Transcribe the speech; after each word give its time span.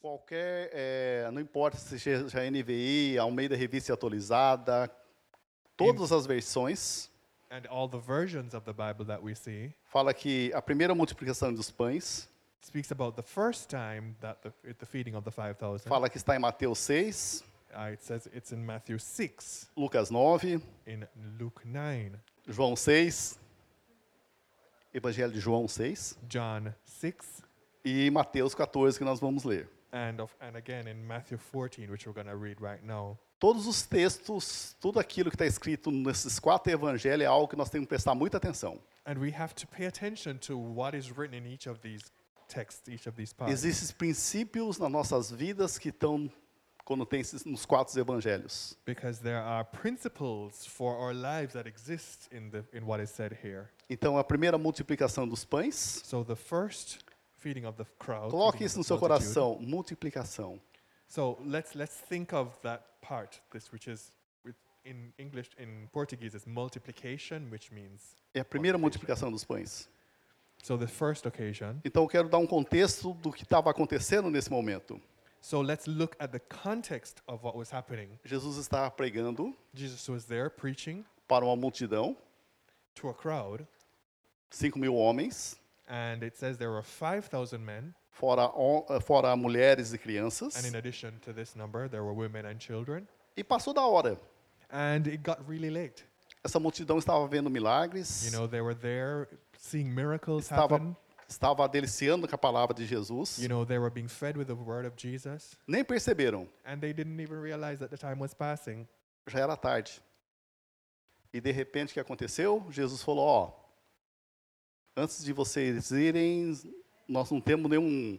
Qualquer, 0.00 0.70
é, 0.72 1.30
não 1.32 1.40
importa 1.40 1.76
se 1.76 1.98
seja 1.98 2.50
NVI, 2.50 3.18
Almeida 3.18 3.56
Revista 3.56 3.92
Atualizada, 3.92 4.90
todas 5.76 6.12
as 6.12 6.26
versões, 6.26 7.10
And 7.52 7.62
all 7.68 7.88
the 7.88 7.98
versions 7.98 8.54
of 8.54 8.64
the 8.64 8.72
Bible 8.72 9.04
that 9.06 9.20
we 9.22 9.34
see. 9.34 9.74
Fala 9.86 10.14
que 10.14 10.52
a 10.54 10.62
primeira 10.62 10.94
multiplicação 10.94 11.52
dos 11.52 11.68
pães, 11.68 12.28
speaks 12.62 12.92
about 12.92 13.16
the 13.16 13.22
first 13.22 13.68
time 13.68 14.14
that 14.20 14.40
the, 14.42 14.74
the 14.74 14.86
feeding 14.86 15.16
of 15.16 15.24
the 15.24 15.32
5,000. 15.32 15.88
fala 15.88 16.08
que 16.08 16.16
está 16.16 16.36
em 16.36 16.38
Mateus 16.38 16.78
6, 16.78 17.44
Uh, 17.72 17.92
it 17.92 18.02
says 18.02 18.28
it's 18.34 18.50
in 18.50 18.66
Matthew 18.66 18.98
6, 18.98 19.70
Lucas 19.76 20.10
9, 20.10 20.60
in 20.88 21.06
Luke 21.38 21.64
9, 21.64 22.16
João 22.48 22.74
6, 22.74 23.38
Evangelho 24.92 25.32
de 25.32 25.38
João 25.38 25.68
6 25.68 26.18
John 26.28 26.72
6, 26.84 27.42
e 27.84 28.10
Mateus 28.10 28.56
14 28.56 28.98
que 28.98 29.04
nós 29.04 29.20
vamos 29.20 29.44
ler. 29.44 29.68
And, 29.92 30.20
of, 30.20 30.34
and 30.40 30.56
again 30.56 30.86
in 30.86 31.06
Matthew 31.06 31.38
14, 31.38 31.90
which 31.90 32.06
we're 32.06 32.12
going 32.12 32.26
to 32.26 32.36
read 32.36 32.60
right 32.60 32.82
now. 32.84 33.18
Todos 33.38 33.66
os 33.66 33.82
textos, 33.82 34.76
tudo 34.80 35.00
aquilo 35.00 35.30
que 35.30 35.36
está 35.36 35.46
escrito 35.46 35.90
nesses 35.90 36.38
quatro 36.38 36.70
evangelhos 36.70 37.22
é 37.22 37.26
algo 37.26 37.48
que 37.48 37.56
nós 37.56 37.70
temos 37.70 37.86
que 37.86 37.88
prestar 37.88 38.14
muita 38.14 38.36
atenção. 38.36 38.78
And 39.06 39.18
we 39.18 39.32
have 39.32 39.54
to 39.54 39.66
pay 39.66 39.86
attention 39.86 40.38
to 40.40 40.58
what 40.58 40.96
is 40.96 41.10
written 41.10 41.34
in 41.34 41.46
each 41.46 41.66
of 41.66 41.80
these 41.80 42.04
texts, 42.48 42.86
each 42.88 43.08
of 43.08 43.16
these 43.16 43.34
parts. 43.34 43.52
Existem 43.52 43.96
princípios 43.96 44.78
nas 44.78 44.90
nossas 44.90 45.30
vidas 45.30 45.78
que 45.78 45.88
estão 45.88 46.30
quando 46.84 47.06
tem 47.06 47.20
esses, 47.20 47.44
nos 47.44 47.64
quatro 47.64 47.98
evangelhos. 47.98 48.76
Because 48.84 49.20
there 49.22 49.38
are 49.38 49.64
principles 49.64 50.66
for 50.66 50.94
our 50.96 51.14
lives 51.14 51.52
that 51.54 51.68
exist 51.68 52.28
in, 52.32 52.50
the, 52.50 52.64
in 52.72 52.84
what 52.84 53.00
is 53.02 53.10
said 53.10 53.32
here. 53.42 53.68
Então, 53.88 54.18
a 54.18 54.24
primeira 54.24 54.58
multiplicação 54.58 55.26
dos 55.26 55.44
pães, 55.44 56.02
So 56.04 56.24
the 56.24 56.36
first 56.36 56.98
feeding 57.40 57.66
of 57.66 57.76
the 57.76 57.86
crowd. 57.98 58.30
coloque 58.30 58.64
isso 58.64 58.78
no 58.78 58.84
seu 58.84 58.98
coração, 58.98 59.58
multiplicação. 59.60 60.60
So 61.08 61.38
let's 61.44 61.74
let's 61.74 62.00
think 62.08 62.32
of 62.32 62.56
that 62.62 62.84
part, 63.00 63.40
this 63.50 63.72
which 63.72 63.90
is 63.90 64.12
in 64.84 65.12
English, 65.18 65.50
in 65.58 65.88
Portuguese, 65.92 66.34
is 66.34 66.46
multiplication, 66.46 67.50
which 67.50 67.72
means. 67.72 68.16
É 68.34 68.40
a 68.40 68.44
primeira 68.44 68.78
multiplicação 68.78 69.30
dos 69.30 69.44
pães. 69.44 69.88
So 70.62 70.76
the 70.76 70.86
first 70.86 71.26
occasion. 71.26 71.80
Então, 71.84 72.02
eu 72.02 72.08
quero 72.08 72.28
dar 72.28 72.38
um 72.38 72.46
contexto 72.46 73.14
do 73.14 73.32
que 73.32 73.42
estava 73.42 73.70
acontecendo 73.70 74.30
nesse 74.30 74.50
momento. 74.50 75.00
So 75.40 75.62
let's 75.62 75.86
look 75.86 76.14
at 76.18 76.32
the 76.32 76.38
context 76.38 77.22
of 77.26 77.42
what 77.42 77.56
was 77.56 77.72
happening. 77.72 78.10
Jesus 78.24 78.56
estava 78.58 78.90
pregando 78.90 79.56
Jesus 79.72 80.06
was 80.08 80.26
there 80.26 80.50
preaching 80.50 81.04
para 81.26 81.44
uma 81.44 81.56
multidão, 81.56 82.16
to 82.94 83.08
a 83.08 83.14
crowd, 83.14 83.66
5 84.50 84.78
mil 84.78 84.96
homens, 84.96 85.58
and 85.90 86.22
it 86.22 86.36
says 86.38 86.56
there 86.56 86.70
were 86.70 86.82
5,000 86.84 87.58
men, 87.64 87.92
fora, 88.12 88.44
eh, 88.90 89.00
fora 89.00 89.34
mulheres 89.36 89.90
e 89.92 89.96
and 89.96 90.02
crianças, 90.02 90.64
in 90.64 90.76
addition 90.76 91.18
to 91.20 91.32
this 91.32 91.56
number, 91.56 91.88
there 91.88 92.02
were 92.04 92.14
women 92.14 92.46
and 92.46 92.58
children. 92.60 93.06
e 93.36 93.42
passou 93.42 93.74
da 93.74 93.82
hora. 93.84 94.16
And 94.70 95.08
it 95.08 95.18
got 95.24 95.40
really 95.48 95.68
late. 95.70 96.04
Essa 96.44 96.60
multidão 96.60 96.96
estava 96.96 97.26
vendo 97.26 97.50
milagres, 97.50 98.24
You 98.24 98.30
know, 98.38 98.46
they 98.48 98.60
were 98.60 98.74
there 98.74 99.26
seeing 99.58 99.92
miracles 99.92 100.44
estava, 100.44 100.76
happen. 100.76 100.96
estava 101.28 101.68
deliciando 101.68 102.26
com 102.28 102.34
a 102.34 102.38
palavra 102.38 102.72
de 102.74 102.86
Jesus, 102.86 103.38
You 103.38 103.48
know, 103.48 103.66
they 103.66 103.78
were 103.78 103.90
being 103.90 104.08
fed 104.08 104.36
with 104.38 104.46
the 104.46 104.54
word 104.54 104.86
of 104.86 104.94
Jesus, 104.96 105.56
nem 105.66 105.82
perceberam, 105.84 106.46
and 106.64 106.78
they 106.80 106.92
didn't 106.92 107.20
even 107.20 107.40
realize 107.42 107.78
that 107.80 107.90
the 107.90 107.98
time 107.98 108.20
was 108.20 108.32
passing. 108.32 108.86
já 109.26 109.40
era 109.40 109.56
tarde. 109.56 110.00
E 111.32 111.40
de 111.40 111.52
repente 111.52 111.90
o 111.90 111.94
que 111.94 112.00
aconteceu? 112.00 112.64
Jesus 112.70 113.02
falou: 113.02 113.24
Ó, 113.26 113.59
antes 115.00 115.24
de 115.24 115.32
vocês 115.32 115.90
irem, 115.90 116.52
nós 117.08 117.30
não 117.30 117.40
temos 117.40 117.70
nenhum, 117.70 118.18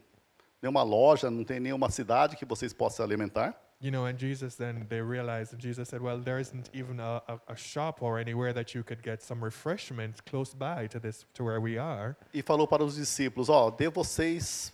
nenhuma 0.62 0.84
loja, 0.84 1.30
não 1.30 1.44
tem 1.44 1.60
nenhuma 1.60 1.90
cidade 1.90 2.36
que 2.36 2.46
vocês 2.46 2.74
possam 2.74 3.06
alimentar. 3.06 3.56
You 3.84 3.90
know, 3.90 4.06
and 4.06 4.16
Jesus 4.16 4.56
then 4.56 4.86
they 4.90 5.02
realized, 5.02 5.54
and 5.54 5.60
Jesus 5.60 5.90
said, 5.90 6.04
Well, 6.04 6.20
there 6.20 6.40
isn't 6.40 6.70
even 6.72 7.00
a, 7.00 7.24
a, 7.28 7.54
a 7.54 7.56
shop 7.56 8.04
or 8.04 8.20
anywhere 8.20 8.54
that 8.54 8.76
you 8.76 8.84
could 8.84 9.02
get 9.02 9.24
some 9.24 9.44
refreshment 9.44 10.24
close 10.24 10.54
by 10.54 10.88
to 10.90 11.00
this 11.00 11.26
to 11.34 11.44
where 11.44 11.60
we 11.60 11.80
are. 11.80 12.16
E 12.32 12.44
falou 12.44 12.68
para 12.68 12.84
os 12.84 12.96
discípulos: 12.96 13.50
Ó, 13.50 13.72
dê 13.72 13.90
vocês 13.90 14.72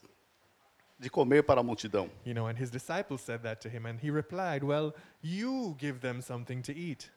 de 1.00 1.10
comer 1.10 1.44
para 1.44 1.62
a 1.62 1.64
multidão. 1.64 2.10
You 2.26 2.34
know, 2.34 2.48
and 2.48 2.58
his 2.58 2.70
disciples 2.70 3.22
said 3.22 3.44
that 3.44 3.62
to 3.62 3.70
him, 3.70 3.86
and 3.86 3.98
he 3.98 4.12
replied, 4.12 4.62
Well, 4.62 4.94
you 5.22 5.78
give 5.80 6.02
them 6.02 6.22
something 6.22 6.62
to 6.64 6.74
eat. 6.74 7.10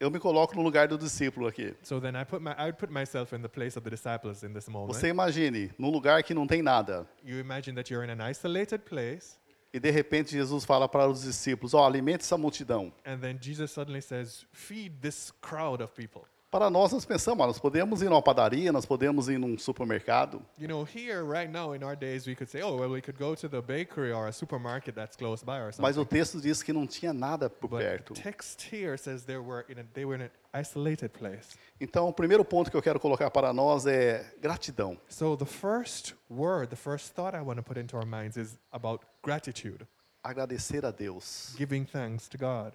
Eu 0.00 0.10
me 0.10 0.18
coloco 0.18 0.56
no 0.56 0.62
lugar 0.62 0.88
do 0.88 0.96
discípulo 0.96 1.46
aqui. 1.46 1.74
So 1.82 2.00
then 2.00 2.16
I 2.16 2.24
put 2.24 2.40
my 2.42 2.52
I 2.56 2.64
would 2.64 2.78
put 2.78 2.90
myself 2.90 3.34
in 3.36 3.42
the 3.42 3.48
place 3.50 3.78
of 3.78 3.84
the 3.84 3.90
disciples 3.90 4.42
in 4.42 4.54
this 4.54 4.66
moment. 4.66 4.94
Você 4.94 5.08
imagine, 5.08 5.70
num 5.78 5.90
lugar 5.90 6.22
que 6.22 6.32
não 6.32 6.46
tem 6.46 6.62
nada. 6.62 7.06
You 7.22 7.38
imagine 7.38 7.74
that 7.76 7.92
you're 7.92 8.02
in 8.04 8.10
an 8.10 8.26
isolated 8.30 8.78
place, 8.86 9.38
E 9.74 9.78
de 9.78 9.90
repente 9.90 10.32
Jesus 10.32 10.64
fala 10.64 10.88
para 10.88 11.06
os 11.06 11.22
discípulos: 11.22 11.74
Ó, 11.74 11.86
alimente 11.86 12.24
essa 12.24 12.38
multidão. 12.38 12.90
and 13.04 13.18
then 13.18 13.38
Jesus 13.38 13.70
suddenly 13.72 14.00
says, 14.00 14.46
Feed 14.52 15.00
this 15.02 15.30
crowd 15.42 15.82
of 15.82 15.92
people. 15.94 16.22
Para 16.50 16.68
nós, 16.68 16.90
nós 16.90 17.04
pensamos, 17.04 17.44
ó, 17.44 17.46
nós 17.46 17.60
podemos 17.60 18.02
ir 18.02 18.08
numa 18.10 18.20
padaria, 18.20 18.72
nós 18.72 18.84
podemos 18.84 19.28
ir 19.28 19.38
num 19.38 19.56
supermercado, 19.56 20.42
You 20.58 20.66
know, 20.66 20.82
here 20.84 21.22
right 21.22 21.48
now 21.48 21.74
in 21.76 21.84
our 21.84 21.94
days, 21.96 22.26
we 22.26 22.34
could 22.34 22.50
say, 22.50 22.60
oh, 22.60 22.74
well, 22.76 22.90
we 22.90 23.00
could 23.00 23.16
go 23.16 23.36
to 23.36 23.48
the 23.48 23.62
bakery 23.62 24.10
or 24.12 24.26
a 24.26 24.32
supermarket 24.32 24.96
that's 24.96 25.16
close 25.16 25.44
by 25.44 25.58
or 25.60 25.72
something. 25.72 25.82
mas 25.82 25.96
o 25.96 26.04
texto 26.04 26.40
diz 26.40 26.60
que 26.60 26.72
não 26.72 26.88
tinha 26.88 27.12
nada 27.12 27.48
por 27.48 27.70
but 27.70 27.78
perto. 27.80 28.14
the 28.14 28.20
text 28.20 28.62
here 28.62 28.96
says 28.98 29.22
they 29.26 29.38
were 29.38 29.64
in 29.68 29.78
a, 29.78 29.84
they 29.94 30.04
were 30.04 30.16
in 30.16 30.22
an 30.22 30.30
isolated 30.52 31.10
place. 31.10 31.56
Então, 31.80 32.08
o 32.08 32.12
primeiro 32.12 32.44
ponto 32.44 32.68
que 32.68 32.76
eu 32.76 32.82
quero 32.82 32.98
colocar 32.98 33.30
para 33.30 33.52
nós 33.52 33.86
é 33.86 34.34
gratidão. 34.42 34.98
So 35.08 35.36
the 35.36 35.46
first 35.46 36.14
word, 36.28 36.68
the 36.70 36.76
first 36.76 37.14
thought 37.14 37.36
I 37.36 37.42
want 37.42 37.58
to 37.58 37.62
put 37.62 37.78
into 37.78 37.96
our 37.96 38.04
minds 38.04 38.36
is 38.36 38.58
about 38.72 39.04
gratitude, 39.22 39.86
Agradecer 40.24 40.84
a 40.84 40.90
Deus. 40.90 41.54
giving 41.56 41.84
thanks 41.86 42.28
to 42.28 42.36
God. 42.36 42.72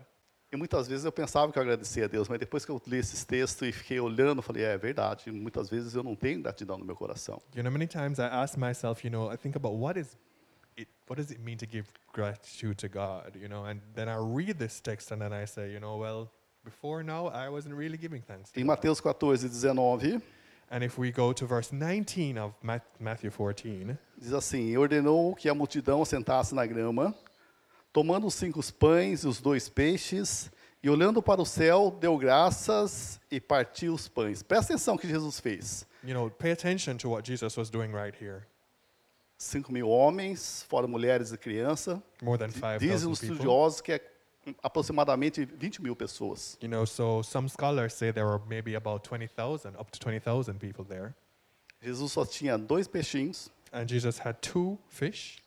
E 0.51 0.55
muitas 0.55 0.87
vezes 0.87 1.03
eu 1.05 1.11
pensava 1.11 1.51
que 1.51 1.57
eu 1.57 1.63
agradecia 1.63 2.05
a 2.05 2.07
Deus, 2.07 2.29
mas 2.29 2.39
depois 2.39 2.63
que 2.63 2.71
eu 2.71 2.81
li 2.87 2.97
esses 2.97 3.23
textos 3.25 3.67
e 3.67 3.71
fiquei 3.71 3.99
olhando, 3.99 4.41
falei, 4.41 4.63
é, 4.63 4.73
é 4.73 4.77
verdade, 4.77 5.31
muitas 5.31 5.69
vezes 5.69 5.95
eu 5.95 6.03
não 6.03 6.15
tenho 6.15 6.41
gratidão 6.41 6.77
no 6.77 6.85
meu 6.85 6.95
coração. 6.95 7.41
You 7.55 7.63
know, 7.63 7.71
many 7.71 7.87
times 7.87 8.19
I 8.19 8.23
ask 8.31 8.57
myself, 8.57 9.05
you 9.05 9.11
know, 9.11 9.31
I 9.31 9.37
think 9.37 9.57
about 9.57 9.75
what 9.75 9.99
is 9.99 10.15
it, 10.77 10.87
what 11.09 11.19
does 11.19 11.31
it 11.31 11.41
mean 11.41 11.57
to 11.57 11.65
give 11.65 11.87
gratitude 12.13 12.75
to 12.77 12.87
God, 12.87 13.35
you 13.35 13.49
know, 13.49 13.65
and 13.65 13.81
then 13.95 14.07
I 14.07 14.15
read 14.17 14.57
this 14.57 14.79
text 14.79 15.11
and 15.11 15.19
then 15.19 15.33
I 15.33 15.45
say, 15.45 15.71
you 15.73 15.79
know, 15.79 15.97
well, 15.97 16.29
before 16.63 17.03
now 17.03 17.27
I 17.27 17.49
wasn't 17.49 17.75
really 17.75 17.97
giving 17.97 18.21
thanks 18.21 18.51
Em. 18.55 18.65
Mateus 18.65 18.99
14, 19.01 19.49
19, 19.49 20.21
And 20.71 20.83
if 20.83 20.97
we 20.97 21.11
go 21.11 21.31
to 21.31 21.45
verse 21.45 21.71
19 21.71 22.39
of 22.39 22.53
Mat- 22.63 22.83
Matthew 22.99 23.29
14, 23.29 23.95
diz 24.17 24.33
assim, 24.33 24.69
e 24.71 24.77
ordenou 24.77 25.35
que 25.35 25.47
a 25.47 25.53
multidão 25.53 26.03
sentasse 26.03 26.55
na 26.55 26.65
grama, 26.65 27.13
tomando 27.95 28.27
os 28.27 28.33
cinco 28.33 28.59
pães 28.73 29.23
e 29.23 29.27
os 29.27 29.39
dois 29.39 29.69
peixes, 29.69 30.51
e 30.83 30.89
olhando 30.89 31.21
para 31.21 31.41
o 31.41 31.45
céu, 31.45 31.95
deu 31.97 32.17
graças 32.17 33.21
e 33.31 33.39
partiu 33.39 33.93
os 33.93 34.09
pães. 34.09 34.43
Presta 34.43 34.73
atenção 34.73 34.97
que 34.97 35.07
Jesus 35.07 35.39
fez. 35.39 35.87
you 36.03 36.13
know, 36.13 36.29
pay 36.29 36.51
attention 36.51 36.97
to 36.97 37.09
what 37.09 37.25
Jesus 37.25 37.55
was 37.55 37.69
doing 37.69 37.93
right 37.93 38.13
here. 38.21 38.43
Cinco 39.37 39.71
mil 39.71 39.87
homens, 39.87 40.65
fora 40.67 40.87
mulheres 40.87 41.31
e 41.31 41.37
crianças. 41.37 41.97
More 42.21 42.37
than 42.37 42.49
Dizem 42.49 42.79
5,000 42.79 43.11
os 43.11 43.23
estudiosos 43.23 43.79
que 43.79 43.93
é 43.93 44.01
aproximadamente 44.61 45.45
20 45.45 45.81
mil 45.81 45.95
pessoas. 45.95 46.57
You 46.61 46.67
know, 46.67 46.85
so 46.85 47.23
some 47.23 47.47
scholars 47.47 47.93
say 47.93 48.11
there 48.11 48.27
were 48.27 48.41
maybe 48.45 48.75
about 48.75 49.07
20,000, 49.07 49.77
up 49.79 49.89
to 49.89 49.99
20,000 50.01 50.59
people 50.59 50.83
there. 50.83 51.15
Jesus 51.81 52.11
só 52.11 52.25
tinha 52.25 52.57
dois 52.57 52.89
peixinhos 52.89 53.49
And 53.71 53.87
Jesus 53.87 54.19
had 54.19 54.41
two 54.41 54.77
fish 54.89 55.41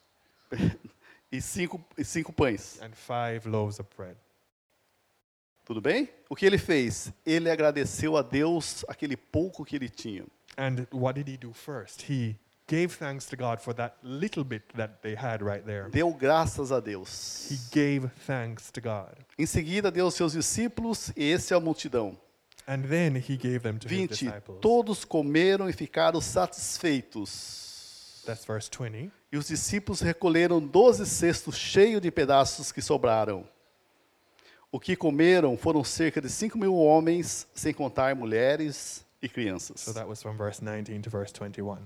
e 1.30 1.40
cinco, 1.40 1.80
e 1.96 2.04
cinco 2.04 2.32
pães. 2.32 2.80
and 2.82 2.90
five 2.94 3.48
loaves 3.48 3.78
of 3.78 3.88
bread. 3.96 4.16
Tudo 5.64 5.80
bem? 5.82 6.08
O 6.30 6.34
que 6.34 6.46
ele 6.46 6.58
fez? 6.58 7.12
Ele 7.26 7.50
agradeceu 7.50 8.16
a 8.16 8.22
Deus 8.22 8.84
aquele 8.88 9.16
pouco 9.16 9.64
que 9.64 9.76
ele 9.76 9.88
tinha. 9.88 10.24
And 10.56 10.86
what 10.92 11.22
did 11.22 11.32
he 11.32 11.36
do 11.36 11.52
first? 11.52 12.10
He 12.10 12.36
gave 12.66 12.96
thanks 12.96 13.26
to 13.26 13.36
God 13.36 13.60
for 13.60 13.74
that 13.74 13.96
little 14.02 14.44
bit 14.44 14.64
that 14.76 14.94
they 15.02 15.14
had 15.14 15.42
right 15.42 15.64
there. 15.64 15.90
Deu 15.90 16.12
graças 16.14 16.72
a 16.72 16.80
Deus. 16.80 17.50
He 17.50 17.58
gave 17.70 18.08
thanks 18.26 18.70
to 18.72 18.80
God. 18.80 19.14
Em 19.38 19.46
seguida, 19.46 19.90
deu 19.90 20.06
aos 20.06 20.14
seus 20.14 20.32
discípulos 20.32 21.12
e 21.14 21.30
esse 21.30 21.52
é 21.52 21.56
a 21.56 21.60
multidão. 21.60 22.18
And 22.66 22.82
then 22.82 23.16
he 23.16 23.36
gave 23.36 23.60
them 23.60 23.78
to 23.78 23.88
his 23.88 23.98
20. 23.98 24.08
disciples. 24.08 24.58
Todos 24.60 25.04
comeram 25.04 25.68
e 25.68 25.72
ficaram 25.72 26.20
satisfeitos. 26.20 28.22
That's 28.26 28.44
verse 28.44 28.68
20. 28.70 29.10
E 29.30 29.36
os 29.36 29.48
discípulos 29.48 30.00
recolheram 30.00 30.60
doze 30.60 31.04
cestos 31.06 31.56
cheios 31.56 32.00
de 32.00 32.10
pedaços 32.10 32.72
que 32.72 32.80
sobraram. 32.80 33.46
O 34.72 34.78
que 34.80 34.96
comeram 34.96 35.56
foram 35.56 35.82
cerca 35.84 36.20
de 36.20 36.28
cinco 36.30 36.58
mil 36.58 36.74
homens, 36.74 37.46
sem 37.54 37.72
contar 37.72 38.14
mulheres 38.14 39.04
e 39.20 39.28
crianças. 39.28 39.80
So 39.80 39.94
that 39.94 40.06
was 40.06 40.22
from 40.22 40.36
verse 40.36 40.60
19 40.60 41.00
to 41.02 41.10
verse 41.10 41.32
21. 41.32 41.78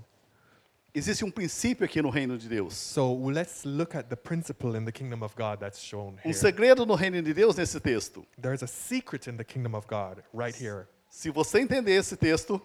Existe 0.94 1.24
um 1.24 1.30
princípio 1.30 1.86
aqui 1.86 2.02
no 2.02 2.10
reino 2.10 2.36
de 2.36 2.48
Deus. 2.48 2.74
So 2.74 3.14
let's 3.30 3.64
look 3.64 3.96
at 3.96 4.08
the 4.08 4.16
principle 4.16 4.76
in 4.76 4.84
the 4.84 4.92
kingdom 4.92 5.22
of 5.24 5.34
God 5.36 5.58
that's 5.58 5.80
shown 5.80 6.14
Um 6.24 6.30
here. 6.30 6.34
segredo 6.34 6.84
no 6.84 6.94
reino 6.94 7.22
de 7.22 7.32
Deus 7.32 7.56
nesse 7.56 7.80
texto. 7.80 8.26
There's 8.40 8.62
a 8.62 8.66
secret 8.66 9.28
in 9.28 9.36
the 9.36 9.44
kingdom 9.44 9.74
of 9.74 9.86
God 9.88 10.22
right 10.34 10.54
here. 10.54 10.86
Se 11.08 11.30
você 11.30 11.60
entender 11.60 11.92
esse 11.92 12.16
texto, 12.16 12.60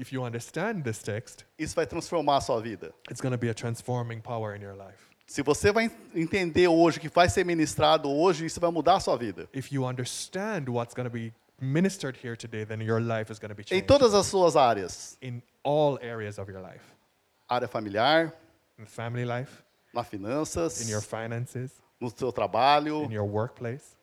If 0.00 0.12
you 0.12 0.24
understand 0.24 0.82
this 0.82 1.02
text, 1.02 1.44
isso 1.58 1.74
vai 1.74 1.84
transformar 1.86 2.38
a 2.38 2.40
sua 2.40 2.60
vida. 2.60 2.92
it's 3.10 3.20
going 3.20 3.32
to 3.32 3.38
be 3.38 3.50
a 3.50 3.54
transforming 3.54 4.20
power 4.22 4.54
in 4.56 4.62
your 4.62 4.74
life. 4.74 4.98
Se 5.26 5.42
você 5.42 5.70
vai 5.72 5.84
en- 5.84 6.22
entender 6.22 6.66
hoje 6.68 6.98
o 6.98 7.00
que 7.00 7.08
vai 7.08 7.28
ser 7.28 7.44
ministrado 7.44 8.08
hoje, 8.10 8.46
isso 8.46 8.58
vai 8.58 8.70
mudar 8.70 8.96
a 8.96 9.00
sua 9.00 9.16
vida. 9.16 9.46
If 9.52 9.70
you 9.70 9.84
understand 9.86 10.68
what's 10.70 10.94
going 10.94 11.04
to 11.08 11.10
be 11.12 11.32
ministered 11.60 12.16
here 12.20 12.34
today, 12.34 12.64
then 12.64 12.80
your 12.80 13.00
life 13.00 13.30
is 13.30 13.38
going 13.38 13.50
to 13.50 13.54
be 13.54 13.62
Em 13.62 13.66
changed 13.80 13.86
todas 13.86 14.14
as 14.14 14.26
suas 14.26 14.56
áreas. 14.56 15.18
in 15.20 15.42
all 15.62 15.98
areas 16.00 16.38
of 16.38 16.50
your 16.50 16.62
life. 16.62 16.82
Área 17.48 17.68
familiar, 17.68 18.32
In 18.78 18.86
family 18.86 19.26
life, 19.26 19.62
nas 19.92 20.08
finanças, 20.08 20.80
in 20.80 20.88
your 20.90 21.02
finances, 21.02 21.70
no 22.00 22.08
seu 22.08 22.32
trabalho, 22.32 23.04
in 23.04 23.12
your 23.12 23.26
workplace, 23.28 23.94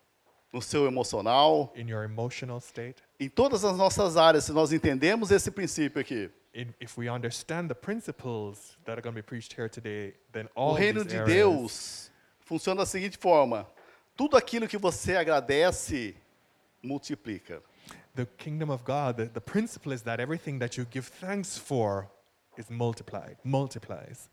no 0.54 0.62
seu 0.62 0.86
emocional. 0.86 1.74
in 1.76 1.88
your 1.90 2.04
emotional 2.04 2.60
state. 2.62 3.02
Em 3.20 3.30
todas 3.30 3.64
as 3.64 3.76
nossas 3.78 4.16
áreas, 4.16 4.44
se 4.44 4.52
nós 4.52 4.72
entendemos 4.72 5.32
esse 5.32 5.50
princípio 5.50 6.00
aqui, 6.00 6.30
In, 6.54 6.74
if 6.80 6.98
we 6.98 7.08
understand 7.08 7.68
the 7.68 7.76
principles 7.76 8.78
that 8.84 8.94
are 8.94 9.02
going 9.02 9.14
to 9.14 9.22
be 9.22 9.22
preached 9.22 9.54
here 9.54 9.70
today, 9.70 10.16
then 10.32 10.48
o 10.56 10.62
all 10.62 10.76
reino 10.76 11.06
de 11.06 11.16
areas, 11.16 11.28
Deus 11.28 12.12
funciona 12.40 12.80
da 12.80 12.86
seguinte 12.86 13.16
forma: 13.18 13.68
tudo 14.16 14.36
aquilo 14.36 14.68
que 14.68 14.78
você 14.78 15.16
agradece, 15.16 16.16
multiplica. 16.82 17.62
the 18.16 18.26
kingdom 18.38 18.72
of 18.72 18.84
God, 18.84 19.18
the, 19.18 19.26
the 19.26 19.42
principle 19.42 19.92
is 19.94 20.02
that 20.02 20.20
everything 20.20 20.58
that 20.60 20.78
you 20.78 20.86
give 20.86 21.08
thanks 21.08 21.58
for 21.58 22.10
is 22.58 22.70
multiplied, 22.72 23.38
multiplies. 23.44 24.28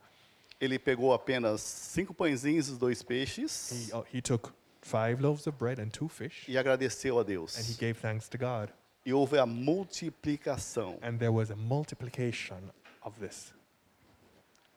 Ele 0.59 0.79
pegou 0.79 1.13
apenas 1.13 1.61
cinco 1.61 2.15
pãezinhos 2.15 2.69
e 2.69 2.73
dois 2.79 3.03
peixes 3.03 3.71
He, 3.71 3.93
uh, 3.93 4.03
he 4.11 4.23
took 4.23 4.55
five 4.85 5.21
loaves 5.21 5.47
of 5.47 5.57
bread 5.59 5.81
and 5.81 5.89
two 5.91 6.09
fish, 6.09 6.45
e 6.49 6.57
agradeceu 6.59 7.19
a 7.19 7.23
and 7.23 7.65
he 7.67 7.75
gave 7.79 7.95
thanks 8.01 8.29
to 8.29 8.39
God. 8.39 8.71
E 9.07 9.13
houve 9.13 9.39
a 9.39 9.47
multiplicação, 9.47 10.99
And 11.03 11.19
there 11.19 11.33
was 11.33 11.51
a 11.51 11.57
multiplication 11.57 12.59
of 13.03 13.19
this. 13.21 13.53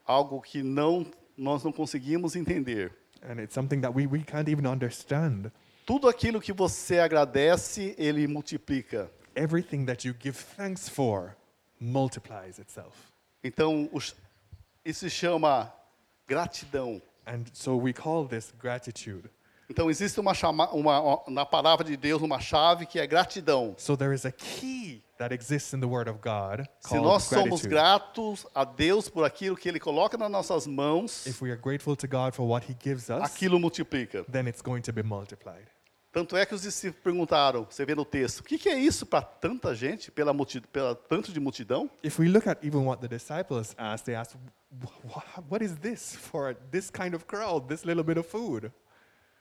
algo 0.06 0.42
que 0.42 0.63
não 0.63 1.06
nós 1.38 1.63
não 1.63 1.71
conseguimos 1.71 2.36
entender. 2.36 2.92
And 3.21 3.39
it's 3.42 3.54
something 3.54 3.81
that 3.81 3.94
we, 3.95 4.07
we 4.07 4.24
can't 4.24 4.50
even 4.50 4.65
understand. 4.68 5.51
Tudo 5.86 6.07
aquilo 6.09 6.39
que 6.42 6.51
você 6.54 7.00
agradece, 7.00 7.95
ele 7.98 8.27
multiplica. 8.27 9.09
Everything 9.36 9.86
that 9.86 10.06
you 10.07 10.13
give 10.19 10.38
thanks 10.56 10.89
for 10.89 11.36
multiplies 11.80 12.57
itself. 12.59 13.12
Então, 13.44 13.88
os- 13.94 14.15
isso 14.83 15.01
se 15.01 15.09
chama 15.09 15.71
gratidão. 16.27 17.01
And 17.25 17.44
so 17.54 17.75
we 17.77 17.94
call 17.94 18.27
this 18.27 18.51
gratitude. 18.59 19.30
Então, 19.69 19.89
existe 19.89 20.17
uma, 20.19 20.33
chama, 20.33 20.69
uma 20.71 21.21
na 21.27 21.45
palavra 21.45 21.83
de 21.85 21.97
Deus 21.97 22.21
uma 22.21 22.39
chave 22.39 22.85
que 22.85 22.99
é 22.99 23.05
gratidão. 23.05 23.75
So 23.77 23.97
there 23.97 24.13
is 24.15 24.25
a 24.25 24.31
key 24.31 25.03
that 25.17 25.33
exists 25.33 25.73
in 25.73 25.79
the 25.81 25.85
Word 25.85 26.09
of 26.09 26.19
God 26.21 26.65
Se 26.79 26.97
nós 26.99 27.23
somos 27.23 27.61
gratitude. 27.65 27.67
gratos 27.69 28.45
a 28.55 28.63
Deus 28.63 29.09
por 29.09 29.25
aquilo 29.25 29.57
que 29.57 29.67
Ele 29.67 29.79
coloca 29.79 30.17
nas 30.17 30.31
nossas 30.31 30.65
mãos, 30.65 31.25
If 31.25 31.41
we 31.41 31.51
are 31.51 31.59
grateful 31.61 31.95
to 31.97 32.07
God 32.07 32.33
for 32.33 32.47
what 32.47 32.65
He 32.71 32.75
gives 32.81 33.09
us, 33.09 33.21
aquilo 33.23 33.59
multiplica. 33.59 34.23
then 34.31 34.47
it's 34.47 34.61
going 34.61 34.81
to 34.81 34.93
be 34.93 35.03
multiplied. 35.03 35.67
Tanto 36.13 36.37
é 36.37 36.45
que 36.45 36.55
os 36.55 36.61
discípulos 36.61 37.03
perguntaram, 37.03 37.67
você 37.69 37.85
vê 37.85 37.93
no 37.93 38.05
texto, 38.05 38.39
o 38.39 38.43
que, 38.43 38.57
que 38.57 38.69
é 38.69 38.79
isso 38.79 39.05
para 39.05 39.21
tanta 39.21 39.75
gente, 39.75 40.09
pela, 40.09 40.33
pela 40.71 40.95
tanto 40.95 41.31
de 41.33 41.39
multidão? 41.39 41.91
If 42.01 42.17
we 42.19 42.27
look 42.29 42.47
at 42.47 42.63
even 42.65 42.85
what 42.85 43.01
the 43.01 43.07
disciples 43.09 43.75
asked, 43.77 44.05
they 44.05 44.15
asked, 44.15 44.35
"Wh- 44.71 45.11
wh- 45.13 45.51
What 45.51 45.63
is 45.63 45.75
this 45.75 46.15
for 46.15 46.55
this 46.71 46.89
kind 46.89 47.13
of 47.13 47.25
crowd, 47.25 47.67
this 47.67 47.83
little 47.83 48.03
bit 48.03 48.17
of 48.17 48.27
food? 48.27 48.71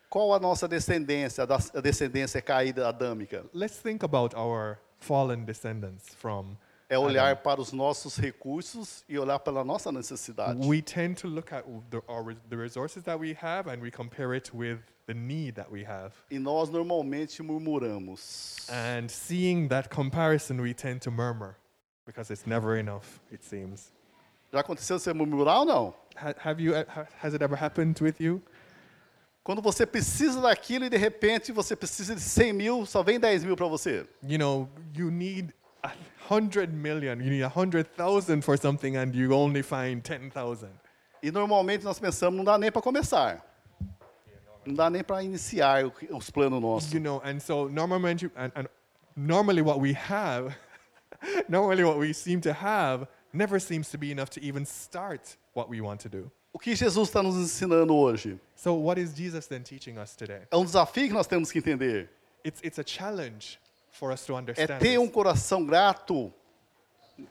Qual 0.09 0.33
a 0.33 0.39
nossa 0.39 0.67
descendência, 0.67 1.43
a 1.43 1.81
descendência 1.81 2.41
caída 2.41 2.87
adâmica? 2.87 3.45
Let's 3.53 3.77
think 3.77 4.03
about 4.03 4.35
our 4.35 4.79
fallen 4.99 5.43
descendants 5.43 6.15
from. 6.15 6.57
É 6.89 6.97
olhar 6.97 7.31
Adam. 7.31 7.43
para 7.43 7.59
os 7.59 7.73
nossos 7.73 8.15
recursos 8.15 9.03
e 9.09 9.19
olhar 9.19 9.39
pela 9.39 9.65
nossa 9.65 9.91
necessidade. 9.91 10.65
We 10.65 10.81
tend 10.81 11.15
to 11.21 11.27
look 11.27 11.51
at 11.51 11.65
the, 11.89 12.01
our, 12.07 12.33
the 12.49 12.55
resources 12.55 13.03
that 13.03 13.19
we 13.19 13.33
have 13.41 13.67
and 13.69 13.81
we 13.81 13.91
compare 13.91 14.33
it 14.33 14.55
with 14.55 14.79
the 15.05 15.13
need 15.13 15.55
that 15.55 15.69
we 15.69 15.83
have. 15.83 16.13
E 16.31 16.39
nós 16.39 16.69
normalmente 16.69 17.43
murmuramos. 17.43 18.65
And 18.69 19.09
seeing 19.11 19.67
that 19.67 19.89
comparison, 19.89 20.61
we 20.61 20.73
tend 20.73 21.01
to 21.01 21.11
murmur 21.11 21.57
because 22.05 22.31
it's 22.31 22.47
never 22.47 22.77
enough, 22.77 23.19
it 23.33 23.43
seems. 23.43 23.91
Já 24.53 24.61
aconteceu 24.61 24.97
você 24.97 25.11
murmurar 25.11 25.59
ou 25.59 25.65
não? 25.65 25.93
Ha- 26.15 26.35
have 26.37 26.61
you, 26.63 26.73
ha- 26.73 27.05
has 27.21 27.33
it 27.33 27.43
ever 27.43 27.57
happened 27.61 28.01
with 28.01 28.21
you? 28.21 28.41
Quando 29.47 29.61
você 29.61 29.85
precisa 29.85 30.41
daquilo 30.41 30.83
e 30.83 30.89
de 30.89 30.97
repente 30.97 31.53
você 31.53 31.73
precisa 31.73 32.13
de 32.13 32.19
100 32.19 32.51
mil, 32.51 32.85
só 32.85 33.01
vem 33.01 33.17
10 33.17 33.45
mil 33.45 33.55
para 33.55 33.65
você. 33.65 34.05
You 34.21 34.37
know, 34.37 34.67
you 34.93 35.09
need 35.09 35.53
a 35.83 35.91
hundred 36.29 36.73
million, 36.73 37.21
you 37.21 37.29
need 37.29 37.43
a 37.43 37.47
hundred 37.47 37.87
thousand 37.95 38.41
for 38.41 38.57
something 38.57 38.97
and 38.97 39.15
you 39.15 39.31
only 39.31 39.63
find 39.63 40.01
10,000. 40.01 40.67
E 41.23 41.31
normalmente 41.31 41.85
nós 41.85 41.97
pensamos, 41.97 42.35
não 42.35 42.43
dá 42.43 42.57
nem 42.57 42.69
para 42.69 42.81
começar. 42.81 43.41
Não 44.65 44.75
dá 44.75 44.89
nem 44.89 45.01
para 45.01 45.23
iniciar 45.23 45.85
os 46.11 46.29
planos 46.29 46.61
nossos. 46.61 46.91
You 46.91 46.99
know, 46.99 47.21
and 47.23 47.39
so 47.39 47.69
normally, 47.69 48.29
and, 48.35 48.51
and 48.53 48.67
normally 49.15 49.61
what 49.61 49.79
we 49.79 49.93
have, 49.93 50.53
normally 51.47 51.85
what 51.85 51.97
we 51.97 52.13
seem 52.13 52.41
to 52.41 52.51
have 52.51 53.07
never 53.31 53.61
seems 53.61 53.89
to 53.91 53.97
be 53.97 54.11
enough 54.11 54.29
to 54.31 54.41
even 54.41 54.65
start 54.65 55.37
what 55.53 55.69
we 55.69 55.79
want 55.79 56.01
to 56.01 56.09
do. 56.09 56.29
O 56.57 56.59
que 56.59 56.75
Jesus 56.75 57.07
está 57.09 57.21
nos 57.21 57.35
ensinando 57.35 57.95
hoje? 57.95 58.39
So 58.55 58.73
what 58.73 58.99
is 58.99 59.13
Jesus 59.15 59.45
then 59.45 59.61
teaching 59.61 59.99
us 59.99 60.15
today? 60.15 60.41
É 60.49 60.57
um 60.57 60.65
desafio 60.65 61.07
que 61.07 61.13
nós 61.13 61.27
temos 61.27 61.51
que 61.51 61.59
entender. 61.59 62.09
It's, 62.43 62.59
it's 62.63 62.79
a 62.79 62.83
challenge 62.83 63.59
for 63.91 64.11
us 64.11 64.25
to 64.25 64.33
É 64.33 64.37
understand. 64.37 64.79
ter 64.79 64.97
um 64.97 65.07
coração 65.07 65.63
grato, 65.63 66.33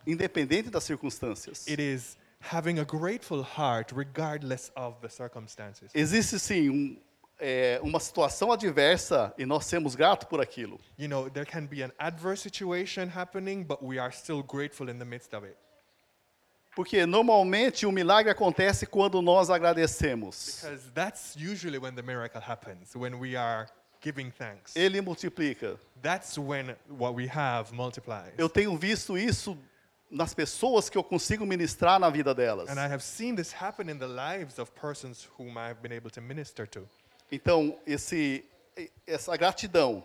independente 0.06 0.70
das 0.70 0.84
circunstâncias. 0.84 1.66
It 1.66 1.82
is 1.82 2.16
having 2.38 2.78
a 2.78 2.84
grateful 2.84 3.42
heart 3.42 3.92
regardless 3.92 4.70
of 4.76 5.00
the 5.00 5.08
circumstances. 5.08 5.90
Existe 5.92 6.38
sim 6.38 6.70
um, 6.70 6.96
é, 7.40 7.80
uma 7.82 7.98
situação 7.98 8.52
adversa 8.52 9.34
e 9.36 9.44
nós 9.44 9.66
sermos 9.66 9.96
gratos 9.96 10.28
por 10.28 10.40
aquilo. 10.40 10.78
You 10.96 11.08
know, 11.08 11.28
there 11.28 11.44
can 11.44 11.66
be 11.66 11.82
an 11.82 11.90
adverse 11.98 12.44
situation 12.44 13.08
happening, 13.12 13.64
but 13.64 13.82
we 13.82 13.98
are 13.98 14.14
still 14.14 14.44
grateful 14.44 14.88
in 14.88 15.00
the 15.00 15.04
midst 15.04 15.34
of 15.34 15.44
it. 15.44 15.56
Porque 16.76 17.06
normalmente 17.06 17.86
o 17.86 17.90
milagre 17.90 18.30
acontece 18.30 18.84
quando 18.84 19.22
nós 19.22 19.48
agradecemos. 19.48 20.60
Because 20.60 20.90
that's 20.92 21.34
usually 21.34 21.78
when 21.78 21.94
the 21.94 22.02
miracle 22.02 22.38
happens, 22.38 22.94
when 22.94 23.18
we 23.18 23.34
are 23.34 23.66
giving 24.02 24.30
thanks. 24.30 24.76
Ele 24.76 25.00
multiplica. 25.00 25.78
That's 26.02 26.36
when 26.36 26.76
what 26.86 27.14
we 27.14 27.26
have 27.26 27.72
multiplies. 27.72 28.34
Eu 28.36 28.50
tenho 28.50 28.76
visto 28.76 29.16
isso 29.16 29.56
nas 30.10 30.34
pessoas 30.34 30.90
que 30.90 30.98
eu 30.98 31.02
consigo 31.02 31.46
ministrar 31.46 31.98
na 31.98 32.10
vida 32.10 32.34
delas. 32.34 32.68
And 32.68 32.78
I 32.78 32.86
have 32.92 33.02
seen 33.02 33.34
this 33.34 33.54
happen 33.54 33.88
in 33.88 33.98
the 33.98 34.06
lives 34.06 34.58
of 34.58 34.70
persons 34.72 35.26
whom 35.38 35.56
I 35.56 35.70
have 35.70 35.80
been 35.80 35.96
able 35.96 36.10
to 36.10 36.20
minister 36.20 36.66
to. 36.66 36.86
Então, 37.32 37.74
esse, 37.86 38.44
essa 39.06 39.34
gratidão 39.38 40.04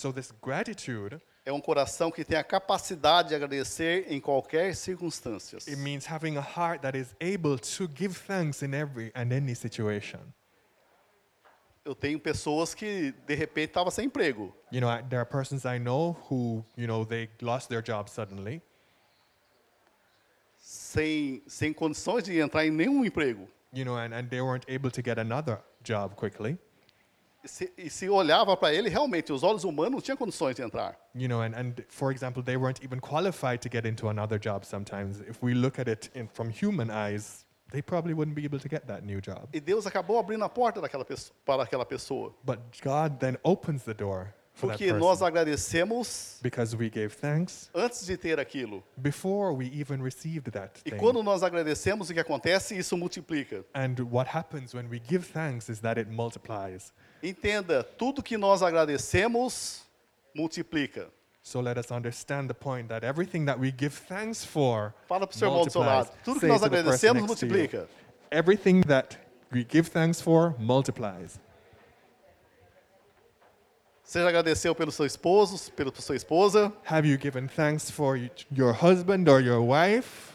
So 0.00 0.12
this 0.12 0.32
gratitude, 0.40 1.20
é 1.44 1.52
um 1.52 1.60
coração 1.60 2.10
que 2.10 2.24
tem 2.24 2.36
a 2.38 2.44
capacidade 2.44 3.30
de 3.30 3.34
agradecer 3.34 4.06
em 4.08 4.20
qualquer 4.20 4.74
circunstância. 4.74 5.58
it 5.66 5.76
means 5.76 6.06
having 6.06 6.36
a 6.36 6.40
heart 6.40 6.82
that 6.82 6.96
is 6.96 7.14
able 7.20 7.58
to 7.58 7.88
give 7.94 8.14
thanks 8.14 8.62
in 8.62 8.74
every 8.74 9.10
and 9.14 9.32
any 9.32 9.54
situation. 9.54 10.20
Eu 11.84 11.94
tenho 11.94 12.20
pessoas 12.20 12.74
que 12.74 13.12
de 13.26 13.34
repente 13.34 13.70
estavam 13.70 13.90
sem 13.90 14.04
emprego. 14.06 14.54
You 14.70 14.80
know, 14.82 14.90
there 15.08 15.18
are 15.18 15.24
persons 15.28 15.64
I 15.64 15.78
know 15.78 16.16
who, 16.30 16.64
you 16.76 16.86
know, 16.86 17.04
they 17.06 17.30
lost 17.40 17.68
their 17.68 17.82
job 17.82 18.08
suddenly, 18.10 18.60
sem, 20.58 21.42
sem 21.46 21.72
condições 21.72 22.22
de 22.24 22.38
entrar 22.38 22.66
em 22.66 22.70
nenhum 22.70 23.04
emprego. 23.04 23.48
you 23.72 23.84
know, 23.84 23.96
and, 23.96 24.12
and 24.12 24.28
they 24.28 24.40
weren't 24.40 24.66
able 24.68 24.90
to 24.90 25.00
get 25.02 25.18
another 25.18 25.60
job 25.82 26.16
quickly. 26.16 26.58
E 27.42 27.48
se, 27.48 27.72
e 27.76 27.88
se 27.88 28.08
olhava 28.08 28.56
para 28.56 28.74
ele, 28.74 28.88
realmente, 28.90 29.32
os 29.32 29.42
olhos 29.42 29.64
humanos 29.64 29.92
não 29.92 30.00
tinham 30.00 30.16
condições 30.16 30.54
de 30.56 30.62
entrar. 30.62 30.96
You 31.14 31.28
know, 31.28 31.40
and, 31.40 31.54
and 31.56 31.74
for 31.88 32.12
example, 32.12 32.42
they 32.42 32.56
weren't 32.56 32.84
even 32.84 33.00
qualified 33.00 33.60
to 33.62 33.68
get 33.70 33.86
into 33.86 34.08
another 34.08 34.38
job 34.38 34.64
sometimes. 34.64 35.20
If 35.20 35.42
we 35.42 35.54
look 35.54 35.78
at 35.78 35.88
it 35.88 36.10
in, 36.14 36.28
from 36.28 36.50
human 36.50 36.90
eyes, 36.90 37.46
they 37.72 37.80
probably 37.80 38.12
wouldn't 38.12 38.34
be 38.34 38.44
able 38.44 38.58
to 38.58 38.68
get 38.68 38.86
that 38.88 39.04
new 39.04 39.20
job. 39.22 39.48
E 39.54 39.60
Deus 39.60 39.86
acabou 39.86 40.18
abrindo 40.18 40.44
a 40.44 40.48
porta 40.50 40.80
daquela 40.80 41.04
pessoa, 41.04 41.34
para 41.46 41.62
aquela 41.62 41.86
pessoa. 41.86 42.34
But 42.44 42.58
God 42.82 43.18
then 43.20 43.36
opens 43.42 43.84
the 43.84 43.94
door 43.94 44.34
for 44.52 44.68
that 44.68 44.76
Porque 44.76 44.88
person 44.92 44.98
nós 45.00 45.22
agradecemos 45.22 46.38
because 46.42 46.76
we 46.76 46.90
gave 46.90 47.08
thanks 47.14 47.70
antes 47.74 48.04
de 48.04 48.16
ter 48.16 48.38
aquilo. 48.38 48.82
before 49.00 49.54
we 49.54 49.66
even 49.68 50.02
received 50.02 50.50
that 50.52 50.80
E 50.84 50.90
thing. 50.90 50.98
quando 50.98 51.22
nós 51.22 51.42
agradecemos, 51.42 52.10
o 52.10 52.12
que 52.12 52.20
acontece? 52.20 52.76
Isso 52.76 52.96
multiplica. 52.96 53.64
And 53.74 53.94
what 54.10 54.28
happens 54.28 54.74
when 54.74 54.88
we 54.90 54.98
give 55.00 55.24
thanks 55.32 55.68
is 55.70 55.80
that 55.80 55.98
it 55.98 56.10
multiplies. 56.10 56.92
Entenda, 57.22 57.82
tudo 57.84 58.22
que 58.22 58.36
nós 58.36 58.62
agradecemos, 58.62 59.82
multiplica. 60.34 61.08
So 61.42 61.60
let 61.60 61.78
us 61.78 61.90
understand 61.90 62.48
the 62.48 62.54
point 62.54 62.88
that 62.88 63.04
everything 63.04 63.46
that 63.46 63.58
we 63.58 63.72
give 63.72 63.94
thanks 64.06 64.44
for 64.44 64.94
Fala 65.08 65.26
para 65.26 65.34
o 65.34 65.38
seu 65.38 65.48
irmão 65.48 65.64
do 65.64 65.70
seu 65.70 65.82
multiplies. 65.82 66.08
lado. 66.08 66.18
Tudo 66.24 66.40
que 66.40 66.46
nós 66.46 66.62
agradecemos, 66.62 67.22
multiplica. 67.26 67.88
Everything 68.30 68.82
that 68.82 69.18
we 69.52 69.66
give 69.68 69.90
thanks 69.90 70.20
for 70.20 70.54
multiplies. 70.58 71.40
Você 74.04 74.20
já 74.22 74.28
agradeceu 74.28 74.74
pelo 74.74 74.90
seu 74.90 75.06
esposo, 75.06 75.72
pela 75.72 75.92
sua 75.96 76.16
esposa, 76.16 76.72
Have 76.84 77.08
you 77.08 77.16
given 77.16 77.46
thanks 77.46 77.90
for 77.90 78.16
your 78.50 78.72
husband 78.72 79.28
or 79.30 79.40
your 79.40 79.60
wife, 79.60 80.32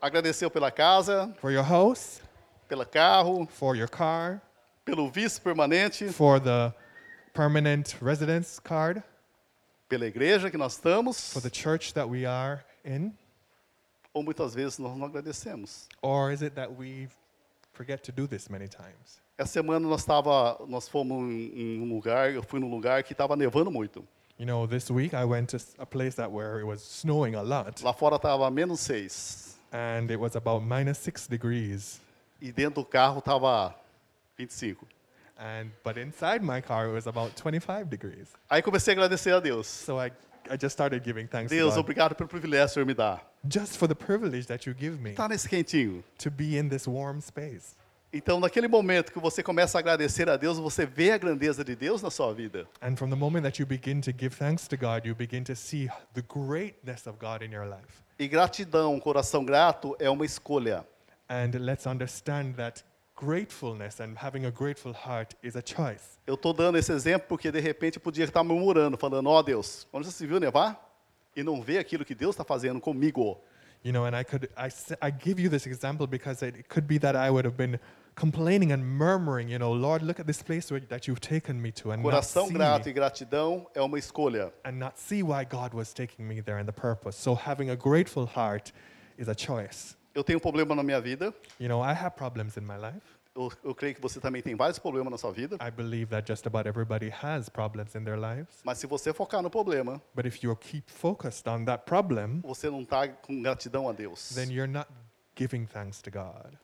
agradeceu 0.00 0.48
pela 0.50 0.70
casa, 0.70 1.34
for 1.40 1.50
your 1.50 1.64
house, 1.64 2.20
pelo 2.68 2.86
carro, 2.86 3.46
for 3.50 3.76
your 3.76 3.88
car, 3.88 4.40
pelo 4.86 5.10
visto 5.10 5.42
permanente, 5.42 6.08
for 6.12 6.38
the 6.40 6.72
permanent 7.34 7.96
residence 8.00 8.60
card, 8.62 9.02
pela 9.88 10.06
igreja 10.06 10.48
que 10.50 10.56
nós 10.56 10.74
estamos, 10.74 11.32
for 11.32 11.42
the 11.42 11.50
church 11.50 11.92
that 11.92 12.08
we 12.08 12.24
are 12.24 12.64
in? 12.84 13.12
ou 14.14 14.22
muitas 14.22 14.54
vezes 14.54 14.78
nós 14.78 14.96
não 14.96 15.06
agradecemos. 15.06 15.86
Or 16.00 16.32
is 16.32 16.40
it 16.40 16.54
that 16.54 16.72
we 16.72 17.08
forget 17.74 18.02
to 18.04 18.12
do 18.12 18.26
this 18.26 18.48
many 18.48 18.66
times? 18.68 19.20
Essa 19.36 19.52
semana 19.54 19.86
nós 19.86 20.04
tava, 20.06 20.56
nós 20.66 20.88
fomos 20.88 21.30
em, 21.30 21.80
um 21.82 21.92
lugar, 21.94 22.32
eu 22.32 22.42
fui 22.42 22.58
num 22.58 22.70
lugar 22.70 23.02
que 23.02 23.12
estava 23.12 23.36
nevando 23.36 23.70
muito. 23.70 24.02
You 24.38 24.46
know, 24.46 24.66
this 24.66 24.88
week 24.90 25.14
I 25.14 25.24
went 25.24 25.48
to 25.50 25.58
a 25.78 25.84
place 25.86 26.14
that 26.16 26.30
where 26.30 26.58
it 26.60 26.64
was 26.64 26.80
snowing 26.82 27.34
a 27.34 27.42
lot, 27.42 27.82
Lá 27.82 27.92
fora 27.92 28.16
estava 28.16 28.50
menos 28.50 28.80
seis 28.80 29.58
and 29.72 30.10
it 30.10 30.16
was 30.16 30.36
about 30.36 30.64
minus 30.64 30.96
six 30.98 31.26
degrees. 31.26 32.00
e 32.40 32.52
dentro 32.52 32.82
do 32.82 32.84
carro 32.86 33.18
estava 33.18 33.74
25. 34.36 34.76
And 35.38 35.70
but 35.84 35.98
inside 35.98 36.42
my 36.42 36.60
car 36.62 36.88
it 36.88 36.92
was 36.92 37.06
about 37.06 37.34
25 37.36 37.88
degrees. 37.90 38.28
Aí 38.50 38.62
comecei 38.62 38.94
a 38.94 38.96
agradecer 38.96 39.34
a 39.34 39.40
Deus. 39.40 39.66
So 39.66 39.98
I, 39.98 40.10
I 40.50 40.56
just 40.56 40.72
started 40.72 41.02
giving 41.04 41.26
thanks 41.26 41.50
Deus, 41.50 41.74
to 41.74 41.80
God 41.82 41.84
obrigado 41.84 42.14
pelo 42.16 42.28
privilégio 42.28 42.66
que 42.66 42.70
o 42.70 42.74
Senhor 42.74 42.86
me 42.86 42.94
dá. 42.94 43.20
just 43.48 43.76
for 43.76 43.86
the 43.86 43.94
privilege 43.94 44.46
that 44.46 44.66
you 44.66 44.74
give 44.74 44.98
me 45.00 45.12
Tá 45.14 45.28
nesse 45.28 45.46
quentinho. 45.48 46.02
to 46.18 46.30
be 46.30 46.56
in 46.56 46.68
this 46.68 46.86
warm 46.86 47.20
space. 47.20 47.76
Então, 48.12 48.40
naquele 48.40 48.66
momento 48.66 49.12
que 49.12 49.18
você 49.18 49.42
começa 49.42 49.76
a 49.76 49.80
agradecer 49.80 50.26
a 50.30 50.36
Deus, 50.38 50.58
você 50.58 50.86
vê 50.86 51.10
a 51.10 51.18
grandeza 51.18 51.62
de 51.62 51.76
Deus 51.76 52.00
na 52.00 52.10
sua 52.10 52.32
vida. 52.32 52.66
And 52.80 52.96
from 52.96 53.10
the 53.10 53.16
moment 53.16 53.42
that 53.42 53.60
you 53.60 53.66
begin 53.66 54.00
to 54.02 54.12
give 54.16 54.34
thanks 54.34 54.66
to 54.68 54.76
God, 54.76 55.04
you 55.04 55.14
begin 55.14 55.42
to 55.44 55.54
see 55.54 55.88
the 56.14 56.22
greatness 56.22 57.06
of 57.06 57.18
God 57.18 57.42
in 57.42 57.52
your 57.52 57.66
life. 57.66 58.02
E 58.18 58.26
gratidão, 58.26 58.98
coração 59.00 59.44
grato, 59.44 59.94
é 59.98 60.08
uma 60.08 60.24
escolha. 60.24 60.86
And 61.28 61.50
let's 61.58 61.84
understand 61.86 62.54
that 62.54 62.82
gratefulness 63.16 64.00
and 64.00 64.16
having 64.16 64.44
a 64.46 64.50
grateful 64.50 64.92
heart 64.92 65.34
is 65.42 65.56
a 65.56 65.62
choice. 65.64 66.18
Eu 66.26 66.34
estou 66.34 66.52
dando 66.52 66.76
esse 66.78 66.92
exemplo 66.92 67.26
porque, 67.28 67.50
de 67.50 67.60
repente, 67.60 67.96
eu 67.96 68.00
podia 68.02 68.24
estar 68.24 68.44
murmurando, 68.44 68.96
falando, 68.96 69.28
ó 69.28 69.42
Deus, 69.42 69.86
quando 69.90 70.04
você 70.04 70.12
se 70.12 70.26
viu 70.26 70.38
nevar 70.38 70.78
e 71.34 71.42
não 71.42 71.60
vê 71.62 71.78
aquilo 71.78 72.04
que 72.04 72.14
Deus 72.14 72.34
está 72.34 72.44
fazendo 72.44 72.80
comigo. 72.80 73.38
You 73.82 73.92
know, 73.92 74.04
and 74.04 74.16
I 74.16 74.24
could 74.24 74.48
I, 74.56 74.68
I 75.00 75.10
give 75.10 75.40
you 75.40 75.48
this 75.48 75.66
example 75.66 76.06
because 76.06 76.44
it, 76.44 76.58
it 76.58 76.68
could 76.68 76.86
be 76.86 76.98
that 76.98 77.14
I 77.16 77.30
would 77.30 77.46
have 77.46 77.56
been 77.56 77.78
complaining 78.16 78.72
and 78.72 78.82
murmuring, 78.82 79.48
you 79.48 79.58
know, 79.58 79.72
Lord, 79.72 80.02
look 80.02 80.18
at 80.18 80.26
this 80.26 80.42
place 80.42 80.70
where, 80.70 80.80
that 80.88 81.06
you've 81.06 81.20
taken 81.20 81.60
me 81.60 81.70
to, 81.72 81.92
and 81.92 82.02
not, 82.02 82.10
Coração 82.12 82.50
grato 82.52 82.88
e 82.88 82.92
gratidão 82.92 83.66
é 83.74 83.82
uma 83.82 83.98
escolha. 83.98 84.52
and 84.64 84.78
not 84.78 84.98
see 84.98 85.22
why 85.22 85.44
God 85.44 85.72
was 85.74 85.92
taking 85.92 86.26
me 86.26 86.40
there 86.40 86.58
and 86.58 86.66
the 86.66 86.72
purpose. 86.72 87.16
So 87.16 87.34
having 87.34 87.70
a 87.70 87.76
grateful 87.76 88.26
heart 88.26 88.72
is 89.18 89.28
a 89.28 89.34
choice. 89.34 89.95
Eu 90.16 90.24
tenho 90.24 90.38
um 90.38 90.40
problema 90.40 90.74
na 90.74 90.82
minha 90.82 90.98
vida. 90.98 91.26
You 91.60 91.68
know, 91.68 91.84
I 91.84 91.92
have 91.92 92.16
problems 92.16 92.56
in 92.56 92.62
my 92.62 92.78
life. 92.78 93.06
Eu, 93.34 93.52
eu 93.62 93.74
creio 93.74 93.94
que 93.94 94.00
você 94.00 94.18
também 94.18 94.40
tem 94.40 94.54
vários 94.56 94.78
problemas 94.78 95.10
na 95.10 95.18
sua 95.18 95.30
vida. 95.30 95.56
I 95.60 95.70
believe 95.70 96.06
that 96.06 96.26
just 96.26 96.46
about 96.46 96.66
everybody 96.66 97.10
has 97.10 97.50
problems 97.50 97.94
in 97.94 98.02
their 98.02 98.18
lives. 98.18 98.48
Mas 98.64 98.78
se 98.78 98.86
você 98.86 99.12
focar 99.12 99.42
no 99.42 99.50
problema, 99.50 100.00
But 100.14 100.24
if 100.24 100.42
you 100.42 100.56
keep 100.56 100.90
focused 100.90 101.46
on 101.46 101.66
that 101.66 101.84
problem, 101.84 102.40
você 102.40 102.70
não 102.70 102.80
está 102.80 103.06
com 103.06 103.42
gratidão 103.42 103.90
a 103.90 103.92
Deus. 103.92 104.30
then 104.34 104.50
you're 104.50 104.66
not 104.72 104.88
giving 105.36 105.66
thanks 105.66 106.00
to 106.00 106.10
God. 106.10 106.56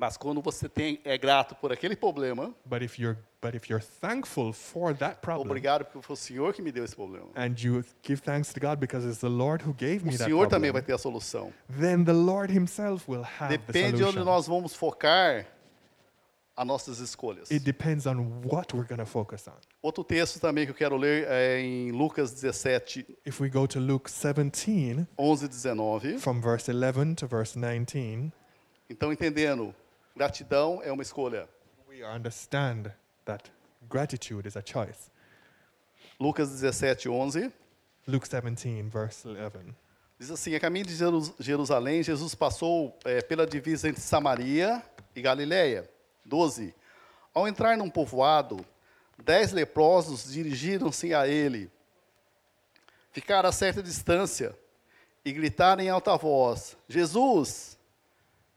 Mas 0.00 0.16
quando 0.16 0.40
você 0.40 0.68
tem, 0.68 1.00
é 1.04 1.18
grato 1.18 1.56
por 1.56 1.72
aquele 1.72 1.96
problema, 1.96 2.54
But 2.64 2.82
if 2.82 2.98
you're 3.00 3.18
but 3.42 3.54
if 3.54 3.68
you're 3.68 3.84
thankful 4.00 4.52
for 4.52 4.94
that 4.96 5.20
problem 5.20 5.46
obrigado 5.48 5.84
porque 5.84 6.00
foi 6.06 6.14
o 6.14 6.16
Senhor 6.16 6.52
que 6.54 6.62
me 6.62 6.70
deu 6.70 6.84
esse 6.84 6.94
problema. 6.94 7.26
and 7.34 7.54
you 7.58 7.84
give 8.02 8.22
thanks 8.22 8.52
to 8.52 8.60
God 8.60 8.78
because 8.78 9.04
it's 9.06 9.18
the 9.18 9.28
Lord 9.28 9.64
who 9.64 9.72
gave 9.74 10.02
O 10.02 10.06
me 10.06 10.12
that 10.16 10.24
Senhor 10.24 10.46
também 10.48 10.70
vai 10.70 10.82
problem, 10.82 10.86
ter 10.86 10.92
a 10.92 10.98
solução. 10.98 11.52
then 11.80 12.04
the 12.04 12.12
Lord 12.12 12.52
himself 12.52 13.10
will 13.10 13.24
have 13.24 13.48
the 13.48 13.58
Depende 13.58 13.96
de 13.98 14.04
onde 14.04 14.12
solution. 14.14 14.24
nós 14.24 14.46
vamos 14.46 14.72
focar 14.74 15.46
as 16.56 16.66
nossas 16.66 16.98
escolhas. 17.00 17.50
It 17.50 17.64
depends 17.64 18.06
on 18.06 18.16
what 18.44 18.74
we're 18.76 18.86
going 18.88 18.98
to 18.98 19.06
focus 19.06 19.46
on. 19.48 19.52
Outro 19.82 20.02
texto 20.04 20.38
também 20.40 20.64
que 20.64 20.70
eu 20.72 20.76
quero 20.76 20.96
ler 20.96 21.26
é 21.28 21.60
em 21.60 21.90
Lucas 21.92 22.32
17, 22.32 23.04
If 23.26 23.40
we 23.40 23.48
go 23.48 23.66
to 23.68 23.78
Luke 23.80 24.08
17 24.10 25.06
11 25.18 25.44
e 25.44 25.48
19. 25.48 26.18
from 26.18 26.40
verse 26.40 26.68
11 26.70 27.14
to 27.16 27.26
verse 27.28 27.56
19, 27.58 28.32
Então, 28.90 29.12
entendendo, 29.12 29.72
gratidão 30.18 30.80
é 30.82 30.90
uma 30.90 31.02
escolha. 31.02 31.48
we 31.88 32.04
understand 32.04 32.92
that 33.24 33.50
gratitude 33.88 34.46
is 34.48 34.56
a 34.56 34.62
choice. 34.64 35.10
Lucas 36.20 36.50
17, 36.50 37.08
11. 37.08 37.52
Luke 38.06 38.28
17 38.28 38.82
verse 38.90 39.26
11. 39.28 39.74
Diz 40.18 40.30
assim: 40.30 40.54
A 40.56 40.60
caminho 40.60 40.84
de 40.86 40.94
Jerus- 40.96 41.32
Jerusalém, 41.38 42.02
Jesus 42.02 42.34
passou 42.34 42.98
eh, 43.04 43.22
pela 43.22 43.46
divisa 43.46 43.88
entre 43.88 44.00
Samaria 44.02 44.82
e 45.14 45.22
Galiléia. 45.22 45.88
12. 46.24 46.74
Ao 47.32 47.46
entrar 47.46 47.76
num 47.76 47.88
povoado, 47.88 48.64
dez 49.22 49.52
leprosos 49.52 50.24
dirigiram-se 50.32 51.14
a 51.14 51.28
ele. 51.28 51.70
Ficaram 53.12 53.48
a 53.48 53.52
certa 53.52 53.80
distância 53.82 54.54
e 55.24 55.32
gritaram 55.32 55.82
em 55.82 55.88
alta 55.88 56.16
voz: 56.16 56.76
Jesus, 56.88 57.78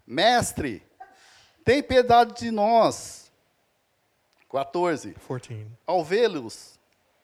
mestre, 0.08 0.84
tem 1.64 1.82
piedade 1.82 2.40
de 2.40 2.52
nós. 2.52 3.32
14. 4.50 5.14
14. 5.14 5.68
Ao 5.86 6.04
vê-los, 6.04 6.80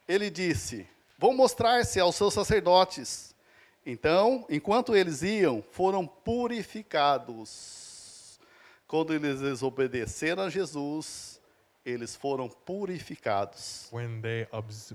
ele 0.08 0.30
disse: 0.30 0.88
Vou 1.18 1.34
mostrar-se 1.34 2.00
aos 2.00 2.16
seus 2.16 2.34
sacerdotes. 2.34 3.36
Então, 3.86 4.46
enquanto 4.50 4.96
eles 4.96 5.22
iam, 5.22 5.64
foram 5.72 6.06
purificados. 6.06 7.38
Quando 8.88 9.14
eles 9.14 9.42
desobedeceram 9.42 10.44
a 10.44 10.50
Jesus, 10.50 11.42
eles 11.86 12.16
foram 12.16 12.50
purificados. 12.50 13.88
When 13.92 14.22
they 14.22 14.48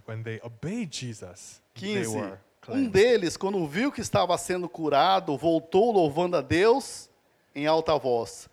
when 0.06 0.22
they 0.22 0.40
obeyed 0.42 0.94
Jesus, 0.94 1.61
they 1.75 2.04
15. 2.04 2.16
were 2.16 2.38
Um 2.68 2.88
deles, 2.88 3.37
quando 3.37 3.66
viu 3.66 3.90
que 3.90 4.00
estava 4.00 4.38
sendo 4.38 4.68
curado, 4.68 5.37
voltou 5.37 5.90
louvando 5.90 6.37
a 6.37 6.40
Deus 6.40 7.11
em 7.54 7.66
alta 7.66 7.99
voz. 7.99 8.49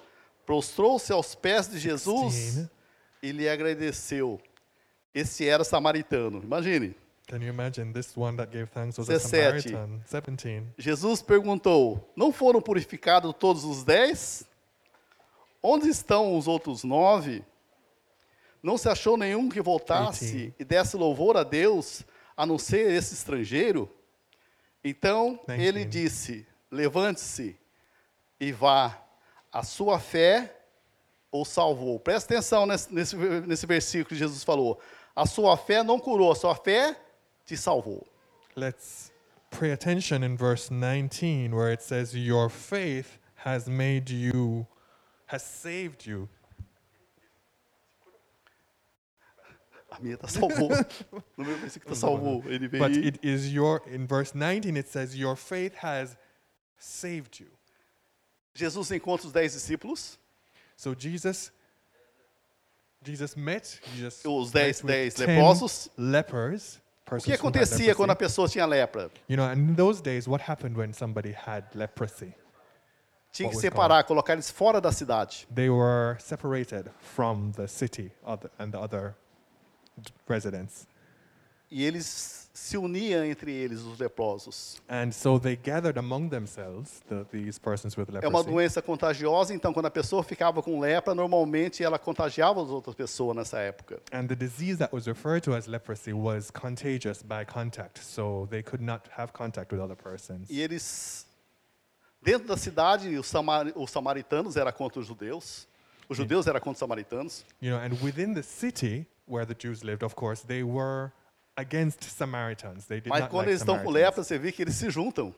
Prostrou-se 0.50 1.14
aos 1.14 1.36
pés 1.36 1.68
de 1.70 1.78
Jesus 1.78 2.34
16. 2.34 2.70
e 3.22 3.32
lhe 3.32 3.48
agradeceu. 3.48 4.42
Esse 5.14 5.48
era 5.48 5.64
samaritano. 5.64 6.42
Imagine. 6.42 6.96
Can 7.28 7.38
you 7.38 7.50
imagine 7.50 7.94
this 7.94 8.18
one 8.18 8.36
that 8.36 8.52
gave 8.52 8.66
thanks 8.72 8.98
was 8.98 9.08
a 9.12 9.20
17. 9.20 9.70
Samaritan? 9.70 10.02
17. 10.10 10.64
Jesus 10.76 11.22
perguntou: 11.22 12.12
Não 12.16 12.34
foram 12.34 12.60
purificados 12.60 13.32
todos 13.38 13.64
os 13.64 13.84
dez? 13.84 14.44
Onde 15.62 15.88
estão 15.88 16.36
os 16.36 16.48
outros 16.48 16.84
nove? 16.84 17.46
Não 18.64 18.76
se 18.76 18.90
achou 18.90 19.16
nenhum 19.18 19.50
que 19.50 19.62
voltasse 19.62 20.26
18. 20.26 20.56
e 20.58 20.66
desse 20.66 20.98
louvor 20.98 21.38
a 21.38 21.44
Deus, 21.44 22.04
a 22.36 22.44
não 22.44 22.58
ser 22.58 22.90
esse 22.92 23.14
estrangeiro? 23.14 23.88
Então 24.84 25.40
ele 25.48 25.86
19. 25.86 25.86
disse: 25.86 26.48
Levante-se 26.72 27.56
e 28.40 28.52
vá, 28.52 29.00
a 29.52 29.64
sua 29.64 30.00
fé 30.00 30.56
o 31.32 31.46
salvou. 31.46 32.00
Presta 32.00 32.34
atenção 32.34 32.66
nesse, 32.66 32.94
nesse, 32.94 33.16
nesse 33.16 33.66
versículo 33.66 34.10
que 34.10 34.16
Jesus 34.16 34.44
falou: 34.44 34.80
A 35.16 35.26
sua 35.26 35.58
fé 35.58 35.84
não 35.84 36.00
curou, 36.00 36.32
a 36.32 36.36
sua 36.36 36.56
fé 36.56 36.96
te 37.46 37.56
salvou. 37.58 38.06
Let's 38.56 39.12
pay 39.52 39.72
attention 39.72 40.24
in 40.24 40.36
verse 40.36 40.70
19 40.70 41.54
where 41.54 41.72
it 41.72 41.82
says 41.82 42.14
your 42.14 42.50
faith 42.50 43.20
has 43.46 43.68
made 43.68 44.12
you 44.12 44.68
has 45.28 45.44
saved 45.44 46.06
you. 46.08 46.28
A 49.92 50.00
minha 50.00 50.18
tá 50.18 50.28
salvou. 50.28 50.70
No 51.38 51.46
meu 51.46 51.58
versículo 51.58 51.94
tá 51.94 52.00
salvou. 52.00 52.44
Ele 52.46 52.68
veio. 52.68 52.84
But 52.84 52.98
it 52.98 53.20
is 53.24 53.52
your 53.52 53.82
in 53.88 54.06
verse 54.06 54.34
19 54.36 54.78
it 54.78 54.90
says 54.90 55.16
your 55.16 55.36
faith 55.36 55.76
has 55.84 56.18
saved 56.78 57.40
you. 57.40 57.59
Jesus 58.54 58.92
encontra 58.92 59.28
os 59.28 59.34
dez 59.34 59.54
discípulos. 59.54 60.18
So 60.76 60.96
Jesus 60.98 61.52
Jesus 63.02 63.36
met 63.36 63.80
Jesus 63.96 64.26
Os 64.26 64.52
dez, 64.52 64.82
dez 64.82 65.16
10 65.16 65.28
leprosos. 65.28 65.90
lepers. 65.98 66.82
O 67.12 67.18
que 67.18 67.34
acontecia 67.34 67.96
quando 67.96 68.12
a 68.12 68.16
pessoa 68.16 68.48
tinha 68.48 68.66
lepra? 68.66 69.10
You 69.28 69.38
know, 69.38 69.46
and 69.46 69.70
in 69.70 69.76
those 69.76 70.02
days, 70.02 70.28
what 70.28 70.42
happened 70.42 70.78
when 70.78 70.94
somebody 70.94 71.32
had 71.32 71.66
leprosy? 71.74 72.36
Tinha 73.32 73.50
que 73.50 73.60
separar, 73.60 74.04
colocar 74.04 74.34
eles 74.34 74.52
fora 74.52 74.82
da 74.82 74.92
cidade. 74.92 75.48
They 75.54 75.70
were 75.70 76.18
separated 76.20 76.92
from 77.00 77.52
the 77.54 77.68
city 77.68 78.12
and 78.60 78.72
the 78.72 78.80
other 78.80 79.16
residents. 80.28 80.88
E 81.72 81.84
eles 81.84 82.50
se 82.52 82.78
uniam 82.78 83.24
entre 83.24 83.52
eles, 83.54 83.82
os 83.82 83.98
leprosos. 84.00 84.82
And 84.90 85.12
so 85.12 85.40
they 85.40 85.56
gathered 85.56 85.98
among 86.00 86.30
themselves, 86.30 87.00
the, 87.08 87.24
these 87.32 87.60
persons 87.60 87.96
with 87.96 88.08
É 88.10 88.28
uma 88.28 88.40
leprosy. 88.40 88.50
doença 88.50 88.82
contagiosa, 88.82 89.54
então 89.54 89.72
quando 89.72 89.86
a 89.86 89.92
pessoa 89.92 90.24
ficava 90.24 90.62
com 90.64 90.80
lepra, 90.80 91.14
normalmente 91.16 91.84
ela 91.84 91.98
contagiava 92.00 92.62
as 92.62 92.70
outras 92.70 92.96
pessoas 92.96 93.36
nessa 93.36 93.60
época. 93.60 94.02
And 94.12 94.28
the 94.28 94.36
disease 94.36 94.78
that 94.80 94.94
was 94.94 95.06
referred 95.06 95.42
to 95.44 95.54
as 95.56 95.68
leprosy 95.68 96.12
was 96.12 96.50
contagious 96.52 97.22
by 97.24 97.46
contact, 97.46 98.00
so 98.04 98.48
they 98.50 98.64
could 98.64 98.84
not 98.84 99.04
have 99.16 99.32
contact 99.32 99.72
with 99.74 99.80
other 99.82 99.96
persons. 99.96 100.50
E 100.50 100.60
eles, 100.60 101.26
dentro 102.22 102.48
da 102.48 102.58
cidade, 102.58 103.16
os, 103.18 103.28
samari- 103.28 103.74
os 103.76 103.90
samaritanos 103.92 104.58
eram 104.58 104.72
contra 104.74 105.00
os 105.00 105.08
judeus. 105.08 105.68
Os 106.10 106.18
judeus 106.18 106.48
eram 106.48 106.60
contra 106.60 106.74
os 106.74 106.80
samaritanos. 106.80 107.46
You 107.62 107.70
know, 107.72 107.80
and 107.80 107.94
within 108.04 108.34
the 108.34 108.42
city 108.44 109.06
where 109.28 109.46
the 109.46 109.56
Jews 109.58 109.84
lived, 109.84 110.04
of 110.04 110.16
course, 110.16 110.44
they 110.46 110.64
were 110.64 111.12
against 111.60 112.04
Samaritans. 112.04 112.86
They 112.86 113.02
did 113.02 113.10
Mas 113.10 113.22
not 113.22 113.30
quando 113.30 113.48
like 113.48 113.52
eles 113.52 113.62
estão 113.62 113.80
com 113.84 113.90
lepra, 113.90 114.24
você 114.24 114.38
vê 114.38 114.52
que 114.52 114.62
eles 114.62 114.76
se 114.76 114.90
juntam. 114.90 115.34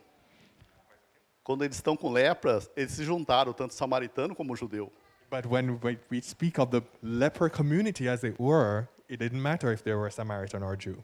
Quando 1.43 1.63
eles 1.63 1.77
estão 1.77 1.97
com 1.97 2.09
lepra, 2.09 2.59
eles 2.75 2.91
se 2.91 3.03
juntaram, 3.03 3.51
tanto 3.51 3.73
samaritano 3.73 4.35
como 4.35 4.55
judeu. 4.55 4.91
But 5.29 5.45
when 5.45 5.79
we, 5.81 6.21
speak 6.21 6.59
of 6.59 6.71
the 6.71 6.83
leper 7.01 7.49
community 7.49 8.07
as 8.07 8.23
it 8.23 8.35
were, 8.37 8.87
it 9.09 9.17
didn't 9.17 9.41
matter 9.41 9.71
if 9.73 9.81
they 9.81 9.93
were 9.93 10.11
Samaritan 10.11 10.61
or 10.61 10.75
Jew. 10.77 11.03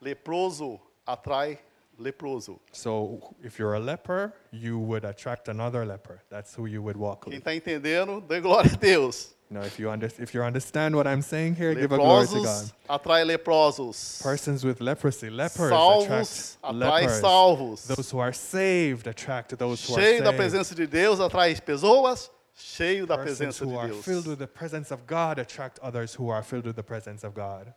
Leproso 0.00 0.78
atrai 1.06 1.58
leproso. 2.00 2.58
So 2.72 3.34
if 3.42 3.58
you're 3.58 3.74
a 3.74 3.80
leper, 3.80 4.32
you 4.50 4.78
would 4.78 5.04
attract 5.04 5.48
another 5.48 5.84
leper. 5.84 6.22
That's 6.30 6.54
who 6.54 6.66
you 6.66 6.82
would 6.82 6.96
walk 6.96 7.24
Quem 7.24 7.34
with. 7.34 7.44
está 7.44 7.54
entendendo, 7.54 8.20
dê 8.26 8.40
glória 8.40 8.72
a 8.72 8.76
Deus. 8.76 9.34
You 9.50 9.56
know, 9.58 9.64
if 9.66 9.80
you, 9.80 9.90
under, 9.90 10.06
if 10.20 10.32
you 10.32 10.44
understand 10.44 10.94
what 10.94 11.08
I'm 11.08 11.22
saying 11.22 11.56
here, 11.56 11.74
give 11.74 11.90
a 11.90 11.96
glory 11.96 12.24
to 12.28 12.34
God. 12.34 12.44
Leprosos 12.44 12.72
atrai 12.88 13.24
leprosos. 13.36 14.22
Persons 14.22 14.64
with 14.64 14.80
leprosy, 14.80 15.28
lepers 15.28 15.70
Salvos 15.70 16.56
attract 16.62 16.62
atrai 16.62 17.00
lepers. 17.02 17.20
salvos. 17.20 17.84
Those 17.88 18.10
who 18.12 18.18
are 18.20 18.32
saved 18.32 19.08
attract 19.08 19.58
those 19.58 19.84
who 19.84 19.94
Cheio 19.94 20.20
are 20.20 20.24
da 20.24 20.30
saved. 20.30 20.36
presença 20.38 20.74
de 20.76 20.86
Deus 20.86 21.18
atrai 21.18 21.54
pessoas. 21.60 22.30
Cheio 22.56 23.06
da 23.06 23.16
Persons 23.16 23.38
presença 23.38 23.64
who 23.64 23.70
de 23.72 23.76
are 23.78 23.88
Deus. 23.88 24.04
filled 24.04 24.26
with 24.28 24.38
the 24.38 24.46
presence 24.46 24.92
of 24.92 25.04
God 25.06 25.38
attract 25.40 25.80
others 25.82 26.14
who 26.14 26.28
are 26.28 26.42
filled 26.44 26.66
with 26.66 26.76
the 26.76 26.82
presence 26.84 27.24
of 27.24 27.34
God. 27.34 27.74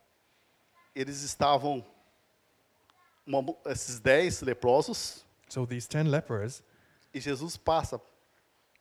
Eles 0.94 1.24
estavam, 1.24 1.82
uma 3.26 3.54
esses 3.66 4.00
dez 4.00 4.40
leprosos, 4.42 5.24
So 5.48 5.66
these 5.66 5.88
10 5.88 6.10
lepers, 6.10 6.62
e 7.12 7.20
Jesus 7.20 7.56
passa. 7.56 8.00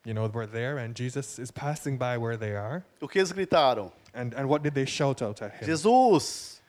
you 0.05 0.13
know, 0.13 0.27
were 0.27 0.47
there 0.47 0.77
and 0.79 0.95
Jesus 0.95 1.39
is 1.39 1.51
passing 1.51 1.97
by 1.97 2.17
where 2.17 2.37
they 2.37 2.55
are. 2.55 2.83
O 3.01 3.07
que 3.07 3.19
eles 3.19 3.31
gritaram? 3.31 3.91
And, 4.13 4.33
and 4.35 4.47
what 4.47 4.63
did 4.63 4.73
they 4.73 4.85
shout 4.85 5.21
out 5.21 5.41
at 5.41 5.53
him? 5.53 5.65
Jesus, 5.65 6.61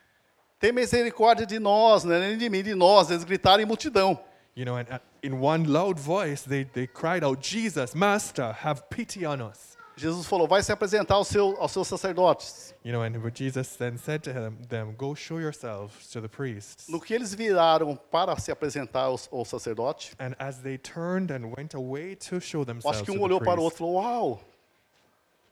tem 0.61 0.73
misericórdia 0.73 1.47
de 1.47 1.59
nós, 1.59 2.05
não 2.05 2.15
é 2.15 2.21
nem 2.21 2.39
de 2.39 2.49
mim, 2.49 2.63
de 2.63 2.75
nós. 2.75 3.11
Eles 3.11 3.25
gritaram 3.25 3.63
em 3.63 3.67
multidão. 3.67 4.19
You 4.57 4.65
know, 4.65 4.77
and 4.77 4.87
uh, 4.89 5.01
in 5.23 5.41
one 5.41 5.65
loud 5.67 5.99
voice, 5.99 6.43
they, 6.43 6.65
they 6.65 6.87
cried 6.87 7.25
out, 7.25 7.41
Jesus, 7.43 7.93
Master, 7.95 8.53
have 8.53 8.89
pity 8.89 9.27
on 9.27 9.41
us. 9.43 9.74
Jesus 9.97 10.27
falou: 10.27 10.49
vai 10.49 10.63
se 10.63 10.73
apresentar 10.73 11.15
aos, 11.15 11.29
seu, 11.29 11.57
aos 11.59 11.73
seus 11.73 11.87
sacerdotes. 11.87 12.75
You 12.85 12.93
know, 12.93 13.03
and 13.03 13.17
what 13.23 13.35
Jesus 13.37 13.77
then 13.77 13.97
said 13.97 14.23
to 14.23 14.33
them, 14.69 14.95
Go 14.97 15.15
show 15.15 15.39
yourselves 15.39 16.11
to 16.11 16.21
the 16.21 16.29
priests. 16.29 16.89
No 16.89 17.01
que 17.01 17.15
eles 17.15 17.35
viraram 17.35 17.97
para 18.11 18.39
se 18.39 18.51
apresentar 18.51 19.05
aos, 19.05 19.29
ao 19.33 19.45
sacerdote, 19.45 20.15
And 20.19 20.35
as 20.39 20.59
they 20.59 20.79
turned 20.79 21.31
and 21.33 21.53
went 21.57 21.75
away 21.75 22.17
to 22.29 22.41
show 22.41 22.65
themselves 22.65 23.01
acho 23.01 23.05
que 23.05 23.17
um 23.17 23.23
olhou 23.23 23.41
para 23.41 23.61
o 23.61 23.65
outro 23.65 23.77
e 23.77 23.79
falou: 23.79 23.95
Uau, 23.95 24.41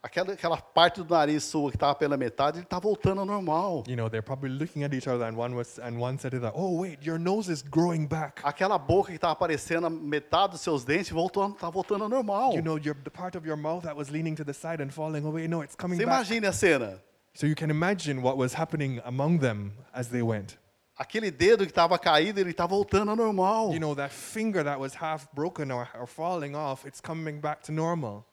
aquela, 0.03 0.33
aquela 0.33 0.57
parte 0.57 1.03
do 1.03 1.15
nariz 1.15 1.45
sua 1.45 1.71
que 1.71 1.77
estava 1.77 1.95
pela 1.95 2.17
metade, 2.17 2.59
ele 2.59 2.65
está 2.65 2.79
voltando 2.79 3.21
ao 3.21 3.27
normal. 3.27 3.85
you 3.87 3.95
know, 3.97 4.09
they're 4.09 4.23
probably 4.23 4.51
looking 4.51 4.83
at 4.85 4.93
each 4.93 5.09
other, 5.09 5.25
and 5.25 5.37
one 5.37 5.55
was, 5.55 5.79
and 5.79 5.99
one 5.99 6.19
said 6.19 6.33
to 6.33 6.41
the, 6.41 6.51
"Oh 6.55 6.81
wait, 6.81 7.05
your 7.07 7.19
nose 7.19 7.51
is 7.51 7.63
growing 7.63 8.07
back. 8.07 8.43
Aquela 8.45 8.79
boca 8.79 9.09
que 9.11 9.17
estava 9.17 9.33
aparecendo, 9.33 9.87
a 9.87 9.91
metade 9.91 10.53
dos 10.53 10.61
seus 10.61 10.85
dentes, 10.85 11.11
voltou, 11.11 11.51
está 11.51 11.71
voltando 11.71 12.05
ao 12.05 12.09
normal. 12.09 12.55
You 12.55 12.63
know, 12.63 12.79
your, 12.79 12.97
the 13.05 13.11
part 13.11 13.37
of 13.37 13.47
your 13.47 13.57
mouth 13.57 13.85
that 13.85 13.97
was 13.97 14.11
leaning 14.11 14.35
to 14.37 14.45
the 14.45 14.53
side 14.53 14.83
and 14.83 14.91
falling 14.91 15.25
away. 15.25 15.47
No, 15.47 15.63
it's 15.63 15.77
coming 15.77 15.99
Você 15.99 16.05
back." 16.05 16.27
imagine 16.29 16.47
a 16.47 16.53
cena. 16.53 17.01
So 17.35 17.47
you 17.47 17.55
can 17.55 17.71
imagine 17.71 18.21
what 18.21 18.37
was 18.37 18.53
happening 18.55 19.01
among 19.07 19.39
them 19.39 19.73
as 19.95 20.09
they 20.09 20.23
went. 20.23 20.59
Aquele 20.99 21.31
dedo 21.31 21.65
que 21.65 21.73
estava 21.73 21.99
caído, 21.99 22.39
ele 22.39 22.51
está 22.51 22.67
voltando 22.67 23.11
ao 23.11 23.17
normal. 23.17 23.73
You 23.73 23.81
know, 23.81 23.95
that 23.95 24.13
finger 24.13 24.63
that 24.63 24.79
was 24.79 24.95
half 24.95 25.27
broken 25.33 25.71
or, 25.73 25.89
or 25.99 26.07
falling 26.07 26.55
off, 26.55 26.87
it's 26.87 27.01
coming 27.01 27.41
back 27.41 27.63
to 27.63 27.73
normal. 27.73 28.27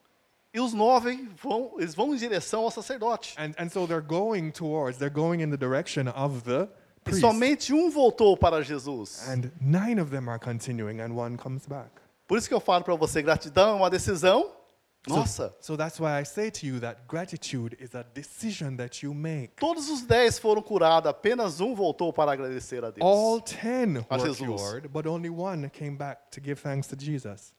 E 0.53 0.60
os 0.60 0.74
nove 0.74 1.29
vão, 1.41 1.74
eles 1.77 1.94
vão 1.94 2.13
em 2.13 2.18
direção 2.18 2.63
ao 2.63 2.72
sacerdote. 2.72 3.36
And, 3.38 3.51
and 3.58 3.70
so 3.70 3.86
they're 3.86 4.06
going 4.06 4.51
towards, 4.51 4.98
they're 4.98 5.13
going 5.13 5.41
in 5.44 5.50
the 5.51 5.58
direction 5.58 6.08
of 6.15 6.41
the 6.44 6.63
E 7.01 7.01
priest. 7.03 7.21
somente 7.21 7.74
um 7.74 7.89
voltou 7.91 8.36
para 8.36 8.62
Jesus. 8.63 9.28
And 9.30 9.52
nine 9.62 10.02
of 10.02 10.10
them 10.10 10.28
are 10.30 10.39
continuing, 10.39 11.02
and 11.02 11.13
one 11.13 11.38
comes 11.38 11.65
back. 11.67 11.89
Por 12.28 12.38
isso 12.38 12.47
que 12.47 12.54
eu 12.54 12.60
falo 12.60 12.84
para 12.84 12.95
você, 12.95 13.21
gratidão 13.21 13.69
é 13.69 13.74
uma 13.74 13.89
decisão. 13.89 14.56
So- 15.08 15.15
Nossa, 15.15 15.56
So, 15.62 15.78
that's 15.78 15.97
why 16.00 16.19
I 16.21 16.26
say 16.26 16.52
to 16.52 16.65
you 16.65 16.80
that 16.82 17.02
gratitude 17.08 17.78
is 17.80 17.95
a 17.95 18.04
decision 18.04 18.76
that 18.76 19.04
you 19.06 19.13
make. 19.13 19.54
todos 19.56 19.88
os 19.89 20.02
dez 20.02 20.38
foram 20.38 20.62
curados, 20.62 21.10
apenas 21.10 21.62
um 21.62 21.74
voltou 21.74 22.12
para 22.12 22.34
agradecer 22.34 22.84
a 22.84 22.91
Deus. 22.91 23.02
All 23.02 23.39
ten 23.39 24.06
A 24.10 24.17
were 24.17 24.28
Jesus. 24.34 24.62
cured, 24.62 24.88
but 24.89 25.06
only 25.08 25.30
one 25.30 25.69
came 25.69 25.95
back 25.95 26.30
to 26.32 26.41
give 26.41 26.62
thanks 26.62 26.86
to 26.88 26.95
Jesus. 26.97 27.54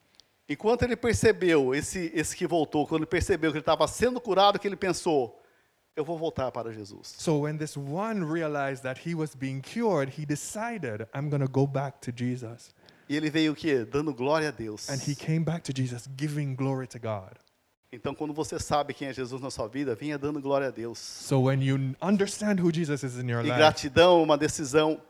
Enquanto 0.51 0.83
ele 0.83 0.97
percebeu, 0.97 1.73
esse, 1.73 2.11
esse 2.13 2.35
que 2.35 2.45
voltou, 2.45 2.85
quando 2.85 3.03
ele 3.03 3.09
percebeu 3.09 3.51
que 3.51 3.57
ele 3.57 3.61
estava 3.61 3.87
sendo 3.87 4.19
curado, 4.19 4.59
que 4.59 4.67
ele 4.67 4.75
pensou, 4.75 5.41
eu 5.95 6.03
vou 6.03 6.17
voltar 6.17 6.51
para 6.51 6.73
Jesus. 6.73 7.15
So 7.17 7.43
when 7.43 7.57
this 7.57 7.77
one 7.77 8.25
realized 8.25 8.83
that 8.83 9.07
he 9.07 9.15
was 9.15 9.33
being 9.33 9.61
cured, 9.61 10.19
he 10.19 10.25
decided, 10.25 11.07
I'm 11.15 11.29
going 11.29 11.39
to 11.39 11.49
go 11.49 11.65
back 11.65 11.99
to 12.01 12.11
Jesus. 12.13 12.75
E 13.07 13.15
ele 13.15 13.29
veio 13.29 13.53
o 13.53 13.55
quê? 13.55 13.85
Dando 13.85 14.13
glória 14.13 14.49
a 14.49 14.51
Deus. 14.51 14.89
And 14.89 14.99
he 15.01 15.15
came 15.15 15.39
back 15.39 15.63
to 15.63 15.73
Jesus, 15.73 16.09
giving 16.17 16.53
glory 16.53 16.87
to 16.87 16.99
God. 16.99 17.37
Então, 17.89 18.13
quando 18.13 18.33
você 18.33 18.59
sabe 18.59 18.93
quem 18.93 19.07
é 19.07 19.13
Jesus 19.13 19.41
na 19.41 19.49
sua 19.49 19.69
vida, 19.69 19.95
venha 19.95 20.17
dando 20.17 20.41
glória 20.41 20.67
a 20.67 20.71
Deus. 20.71 20.99
So 20.99 21.43
when 21.43 21.61
you 21.61 21.95
understand 22.01 22.61
who 22.61 22.73
Jesus 22.73 23.03
is 23.03 23.17
in 23.17 23.29
your 23.29 23.41
E 23.41 23.47
life, 23.47 23.57
gratidão 23.57 24.19
é 24.19 24.23
uma 24.23 24.37
decisão. 24.37 25.01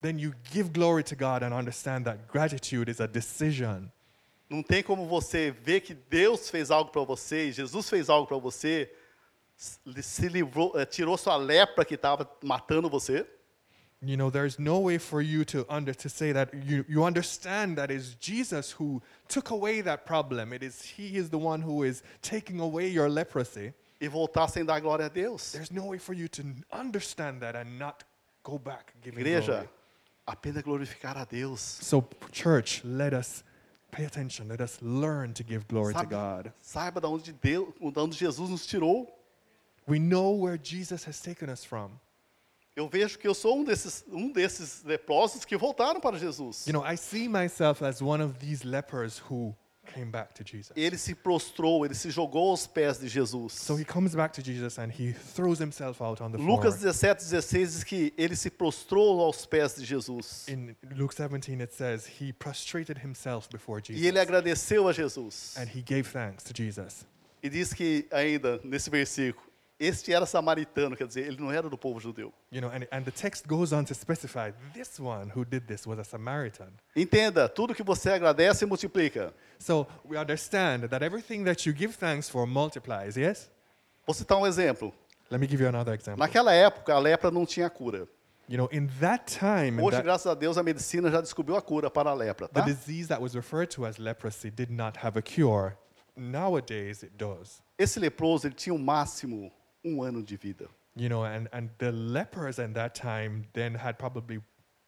Then 0.00 0.18
you 0.18 0.32
give 0.52 0.72
glory 0.72 1.02
to 1.04 1.16
God 1.16 1.42
and 1.42 1.52
understand 1.52 2.04
that 2.06 2.28
gratitude 2.28 2.88
is 2.88 3.00
a 3.00 3.06
decision. 3.06 3.90
Não 4.50 4.62
tem 4.62 4.82
como 4.82 5.06
você 5.06 5.50
ver 5.50 5.80
que 5.80 5.94
Deus 5.94 6.48
fez 6.48 6.70
algo 6.70 6.90
para 6.90 7.04
você, 7.04 7.52
Jesus 7.52 7.88
fez 7.90 8.08
algo 8.08 8.26
para 8.26 8.38
você, 8.38 8.90
se 9.56 10.28
livrou, 10.28 10.72
eh, 10.78 10.86
tirou 10.86 11.18
sua 11.18 11.36
lepra 11.36 11.84
que 11.84 11.94
estava 11.94 12.26
matando 12.42 12.88
você. 12.88 13.26
You 14.00 14.16
know, 14.16 14.30
there's 14.30 14.60
no 14.60 14.78
way 14.78 14.96
for 14.96 15.20
you 15.20 15.44
to 15.46 15.66
under 15.68 15.92
to 15.92 16.08
say 16.08 16.32
that 16.32 16.54
you, 16.54 16.84
you 16.88 17.04
understand 17.04 17.76
that 17.78 17.90
it's 17.90 18.14
Jesus 18.14 18.70
who 18.70 19.02
took 19.26 19.50
away 19.50 19.80
that 19.80 20.06
problem. 20.06 20.52
It 20.52 20.62
is 20.62 20.80
He 20.82 21.16
is 21.16 21.30
the 21.30 21.38
one 21.38 21.60
who 21.60 21.82
is 21.82 22.02
taking 22.22 22.60
away 22.60 22.88
your 22.88 23.08
leprosy. 23.08 23.74
E 24.00 24.08
voltar 24.08 24.48
sem 24.48 24.64
dar 24.64 24.80
glória 24.80 25.06
a 25.06 25.10
Deus. 25.10 25.50
There's 25.50 25.72
no 25.72 25.86
way 25.86 25.98
for 25.98 26.14
you 26.14 26.28
to 26.28 26.44
understand 26.72 27.40
that 27.40 27.56
and 27.56 27.76
not 27.76 28.04
go 28.44 28.56
back 28.56 28.94
giving 29.02 29.24
Igreja, 29.24 29.46
glory. 29.46 29.68
Apenas 30.28 30.62
glorificar 30.62 31.16
a 31.16 31.24
Deus. 31.24 31.60
So, 31.60 32.06
church, 32.30 32.82
let 32.84 33.12
us 33.12 33.42
pay 33.90 34.04
attention. 34.04 34.48
Let 34.48 34.60
us 34.60 34.78
learn 34.82 35.32
to 35.34 35.42
give 35.42 35.66
glory 35.66 35.94
to 35.94 36.06
God. 36.06 36.52
Saiba 36.62 37.00
de 37.00 37.06
onde, 37.06 37.32
Deus, 37.40 37.68
de 37.80 38.00
onde 38.00 38.16
Jesus 38.16 38.48
nos 38.48 38.66
tirou. 38.66 39.06
We 39.86 39.98
know 39.98 40.32
where 40.32 40.58
Jesus 40.58 41.04
has 41.04 41.20
taken 41.20 41.48
us 41.48 41.64
from. 41.64 41.98
Eu 42.76 42.88
vejo 42.88 43.18
que 43.18 43.26
eu 43.26 43.34
sou 43.34 43.58
um 43.58 43.64
desses, 43.64 44.04
um 44.08 44.30
desses 44.30 44.84
leprosos 44.84 45.44
que 45.44 45.56
voltaram 45.56 46.00
para 46.00 46.16
Jesus. 46.16 46.66
You 46.66 46.72
know, 46.72 46.84
I 46.84 46.96
see 46.96 47.26
myself 47.26 47.82
as 47.82 48.00
one 48.00 48.22
of 48.22 48.38
these 48.38 48.64
lepers 48.64 49.18
who 49.18 49.52
came 49.94 50.10
back 50.10 50.32
to 50.34 50.44
Jesus. 50.44 50.72
Ele 50.76 50.96
se 50.96 51.14
prostrou, 51.14 51.84
ele 51.84 51.94
se 51.94 52.10
jogou 52.10 52.50
aos 52.50 52.66
pés 52.66 52.98
de 52.98 53.08
Jesus. 53.08 53.52
So 53.54 53.76
he 53.76 53.84
comes 53.84 54.14
back 54.14 54.32
to 54.34 54.42
Jesus 54.42 54.78
and 54.78 54.90
he 54.90 55.12
throws 55.12 55.58
himself 55.60 56.00
out 56.02 56.22
on 56.22 56.30
the 56.32 56.38
Lucas 56.38 56.76
floor. 56.80 56.92
17, 56.92 57.22
16 57.22 57.72
diz 57.74 57.84
que 57.84 58.12
ele 58.16 58.36
se 58.36 58.50
prostrou 58.50 59.20
aos 59.20 59.46
pés 59.46 59.74
de 59.76 59.84
Jesus. 59.84 60.46
In 60.48 60.74
Luke 60.96 61.14
17, 61.14 61.60
it 61.62 61.72
says 61.74 62.06
he 62.20 62.32
prostrated 62.32 62.98
himself 63.04 63.48
before 63.50 63.80
E 63.88 63.92
ele 63.92 64.02
Jesus 64.12 64.16
agradeceu 64.22 64.88
a 64.88 64.92
Jesus. 64.92 65.56
and 65.56 65.68
he 65.68 65.82
gave 65.82 66.04
thanks 66.04 66.44
to 66.44 66.52
Jesus. 66.54 67.06
E 67.42 67.48
diz 67.48 67.72
que 67.72 68.06
ainda, 68.10 68.60
nesse 68.64 68.90
versículo, 68.90 69.47
este 69.78 70.12
era 70.12 70.26
samaritano, 70.26 70.96
quer 70.96 71.06
dizer, 71.06 71.26
ele 71.26 71.40
não 71.40 71.52
era 71.52 71.68
do 71.68 71.78
povo 71.78 72.00
judeu. 72.00 72.32
You 72.50 72.60
know, 72.60 72.70
and, 72.70 72.86
and 72.90 73.04
the 73.04 73.12
text 73.12 73.46
goes 73.46 73.72
on 73.72 73.84
to 73.84 73.94
specify 73.94 74.50
this 74.74 74.98
one 74.98 75.30
who 75.34 75.44
did 75.44 75.66
this 75.66 75.86
was 75.86 75.98
a 75.98 76.04
Samaritan. 76.04 76.72
Entenda, 76.96 77.48
tudo 77.48 77.74
que 77.74 77.82
você 77.84 78.10
agradece 78.10 78.66
multiplica. 78.66 79.32
So 79.58 79.86
we 80.04 80.18
understand 80.18 80.88
that 80.88 81.04
everything 81.04 81.44
that 81.44 81.64
you 81.66 81.72
give 81.72 81.96
thanks 81.96 82.28
for 82.28 82.46
multiplies, 82.46 83.16
yes? 83.16 83.48
Vou 84.06 84.14
citar 84.14 84.38
um 84.38 84.46
exemplo. 84.46 84.92
Let 85.30 85.40
me 85.40 85.46
give 85.46 85.62
you 85.62 85.68
another 85.68 85.94
example. 85.94 86.18
Naquela 86.18 86.52
época, 86.52 86.94
a 86.94 86.98
lepra 86.98 87.30
não 87.30 87.44
tinha 87.46 87.68
cura. 87.70 88.08
You 88.48 88.56
know, 88.56 88.68
in 88.72 88.88
that 89.00 89.26
time, 89.38 89.78
in 89.78 89.84
Hoje, 89.84 89.98
that- 89.98 90.02
graças 90.02 90.26
a 90.26 90.34
Deus, 90.34 90.56
a 90.56 90.62
medicina 90.62 91.10
já 91.10 91.20
descobriu 91.20 91.54
a 91.54 91.60
cura 91.60 91.90
para 91.90 92.08
a 92.10 92.14
lepra, 92.14 92.48
the 92.48 92.60
tá? 92.60 92.66
disease 92.66 93.06
that 93.08 93.20
was 93.22 93.34
referred 93.34 93.68
to 93.74 93.84
as 93.84 93.98
leprosy 93.98 94.50
did 94.50 94.70
not 94.70 94.98
have 95.04 95.18
a 95.18 95.22
cure. 95.22 95.76
Nowadays, 96.16 97.02
it 97.02 97.12
does. 97.16 97.62
Esse 97.78 98.00
leproso, 98.00 98.46
ele 98.46 98.54
tinha 98.54 98.74
o 98.74 98.78
máximo 98.78 99.52
um 99.84 100.02
ano 100.02 100.22
de 100.22 100.36
vida. 100.36 100.68
You 100.96 101.08
know, 101.08 101.24
and, 101.24 101.48
and 101.52 101.70
the 101.78 101.92
lepers 101.92 102.58
in 102.58 102.72
that 102.72 102.94
time 102.94 103.44
then 103.52 103.74
had 103.74 103.98
probably 103.98 104.40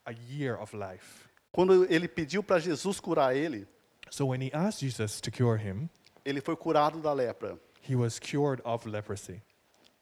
a 0.06 0.12
year 0.28 0.56
of 0.56 0.74
life. 0.74 1.28
Quando 1.52 1.84
ele 1.88 2.08
pediu 2.08 2.42
para 2.42 2.58
Jesus 2.58 3.00
curar 3.00 3.34
ele, 3.36 3.66
So 4.10 4.26
when 4.26 4.40
he 4.40 4.50
asked 4.52 4.80
Jesus 4.80 5.20
to 5.20 5.30
cure 5.30 5.56
him, 5.56 5.88
ele 6.24 6.40
foi 6.40 6.56
curado 6.56 7.00
da 7.00 7.12
lepra. 7.12 7.58
he 7.82 7.94
was 7.94 8.18
cured 8.18 8.60
of 8.64 8.88
leprosy. 8.88 9.40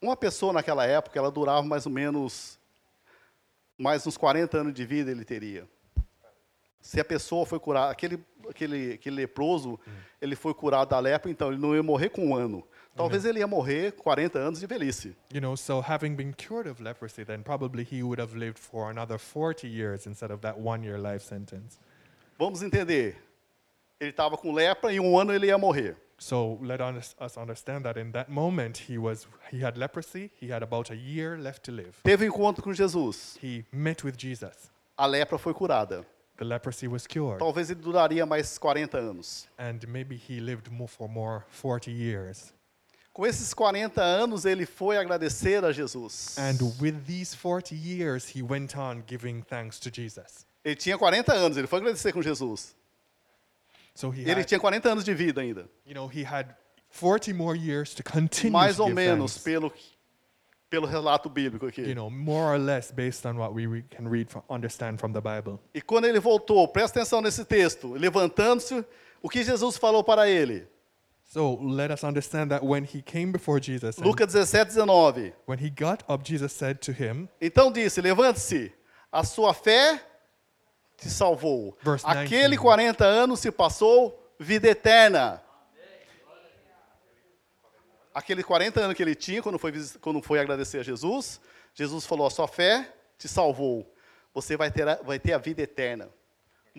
Uma 0.01 0.15
pessoa 0.15 0.51
naquela 0.53 0.85
época, 0.85 1.17
ela 1.19 1.29
durava 1.29 1.61
mais 1.63 1.85
ou 1.85 1.91
menos 1.91 2.57
mais 3.77 4.05
uns 4.05 4.17
40 4.17 4.57
anos 4.57 4.73
de 4.73 4.85
vida 4.85 5.11
ele 5.11 5.23
teria. 5.23 5.67
Se 6.81 6.99
a 6.99 7.05
pessoa 7.05 7.45
foi 7.45 7.59
curada, 7.59 7.91
aquele, 7.91 8.23
aquele, 8.49 8.93
aquele 8.93 9.15
leproso, 9.17 9.79
ele 10.21 10.35
foi 10.35 10.53
curado 10.53 10.89
da 10.89 10.99
lepra, 10.99 11.29
então 11.29 11.49
ele 11.51 11.61
não 11.61 11.75
ia 11.75 11.83
morrer 11.83 12.09
com 12.09 12.27
um 12.27 12.35
ano. 12.35 12.65
Talvez 12.95 13.23
ele 13.23 13.39
ia 13.39 13.47
morrer 13.47 13.93
40 13.93 14.37
anos 14.39 14.59
de 14.59 14.67
velhice. 14.67 15.15
You 15.33 15.39
know, 15.39 15.55
so 15.55 15.79
having 15.81 16.15
been 16.15 16.33
cured 16.33 16.67
of 16.67 16.81
leprosy, 16.81 17.23
then 17.23 17.43
probably 17.43 17.83
he 17.83 18.03
would 18.03 18.19
have 18.19 18.35
lived 18.35 18.59
for 18.59 18.89
another 18.91 19.17
40 19.17 19.67
years 19.67 20.05
instead 20.05 20.31
of 20.31 20.41
that 20.41 20.57
one 20.59 20.83
year 20.83 20.97
life 20.97 21.23
sentence. 21.23 21.79
Vamos 22.37 22.61
entender. 22.61 23.15
Ele 24.01 24.11
estava 24.11 24.37
com 24.37 24.51
lepra 24.53 24.91
e 24.93 24.99
um 24.99 25.17
ano 25.17 25.33
ele 25.33 25.47
ia 25.47 25.57
morrer. 25.57 25.95
So 26.17 26.57
let 26.61 26.81
us, 26.81 27.15
us 27.21 27.37
understand 27.37 27.83
that 27.85 27.97
in 27.97 28.11
that 28.11 28.29
moment 28.29 28.77
he 28.77 28.97
was 28.97 29.25
he 29.49 29.59
had 29.63 29.77
leprosy. 29.77 30.29
He 30.39 30.47
had 30.51 30.61
about 30.63 30.91
a 30.91 30.95
year 30.95 31.37
left 31.37 31.63
to 31.65 31.71
live. 31.71 31.93
Teve 32.03 32.23
um 32.23 32.27
encontro 32.33 32.61
com 32.61 32.73
Jesus. 32.73 33.37
He 33.41 33.63
met 33.71 34.03
with 34.03 34.17
Jesus. 34.17 34.69
A 34.97 35.07
lepra 35.07 35.37
foi 35.37 35.53
curada. 35.53 36.05
The 36.37 36.45
leprosy 36.45 36.87
was 36.87 37.05
cured, 37.05 37.39
Talvez 37.39 37.69
ele 37.69 37.81
duraria 37.81 38.25
mais 38.25 38.57
40 38.57 38.97
anos. 38.97 39.47
and 39.57 39.85
maybe 39.87 40.15
he 40.17 40.39
lived 40.41 40.69
more 40.71 40.87
for 40.87 41.07
more 41.09 41.45
40 41.49 41.91
years. 41.91 42.53
Com 43.19 43.27
esses 43.27 43.53
40 43.53 44.01
anos, 44.01 44.45
ele 44.45 44.65
foi 44.65 44.97
agradecer 44.97 45.65
a 45.65 45.73
Jesus. 45.73 46.37
And 46.37 46.57
with 46.79 47.03
these 47.05 47.35
40 47.35 47.75
years, 47.75 48.33
he 48.33 48.41
went 48.41 48.77
on 48.77 49.03
giving 49.05 49.41
thanks 49.41 49.77
to 49.81 49.89
Jesus. 49.93 50.47
Ele 50.63 50.77
tinha 50.77 50.97
40 50.97 51.33
anos, 51.33 51.57
ele 51.57 51.67
foi 51.67 51.79
agradecer 51.79 52.13
com 52.13 52.21
Jesus. 52.21 52.73
So 53.93 54.09
he 54.09 54.21
ele 54.21 54.39
had, 54.39 54.45
tinha 54.47 54.57
40 54.57 54.89
anos 54.89 55.03
de 55.03 55.13
vida 55.13 55.41
ainda. 55.41 55.67
you 55.85 55.93
know, 55.93 56.07
he 56.07 56.23
had 56.23 56.55
40 56.91 57.33
more 57.33 57.57
years 57.57 57.93
to 57.93 58.03
continue 58.03 58.53
Mais 58.53 58.79
ou 58.79 58.87
menos 58.87 59.33
thanks. 59.33 59.43
pelo, 59.43 59.73
pelo 60.69 60.87
relato 60.87 61.27
bíblico 61.27 61.65
You 61.65 61.69
aqui. 61.71 61.93
know, 61.93 62.09
more 62.09 62.53
or 62.53 62.57
less 62.57 62.89
based 62.89 63.25
on 63.25 63.37
what 63.37 63.53
we 63.53 63.83
can 63.89 64.07
read, 64.07 64.29
from, 64.31 64.43
understand 64.49 64.97
from 64.97 65.11
the 65.11 65.19
Bible. 65.19 65.59
E 65.73 65.81
quando 65.81 66.05
ele 66.05 66.21
voltou, 66.21 66.65
presta 66.69 67.01
atenção 67.01 67.19
nesse 67.19 67.43
texto, 67.43 67.91
levantando-se, 67.91 68.81
o 69.21 69.27
que 69.27 69.43
Jesus 69.43 69.75
falou 69.75 70.05
para 70.05 70.29
ele? 70.29 70.65
So 71.31 71.59
let 71.61 71.91
us 71.91 72.03
understand 72.03 72.49
that 72.49 72.63
when 72.63 72.83
he 72.83 73.03
came 73.03 73.31
before 73.31 73.59
Jesus, 73.59 73.99
Lucas 73.99 74.31
17, 74.31 74.69
19. 74.75 75.31
when 75.45 75.59
he 75.59 75.69
got 75.69 76.03
up, 76.09 76.23
Jesus 76.23 76.51
said 76.51 76.81
to 76.81 76.91
him, 76.91 77.29
Então 77.39 77.71
disse: 77.71 78.01
Levante-se, 78.01 78.73
a 79.11 79.23
sua 79.23 79.53
fé 79.53 80.01
te 80.97 81.07
salvou. 81.07 81.77
Verse 81.83 82.03
Aquele 82.03 82.55
19. 82.55 82.57
40 82.57 83.05
anos 83.05 83.39
se 83.39 83.51
passou, 83.51 84.33
vida 84.39 84.69
eterna. 84.69 85.39
Aquele 88.11 88.41
40 88.41 88.81
anos 88.81 88.97
que 88.97 89.03
ele 89.03 89.13
tinha 89.13 89.39
quando 89.43 89.59
foi, 89.59 89.71
quando 90.01 90.19
foi 90.23 90.39
agradecer 90.39 90.79
a 90.79 90.83
Jesus, 90.83 91.39
Jesus 91.75 92.07
falou: 92.07 92.25
A 92.25 92.31
sua 92.31 92.47
fé 92.47 92.91
te 93.19 93.27
salvou. 93.27 93.85
Você 94.33 94.57
vai 94.57 94.71
ter 94.71 94.87
a, 94.87 94.95
vai 94.95 95.19
ter 95.19 95.33
a 95.33 95.37
vida 95.37 95.61
eterna. 95.61 96.09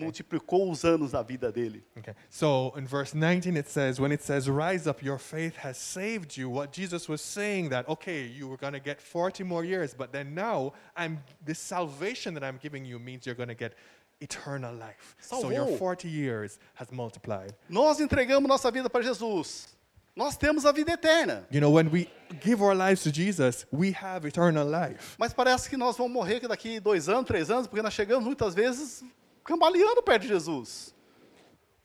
Multiplicou 0.03 0.71
os 0.71 0.83
anos 0.83 1.11
da 1.11 1.21
vida 1.21 1.51
dele. 1.51 1.83
Okay. 1.97 2.13
So 2.29 2.73
in 2.77 2.85
verse 2.85 3.13
19 3.13 3.57
it 3.57 3.69
says, 3.69 3.99
when 3.99 4.11
it 4.11 4.21
says, 4.21 4.49
rise 4.49 4.87
up, 4.87 5.03
your 5.03 5.17
faith 5.17 5.55
has 5.57 5.77
saved 5.77 6.37
you, 6.37 6.49
what 6.49 6.71
Jesus 6.71 7.07
was 7.07 7.21
saying 7.21 7.69
that, 7.69 7.87
okay, 7.87 8.25
you 8.25 8.47
were 8.47 8.57
going 8.57 8.73
to 8.73 8.79
get 8.79 9.01
40 9.01 9.43
more 9.43 9.63
years, 9.63 9.93
but 9.93 10.11
then 10.11 10.33
now 10.33 10.73
I'm 10.95 11.19
this 11.43 11.59
salvation 11.59 12.33
that 12.33 12.43
I'm 12.43 12.57
giving 12.61 12.85
you 12.85 12.99
means 12.99 13.25
you're 13.25 13.35
going 13.35 13.49
to 13.49 13.55
get 13.55 13.75
eternal 14.21 14.73
life. 14.75 15.15
So 15.19 15.49
your 15.49 15.65
Salvou. 15.65 15.77
40 15.77 16.09
years 16.09 16.59
has 16.75 16.91
multiplied. 16.91 17.53
Nós 17.69 17.99
entregamos 17.99 18.47
nossa 18.47 18.71
vida 18.71 18.89
para 18.89 19.01
Jesus. 19.01 19.67
Nós 20.15 20.37
temos 20.37 20.65
a 20.65 20.73
vida 20.73 20.91
eterna. 20.91 21.47
You 21.49 21.61
know, 21.61 21.71
when 21.71 21.89
we 21.89 22.09
give 22.41 22.61
our 22.61 22.75
lives 22.75 23.01
to 23.03 23.11
Jesus, 23.11 23.65
we 23.71 23.93
have 23.93 24.25
eternal 24.25 24.67
life. 24.67 25.15
Mas 25.17 25.33
parece 25.33 25.69
que 25.69 25.77
nós 25.77 25.97
vamos 25.97 26.11
morrer 26.11 26.41
daqui 26.41 26.79
dois 26.79 27.07
anos, 27.07 27.25
três 27.25 27.49
anos, 27.49 27.65
porque 27.65 27.81
nós 27.81 27.93
chegamos 27.93 28.25
muitas 28.25 28.53
vezes 28.53 29.03
cambaleando 29.43 30.01
perto 30.01 30.23
de 30.23 30.29
Jesus. 30.29 30.93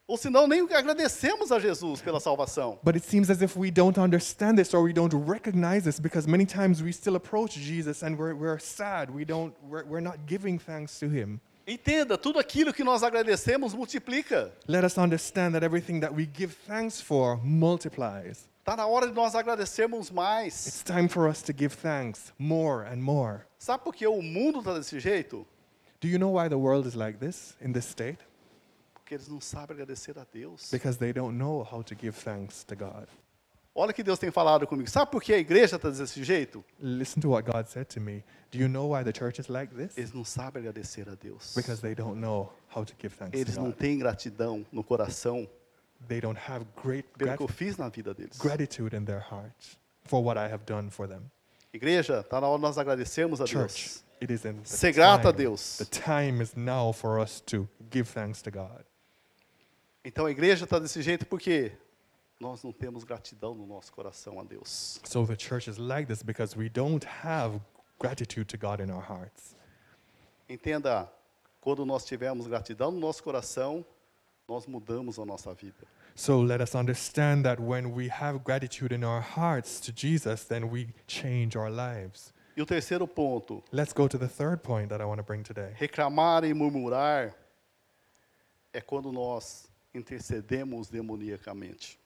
Ou 0.08 0.16
senão 0.16 0.46
nem 0.46 0.60
agradecemos 0.72 1.50
a 1.50 1.58
Jesus 1.58 2.00
pela 2.00 2.20
salvação. 2.20 2.78
But 2.82 2.96
it 2.96 3.04
seems 3.04 3.28
as 3.28 3.42
if 3.42 3.56
we 3.56 3.72
don't 3.72 3.98
understand 3.98 4.56
this 4.56 4.72
or 4.72 4.82
we 4.84 4.92
don't 4.92 5.12
recognize 5.12 5.82
this 5.82 5.98
because 5.98 6.28
many 6.28 6.46
times 6.46 6.80
we 6.80 6.92
still 6.92 7.16
approach 7.16 7.58
Jesus 7.58 8.04
and 8.04 8.16
we're, 8.16 8.34
we're 8.34 8.60
sad. 8.60 9.10
We 9.10 9.24
don't, 9.24 9.52
we're, 9.68 9.84
we're 9.84 10.00
not 10.00 10.18
giving 10.26 10.60
thanks 10.60 11.00
to 11.00 11.08
him. 11.08 11.40
Entenda, 11.66 12.16
tudo 12.16 12.38
aquilo 12.38 12.72
que 12.72 12.84
nós 12.84 13.02
agradecemos 13.02 13.74
multiplica. 13.74 14.52
Let 14.68 14.84
us 14.84 14.96
understand 14.96 15.54
that 15.54 15.64
everything 15.64 15.98
that 15.98 16.14
we 16.14 16.24
give 16.24 16.54
thanks 16.68 17.00
for 17.00 17.40
multiplies. 17.42 18.48
Está 18.64 18.76
na 18.76 18.86
hora 18.86 19.08
de 19.08 19.12
nós 19.12 19.34
agradecermos 19.34 20.12
mais. 20.12 20.68
It's 20.68 20.84
time 20.84 21.08
for 21.08 21.28
us 21.28 21.42
to 21.42 21.52
give 21.52 21.74
thanks 21.74 22.32
more 22.38 22.84
and 22.84 23.02
more. 23.02 23.44
Sabe 23.58 23.82
por 23.82 23.92
que 23.92 24.06
o 24.06 24.22
mundo 24.22 24.60
está 24.60 24.74
desse 24.74 25.00
jeito? 25.00 25.44
Do 26.00 26.08
you 26.08 26.18
know 26.18 26.30
why 26.30 26.48
the 26.48 26.58
world 26.58 26.86
is 26.86 26.94
like 26.94 27.18
this, 27.18 27.56
in 27.60 27.72
this 27.72 27.86
state? 27.86 28.18
Porque 28.94 29.14
eles 29.14 29.28
não 29.28 29.40
sabem 29.40 29.74
agradecer 29.76 30.18
a 30.18 30.26
Deus. 30.32 30.70
Because 30.70 30.98
they 30.98 31.12
don't 31.12 31.36
know 31.38 31.62
how 31.62 31.82
to 31.82 31.94
give 31.94 32.12
thanks 32.16 32.64
to 32.64 32.74
God. 32.76 33.06
Olha 33.74 33.90
o 33.90 33.94
que 33.94 34.02
Deus 34.02 34.18
tem 34.18 34.30
falado 34.30 34.66
comigo. 34.66 34.88
Sabe 34.88 35.10
por 35.10 35.22
que 35.22 35.34
a 35.34 35.38
igreja 35.38 35.76
está 35.76 35.90
desse 35.90 36.24
jeito? 36.24 36.64
Listen 36.80 37.20
to 37.20 37.28
what 37.30 37.44
God 37.50 37.66
said 37.68 37.86
to 37.88 38.00
me. 38.00 38.24
Do 38.50 38.58
you 38.58 38.68
know 38.68 38.86
why 38.88 39.04
the 39.04 39.12
church 39.12 39.38
is 39.38 39.48
like 39.48 39.74
this? 39.74 39.96
Eles 39.98 40.12
não 40.14 40.24
sabem 40.24 40.60
agradecer 40.62 41.08
a 41.10 41.14
Deus. 41.14 41.54
Because 41.54 41.82
they 41.82 41.94
don't 41.94 42.18
know 42.18 42.50
how 42.74 42.84
to 42.84 42.94
give 42.98 43.14
thanks 43.14 43.38
Eles 43.38 43.54
to 43.54 43.60
não 43.60 43.70
God. 43.70 43.78
têm 43.78 43.98
gratidão 43.98 44.64
no 44.72 44.82
coração 44.82 45.46
They 46.08 46.20
don't 46.20 46.38
have 46.38 46.64
great 46.82 47.06
pelo 47.18 47.36
que 47.36 47.42
eu 47.42 47.48
fiz 47.48 47.76
na 47.76 47.88
vida 47.90 48.14
deles. 48.14 48.38
gratitude 48.38 48.94
in 48.96 49.04
their 49.04 49.20
hearts 49.30 49.78
for 50.04 50.22
what 50.22 50.38
I 50.38 50.48
have 50.50 50.64
done 50.64 50.90
for 50.90 51.06
them. 51.06 51.30
Igreja, 51.72 52.20
está 52.20 52.40
na 52.40 52.48
hora 52.48 52.58
de 52.58 52.62
nós 52.62 52.78
agradecermos 52.78 53.40
a 53.40 53.46
Church, 53.46 53.84
Deus. 53.84 54.04
It 54.20 54.32
is 54.32 54.44
in 54.44 54.62
the 54.62 54.68
Ser 54.68 54.92
grato 54.92 55.28
a. 55.28 55.32
Deus. 55.32 55.78
The 55.78 55.84
time 55.84 56.40
is 56.40 56.56
now 56.56 56.92
for 56.92 57.20
us 57.20 57.40
to 57.46 57.68
give 57.90 58.08
thanks 58.08 58.42
to 58.42 58.50
God. 58.50 58.84
Então 60.04 60.26
a 60.26 60.30
igreja 60.30 60.64
está 60.64 60.78
desse 60.78 61.02
jeito 61.02 61.26
porque 61.26 61.72
nós 62.40 62.62
não 62.62 62.72
temos 62.72 63.02
gratidão 63.04 63.54
no 63.54 63.66
nosso 63.66 63.92
coração 63.92 64.38
a 64.38 64.44
Deus. 64.44 65.00
So 65.04 65.26
the 65.26 65.36
church 65.36 65.68
is 65.68 65.78
like 65.78 66.06
this 66.06 66.22
because 66.22 66.56
we 66.56 66.68
don't 66.68 67.04
have 67.24 67.60
gratitude 67.98 68.46
to 68.48 68.56
God 68.56 68.80
in 68.80 68.90
our 68.90 69.02
hearts. 69.02 69.54
Entenda, 70.48 71.10
quando 71.60 71.84
nós 71.84 72.04
tivermos 72.04 72.46
gratidão 72.46 72.92
no 72.92 73.00
nosso 73.00 73.22
coração, 73.22 73.84
nós 74.48 74.66
mudamos 74.66 75.18
a 75.18 75.24
nossa 75.24 75.52
vida. 75.54 75.86
So 76.14 76.40
let 76.40 76.62
us 76.62 76.74
understand 76.74 77.44
that 77.44 77.60
when 77.60 77.92
we 77.92 78.08
have 78.08 78.38
gratitude 78.44 78.94
in 78.94 79.04
our 79.04 79.20
hearts 79.20 79.80
to 79.80 79.92
Jesus, 79.92 80.44
then 80.44 80.70
we 80.70 80.94
change 81.06 81.56
our 81.56 81.70
lives. 81.70 82.32
E 82.56 82.62
o 82.62 82.66
terceiro 82.66 83.06
ponto, 83.06 83.62
Let's 83.70 83.92
go 83.92 84.08
to 84.08 84.18
the 84.18 84.28
third 84.28 84.62
point 84.62 84.88
that 84.88 85.02
I 85.02 85.04
want 85.04 85.18
to 85.18 85.22
bring 85.24 85.42
today. 85.42 85.74
reclamar 85.78 86.42
e 86.44 86.54
murmurar 86.54 87.34
é 88.72 88.80
quando 88.80 89.12
nós 89.12 89.68
intercedemos 89.94 90.88
demoniacamente. 90.88 91.98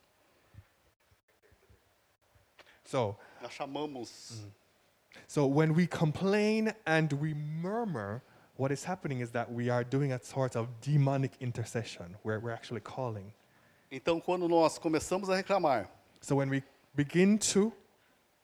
So, 2.85 3.17
Nós 3.41 3.53
chamamos 3.53 4.45
so 5.27 5.45
when 5.47 5.73
we 5.73 5.87
complain 5.87 6.73
and 6.85 7.13
we 7.13 7.33
murmur, 7.33 8.21
what 8.57 8.71
is 8.73 8.83
happening 8.83 9.21
is 9.21 9.31
that 9.31 9.49
we 9.49 9.69
are 9.69 9.83
doing 9.85 10.11
a 10.11 10.19
sort 10.21 10.57
of 10.57 10.67
demonic 10.81 11.31
intercession 11.39 12.17
where 12.23 12.39
we're 12.39 12.51
actually 12.53 12.81
calling. 12.81 13.31
Então, 13.89 14.19
quando 14.21 14.47
nós 14.49 14.77
começamos 14.77 15.29
a 15.29 15.35
reclamar, 15.35 15.87
So 16.21 16.35
when 16.35 16.49
we 16.49 16.61
begin 16.95 17.37
to 17.53 17.71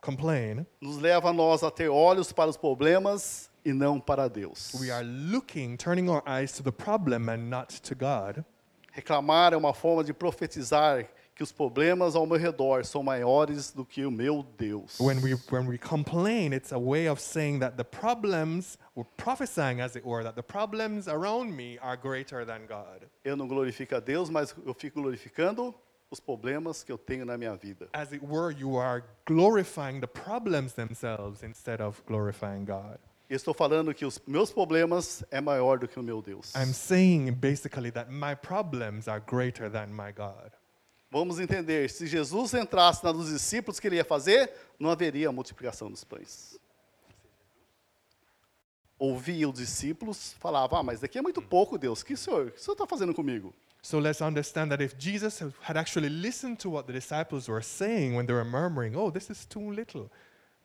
complain, 0.07 0.65
nos 0.81 0.97
leva 0.97 1.29
a 1.29 1.33
nós 1.33 1.63
a 1.63 1.69
ter 1.71 1.89
olhos 1.89 2.31
para 2.31 2.49
os 2.49 2.55
problemas 2.57 3.49
e 3.65 3.73
não 3.73 3.99
para 3.99 4.29
Deus. 4.29 4.73
we 4.79 4.89
are 4.89 5.03
looking, 5.03 5.75
turning 5.75 6.09
our 6.09 6.23
eyes 6.25 6.53
to 6.53 6.63
the 6.63 6.71
problem 6.71 7.29
and 7.29 7.49
not 7.49 7.81
to 7.81 7.93
God. 7.93 8.43
Reclamar 8.91 9.53
é 9.53 9.57
uma 9.57 9.73
forma 9.73 10.03
de 10.03 10.13
profetizar 10.13 11.05
que 11.35 11.43
os 11.43 11.51
problemas 11.51 12.15
ao 12.15 12.25
meu 12.25 12.39
redor 12.39 12.83
são 12.83 13.03
maiores 13.03 13.71
do 13.71 13.85
que 13.85 14.03
o 14.03 14.09
meu 14.09 14.43
Deus. 14.57 14.99
When 14.99 15.21
we 15.21 15.35
when 15.51 15.67
we 15.67 15.77
complain, 15.77 16.51
it's 16.51 16.71
a 16.71 16.79
way 16.79 17.07
of 17.07 17.21
saying 17.21 17.59
that 17.59 17.77
the 17.77 17.83
problems, 17.83 18.77
we're 18.95 19.07
prophesying 19.17 19.81
as 19.81 19.95
it 19.95 20.03
were, 20.03 20.23
that 20.23 20.35
the 20.35 20.41
problems 20.41 21.07
around 21.07 21.55
me 21.55 21.77
are 21.79 21.95
greater 21.95 22.43
than 22.43 22.65
God. 22.67 23.07
Eu 23.23 23.35
não 23.37 23.47
glorifico 23.47 23.95
a 23.95 23.99
Deus, 23.99 24.31
mas 24.31 24.55
eu 24.65 24.73
fico 24.73 24.99
glorificando 24.99 25.75
os 26.09 26.19
problemas 26.19 26.83
que 26.83 26.91
eu 26.91 26.97
tenho 26.97 27.25
na 27.25 27.37
minha 27.37 27.55
vida. 27.55 27.89
As 27.93 28.11
it 28.11 28.23
were, 28.25 28.51
you 28.51 28.77
are 28.77 29.03
glorifying 29.25 29.99
the 29.99 30.07
problems 30.07 30.73
themselves 30.73 31.43
instead 31.43 31.81
of 31.81 32.01
glorifying 32.05 32.65
God. 32.65 32.97
Eu 33.29 33.35
estou 33.35 33.53
falando 33.53 33.93
que 33.93 34.05
os 34.05 34.21
meus 34.25 34.51
problemas 34.51 35.21
é 35.29 35.41
maior 35.41 35.77
do 35.77 35.87
que 35.87 35.99
o 35.99 36.03
meu 36.03 36.21
Deus. 36.21 36.53
I'm 36.55 36.73
saying 36.73 37.31
basically 37.33 37.91
that 37.91 38.09
my 38.09 38.35
problems 38.35 39.09
are 39.09 39.19
greater 39.19 39.69
than 39.69 39.87
my 39.87 40.13
God. 40.13 40.51
Vamos 41.11 41.39
entender, 41.39 41.89
se 41.89 42.07
Jesus 42.07 42.53
entrasse 42.53 43.03
na 43.03 43.11
dos 43.11 43.29
discípulos, 43.29 43.77
o 43.77 43.81
que 43.81 43.87
ele 43.87 43.97
ia 43.97 44.05
fazer? 44.05 44.51
Não 44.79 44.89
haveria 44.89 45.31
multiplicação 45.31 45.89
dos 45.89 46.03
pães. 46.03 46.57
Ouvia 48.99 49.47
os 49.47 49.59
discípulos, 49.59 50.33
falava, 50.39 50.79
ah, 50.79 50.83
mas 50.83 50.99
daqui 50.99 51.17
é 51.19 51.21
muito 51.21 51.41
pouco, 51.41 51.77
Deus. 51.77 52.01
Que 52.01 52.17
senhor, 52.17 52.51
que 52.51 52.59
o 52.59 52.63
senhor 52.63 52.73
está 52.73 52.87
fazendo 52.87 53.13
comigo? 53.13 53.53
So 53.81 53.99
let's 53.99 54.21
understand 54.21 54.69
that 54.69 54.81
if 54.83 54.95
Jesus 54.97 55.39
had 55.61 55.77
actually 55.77 56.09
listened 56.09 56.57
to 56.61 56.69
what 56.71 56.87
the 56.87 56.93
disciples 56.93 57.47
were 57.47 57.61
saying 57.63 58.15
when 58.15 58.25
they 58.25 58.33
were 58.33 58.43
murmuring, 58.43 58.95
oh, 58.95 59.11
this 59.11 59.29
is 59.29 59.45
too 59.45 59.71
little, 59.71 60.09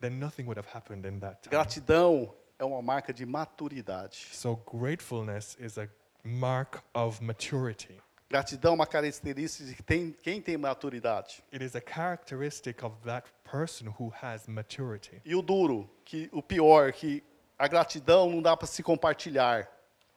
then 0.01 0.19
nothing 0.19 0.47
would 0.47 0.57
have 0.59 0.67
happened 0.73 1.07
in 1.07 1.21
that 1.21 1.43
time. 1.43 1.51
Gratidão 1.51 2.33
é 2.59 2.65
uma 2.65 2.81
marca 2.81 3.13
de 3.13 3.27
maturidade. 3.27 4.29
So 4.33 4.57
gratefulness 4.57 5.57
is 5.61 5.77
a 5.79 5.89
mark 6.25 6.83
of 6.95 7.23
maturity. 7.23 8.01
Gratidão 8.31 8.73
é 8.73 8.75
uma 8.77 8.87
característica 8.87 9.69
de 9.69 9.83
tem- 9.83 10.17
quem 10.23 10.41
tem 10.41 10.57
maturidade. 10.57 11.45
It 11.53 11.63
is 11.63 11.77
a 11.77 11.83
characteristic 11.83 12.83
of 12.83 12.97
that 13.05 13.29
person 13.45 13.89
who 14.01 14.11
has 14.23 14.47
maturity. 14.49 15.21
E 15.25 15.35
o 15.35 15.43
duro, 15.43 15.89
que 16.05 16.31
o 16.33 16.43
pior, 16.43 16.93
que 16.93 17.23
a 17.63 17.69
gratidão 17.69 18.29
não 18.29 18.43
dá 18.43 18.57
para 18.57 18.67
se 18.67 18.83
compartilhar. 18.83 19.69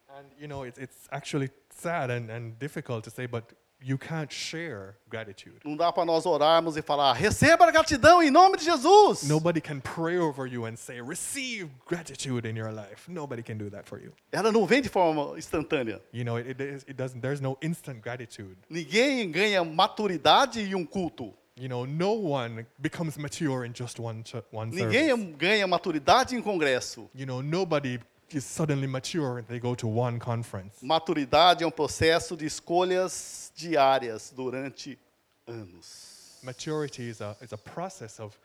And 0.10 0.26
you 0.40 0.48
know, 0.48 0.66
it's, 0.66 0.80
it's 0.80 1.08
actually 1.12 1.52
sad 1.70 2.10
and, 2.10 2.32
and 2.32 2.58
difficult 2.58 3.04
to 3.04 3.12
say, 3.12 3.28
but 3.28 3.54
you 3.80 4.00
can't 4.00 4.34
share 4.34 4.96
gratitude. 5.08 5.60
Não 5.64 5.78
dá 5.78 5.94
para 5.94 6.06
nós 6.06 6.26
orarmos 6.26 6.76
e 6.76 6.82
falar: 6.82 7.14
receba 7.14 7.68
a 7.68 7.72
gratidão 7.72 8.24
em 8.24 8.32
nome 8.32 8.58
de 8.58 8.66
Jesus. 8.66 9.30
Nobody 9.30 9.62
can 9.62 9.80
pray 9.80 10.18
over 10.18 10.52
you 10.52 10.66
and 10.66 10.76
say, 10.76 11.00
receive 11.00 11.70
gratitude 11.88 12.48
in 12.50 12.58
your 12.58 12.72
life. 12.72 13.08
Nobody 13.08 13.44
can 13.44 13.58
do 13.58 13.70
that 13.70 13.88
for 13.88 14.02
you. 14.02 14.12
Ela 14.32 14.52
não 14.52 14.66
vem 14.66 14.82
de 14.82 14.90
forma 14.90 15.38
instantânea. 15.38 16.02
You 16.12 16.24
know, 16.24 16.40
it, 16.40 16.60
it, 16.60 16.86
it 16.88 16.94
doesn't, 16.94 17.22
there's 17.22 17.42
no 17.42 17.60
instant 17.62 18.02
gratitude. 18.02 18.58
Ninguém 18.68 19.30
ganha 19.30 19.64
maturidade 19.64 20.62
em 20.62 20.74
um 20.74 20.84
culto. 20.84 21.32
You 21.58 21.70
know, 21.70 21.86
no 21.86 22.12
one 22.14 22.66
becomes 22.82 23.18
mature 23.18 23.64
in 23.64 23.72
just 23.74 23.98
one, 23.98 24.24
one 24.52 24.72
Ninguém 24.72 25.10
service. 25.10 25.36
ganha 25.38 25.66
maturidade 25.66 26.36
em 26.36 26.42
congresso. 26.42 27.10
You 27.16 27.26
know, 27.26 27.42
nobody 27.42 27.98
is 28.30 28.44
suddenly 28.44 28.88
mature 28.88 29.38
and 29.38 29.48
they 29.48 29.58
go 29.60 29.74
to 29.76 29.88
one 29.88 30.20
conference. 30.20 30.84
Maturidade 30.84 31.64
é 31.64 31.68
um 31.68 31.72
processo 31.72 32.36
de 32.36 32.46
escolhas 32.46 33.54
diárias 33.56 34.34
durante 34.36 35.00
anos. 35.48 36.40
Maturity 36.44 37.04
is 37.10 37.22
a, 37.22 37.38
is 37.42 37.54
a 37.54 37.58
process 37.58 38.20
of, 38.20 38.38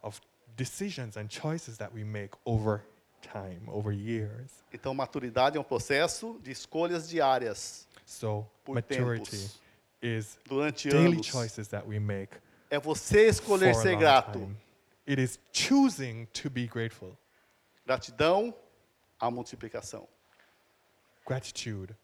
of 0.00 0.20
decisions 0.56 1.16
and 1.16 1.28
choices 1.28 1.76
that 1.78 1.92
we 1.92 2.04
make 2.04 2.30
over 2.46 2.80
time, 3.22 3.60
over 3.66 3.90
years. 3.92 4.50
Então, 4.72 4.94
maturidade 4.94 5.56
é 5.56 5.60
um 5.60 5.64
processo 5.64 6.38
de 6.44 6.52
escolhas 6.52 7.08
diárias 7.08 7.88
So, 8.06 8.46
Por 8.64 8.76
maturity 8.76 9.30
tempos. 9.32 9.58
is 10.00 10.38
durante 10.48 10.88
daily 10.90 11.14
anos. 11.14 11.26
choices 11.26 11.66
that 11.68 11.84
we 11.86 11.98
make 11.98 12.30
É 12.72 12.78
você 12.80 13.28
escolher 13.28 13.68
a 13.68 13.74
ser 13.74 13.96
grato. 13.96 14.50
It 15.06 15.20
is 15.20 15.38
choosing 15.52 16.24
to 16.32 16.48
be 16.48 16.66
grateful. 16.66 17.18
Gratidão 17.84 18.54
à 19.20 19.30
multiplicação. 19.30 20.08
Gratitude 21.26 21.94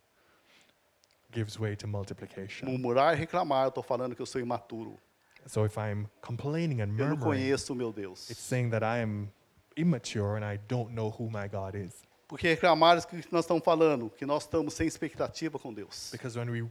gives 1.32 1.56
way 1.58 1.74
to 1.74 1.88
multiplication. 1.88 2.66
Murmurar 2.66 3.14
e 3.14 3.16
reclamar, 3.16 3.64
eu 3.64 3.68
estou 3.70 3.82
falando 3.82 4.14
que 4.14 4.20
eu 4.20 4.26
sou 4.26 4.42
imaturo. 4.42 4.98
So 5.46 5.64
if 5.64 5.78
I'm 5.78 6.06
complaining 6.20 6.82
and 6.82 6.88
Eu 6.88 7.06
não 7.06 7.08
murmuring, 7.16 7.40
conheço 7.40 7.72
o 7.72 7.76
meu 7.76 7.90
Deus. 7.90 8.28
it's 8.28 8.42
saying 8.42 8.68
that 8.68 8.84
I 8.84 9.00
am 9.02 9.30
immature 9.74 10.36
and 10.36 10.44
I 10.44 10.58
don't 10.68 10.92
know 10.92 11.08
who 11.08 11.30
my 11.30 11.48
God 11.48 11.76
is. 11.76 11.94
Porque 12.28 12.46
reclamar 12.46 12.98
o 12.98 13.06
que 13.06 13.24
nós 13.32 13.44
estamos 13.44 13.64
falando, 13.64 14.10
que 14.10 14.26
nós 14.26 14.42
estamos 14.44 14.74
sem 14.74 14.86
expectativa 14.86 15.58
com 15.58 15.72
Deus. 15.72 16.10
Because 16.12 16.38
when 16.38 16.50
we 16.50 16.70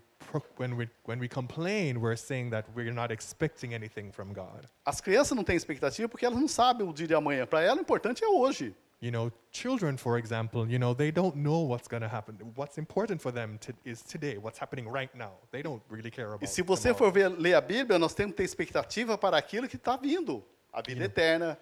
when 0.57 0.75
we 0.75 0.87
when 1.03 1.19
we 1.19 1.27
complain, 1.27 1.97
we're 1.97 2.15
saying 2.15 2.51
that 2.51 2.69
we're 2.75 2.93
not 2.93 3.11
expecting 3.11 3.73
anything 3.73 4.11
from 4.11 4.33
God. 4.33 4.65
As 4.85 5.01
crianças 5.01 5.35
não 5.35 5.43
têm 5.43 5.55
expectativa 5.55 6.07
porque 6.07 6.25
elas 6.25 6.39
não 6.39 6.47
sabem 6.47 6.87
o 6.87 6.93
dia 6.93 7.07
de 7.07 7.15
amanhã. 7.15 7.47
Para 7.47 7.63
elas, 7.63 7.79
o 7.79 7.81
importante 7.81 8.23
é 8.23 8.27
hoje. 8.27 8.75
You 8.99 9.11
know, 9.11 9.31
children, 9.51 9.95
for 9.97 10.17
example, 10.17 10.67
you 10.67 10.79
know, 10.79 10.93
they 10.95 11.11
don't 11.11 11.35
know 11.37 11.67
what's 11.67 11.87
going 11.87 12.01
to 12.01 12.07
happen. 12.07 12.35
What's 12.55 12.79
important 12.79 13.21
for 13.21 13.31
them 13.31 13.57
to, 13.59 13.73
is 13.85 14.01
today, 14.01 14.37
what's 14.37 14.59
happening 14.59 14.87
right 14.91 15.13
now. 15.15 15.33
They 15.51 15.61
don't 15.61 15.83
really 15.89 16.09
care 16.09 16.27
about 16.27 16.43
E 16.43 16.47
se 16.47 16.63
você 16.63 16.93
tomorrow. 16.93 16.97
for 16.97 17.11
ver, 17.11 17.29
ler 17.29 17.53
a 17.55 17.61
Bíblia, 17.61 17.99
nós 17.99 18.13
temos 18.15 18.31
que 18.31 18.37
ter 18.37 18.43
expectativa 18.43 19.17
para 19.17 19.37
aquilo 19.37 19.67
que 19.67 19.75
está 19.75 19.97
vindo. 19.97 20.43
A 20.73 20.81
vida 20.81 21.03
eterna. 21.05 21.57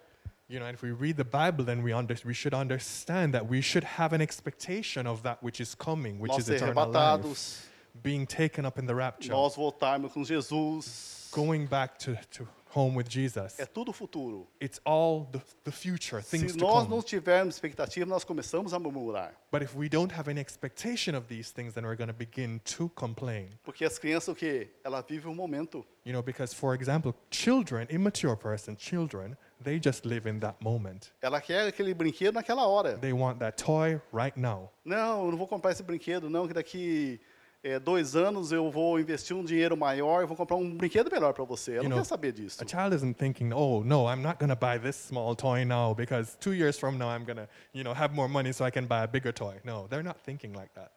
You 0.47 0.59
know, 0.59 0.67
and 0.67 0.75
if 0.75 0.83
we 0.83 0.91
read 0.91 1.17
the 1.17 1.25
Bible, 1.25 1.65
then 1.65 1.81
we, 1.81 1.91
under, 1.91 2.15
we 2.23 2.33
should 2.33 2.53
understand 2.53 3.33
that 3.33 3.47
we 3.47 3.61
should 3.61 3.83
have 3.83 4.13
an 4.13 4.21
expectation 4.21 5.07
of 5.07 5.23
that 5.23 5.41
which 5.41 5.59
is 5.59 5.73
coming, 5.73 6.19
which 6.19 6.31
Nós 6.31 6.39
is 6.39 6.49
eternal 6.49 6.87
life, 6.91 7.67
being 8.03 8.27
taken 8.27 8.65
up 8.65 8.77
in 8.77 8.85
the 8.85 8.93
rapture, 8.93 9.31
nós 9.31 9.55
voltarmos 9.55 10.11
com 10.11 10.23
Jesus. 10.23 11.29
going 11.31 11.65
back 11.65 11.97
to, 11.97 12.15
to 12.31 12.47
home 12.75 12.93
with 12.93 13.07
Jesus. 13.09 13.55
É 13.57 13.65
tudo 13.65 13.93
futuro. 13.93 14.47
It's 14.59 14.79
all 14.85 15.29
the, 15.31 15.41
the 15.63 15.71
future, 15.71 16.21
things 16.21 16.51
Se 16.51 16.57
to 16.57 16.63
nós 16.65 16.83
come. 16.83 16.89
não 16.95 17.01
tivermos 17.01 17.55
expectativa, 17.55 18.05
nós 18.05 18.23
começamos 18.23 18.73
a 18.73 18.79
murmurar. 18.79 19.33
But 19.51 19.63
if 19.63 19.75
we 19.75 19.87
don't 19.87 20.13
have 20.13 20.29
any 20.29 20.41
expectation 20.41 21.15
of 21.15 21.27
these 21.27 21.51
things, 21.51 21.73
then 21.73 21.85
we're 21.85 21.95
going 21.95 22.09
to 22.09 22.13
begin 22.13 22.59
to 22.75 22.89
complain. 22.89 23.49
Porque 23.63 23.85
as 23.85 23.97
crianças, 23.97 24.27
o 24.27 24.35
quê? 24.35 24.69
Ela 24.83 25.01
vive 25.01 25.27
um 25.27 25.33
momento. 25.33 25.85
You 26.05 26.13
know, 26.13 26.21
because 26.21 26.53
for 26.53 26.75
example, 26.75 27.15
children, 27.31 27.87
immature 27.89 28.35
person, 28.35 28.75
children, 28.77 29.37
they 29.65 29.79
just 29.83 30.05
live 30.05 30.29
in 30.29 30.39
that 30.39 30.55
moment. 30.63 31.11
Ela 31.21 31.41
quer 31.41 31.67
aquele 31.67 31.93
brinquedo 31.93 32.35
naquela 32.35 32.65
hora. 32.65 32.97
They 32.97 33.11
want 33.11 33.39
that 33.39 33.61
toy 33.61 33.99
right 34.13 34.37
now. 34.39 34.71
Não, 34.85 35.25
eu 35.25 35.31
não 35.31 35.37
vou 35.37 35.47
comprar 35.47 35.71
esse 35.71 35.83
brinquedo, 35.83 36.29
não, 36.29 36.47
que 36.47 36.53
daqui 36.53 37.19
eh, 37.63 37.79
dois 37.79 38.15
anos 38.15 38.51
eu 38.51 38.69
vou 38.71 38.99
investir 38.99 39.35
um 39.35 39.43
dinheiro 39.43 39.75
maior 39.75 40.23
e 40.23 40.25
vou 40.27 40.37
comprar 40.37 40.55
um 40.55 40.77
brinquedo 40.77 41.11
melhor 41.11 41.33
para 41.33 41.43
você. 41.43 41.71
Ela 41.73 41.83
You 41.83 41.89
não 41.89 41.97
know, 41.97 42.03
quer 42.03 42.07
saber 42.07 42.31
disso. 42.31 42.63
A 42.63 42.67
child 42.67 42.95
isn't 42.95 43.17
thinking, 43.17 43.51
"Oh, 43.51 43.83
no, 43.83 44.07
I'm 44.07 44.21
not 44.21 44.37
going 44.39 44.49
to 44.49 44.55
buy 44.55 44.77
this 44.79 44.95
small 44.95 45.35
toy 45.35 45.65
now 45.65 45.93
because 45.93 46.37
2 46.39 46.53
years 46.53 46.77
from 46.79 46.97
now 46.97 47.09
I'm 47.09 47.25
going 47.25 47.37
to, 47.37 47.49
you 47.73 47.83
know, 47.83 47.93
have 47.93 48.13
more 48.13 48.29
money 48.29 48.53
so 48.53 48.63
I 48.65 48.71
can 48.71 48.85
buy 48.85 49.03
a 49.03 49.07
bigger 49.07 49.33
toy." 49.33 49.59
No, 49.65 49.87
they're 49.87 50.03
not 50.03 50.17
thinking 50.23 50.53
like 50.53 50.71
that. 50.75 50.91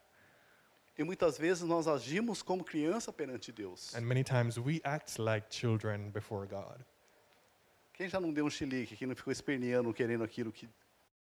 E 0.98 1.04
muitas 1.04 1.38
vezes 1.38 1.62
nós 1.62 1.86
agimos 1.86 2.42
como 2.42 2.64
criança 2.64 3.12
perante 3.12 3.52
Deus. 3.52 3.94
And 3.94 4.02
many 4.02 4.24
times 4.24 4.58
we 4.58 4.80
act 4.84 5.18
like 5.18 5.46
children 5.48 6.10
before 6.10 6.44
God. 6.46 6.84
Quem 7.98 8.08
já 8.08 8.20
não 8.20 8.32
deu 8.32 8.46
um 8.46 8.50
chilique, 8.50 8.96
quem 8.96 9.08
não 9.08 9.16
ficou 9.16 9.32
esperneando 9.32 9.92
querendo 9.92 10.22
aquilo 10.22 10.52
que, 10.52 10.68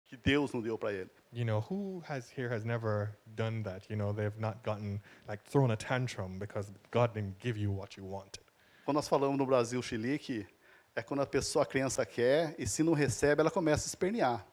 que 0.04 0.18
Deus 0.18 0.52
não 0.52 0.60
deu 0.60 0.76
para 0.76 0.92
ele? 0.92 1.08
You 1.32 1.46
know, 1.46 1.60
who 1.60 2.02
has 2.06 2.30
here 2.30 2.54
has 2.54 2.62
never 2.62 3.16
done 3.24 3.62
that? 3.62 3.86
You 3.88 3.96
know, 3.96 4.12
they've 4.12 4.38
not 4.38 4.58
gotten 4.62 5.00
like 5.26 5.42
thrown 5.50 5.70
a 5.70 5.76
tantrum 5.76 6.38
because 6.38 6.70
God 6.90 7.14
didn't 7.14 7.38
give 7.40 7.58
you 7.58 7.72
what 7.72 7.98
you 7.98 8.04
wanted. 8.04 8.42
Quando 8.84 8.96
nós 8.96 9.08
falamos 9.08 9.38
no 9.38 9.46
Brasil 9.46 9.80
chilique, 9.80 10.46
é 10.94 11.02
quando 11.02 11.22
a 11.22 11.26
pessoa, 11.26 11.62
a 11.62 11.66
criança 11.66 12.04
quer 12.04 12.54
e 12.58 12.66
se 12.66 12.82
não 12.82 12.92
recebe, 12.92 13.40
ela 13.40 13.50
começa 13.50 13.86
a 13.86 13.88
espernear. 13.88 14.44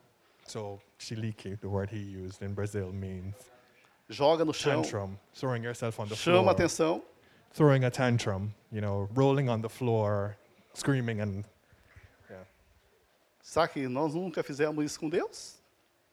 So, 0.48 0.80
chiliki, 0.98 1.58
the 1.60 1.68
word 1.68 1.94
he 1.94 2.00
used 2.00 2.42
in 2.42 2.54
Brazil, 2.54 2.94
means 2.94 3.36
Joga 4.08 4.46
no 4.46 4.54
chão, 4.54 4.82
tantrum, 4.82 5.20
throwing 5.34 5.66
yourself 5.66 6.00
on 6.00 6.08
the 6.08 6.16
chama 6.16 6.44
floor, 6.44 6.56
atenção, 6.56 7.04
throwing 7.52 7.84
a 7.84 7.92
tantrum, 7.92 8.54
you 8.72 8.80
know, 8.80 9.10
rolling 9.14 9.50
on 9.50 9.62
the 9.62 9.70
floor, 9.70 10.38
screaming, 10.74 11.20
and. 11.20 11.44
Sabe 13.46 13.74
que 13.74 13.88
nós 13.88 14.16
nunca 14.16 14.42
fizemos 14.42 14.84
isso 14.84 15.00
com 15.00 15.08
Deus? 15.08 15.62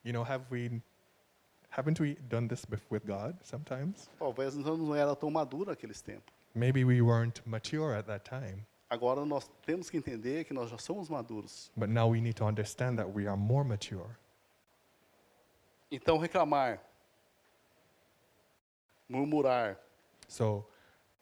You 0.04 0.12
know, 0.12 0.22
have 0.22 0.44
we, 0.50 0.82
haven't 1.70 1.98
we 1.98 2.14
done 2.28 2.46
this 2.46 2.66
with 2.90 3.06
God 3.06 3.34
sometimes? 3.42 4.10
Talvez 4.18 4.54
nós 4.54 4.78
não 4.78 4.94
era 4.94 5.16
tão 5.16 5.30
maduro 5.30 5.70
naqueles 5.70 6.02
tempos. 6.02 6.30
Maybe 6.54 6.84
we 6.84 7.00
weren't 7.00 7.40
mature 7.48 7.96
at 7.96 8.04
that 8.04 8.28
time, 8.28 8.66
Agora 8.90 9.24
nós 9.24 9.50
temos 9.64 9.88
que 9.88 9.96
entender 9.96 10.44
que 10.44 10.52
nós 10.52 10.68
já 10.68 10.76
somos 10.76 11.08
maduros. 11.08 11.70
but 11.74 11.88
now 11.88 12.06
we 12.06 12.20
need 12.20 12.34
to 12.34 12.44
understand 12.44 12.98
that 12.98 13.08
we 13.10 13.26
are 13.26 13.36
more 13.36 13.64
mature. 13.66 14.18
Então 15.90 16.18
reclamar, 16.18 16.80
murmurar, 19.08 19.78
So, 20.28 20.66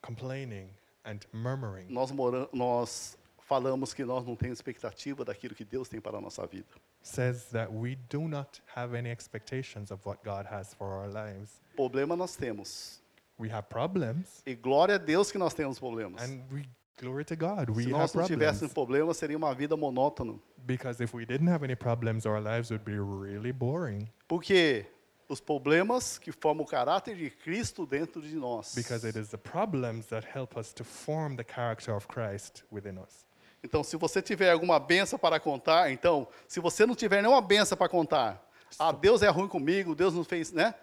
complaining 0.03 0.71
and 1.05 1.21
murmuring 1.33 1.87
nós, 1.89 2.11
nós 2.53 3.17
falamos 3.51 3.93
que 3.93 4.05
nós 4.05 4.25
não 4.25 4.37
temos 4.37 4.59
expectativa 4.59 5.25
daquilo 5.25 5.57
que 5.57 5.65
Deus 5.65 5.89
tem 5.89 6.01
para 6.01 6.19
a 6.19 6.21
nossa 6.21 6.47
vida. 6.47 6.69
says 7.03 7.47
that 7.51 7.73
we 7.73 7.97
do 8.09 8.29
not 8.29 8.63
have 8.77 8.97
any 8.97 9.11
expectations 9.11 9.91
of 9.91 10.01
what 10.07 10.21
God 10.25 10.47
has 10.49 10.73
for 10.75 10.87
our 10.87 11.09
lives. 11.13 11.61
Problema 11.75 12.15
nós 12.15 12.37
temos. 12.37 13.03
We 13.41 13.51
have 13.51 13.69
problems, 13.69 14.41
E 14.47 14.55
glória 14.55 14.95
a 14.95 14.99
Deus 14.99 15.33
que 15.33 15.39
nós 15.39 15.53
temos 15.53 15.81
problemas. 15.81 16.23
and 16.23 16.43
we 16.53 16.65
glory 17.01 17.25
to 17.25 17.35
God, 17.35 17.71
we 17.71 17.83
Se 17.85 17.89
have 17.93 17.99
nós 18.03 18.15
não 18.15 18.25
tivéssemos 18.25 18.73
problems. 18.73 18.75
problemas, 18.75 19.17
seria 19.17 19.37
uma 19.37 19.53
vida 19.53 19.77
monótona. 19.77 20.39
Because 20.59 21.03
if 21.03 21.13
we 21.13 21.25
didn't 21.27 21.49
have 21.51 21.65
any 21.65 21.75
problems, 21.75 22.27
our 22.27 22.41
lives 22.41 22.71
would 22.71 22.85
be 22.85 22.99
really 23.01 23.51
boring. 23.53 24.09
Porque 24.29 24.87
os 25.29 25.41
problemas 25.41 26.19
que 26.19 26.31
formam 26.31 26.65
o 26.65 26.67
caráter 26.69 27.17
de 27.17 27.31
Cristo 27.31 27.85
dentro 27.87 28.21
de 28.23 28.37
nós. 28.37 28.75
Because 28.77 29.05
it 29.09 29.19
is 29.19 29.31
the 29.31 29.39
problems 29.39 30.07
that 30.07 30.25
help 30.37 30.57
us 30.57 30.73
to 30.75 30.85
form 30.85 31.35
the 31.37 31.45
character 31.45 31.93
of 31.97 32.07
Christ 32.07 32.63
within 32.71 32.97
us. 32.99 33.25
Então, 33.63 33.85
se 33.85 33.97
você 33.97 34.23
tiver 34.23 34.51
alguma 34.51 34.79
benção 34.79 35.19
para 35.19 35.39
contar, 35.39 35.91
então, 35.93 36.27
se 36.49 36.61
você 36.61 36.87
não 36.87 36.95
tiver 36.95 37.21
nenhuma 37.23 37.41
benção 37.43 37.77
para 37.77 37.89
contar, 37.89 38.43
ah, 38.79 38.91
Deus 38.93 39.23
é 39.23 39.29
ruim 39.29 39.49
comigo, 39.49 39.95
Deus 39.95 40.15
não 40.15 40.25
fez, 40.25 40.51
né? 40.53 40.75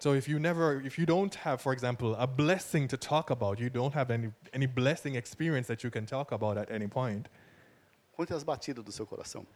So 0.00 0.14
if 0.14 0.28
you 0.28 0.38
never, 0.38 0.84
if 0.84 0.98
you 0.98 1.06
don't 1.06 1.34
have, 1.44 1.62
for 1.62 1.72
example, 1.72 2.14
a 2.18 2.26
blessing 2.26 2.86
to 2.88 2.98
talk 2.98 3.30
about, 3.32 3.62
you 3.62 3.70
don't 3.70 3.96
have 3.96 4.12
any, 4.12 4.30
any 4.52 4.66
blessing 4.66 5.16
experience 5.16 5.66
that 5.68 5.82
you 5.82 5.90
can 5.90 6.04
talk 6.04 6.32
about 6.32 6.58
at 6.58 6.70
any 6.70 6.88
point, 6.88 7.26
Conte 8.16 8.32
as 8.34 8.44
batidas 8.44 8.84
do 8.84 8.92
seu 8.92 9.06
coração. 9.06 9.46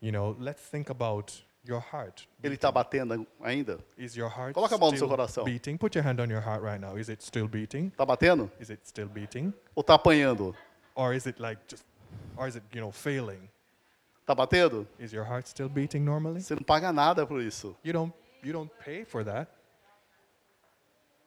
you 0.00 0.12
know, 0.12 0.36
let's 0.38 0.62
think 0.70 0.90
about 0.90 1.32
your 1.64 1.80
heart. 1.80 2.28
Ele 2.42 2.54
está 2.54 2.70
batendo 2.70 3.26
ainda? 3.42 3.78
Is 3.98 4.14
your 4.16 4.28
heart 4.28 4.54
Coloca 4.54 4.76
a 4.76 4.78
mão 4.78 4.92
no 4.92 4.96
seu 4.96 5.06
still 5.06 5.16
coração. 5.16 5.44
beating? 5.44 5.76
Put 5.76 5.96
your 5.96 6.04
hand 6.06 6.20
on 6.20 6.30
your 6.30 6.40
heart 6.42 6.62
right 6.62 6.80
now. 6.80 6.96
Is 6.96 7.08
it 7.08 7.22
still 7.24 7.48
beating? 7.48 7.90
Está 7.90 8.06
batendo? 8.06 8.48
Is 8.60 8.70
it 8.70 8.86
still 8.86 9.08
beating? 9.08 9.52
Ou 9.74 9.80
está 9.80 9.94
apanhando? 9.94 10.54
Or 10.94 11.12
is 11.14 11.26
it 11.26 11.40
like 11.40 11.60
just, 11.66 11.84
or 12.36 12.48
is 12.48 12.56
it, 12.56 12.64
you 12.72 12.80
know, 12.80 12.92
failing? 12.92 13.48
Está 14.20 14.34
batendo? 14.34 14.86
Is 14.98 15.12
your 15.12 15.24
heart 15.24 15.48
still 15.48 15.68
beating 15.68 16.00
normally? 16.00 16.40
Você 16.40 16.54
não 16.54 16.62
paga 16.62 16.92
nada 16.92 17.26
por 17.26 17.40
isso. 17.40 17.76
You 17.84 17.92
don't, 17.92 18.14
you 18.42 18.52
don't 18.52 18.72
pay 18.84 19.04
for 19.04 19.24
that. 19.24 19.50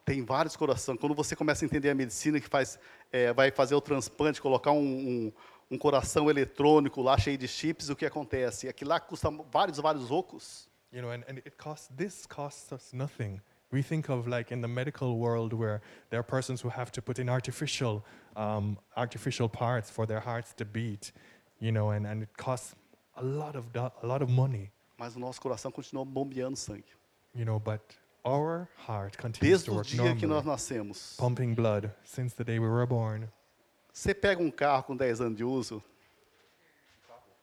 tem 0.09 0.25
vários 0.25 0.55
corações. 0.55 0.99
Quando 0.99 1.13
você 1.13 1.35
começa 1.35 1.63
a 1.63 1.67
entender 1.67 1.91
a 1.91 1.93
medicina 1.93 2.39
que 2.39 2.47
faz, 2.47 2.79
é, 3.11 3.31
vai 3.31 3.51
fazer 3.51 3.75
o 3.75 3.81
transplante, 3.81 4.41
colocar 4.41 4.71
um, 4.71 4.79
um, 4.79 5.33
um 5.69 5.77
coração 5.77 6.31
eletrônico 6.31 6.99
lá 6.99 7.15
cheio 7.15 7.37
de 7.37 7.47
chips, 7.47 7.89
o 7.89 7.95
que 7.95 8.07
acontece? 8.07 8.67
Aquilo 8.67 8.89
lá 8.89 8.99
custa 8.99 9.29
vários, 9.51 9.77
vários 9.77 10.09
ocos. 10.09 10.67
You 10.91 11.03
know, 11.03 11.11
and, 11.11 11.23
and 11.29 11.37
it 11.45 11.51
costs, 11.51 11.89
this 11.95 12.25
costs 12.25 12.71
us 12.71 12.91
nothing. 12.91 13.39
We 13.71 13.81
think 13.83 14.09
of 14.09 14.27
like 14.27 14.51
in 14.51 14.61
the 14.61 14.67
medical 14.67 15.17
world 15.19 15.53
where 15.53 15.81
there 16.09 16.19
are 16.19 16.23
persons 16.23 16.59
who 16.61 16.69
have 16.69 16.91
to 16.93 17.01
put 17.01 17.19
in 17.19 17.29
artificial, 17.29 18.03
um, 18.35 18.77
artificial 18.97 19.47
parts 19.47 19.89
for 19.91 20.07
their 20.07 20.19
hearts 20.19 20.53
to 20.55 20.65
beat, 20.65 21.11
you 21.59 21.71
know, 21.71 21.91
and, 21.91 22.07
and 22.07 22.23
it 22.23 22.29
costs 22.35 22.73
a 23.15 23.23
lot 23.23 23.55
of, 23.55 23.71
do- 23.71 23.91
a 24.01 24.07
lot 24.07 24.21
of 24.23 24.29
money, 24.29 24.71
Mas 24.97 25.15
o 25.15 25.19
nosso 25.19 25.39
coração 25.39 25.71
continua 25.71 26.03
bombeando 26.03 26.57
sangue. 26.57 26.83
you 27.35 27.45
know, 27.45 27.59
but 27.59 27.79
our 28.25 28.67
heart 28.87 29.15
continues 29.17 29.61
Desde 29.61 29.65
to 29.65 29.71
o 29.71 29.75
work 29.75 29.87
dia 29.87 30.15
que 30.15 30.25
nós 30.27 30.43
nascemos. 30.43 31.15
pumping 31.17 31.53
blood 31.53 31.91
since 32.03 32.33
the 32.35 32.43
day 32.43 32.57
we 32.59 32.67
were 32.67 32.87
born. 32.87 33.27
Você 33.93 34.13
pega 34.15 34.41
um 34.41 34.49
carro 34.49 34.83
com 34.83 34.95
10 34.95 35.21
anos 35.21 35.37
de 35.37 35.43
uso, 35.43 35.83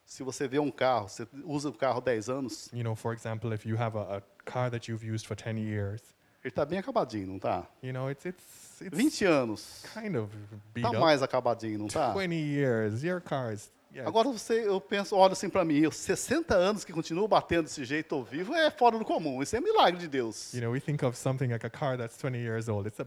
se 0.05 0.23
você 0.23 0.47
vê 0.49 0.59
um 0.59 0.71
carro, 0.71 1.09
você 1.09 1.27
usa 1.45 1.69
o 1.69 1.73
carro 1.73 2.01
10 2.01 2.29
anos, 2.29 2.69
You 2.73 2.83
know, 2.83 2.95
for 2.97 3.13
example, 3.13 3.53
if 3.55 3.65
you 3.65 3.77
have 3.77 3.97
a, 3.97 4.17
a 4.19 4.23
car 4.45 4.71
that 4.71 4.89
you've 4.91 5.05
used 5.05 5.27
for 5.27 5.35
10 5.37 5.57
years, 5.59 6.01
ele 6.47 6.51
está 6.53 6.65
bem 6.65 6.79
acabadinho, 6.79 7.27
não 7.27 7.37
está? 7.37 7.67
you 7.83 7.93
know, 7.93 8.09
it's, 8.09 8.25
it's, 8.25 8.81
it's 8.81 8.97
20 8.97 9.25
anos, 9.25 9.85
kind 9.93 10.15
of 10.15 10.31
beat 10.73 10.87
está 10.87 10.91
up. 10.91 10.99
mais 10.99 11.21
acabadinho, 11.21 11.79
não 11.81 11.87
está? 11.87 12.13
20 12.15 12.33
years, 12.35 13.03
your 13.03 13.21
car 13.21 13.53
is, 13.53 13.69
yeah, 13.97 14.09
Agora 14.09 14.29
você, 14.29 14.67
eu 14.67 14.81
penso, 14.81 15.17
olho 15.17 15.33
assim 15.33 15.49
para 15.49 15.65
mim, 15.65 15.79
eu 15.79 15.91
60 15.91 16.55
anos 16.55 16.85
que 16.85 16.93
continuo 16.93 17.27
batendo 17.27 17.65
desse 17.65 17.85
jeito 17.85 18.15
ou 18.15 18.23
vivo, 18.23 18.55
é 18.55 18.71
fora 18.71 18.99
do 18.99 19.05
comum, 19.05 19.43
isso 19.43 19.57
é 19.57 19.61
milagre 19.61 19.99
de 20.01 20.09
Deus. 20.09 20.53
You 20.53 20.61
know, 20.61 20.73
we 20.73 20.81
think 20.81 21.05
of 21.05 21.17
something 21.17 21.49
like 21.49 21.65
a 21.65 21.71
car 21.71 21.97
that's 21.97 22.17
20 22.17 22.39
years 22.39 22.69
old. 22.69 22.87
It's 22.89 23.01
a 23.01 23.07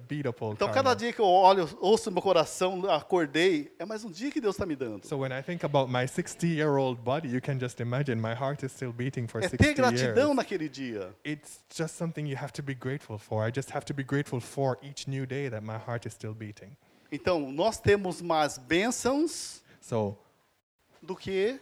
Então 0.52 0.72
cada 0.72 0.94
dia 0.94 1.14
que 1.14 1.22
eu 1.22 1.26
olho, 1.26 1.70
ouço 1.80 2.12
meu 2.12 2.22
coração, 2.22 2.90
acordei, 2.90 3.72
é 3.78 3.86
mais 3.86 4.04
um 4.04 4.10
dia 4.10 4.32
que 4.32 4.42
Deus 4.42 4.56
está 4.56 4.66
me 4.66 4.76
dando. 4.76 5.06
So 5.06 5.18
when 5.18 5.32
I 5.32 5.44
think 5.44 5.64
about 5.64 5.92
my 5.92 6.08
60 6.08 6.48
year 6.48 6.78
old 6.78 7.02
body, 7.02 7.30
you 7.30 7.42
can 7.42 7.60
just 7.60 7.80
imagine 7.80 8.20
my 8.20 8.34
heart 8.34 8.64
is 8.66 8.72
still 8.72 8.92
beating 8.92 9.28
for 9.28 9.40
É 9.40 9.50
60 9.50 9.58
ter 9.58 9.74
gratidão 9.74 10.30
years. 10.30 10.36
naquele 10.36 10.68
dia. 10.68 11.14
It's 11.24 11.64
just 11.74 11.96
something 11.96 12.28
you 12.28 12.38
have 12.38 12.52
to 12.54 12.64
be 12.64 12.74
grateful 12.74 13.18
for. 13.20 13.48
I 13.48 13.52
just 13.52 13.72
have 13.72 13.86
to 13.86 13.94
be 13.94 14.04
grateful 14.04 14.42
for 14.42 14.78
each 14.82 15.08
new 15.08 15.26
day 15.26 15.50
that 15.50 15.64
my 15.64 15.78
heart 15.78 16.08
is 16.08 16.14
still 16.14 16.34
beating. 16.34 16.76
Então, 17.12 17.52
nós 17.52 17.80
temos 17.80 18.22
mais 18.22 18.58
bênçãos 18.58 19.62
So, 19.82 20.18
do 21.02 21.16
que 21.16 21.60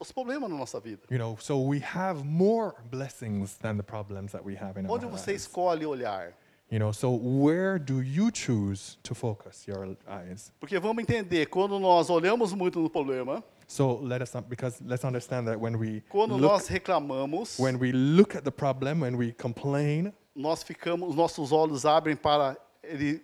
os 0.00 0.12
problemas 0.12 0.48
na 0.48 0.56
nossa 0.56 0.78
vida. 0.80 1.02
you 1.10 1.18
know, 1.18 1.36
so 1.40 1.58
we 1.58 1.80
have 1.80 2.24
more 2.24 2.74
blessings 2.90 3.56
than 3.58 3.76
the 3.76 3.82
problems 3.82 4.32
that 4.32 4.44
we 4.44 4.54
have 4.54 4.78
in 4.78 4.86
our 4.86 4.92
Onde 4.96 5.06
você 5.06 5.32
lives. 5.32 5.42
escolhe 5.46 5.84
olhar? 5.86 6.32
You 6.70 6.78
know, 6.78 6.92
so 6.92 7.10
where 7.10 7.78
do 7.78 8.02
you 8.02 8.30
choose 8.30 8.98
to 9.02 9.14
focus 9.14 9.66
your 9.66 9.96
eyes? 10.06 10.52
Porque 10.60 10.78
vamos 10.78 11.02
entender, 11.02 11.46
quando 11.46 11.78
nós 11.80 12.10
olhamos 12.10 12.52
muito 12.52 12.78
no 12.80 12.90
problema, 12.90 13.42
So 13.66 13.98
let 14.02 14.22
us 14.22 14.32
because 14.48 14.80
let's 14.86 15.04
understand 15.04 15.46
that 15.46 15.58
when 15.60 15.76
we 15.78 16.02
quando 16.08 16.36
look 16.36 16.52
nós 16.52 16.68
reclamamos, 16.68 17.58
when 17.58 17.78
we 17.78 17.92
look 17.92 18.34
at 18.36 18.44
the 18.44 18.50
problem, 18.50 19.00
when 19.00 19.16
we 19.16 19.32
complain, 19.32 20.12
nós 20.34 20.62
ficamos, 20.62 21.08
os 21.10 21.14
nossos 21.16 21.52
olhos 21.52 21.84
abrem 21.84 22.14
para 22.16 22.56
ele 22.82 23.22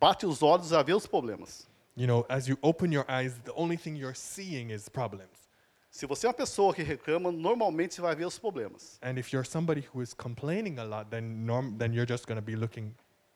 bate 0.00 0.26
os 0.26 0.42
olhos 0.42 0.72
a 0.72 0.82
ver 0.82 0.94
os 0.94 1.06
problemas. 1.06 1.66
You 2.00 2.06
know, 2.06 2.24
as 2.30 2.48
you 2.48 2.56
open 2.62 2.90
your 2.90 3.04
eyes, 3.10 3.38
the 3.44 3.52
only 3.52 3.76
thing 3.76 3.94
you're 3.94 4.14
seeing 4.14 4.70
is 4.70 4.88
problems. 4.88 5.50
Se 5.90 6.06
você 6.06 6.24
é 6.24 6.28
uma 6.28 6.34
pessoa 6.34 6.72
que 6.72 6.82
reclama, 6.82 7.30
normalmente 7.30 7.94
você 7.94 8.00
vai 8.00 8.14
ver 8.14 8.24
os 8.24 8.38
problemas. 8.38 8.98
And 9.02 9.18
if 9.18 9.32
you're 9.32 9.44
somebody 9.44 9.82
who 9.92 10.00
is 10.00 10.14
complaining 10.14 10.78
a 10.78 10.84
lot, 10.84 11.10
then 11.10 11.44
norm, 11.44 11.76
then 11.76 11.92
you're 11.92 12.06
just 12.06 12.26
going 12.26 12.40
to 12.40 12.42
be 12.42 12.56
looking, 12.56 12.94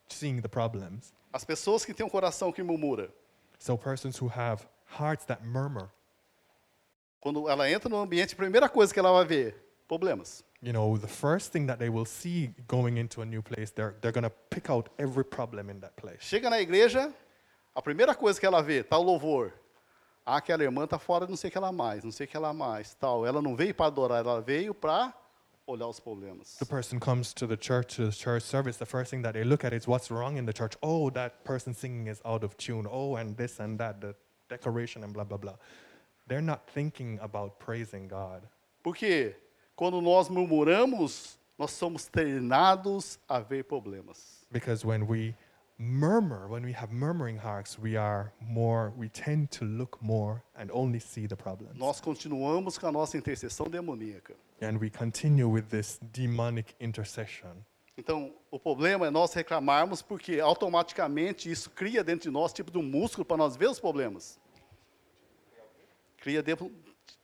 seeing 0.09 0.41
the 0.41 0.49
problems. 0.49 1.13
As 1.31 1.45
pessoas 1.45 1.85
que 1.85 1.93
têm 1.93 2.07
um 2.07 2.09
coração 2.09 2.53
que 2.53 2.63
murmura, 2.63 3.11
So 3.59 3.77
persons 3.77 4.17
who 4.17 4.29
have 4.29 4.67
hearts 4.99 5.27
that 5.27 5.45
murmur, 5.45 5.91
quando 7.21 7.49
ela 7.51 7.69
entra 7.71 7.91
no 7.91 7.99
ambiente, 7.99 8.33
a 8.33 8.37
primeira 8.37 8.69
coisa 8.69 8.95
que 8.95 8.99
ela 8.99 9.13
vai 9.13 9.27
ver, 9.27 9.55
problemas. 9.87 10.43
you 10.63 10.73
know, 10.73 10.97
the 10.97 11.09
first 11.09 11.53
thing 11.53 11.67
that 11.67 11.79
they 11.79 11.91
will 11.91 12.07
see 12.07 12.51
going 12.67 12.97
into 12.97 13.21
a 13.21 13.27
new 13.27 13.43
place, 13.43 13.71
they're 13.71 13.95
they're 14.01 14.13
going 14.13 14.25
to 14.25 14.33
pick 14.49 14.71
out 14.71 14.89
every 14.99 15.25
problem 15.25 15.69
in 15.69 15.81
that 15.81 15.95
place. 15.97 16.21
Chega 16.21 16.49
na 16.49 16.57
igreja, 16.57 17.13
a 17.75 17.83
primeira 17.83 18.15
coisa 18.15 18.39
que 18.39 18.47
ela 18.47 18.63
vê, 18.63 18.83
tá 18.83 18.97
o 18.97 19.03
louvor. 19.03 19.53
Ah, 20.25 20.37
aquela 20.37 20.63
irmã 20.63 20.87
tá 20.87 20.99
fora, 20.99 21.27
não 21.27 21.37
sei 21.37 21.49
o 21.49 21.51
que 21.51 21.59
ela 21.59 21.73
mais, 21.73 22.03
não 22.03 22.11
sei 22.11 22.25
o 22.25 22.29
que 22.29 22.37
ela 22.37 22.53
mais, 22.53 22.95
tal. 22.95 23.27
Ela 23.27 23.43
não 23.43 23.55
veio 23.55 23.75
para 23.75 23.87
adorar, 23.87 24.25
ela 24.25 24.41
veio 24.41 24.73
para 24.73 25.13
olhar 25.67 25.87
os 25.87 26.01
problemas. 26.01 26.57
The 26.59 26.65
person 26.65 26.99
comes 26.99 27.35
to 27.35 27.47
the 27.47 27.59
church, 27.61 27.97
to 27.97 28.07
the 28.07 28.13
church 28.13 28.43
service, 28.43 28.79
the 28.79 28.87
first 28.87 29.11
thing 29.11 29.23
that 29.23 29.33
they 29.33 29.45
look 29.45 29.65
at 29.65 29.75
is 29.75 29.87
what's 29.87 30.11
wrong 30.11 30.39
in 30.39 30.47
the 30.47 30.53
church. 30.53 30.77
Oh, 30.83 31.11
that 31.11 31.45
person 31.45 31.75
singing 31.75 32.07
is 32.07 32.23
out 32.25 32.45
of 32.45 32.57
tune. 32.57 32.87
Oh, 32.91 33.17
and 33.17 33.37
this 33.37 33.61
and 33.61 33.79
that, 33.79 34.01
the 34.01 34.15
decoration 34.49 35.05
and 35.05 35.13
blah, 35.13 35.25
blah, 35.25 35.39
blah. 35.39 35.57
They're 36.27 36.41
not 36.41 36.69
thinking 36.71 37.19
about 37.21 37.59
praising 37.59 38.09
God. 38.09 38.49
Porque 38.83 39.35
quando 39.77 40.01
nós 40.01 40.29
murmuramos, 40.31 41.37
nós 41.59 41.71
somos 41.71 42.09
treinados 42.09 43.19
a 43.29 43.41
ver 43.41 43.65
problemas. 43.65 44.47
Because 44.51 44.85
when 44.85 45.07
we 45.07 45.35
murmur, 45.79 46.49
when 46.49 46.65
we 46.65 46.73
have 46.73 46.93
murmuring 46.93 47.37
hearts, 47.37 47.79
we 47.79 47.97
are 47.97 48.33
more, 48.41 48.93
we 48.97 49.09
tend 49.09 49.51
to 49.51 49.65
look 49.65 49.99
more 50.01 50.43
and 50.57 50.71
only 50.73 51.01
see 51.01 51.27
the 51.27 51.37
problems. 51.37 51.77
Nós 51.77 52.01
continuamos 52.01 52.79
com 52.79 52.87
a 52.87 52.93
nossa 52.93 53.17
intercessão 53.17 53.67
demoníaca. 53.69 54.35
And 54.63 54.79
we 54.79 54.89
continue 54.91 55.49
with 55.49 55.69
this 55.71 55.99
demonic 56.13 56.75
intercession. 56.81 57.65
Então, 57.97 58.33
o 58.51 58.59
problema 58.59 59.07
é 59.07 59.11
nós 59.11 59.33
reclamarmos 59.35 60.03
porque 60.03 60.41
automaticamente 60.41 61.51
isso 61.51 61.71
cria 61.71 62.03
dentro 62.03 62.29
de 62.29 62.31
nós 62.31 62.53
tipo 62.53 62.71
de 62.71 62.79
um 62.79 62.83
músculo 62.83 63.25
para 63.25 63.37
nós 63.37 63.57
ver 63.57 63.69
os 63.69 63.79
problemas. 63.79 64.39
Cria 66.19 66.43
dentro, 66.43 66.73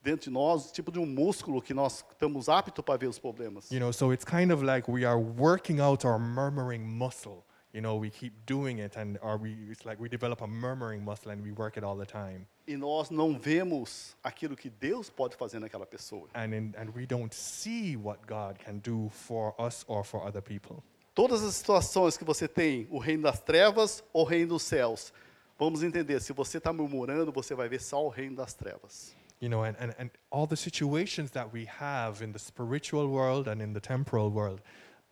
dentro 0.01 0.25
de 0.25 0.31
nós 0.31 0.71
tipo 0.71 0.93
de 0.93 0.99
um 0.99 1.07
músculo 1.07 1.61
que 1.61 1.75
nós 1.75 2.05
estamos 2.09 2.49
aptos 2.49 2.85
para 2.85 2.97
ver 2.97 3.09
os 3.09 3.19
problemas. 3.19 3.71
You 3.71 3.81
know, 3.81 3.93
so 3.93 4.13
it's 4.13 4.25
kind 4.25 4.53
of 4.53 4.63
like 4.63 4.89
we 4.89 5.05
are 5.05 5.19
working 5.19 5.81
out 5.81 6.07
our 6.07 6.21
murmuring 6.21 6.85
muscle. 6.85 7.45
You 7.73 7.81
know, 7.81 7.95
we 7.95 8.11
keep 8.11 8.33
doing 8.47 8.81
it, 8.81 8.97
and 8.97 9.17
or 9.23 9.37
we 9.37 9.55
it's 9.71 9.87
like 9.87 10.01
we 10.01 10.09
develop 10.09 10.41
a 10.41 10.47
murmuring 10.47 11.05
muscle 11.05 11.31
and 11.31 11.41
we 11.41 11.53
work 11.53 11.77
it 11.77 11.85
all 11.85 11.97
the 11.97 12.07
time. 12.07 12.47
E 12.67 12.77
nós 12.77 13.11
não 13.11 13.39
vemos 13.39 14.17
aquilo 14.25 14.57
que 14.57 14.69
Deus 14.69 15.09
pode 15.09 15.37
fazer 15.37 15.61
naquela 15.61 15.87
pessoa. 15.87 16.29
And 16.35 16.53
in, 16.53 16.75
and 16.77 16.91
we 16.97 17.07
don't 17.07 17.33
see 17.33 17.97
what 17.97 18.27
God 18.27 18.59
can 18.59 18.79
do 18.79 19.09
for 19.11 19.55
us 19.57 19.85
or 19.87 20.03
for 20.03 20.27
other 20.27 20.43
people. 20.43 20.83
Todas 21.15 21.45
as 21.45 21.55
situações 21.55 22.17
que 22.17 22.25
você 22.25 22.49
tem, 22.49 22.89
o 22.91 22.99
reino 22.99 23.23
das 23.23 23.41
trevas 23.41 24.03
ou 24.13 24.23
o 24.23 24.27
reino 24.27 24.49
dos 24.49 24.63
céus, 24.63 25.13
vamos 25.57 25.85
entender, 25.85 26.21
se 26.21 26.33
você 26.33 26.59
está 26.59 26.73
murmurando, 26.73 27.31
você 27.31 27.55
vai 27.55 27.69
ver 27.69 27.81
só 27.81 28.05
o 28.05 28.09
reino 28.09 28.35
das 28.35 28.53
trevas. 28.53 29.15
You 29.41 29.49
know, 29.49 29.63
and, 29.63 29.77
and, 29.79 29.95
and 29.99 30.11
all 30.31 30.47
the 30.47 30.57
situations 30.57 31.31
that 31.33 31.51
we 31.53 31.67
have 31.67 32.23
in 32.23 32.33
the 32.33 32.39
spiritual 32.39 33.09
world 33.09 33.49
and 33.49 33.63
in 33.63 33.73
the 33.73 33.81
temporal 33.81 34.31
world, 34.31 34.61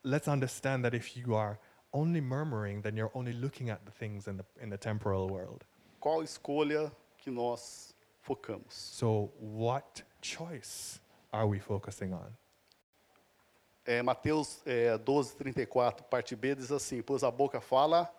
let's 0.03 0.27
understand 0.27 0.83
that 0.83 0.93
if 0.93 1.15
you 1.15 1.35
are 1.35 1.57
only 1.93 2.21
murmuring, 2.21 2.81
then 2.81 2.95
you're 2.95 3.11
only 3.13 3.33
looking 3.33 3.69
at 3.69 3.85
the 3.85 3.91
things 3.91 4.27
in 4.27 4.37
the, 4.37 4.45
in 4.61 4.69
the 4.69 4.77
temporal 4.77 5.27
world. 5.29 5.65
Qual 5.99 6.21
escolha 6.21 6.91
que 7.17 7.31
nós 7.31 7.93
focamos? 8.21 8.71
So, 8.71 9.31
what 9.39 10.03
choice 10.21 10.99
are 11.33 11.47
we 11.47 11.59
focusing 11.59 12.13
on? 12.13 12.35
É, 13.85 14.03
Mateus 14.03 14.61
é, 14.65 14.97
12, 14.97 15.35
34, 15.35 16.03
parte 16.03 16.35
B, 16.35 16.55
diz 16.55 16.71
assim: 16.71 17.01
Pois 17.01 17.23
a 17.23 17.31
boca 17.31 17.59
fala 17.59 18.09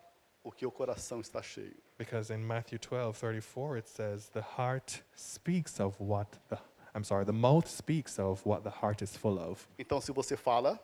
o 0.42 0.50
que 0.50 0.66
o 0.66 0.70
coração 0.70 1.20
está 1.20 1.42
cheio. 1.42 1.76
Because 1.98 2.30
in 2.30 2.38
Matthew 2.38 2.78
12, 2.78 3.16
34, 3.16 3.76
it 3.76 3.88
says, 3.88 4.30
the 4.30 4.40
heart 4.40 5.02
speaks 5.14 5.78
of 5.78 5.94
what 6.00 6.38
the, 6.48 6.58
I'm 6.94 7.04
sorry, 7.04 7.24
the 7.24 7.32
mouth 7.32 7.68
speaks 7.68 8.18
of 8.18 8.40
what 8.44 8.62
the 8.62 8.70
heart 8.70 9.02
is 9.02 9.16
full 9.16 9.38
of. 9.38 9.68
Então, 9.78 10.00
se 10.00 10.12
você 10.12 10.36
fala, 10.36 10.80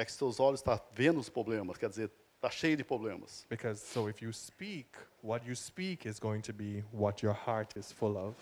é 0.00 0.04
que 0.04 0.12
seus 0.12 0.40
olhos 0.40 0.60
estão 0.60 0.80
vendo 0.92 1.20
os 1.20 1.28
problemas, 1.28 1.76
quer 1.76 1.88
dizer, 1.88 2.10
está 2.36 2.50
cheio 2.50 2.76
de 2.76 2.82
problemas. 2.82 3.46
Because 3.50 3.80
so 3.84 4.08
if 4.08 4.22
you 4.22 4.32
speak, 4.32 4.88
what 5.22 5.46
you 5.46 5.54
speak 5.54 6.08
is 6.08 6.18
going 6.18 6.40
to 6.40 6.52
be 6.52 6.82
what 6.92 7.24
your 7.24 7.34
heart 7.34 7.78
is 7.78 7.92
full 7.92 8.16
of. 8.16 8.34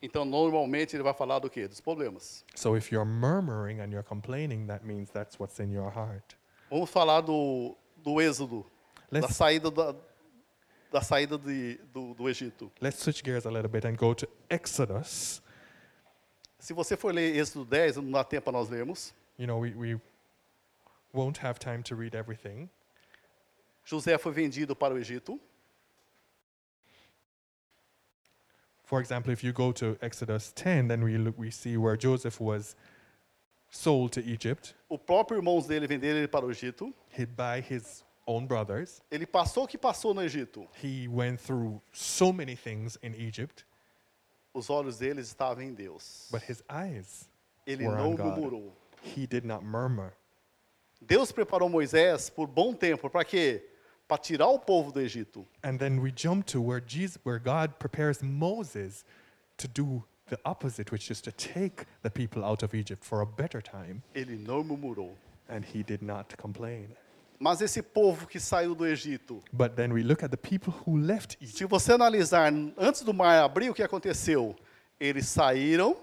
Então, 0.00 0.24
normalmente, 0.24 0.96
ele 0.96 1.02
vai 1.02 1.14
falar 1.14 1.38
do 1.38 1.48
quê? 1.48 1.68
Dos 1.68 1.80
problemas. 1.80 2.44
So 2.56 2.76
if 2.76 2.90
you're 2.90 3.08
murmuring 3.08 3.80
and 3.80 3.92
you're 3.92 4.02
complaining, 4.02 4.66
that 4.66 4.84
means 4.84 5.10
that's 5.10 5.38
what's 5.38 5.60
in 5.60 5.72
your 5.72 5.90
heart. 5.90 6.36
Vamos 6.70 6.90
falar 6.90 7.20
do, 7.20 7.76
do 7.96 8.20
êxodo, 8.20 8.66
da 9.10 9.20
Let's, 9.20 9.36
saída, 9.36 9.70
da, 9.70 9.94
da 10.90 11.00
saída 11.02 11.38
de, 11.38 11.78
do, 11.92 12.14
do 12.14 12.28
Egito. 12.28 12.72
let's 12.80 12.98
switch 12.98 13.22
gears 13.22 13.46
a 13.46 13.50
little 13.50 13.68
bit 13.68 13.86
and 13.86 13.96
go 13.96 14.14
to 14.14 14.26
Exodus. 14.50 15.40
Se 16.58 16.72
você 16.72 16.96
for 16.96 17.12
ler 17.12 17.36
Êxodo 17.36 17.64
10, 17.64 17.96
não 17.96 18.10
dá 18.10 18.24
tempo 18.24 18.44
para 18.44 18.52
nós 18.52 18.68
lermos. 18.68 19.12
You 19.38 19.46
know, 19.46 19.60
we, 19.60 19.74
we 19.74 20.00
won't 21.12 21.38
have 21.38 21.58
time 21.58 21.82
to 21.84 21.94
read 21.96 22.14
everything. 22.14 22.68
José 23.84 24.18
foi 24.18 24.32
vendido 24.32 24.74
para 24.76 24.94
o 24.94 24.98
Egito. 24.98 25.38
For 28.84 29.00
example, 29.00 29.32
if 29.32 29.42
you 29.42 29.52
go 29.52 29.72
to 29.72 29.96
Exodus 30.02 30.52
10, 30.52 30.88
then 30.88 31.02
we, 31.02 31.16
look, 31.16 31.38
we 31.38 31.50
see 31.50 31.76
where 31.76 31.96
Joseph 31.96 32.40
was 32.40 32.76
sold 33.70 34.12
to 34.12 34.20
Egypt, 34.24 34.74
O 34.90 34.98
próprio 34.98 35.38
irmãos 35.40 35.66
dele 35.66 35.86
venderam 35.86 36.18
ele 36.18 36.28
para 36.28 36.44
o 36.44 36.50
Egito. 36.50 36.92
he 37.08 37.24
by 37.24 37.60
his 37.60 38.04
own 38.26 38.46
brothers. 38.46 39.00
Ele 39.10 39.24
passou 39.26 39.64
o 39.64 39.66
que 39.66 39.78
passou 39.78 40.12
no 40.12 40.20
Egito. 40.22 40.68
He 40.82 41.08
went 41.08 41.40
through 41.40 41.80
so 41.92 42.32
many 42.32 42.54
things 42.54 42.98
in 43.02 43.14
Egypt, 43.14 43.64
Os 44.54 44.68
olhos 44.68 44.98
deles 44.98 45.28
estavam 45.28 45.62
em 45.62 45.72
Deus. 45.74 46.28
but 46.30 46.42
his 46.42 46.62
eyes 46.68 47.30
Ele 47.66 47.86
were 47.86 47.96
não 47.96 48.10
on 48.12 48.16
God. 48.16 48.26
murmurou. 48.38 48.72
He 49.02 49.26
did 49.26 49.44
not 49.46 49.64
murmur. 49.64 50.12
Deus 51.06 51.32
preparou 51.32 51.68
Moisés 51.68 52.30
por 52.30 52.46
bom 52.46 52.72
tempo. 52.74 53.08
Para 53.10 53.24
quê? 53.24 53.62
Para 54.08 54.18
tirar 54.18 54.48
o 54.48 54.58
povo 54.58 54.92
do 54.92 55.00
Egito. 55.00 55.46
And 55.62 55.76
then 55.78 56.00
we 56.00 56.12
jump 56.14 56.44
to 56.52 56.60
where 56.60 56.80
Jesus, 56.84 57.18
where 57.24 57.38
God 57.38 57.74
prepares 57.78 58.22
Moses 58.22 59.04
to 59.56 59.66
do 59.68 60.04
the 60.28 60.38
opposite, 60.44 60.92
which 60.92 61.10
is 61.10 61.20
to 61.22 61.32
take 61.32 61.84
the 62.02 62.10
people 62.10 62.44
out 62.44 62.62
of 62.62 62.74
Egypt 62.74 63.04
for 63.04 63.20
a 63.20 63.26
better 63.26 63.60
time, 63.62 64.02
Ele 64.14 64.36
não 64.36 64.62
murmurou. 64.64 65.14
and 65.48 65.64
he 65.64 65.82
did 65.82 66.02
not 66.02 66.36
complain. 66.36 66.88
Mas 67.38 67.60
esse 67.60 67.82
povo 67.82 68.26
que 68.28 68.38
saiu 68.38 68.74
do 68.74 68.86
Egito, 68.86 69.42
But 69.52 69.74
then 69.74 69.92
we 69.92 70.02
look 70.04 70.22
at 70.22 70.30
the 70.30 70.36
people 70.36 70.72
who 70.86 70.96
left 70.96 71.36
Egypt. 71.40 71.58
se 71.58 71.64
você 71.64 71.92
analisar 71.92 72.52
antes 72.78 73.02
do 73.02 73.12
mar 73.12 73.42
abrir, 73.42 73.68
o 73.70 73.74
que 73.74 73.82
aconteceu? 73.82 74.54
Eles 75.00 75.26
saíram 75.26 75.96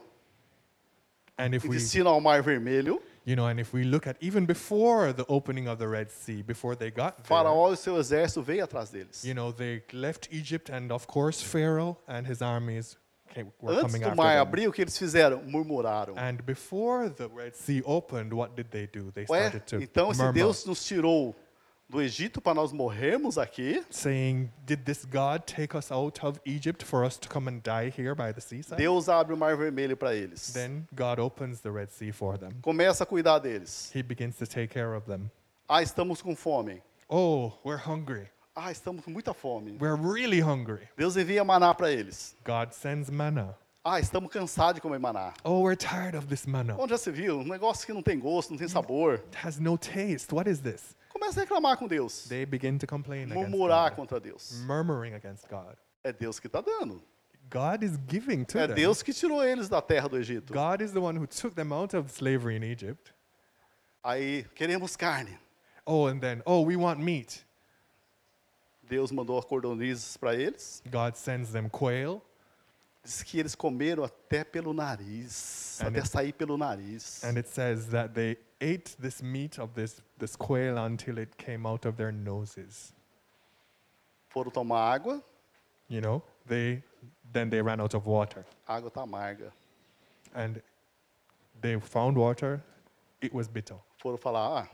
And 1.37 1.55
if 1.55 1.63
we, 1.63 1.69
destino 1.77 2.09
ao 2.09 2.19
Mar 2.19 2.43
Vermelho. 2.43 3.01
You 3.29 3.35
know, 3.35 3.45
and 3.45 3.59
if 3.59 3.73
we 3.73 3.83
look 3.83 4.07
at 4.07 4.17
even 4.21 4.45
before 4.47 5.13
the 5.13 5.25
opening 5.27 5.67
of 5.67 5.77
the 5.77 5.87
Red 5.87 6.11
Sea, 6.11 6.41
before 6.41 6.75
they 6.75 6.89
got 6.89 7.23
there, 7.23 7.37
Faraó 7.37 7.71
e 7.71 7.77
seu 7.77 7.95
exército 7.99 8.41
veio 8.43 8.63
atrás 8.67 8.89
deles. 8.91 9.23
you 9.23 9.35
know, 9.35 9.51
they 9.51 9.83
left 9.93 10.27
Egypt, 10.31 10.69
and 10.69 10.91
of 10.91 11.05
course 11.05 11.39
Pharaoh 11.39 11.95
and 12.07 12.25
his 12.25 12.41
armies 12.41 12.97
came, 13.31 13.51
were 13.61 13.73
Antes 13.73 13.83
coming 13.83 14.01
do 14.01 14.07
after 14.07 14.15
mar 14.15 14.33
them. 14.33 14.47
abrir, 14.47 14.67
o 14.67 14.71
que 14.71 14.81
eles 14.83 14.97
fizeram? 14.97 15.43
Murmuraram. 15.45 16.17
And 16.17 16.43
before 16.43 17.07
the 17.09 17.29
Red 17.29 17.55
Sea 17.55 17.83
opened, 17.85 18.33
what 18.33 18.55
did 18.55 18.71
they 18.71 18.87
do? 18.87 19.11
They 19.13 19.25
Ué, 19.25 19.49
started 19.49 19.67
to 19.67 19.75
então 19.79 20.11
se 20.11 20.23
murmur, 20.23 20.33
Deus 20.33 20.65
nos 20.65 20.83
tirou 20.83 21.35
do 21.89 22.01
Egito 22.01 22.39
para 22.39 22.53
nós 22.53 22.71
morrermos 22.71 23.37
aqui, 23.37 23.83
saying, 23.89 24.51
"Did 24.65 24.85
this 24.85 25.05
God 25.05 25.41
take 25.45 25.75
us 25.75 25.91
out 25.91 26.23
of 26.23 26.39
Egypt 26.45 26.83
for 26.83 27.03
us 27.03 27.17
to 27.17 27.27
come 27.27 27.49
and 27.49 27.61
die 27.63 27.89
here 27.89 28.13
by 28.13 28.31
the 28.31 28.39
seaside?" 28.39 28.77
Deus 28.77 29.09
abre 29.09 29.33
o 29.33 29.37
Mar 29.37 29.57
Vermelho 29.57 29.97
para 29.97 30.15
eles. 30.15 30.53
Then 30.53 30.87
God 30.93 31.19
opens 31.19 31.61
the 31.61 31.71
Red 31.71 31.89
Sea 31.91 32.11
for 32.11 32.37
them. 32.37 32.51
Começa 32.61 33.03
a 33.03 33.05
cuidar 33.07 33.39
deles. 33.39 33.91
He 33.93 34.03
begins 34.03 34.37
to 34.37 34.45
take 34.45 34.67
care 34.67 34.93
of 34.95 35.07
them. 35.07 35.31
Ah, 35.67 35.81
estamos 35.81 36.21
com 36.21 36.35
fome. 36.35 36.81
Oh, 37.09 37.53
we're 37.63 37.81
hungry. 37.83 38.27
Ah, 38.55 38.71
estamos 38.71 39.03
com 39.03 39.11
muita 39.11 39.33
fome. 39.33 39.77
We're 39.79 39.95
really 39.95 40.41
hungry. 40.41 40.87
Deus 40.95 41.15
envia 41.17 41.43
maná 41.43 41.73
para 41.75 41.91
eles. 41.91 42.35
God 42.43 42.73
sends 42.73 43.09
manna. 43.09 43.55
Ah, 43.83 43.99
estamos 43.99 44.29
cansados 44.31 44.75
de 44.75 44.81
comer 44.81 44.99
maná. 44.99 45.33
Oh, 45.43 45.61
we're 45.61 45.75
tired 45.75 46.13
of 46.13 46.27
this 46.27 46.45
manna. 46.45 46.75
Onde 46.77 46.91
já 46.91 46.97
se 46.97 47.09
viu? 47.09 47.39
Um 47.39 47.47
negócio 47.47 47.85
que 47.85 47.93
não 47.93 48.03
tem 48.03 48.19
gosto, 48.19 48.51
não 48.51 48.57
tem 48.57 48.67
sabor. 48.67 49.13
It 49.13 49.37
has 49.43 49.57
no 49.57 49.77
taste. 49.77 50.33
What 50.33 50.49
is 50.49 50.59
this? 50.59 50.95
Começa 51.19 51.41
a 51.41 51.43
reclamar 51.43 51.77
com 51.77 51.87
Deus. 51.87 52.27
They 52.29 52.45
begin 52.45 52.77
to 52.77 52.87
complain 52.87 53.27
Murmurar 53.27 53.93
contra 53.95 54.19
Deus. 54.19 54.61
murmuring 54.65 55.13
against 55.15 55.47
God. 55.49 55.75
É 56.03 56.13
Deus 56.13 56.39
que 56.39 56.47
está 56.47 56.61
dando. 56.61 57.03
God 57.51 57.83
is 57.83 57.97
giving 58.07 58.45
to 58.45 58.57
É 58.59 58.67
them. 58.67 58.75
Deus 58.75 59.01
que 59.03 59.11
tirou 59.13 59.43
eles 59.43 59.67
da 59.67 59.81
terra 59.81 60.07
do 60.07 60.17
Egito. 60.17 60.53
God 60.53 60.81
is 60.81 60.91
the 60.91 60.99
one 61.01 61.17
who 61.19 61.27
took 61.27 61.55
them 61.55 61.73
out 61.73 61.93
of 61.95 62.09
slavery 62.11 62.55
in 62.55 62.63
Egypt. 62.63 63.11
Aí, 64.03 64.45
queremos 64.55 64.95
carne. 64.95 65.37
Oh, 65.85 66.07
and 66.07 66.19
then, 66.21 66.41
oh, 66.45 66.61
we 66.61 66.75
want 66.77 66.99
meat. 66.99 67.43
Deus 68.87 69.11
mandou 69.11 69.41
cordonizes 69.43 70.15
para 70.15 70.35
eles. 70.35 70.81
God 70.89 71.15
sends 71.17 71.51
them 71.51 71.69
quail, 71.69 72.21
Diz 73.03 73.23
que 73.23 73.39
eles 73.39 73.55
comeram 73.55 74.03
até 74.03 74.43
pelo 74.43 74.73
nariz. 74.73 75.79
And 75.81 75.87
até 75.87 75.99
it- 75.99 76.07
sair 76.09 76.33
pelo 76.33 76.57
nariz. 76.57 77.23
and 77.23 77.37
it 77.37 77.47
says 77.49 77.87
that 77.87 78.13
they 78.13 78.37
ate 78.61 78.95
this 78.99 79.21
meat 79.23 79.57
of 79.59 79.73
this, 79.73 80.01
this 80.17 80.35
quail 80.35 80.77
until 80.77 81.17
it 81.17 81.37
came 81.37 81.65
out 81.65 81.85
of 81.85 81.95
their 81.97 82.11
noses. 82.11 82.93
Foram 84.29 84.51
tomar 84.51 84.99
água. 84.99 85.21
You 85.87 86.01
know, 86.01 86.21
they 86.45 86.83
then 87.31 87.49
they 87.49 87.61
ran 87.61 87.79
out 87.79 87.93
of 87.93 88.05
water, 88.05 88.45
A 88.67 88.79
água 88.81 88.91
tá 88.91 89.03
amarga. 89.03 89.51
and 90.35 90.61
they 91.61 91.79
found 91.79 92.17
water. 92.17 92.61
It 93.21 93.33
was 93.33 93.47
bitter. 93.47 93.75
Foram 93.97 94.17
falar, 94.17 94.63
ah, 94.63 94.69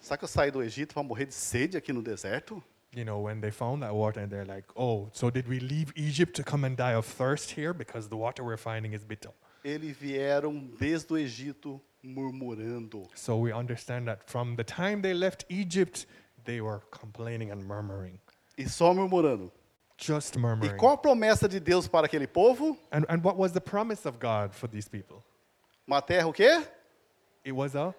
será 0.00 0.16
que 0.18 0.24
eu 0.24 0.28
saí 0.28 0.50
do 0.50 0.62
Egito 0.62 0.94
para 0.94 1.02
morrer 1.02 1.26
de 1.26 1.34
sede 1.34 1.76
aqui 1.76 1.92
no 1.92 2.02
deserto? 2.02 2.62
You 2.94 3.04
know, 3.04 3.20
when 3.20 3.40
they 3.40 3.50
found 3.50 3.82
that 3.82 3.94
water, 3.94 4.20
and 4.20 4.30
they're 4.30 4.46
like, 4.46 4.64
"Oh, 4.74 5.10
so 5.12 5.30
did 5.30 5.46
we 5.46 5.60
leave 5.60 5.92
Egypt 5.94 6.34
to 6.36 6.42
come 6.42 6.64
and 6.64 6.74
die 6.76 6.94
of 6.94 7.04
thirst 7.04 7.50
here 7.50 7.74
because 7.74 8.08
the 8.08 8.16
water 8.16 8.42
we're 8.42 8.56
finding 8.56 8.94
is 8.94 9.04
bitter?" 9.04 9.30
Eles 9.62 9.94
vieram 9.96 10.70
desde 10.78 11.12
o 11.12 11.18
Egito 11.18 11.80
murmurando. 12.08 13.06
So 13.14 13.36
we 13.38 13.52
understand 13.52 14.08
that 14.08 14.28
from 14.28 14.56
the 14.56 14.64
time 14.64 15.02
they 15.02 15.14
left 15.14 15.44
Egypt, 15.48 16.06
they 16.44 16.60
were 16.60 16.80
complaining 16.90 17.50
and 17.50 17.62
murmuring, 17.66 18.18
E 18.56 18.64
só 18.64 18.94
murmurando. 18.94 19.50
just 19.96 20.36
E 20.36 20.38
murmuring. 20.40 20.76
qual 20.78 20.94
a 20.94 20.96
promessa 20.98 21.48
de 21.48 21.60
Deus 21.60 21.86
para 21.88 22.06
aquele 22.08 22.26
povo? 22.26 22.76
And, 22.92 23.04
and 23.08 23.22
what 23.22 23.36
was 23.36 23.52
the 23.52 23.60
promise 23.60 24.06
of 24.06 24.18
God 24.18 24.54
for 24.54 24.66
these 24.68 24.88
people? 24.88 25.22
Uma 25.86 26.00
terra 26.02 26.28
o 26.28 26.32
quê? 26.32 26.64
It 27.44 27.52
was 27.52 27.74
a 27.74 27.94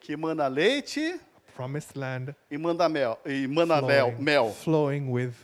Que 0.00 0.16
manda 0.16 0.48
leite 0.48 1.18
promised 1.54 1.96
land 1.96 2.34
e 2.50 2.56
manda 2.58 2.88
mel. 2.88 3.18
E 3.26 3.46
manda 3.46 3.80
flowing, 3.80 4.22
mel. 4.22 4.50
flowing 4.52 5.10
with 5.10 5.34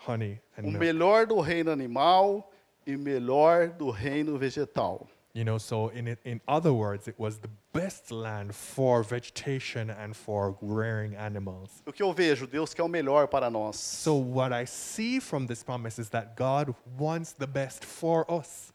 honey 0.00 0.40
and 0.56 0.66
O 0.66 0.70
milk. 0.70 0.80
melhor 0.80 1.26
do 1.26 1.40
reino 1.40 1.70
animal 1.70 2.50
e 2.86 2.96
melhor 2.96 3.68
do 3.68 3.90
reino 3.90 4.36
vegetal. 4.38 5.06
You 5.34 5.44
know, 5.44 5.56
so 5.56 5.88
in 5.88 6.08
it, 6.08 6.18
in 6.24 6.42
other 6.46 6.74
words, 6.74 7.08
it 7.08 7.18
was 7.18 7.38
the 7.38 7.48
best 7.72 8.10
land 8.10 8.54
for 8.54 9.02
vegetation 9.02 9.88
and 9.88 10.14
for 10.14 10.58
rearing 10.60 11.16
animals. 11.16 11.82
O 11.86 11.92
que 11.92 12.04
eu 12.04 12.12
vejo? 12.12 12.46
Deus 12.46 12.74
quer 12.74 12.82
o 12.82 12.88
melhor 12.88 13.30
para 13.30 13.50
nós. 13.50 13.76
So 13.76 14.14
what 14.14 14.52
I 14.52 14.66
see 14.66 15.20
from 15.20 15.46
this 15.46 15.62
promise 15.62 15.98
is 15.98 16.10
that 16.10 16.36
God 16.36 16.74
wants 16.98 17.32
the 17.32 17.46
best 17.46 17.82
for 17.82 18.30
us. 18.30 18.72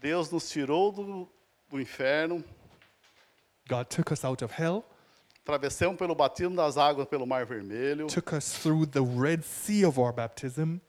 Deus 0.00 0.30
nos 0.30 0.50
tirou 0.50 0.92
do, 0.94 1.28
do 1.70 1.80
inferno, 1.80 2.44
God 3.68 3.90
took 3.90 4.12
us 4.12 4.24
out 4.24 4.42
of 4.42 4.52
hell, 4.52 4.84
atravessamos 5.44 5.98
pelo 5.98 6.14
batismo 6.14 6.54
das 6.54 6.76
águas 6.76 7.08
pelo 7.08 7.26
Mar 7.26 7.44
Vermelho, 7.44 8.08
took 8.08 8.32
us 8.32 8.58
through 8.58 8.86
the 8.86 9.02
Red 9.02 9.42
Sea 9.44 9.84
of 9.84 9.98
our 9.98 10.12
baptism. 10.12 10.80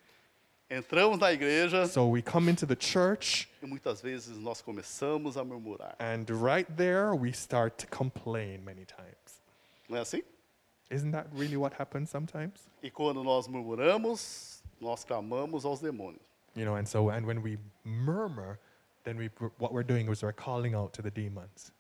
Entramos 0.70 1.20
na 1.20 1.32
igreja 1.32 1.88
So 1.88 2.08
we 2.08 2.22
come 2.22 2.50
into 2.50 2.66
the 2.66 2.76
church, 2.76 3.48
e 3.62 3.66
muitas 3.66 4.02
vezes 4.02 4.38
nós 4.38 4.62
começamos 4.62 5.38
a 5.38 5.44
murmurar. 5.44 5.96
and 6.00 6.26
right 6.30 6.68
there 6.76 7.14
we 7.16 7.32
start 7.32 7.78
to 7.78 7.88
complain 7.88 8.64
many 8.64 8.86
times. 8.86 9.42
Não 9.90 9.98
é 9.98 10.02
assim? 10.02 10.22
Isn't 10.92 11.12
that 11.12 11.28
really 11.34 11.58
what 11.58 11.76
happens 11.80 12.10
sometimes? 12.10 12.68
E 12.82 12.90
quando 12.90 13.24
nós 13.24 13.48
murmuramos, 13.48 14.62
nós 14.82 15.04
clamamos 15.04 15.66
aos 15.66 15.80
demônios. 15.82 16.22
You 16.56 16.66
know, 16.66 16.76
and 16.76 16.86
so 16.88 17.10
and 17.10 17.26
when 17.26 17.42
we 17.42 17.58
murmur, 17.84 18.60
then 19.04 19.18
we 19.18 19.30
what 19.60 19.72
we're 19.74 19.84
doing 19.86 20.10
is 20.12 20.24
we're 20.24 20.34
calling 20.34 20.74
out 20.76 20.94
to 20.94 21.02
the 21.02 21.12
demons. 21.12 21.72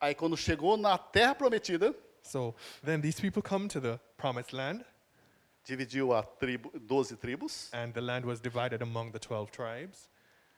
Aí 0.00 0.14
quando 0.14 0.36
chegou 0.36 0.76
na 0.78 0.96
terra 0.98 1.34
prometida, 1.34 1.94
So 2.22 2.54
then 2.82 3.02
these 3.02 3.20
people 3.20 3.42
come 3.42 3.68
to 3.68 3.80
the 3.80 4.00
promised 4.16 4.54
land, 4.54 4.82
dividiu 5.64 6.12
a 6.12 6.22
tribo, 6.22 6.70
12 6.78 7.16
tribos, 7.16 7.70
and 7.72 7.92
the 7.92 8.00
land 8.00 8.24
was 8.26 8.40
divided 8.40 8.82
among 8.82 9.10
the 9.12 9.18
12 9.18 9.50
tribes. 9.50 10.10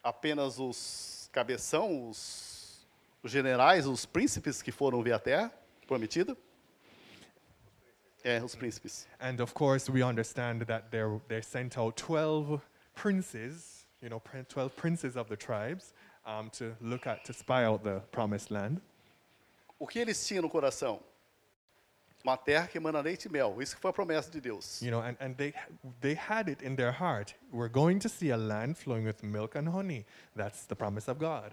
apenas 0.02 0.59
os 0.61 1.28
cabeção, 1.32 2.09
os, 2.09 2.86
os 3.22 3.30
generais, 3.30 3.86
os 3.86 4.07
príncipes 4.07 4.62
que 4.62 4.70
foram 4.70 5.02
ver 5.02 5.12
a 5.12 5.18
terra 5.18 5.52
prometida. 5.86 6.36
É, 8.24 8.42
os 8.42 8.54
príncipes. 8.57 9.07
And 9.20 9.40
of 9.40 9.52
course, 9.54 9.90
we 9.90 10.02
understand 10.02 10.64
that 10.66 10.90
they're, 10.90 11.20
they 11.28 11.42
sent 11.42 11.78
out 11.78 11.96
12 11.96 12.61
princes, 12.94 13.86
you 14.02 14.09
know, 14.09 14.18
prin- 14.20 14.44
12 14.44 14.74
princes 14.74 15.16
of 15.16 15.28
the 15.28 15.36
tribes 15.36 15.92
um, 16.24 16.50
to 16.50 16.76
look 16.80 17.07
at, 17.07 17.24
to 17.24 17.32
spy 17.32 17.64
out 17.64 17.84
the 17.84 18.00
promised 18.11 18.50
land. 18.50 18.80
O 19.78 19.86
que 19.86 20.00
eles 20.00 20.26
tinham 20.26 20.42
no 20.42 20.50
coração? 20.50 21.00
Uma 22.27 22.37
terra 22.37 22.66
que 22.66 22.77
emana 22.77 23.01
leite 23.01 23.27
e 23.27 23.29
mel. 23.31 23.62
Isso 23.62 23.77
que 23.77 23.81
foi 23.81 23.91
a 23.91 23.95
promessa 23.95 24.29
de 24.29 24.41
Deus. 24.41 24.83
You 24.83 24.91
know, 24.91 25.01
and, 25.01 25.16
and 25.20 25.35
they, 25.37 25.55
they 26.01 26.14
had 26.16 26.51
it 26.51 26.61
in 26.61 26.74
their 26.74 26.91
heart. 26.91 27.33
We're 27.53 27.70
going 27.70 28.01
to 28.01 28.09
see 28.09 28.33
a 28.33 28.37
land 28.37 28.77
flowing 28.77 29.07
with 29.07 29.22
milk 29.22 29.57
and 29.57 29.68
honey. 29.68 30.05
That's 30.35 30.66
the 30.66 30.74
promise 30.74 31.09
of 31.09 31.20
God. 31.20 31.53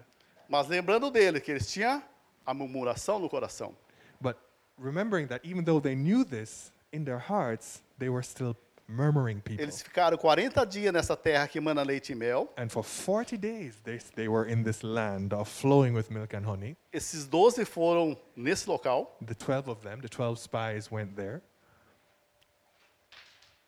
Mas 0.50 0.68
lembrando 0.68 1.12
dele 1.12 1.40
que 1.40 1.52
eles 1.52 1.72
tinham 1.72 2.02
a 2.44 2.54
murmuração 2.56 3.20
no 3.20 3.30
coração. 3.30 3.76
But 4.20 4.38
remembering 4.80 5.28
that 5.28 5.46
even 5.46 5.64
though 5.64 5.80
they 5.80 5.94
knew 5.94 6.26
this 6.26 6.72
in 6.92 7.04
their 7.04 7.20
hearts, 7.20 7.84
they 8.00 8.10
were 8.10 8.24
still 8.24 8.56
murmuring 8.94 9.42
people. 9.42 9.64
Eles 9.64 9.82
ficaram 9.82 10.18
40 10.18 10.66
dias 10.66 10.94
nessa 10.94 11.16
terra 11.18 11.48
que 11.48 11.58
emana 11.58 11.84
leite 11.84 12.12
e 12.12 12.16
mel. 12.16 12.50
And 12.58 12.70
for 12.70 12.84
40 12.84 13.38
days, 13.38 13.80
they, 13.84 14.00
they 14.16 14.28
were 14.28 14.48
in 14.50 14.64
this 14.64 14.84
land 14.84 15.34
of 15.34 15.50
flowing 15.50 15.94
with 15.94 16.10
milk 16.12 16.36
and 16.36 16.46
honey. 16.46 16.78
Esses 16.94 17.28
12 17.28 17.66
foram 17.66 18.18
nesse 18.36 18.68
local. 18.68 19.16
The 19.26 19.36
12 19.36 19.70
of 19.70 19.82
them, 19.82 20.02
the 20.02 20.10
12 20.10 20.40
spies 20.40 20.92
went 20.92 21.16
there. 21.16 21.42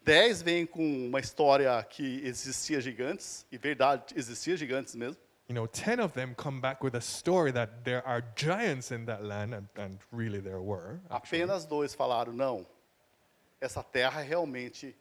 10 0.05 0.43
vêm 0.43 0.67
com 0.67 1.07
uma 1.07 1.19
história 1.19 1.83
que 1.89 2.21
existia 2.23 2.79
gigantes, 2.79 3.45
e 3.51 3.57
verdade, 3.57 4.13
existia 4.15 4.55
gigantes 4.55 4.93
mesmo. 4.93 5.17
you 5.47 5.53
know, 5.53 5.67
10 5.67 5.99
of 5.99 6.13
them 6.13 6.33
come 6.35 6.59
back 6.59 6.83
with 6.83 6.95
a 6.95 7.01
story 7.01 7.51
that 7.51 7.83
there 7.83 8.05
are 8.07 8.23
giants 8.35 8.91
in 8.91 9.05
that 9.05 9.23
land, 9.23 9.53
and, 9.53 9.67
and 9.77 9.99
really 10.11 10.39
there 10.39 10.61
were. 10.61 10.99
actually. 11.11 11.41
Apenas 11.41 11.65
dois 11.65 11.93
falaram: 11.93 12.33
não, 12.33 12.65
essa 13.61 13.83
terra 13.83 14.21
realmente 14.21 14.95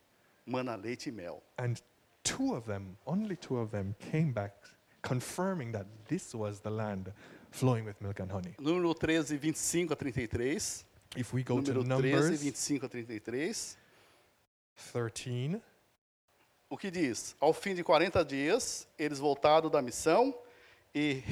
mana 0.46 0.76
leite 0.76 1.08
e 1.08 1.12
mel. 1.12 1.42
And 1.58 1.74
two 2.22 2.54
of 2.54 2.66
them, 2.66 2.96
only 3.06 3.36
two 3.36 3.58
of 3.58 3.70
them, 3.70 3.94
came 4.10 4.32
back 4.32 4.54
confirming 5.02 5.72
that 5.72 5.86
this 6.08 6.34
was 6.34 6.60
the 6.60 6.70
land 6.70 7.12
flowing 7.50 7.84
with 7.84 8.00
milk 8.00 8.20
and 8.20 8.30
honey. 8.30 8.54
Número 8.58 8.94
13, 8.94 9.38
25 9.38 9.92
a 9.92 9.96
33. 9.96 10.84
If 11.16 11.32
we 11.32 11.42
go 11.44 11.60
to 11.60 11.72
Número 11.72 11.84
13, 11.84 11.88
Numbers 11.88 12.40
25 12.42 12.86
a 12.86 12.88
33. 12.88 13.76
13, 14.92 15.60
O 16.68 16.76
que 16.76 16.90
diz? 16.90 17.36
Ao 17.40 17.52
fim 17.52 17.74
de 17.74 17.84
40 17.84 18.24
dias, 18.24 18.88
eles 18.98 19.20
voltaram 19.20 19.70
da 19.70 19.80
missão 19.80 20.34
e 20.92 21.22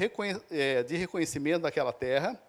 eh, 0.50 0.82
de 0.84 0.96
reconhecimento 0.96 1.62
daquela 1.62 1.92
terra. 1.92 2.40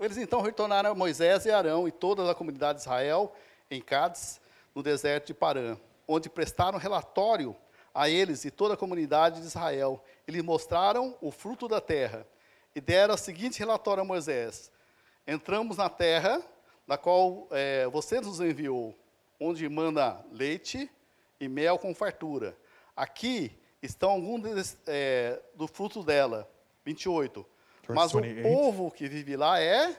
Eles 0.00 0.16
então 0.16 0.40
retornaram 0.40 0.90
a 0.90 0.94
Moisés 0.94 1.44
e 1.44 1.50
Arão 1.50 1.86
e 1.86 1.92
toda 1.92 2.30
a 2.30 2.34
comunidade 2.34 2.78
de 2.78 2.82
Israel 2.82 3.34
em 3.70 3.80
Cádiz, 3.80 4.40
no 4.74 4.82
deserto 4.82 5.28
de 5.28 5.34
Parã, 5.34 5.76
onde 6.06 6.28
prestaram 6.28 6.78
relatório 6.78 7.56
a 7.94 8.08
eles 8.08 8.44
e 8.44 8.50
toda 8.50 8.74
a 8.74 8.76
comunidade 8.76 9.40
de 9.40 9.46
Israel. 9.46 10.02
E 10.26 10.32
lhes 10.32 10.42
mostraram 10.42 11.16
o 11.20 11.30
fruto 11.30 11.68
da 11.68 11.80
terra 11.80 12.26
e 12.74 12.80
deram 12.80 13.14
o 13.14 13.18
seguinte 13.18 13.58
relatório 13.58 14.02
a 14.02 14.06
Moisés: 14.06 14.70
Entramos 15.26 15.76
na 15.76 15.88
terra 15.88 16.42
da 16.86 16.96
qual 16.98 17.46
eh, 17.50 17.86
você 17.92 18.20
nos 18.20 18.40
enviou, 18.40 18.94
onde 19.38 19.68
manda 19.68 20.24
leite 20.30 20.90
e 21.38 21.48
mel 21.48 21.78
com 21.78 21.94
fartura. 21.94 22.56
Aqui 22.96 23.58
estão 23.82 24.10
alguns 24.10 24.42
deles, 24.42 24.78
eh, 24.86 25.40
do 25.54 25.66
fruto 25.66 26.02
dela. 26.02 26.48
28. 26.84 27.46
Verse 27.86 27.92
Mas 27.94 28.14
o 28.14 28.20
28. 28.20 28.42
povo 28.42 28.90
que 28.90 29.08
vive 29.08 29.36
lá 29.36 29.60
é 29.60 29.96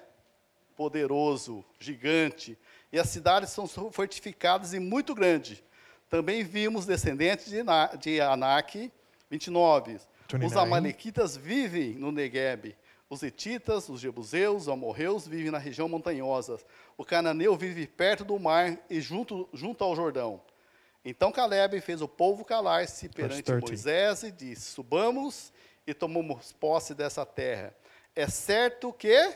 poderoso, 0.75 1.63
gigante, 1.79 2.57
e 2.93 2.99
as 2.99 3.09
cidades 3.09 3.49
são 3.49 3.67
fortificadas 3.91 4.71
e 4.73 4.79
muito 4.79 5.13
grandes. 5.13 5.61
Também 6.09 6.43
vimos 6.43 6.85
descendentes 6.85 7.47
de, 7.47 7.63
Na- 7.63 7.87
de 7.87 8.21
Anak, 8.21 8.91
29. 9.29 9.95
Os 9.95 10.07
29. 10.31 10.59
amalequitas 10.59 11.35
vivem 11.35 11.95
no 11.95 12.11
Negueb. 12.11 12.77
Os 13.09 13.21
hetitas, 13.23 13.89
os 13.89 13.99
jebuseus, 13.99 14.63
os 14.63 14.69
amorreus 14.69 15.27
vivem 15.27 15.51
na 15.51 15.57
região 15.57 15.89
montanhosa. 15.89 16.59
O 16.97 17.03
cananeu 17.03 17.55
vive 17.55 17.85
perto 17.87 18.23
do 18.23 18.39
mar 18.39 18.77
e 18.89 19.01
junto, 19.01 19.49
junto 19.53 19.83
ao 19.83 19.95
Jordão. 19.95 20.41
Então 21.03 21.31
Caleb 21.31 21.81
fez 21.81 22.01
o 22.01 22.07
povo 22.07 22.45
calar-se 22.45 23.09
perante 23.09 23.43
30. 23.43 23.67
Moisés 23.67 24.23
e 24.23 24.31
disse: 24.31 24.71
Subamos 24.71 25.51
e 25.85 25.93
tomamos 25.93 26.53
posse 26.53 26.93
dessa 26.95 27.25
terra. 27.25 27.75
É 28.15 28.27
certo 28.27 28.93
que. 28.93 29.33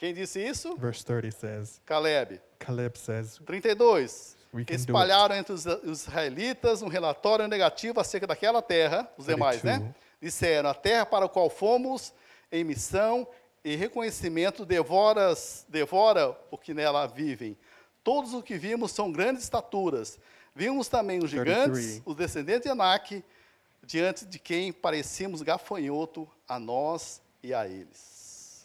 Quem 0.00 0.14
disse 0.14 0.40
isso? 0.40 0.74
verse 0.78 1.04
30 1.04 1.30
says, 1.30 1.80
Caleb. 1.84 2.40
Caleb 2.58 2.98
says, 2.98 3.38
32. 3.44 4.34
We 4.52 4.64
can 4.64 4.74
do 4.74 4.80
Espalharam 4.80 5.36
entre 5.36 5.52
os 5.52 5.66
israelitas 5.84 6.80
um 6.80 6.88
relatório 6.88 7.46
negativo 7.46 8.00
acerca 8.00 8.26
daquela 8.26 8.62
terra, 8.62 9.06
os 9.18 9.26
demais, 9.26 9.62
né? 9.62 9.74
32. 9.74 9.94
Disseram: 10.22 10.70
a 10.70 10.74
terra 10.74 11.04
para 11.04 11.26
a 11.26 11.28
qual 11.28 11.50
fomos 11.50 12.14
em 12.50 12.64
missão 12.64 13.28
e 13.62 13.76
reconhecimento 13.76 14.64
devoras, 14.64 15.66
devora 15.68 16.34
o 16.50 16.56
que 16.56 16.72
nela 16.72 17.06
vivem. 17.06 17.54
Todos 18.02 18.32
os 18.32 18.42
que 18.42 18.56
vimos 18.56 18.92
são 18.92 19.12
grandes 19.12 19.42
estaturas. 19.42 20.18
Vimos 20.54 20.88
também 20.88 21.22
os 21.22 21.30
gigantes, 21.30 22.00
33. 22.00 22.02
os 22.06 22.16
descendentes 22.16 22.62
de 22.62 22.70
Anak, 22.70 23.22
diante 23.84 24.24
de 24.24 24.38
quem 24.38 24.72
parecíamos 24.72 25.42
gafanhoto 25.42 26.26
a 26.48 26.58
nós 26.58 27.20
e 27.42 27.52
a 27.52 27.68
eles. 27.68 28.19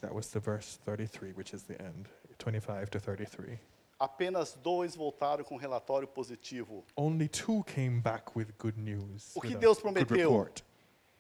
That 0.06 0.14
was 0.14 0.28
the 0.28 0.40
verse 0.40 0.78
33, 0.86 1.32
which 1.32 1.54
is 1.54 1.64
the 1.64 1.82
end, 1.82 2.08
25 2.38 2.92
to 2.92 3.00
33. 3.00 3.58
Apenas 4.00 4.56
dois 4.62 4.96
voltaram 4.96 5.44
com 5.44 5.58
relatório 5.58 6.06
positivo. 6.06 6.84
Only 6.96 7.28
two 7.28 7.64
came 7.64 8.00
back 8.00 8.36
with 8.36 8.56
good 8.60 8.78
news. 8.78 9.32
O 9.36 9.42
que 9.42 9.50
with 9.50 9.58
a 9.58 9.60
Deus 9.60 9.80
good 9.80 9.94
prometeu? 9.96 10.30
report. 10.30 10.62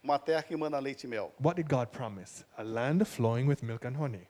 Uma 0.04 0.20
terra 0.20 0.44
que 0.44 0.56
manda 0.56 0.80
leite 0.80 1.06
e 1.06 1.08
mel. 1.08 1.32
What 1.40 1.56
did 1.56 1.68
God 1.68 1.88
promise? 1.92 2.46
A 2.58 2.64
land 2.64 3.08
flowing 3.08 3.48
with 3.48 3.64
milk 3.64 3.86
and 3.86 3.96
honey. 3.96 4.28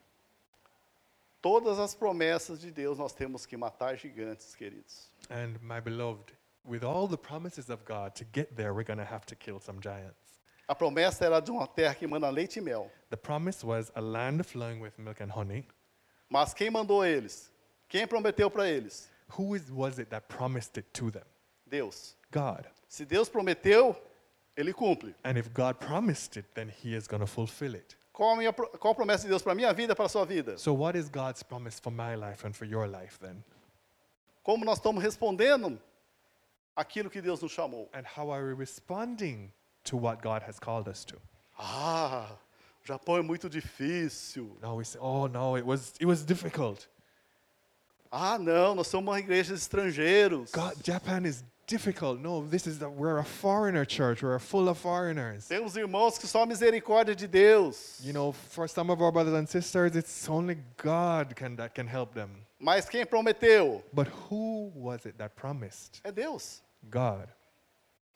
Todas 1.41 1.78
as 1.80 1.93
promessas 1.93 2.60
de 2.60 2.72
Deus 2.72 2.97
nós 2.97 3.14
temos 3.14 3.45
que 3.45 3.58
matar 3.58 3.97
gigantes, 3.97 4.56
queridos. 4.56 5.10
And 5.30 5.60
my 5.62 5.82
beloved, 5.82 6.32
with 6.64 6.84
all 6.84 7.08
the 7.08 7.18
promises 7.18 7.70
of 7.70 7.84
God, 7.84 8.16
to 8.16 8.24
get 8.32 8.56
there, 8.56 8.74
we're 8.74 8.86
going 8.86 8.99
to 8.99 9.06
have 9.06 9.26
to 9.26 9.36
kill 9.36 9.60
some 9.60 9.82
giants. 9.82 10.35
A 10.68 10.74
promessa 10.74 11.26
era 11.26 11.39
de 11.39 11.51
uma 11.51 11.68
terra 11.68 11.93
que 11.93 12.07
manda 12.07 12.30
leite 12.30 12.57
e 12.57 12.61
mel. 12.61 12.91
The 13.09 13.18
promise 13.18 13.66
was 13.66 13.91
a 13.95 14.01
land 14.01 14.43
flowing 14.43 14.82
with 14.82 14.93
milk 14.97 15.22
and 15.22 15.30
honey. 15.30 15.68
Mas 16.30 16.53
quem 16.53 16.72
mandou 16.72 17.05
eles? 17.05 17.51
Quem 17.88 18.07
prometeu 18.07 18.49
para 18.49 18.68
eles? 18.68 19.09
Who 19.38 19.55
is, 19.55 19.70
was 19.70 19.99
it 19.99 20.09
that 20.09 20.28
promised 20.28 20.78
it 20.78 20.88
to 20.93 21.11
them? 21.11 21.24
Deus. 21.68 22.16
God. 22.32 22.68
Se 22.88 23.05
Deus 23.05 23.30
prometeu, 23.30 23.95
ele 24.57 24.74
cumpre. 24.74 25.13
And 25.24 25.38
if 25.38 25.53
God 25.53 25.80
promised 25.80 26.38
it, 26.38 26.47
then 26.55 26.70
He 26.70 26.95
is 26.95 27.07
going 27.07 27.22
to 27.22 27.28
fulfill 27.28 27.76
it. 27.76 27.95
Qual 28.11 28.34
a, 28.34 28.38
minha, 28.38 28.53
qual 28.53 28.93
a 28.93 28.95
promessa 28.95 29.24
de 29.24 29.30
Deus 29.30 29.43
para 29.43 29.53
minha 29.53 29.74
vida 29.74 29.93
e 29.93 29.95
para 29.95 30.05
a 30.05 30.09
sua 30.09 30.26
vida? 30.26 30.57
So, 30.57 30.74
what 30.74 30.97
is 30.97 31.09
God's 31.09 31.43
promise 31.43 31.80
for 31.80 31.91
my 31.91 32.16
life 32.16 32.45
and 32.45 32.55
for 32.55 32.66
your 32.66 32.88
life 32.88 33.20
then? 33.20 33.43
Como 34.41 34.63
nós 34.63 34.78
estamos 34.78 35.03
respondendo 35.03 35.80
aquilo 36.76 37.09
que 37.09 37.22
Deus 37.22 37.41
nos 37.41 37.51
chamou? 37.51 37.89
And 37.93 38.05
how 38.05 38.32
are 38.32 38.45
we 38.45 38.53
responding 38.53 39.51
to 39.86 39.98
what 39.98 40.22
God 40.22 40.44
has 40.44 40.60
called 40.60 40.88
us 40.88 41.06
to? 41.06 41.16
Ah, 41.58 42.28
Japão 42.86 43.18
é 43.18 43.22
muito 43.24 43.50
difícil. 43.50 44.58
Now 44.62 44.76
we 44.76 44.84
say, 44.84 45.00
oh 45.02 45.28
no, 45.28 45.56
it 45.56 45.66
was, 45.66 45.94
it 46.00 46.06
was 46.06 46.24
difficult. 46.24 46.88
Ah, 48.12 48.38
não, 48.38 48.76
nós 48.76 48.88
somos 48.88 49.08
uma 49.08 49.20
igreja 49.20 49.54
de 49.54 49.60
estrangeiros. 49.60 50.52
God, 50.52 50.76
Japan 50.84 51.26
is 51.26 51.44
difficult. 51.68 52.20
No, 52.22 52.48
this 52.48 52.68
is, 52.68 52.80
the, 52.80 52.90
we're 52.90 53.18
a 53.18 53.24
foreigner 53.24 53.86
church. 53.86 54.22
We're 54.22 54.40
full 54.40 54.70
of 54.70 54.78
foreigners. 54.78 55.48
Temos 55.48 55.76
irmãos 55.76 56.18
que 56.18 56.28
só 56.28 56.44
a 56.44 56.46
misericórdia 56.46 57.16
de 57.16 57.28
Deus. 57.28 58.00
You 58.04 58.14
know, 58.14 58.32
for 58.32 58.68
some 58.68 58.90
of 58.90 59.02
our 59.02 59.12
brothers 59.12 59.34
and 59.34 59.50
sisters, 59.50 59.96
it's 59.96 60.30
only 60.30 60.58
God 60.78 61.36
can, 61.36 61.56
that 61.58 61.74
can 61.74 61.88
help 61.88 62.14
them. 62.14 62.30
Mas 62.60 62.88
quem 62.88 63.06
prometeu? 63.06 63.82
But 63.94 64.08
who 64.08 64.72
was 64.76 65.06
it 65.06 65.18
that 65.18 65.36
promised? 65.36 66.02
É 66.04 66.14
Deus. 66.14 66.62
God. 66.90 67.28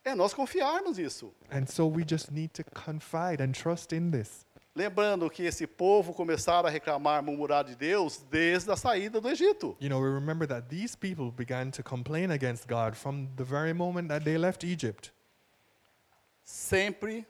É 0.10 0.16
nós 0.16 0.34
confiarmos 0.34 0.98
nisso. 0.98 1.32
And 1.52 1.68
so 1.68 1.88
we 1.88 2.04
just 2.04 2.32
need 2.32 2.50
to 2.54 2.64
confide 2.64 3.44
and 3.44 3.52
trust 3.52 3.94
in 3.94 4.10
this. 4.10 4.44
Lembrando 4.76 5.30
que 5.30 5.44
esse 5.44 5.68
povo 5.68 6.16
começaram 6.16 6.68
a 6.68 6.72
reclamar, 6.72 7.22
murmurar 7.22 7.64
de 7.64 7.76
Deus 7.76 8.18
desde 8.18 8.72
a 8.72 8.76
saída 8.76 9.22
do 9.22 9.30
Egito. 9.30 9.78
You 9.80 9.88
know, 9.88 10.02
we 10.02 10.10
remember 10.10 10.48
that 10.48 10.68
these 10.68 10.98
people 10.98 11.32
began 11.32 11.70
to 11.72 11.84
complain 11.84 12.32
against 12.32 12.68
God 12.68 12.96
from 12.96 13.28
the 13.36 13.44
very 13.44 13.72
moment 13.72 14.08
that 14.08 14.24
they 14.24 14.36
left 14.36 14.64
Egypt. 14.64 15.14
Sempre 16.44 17.24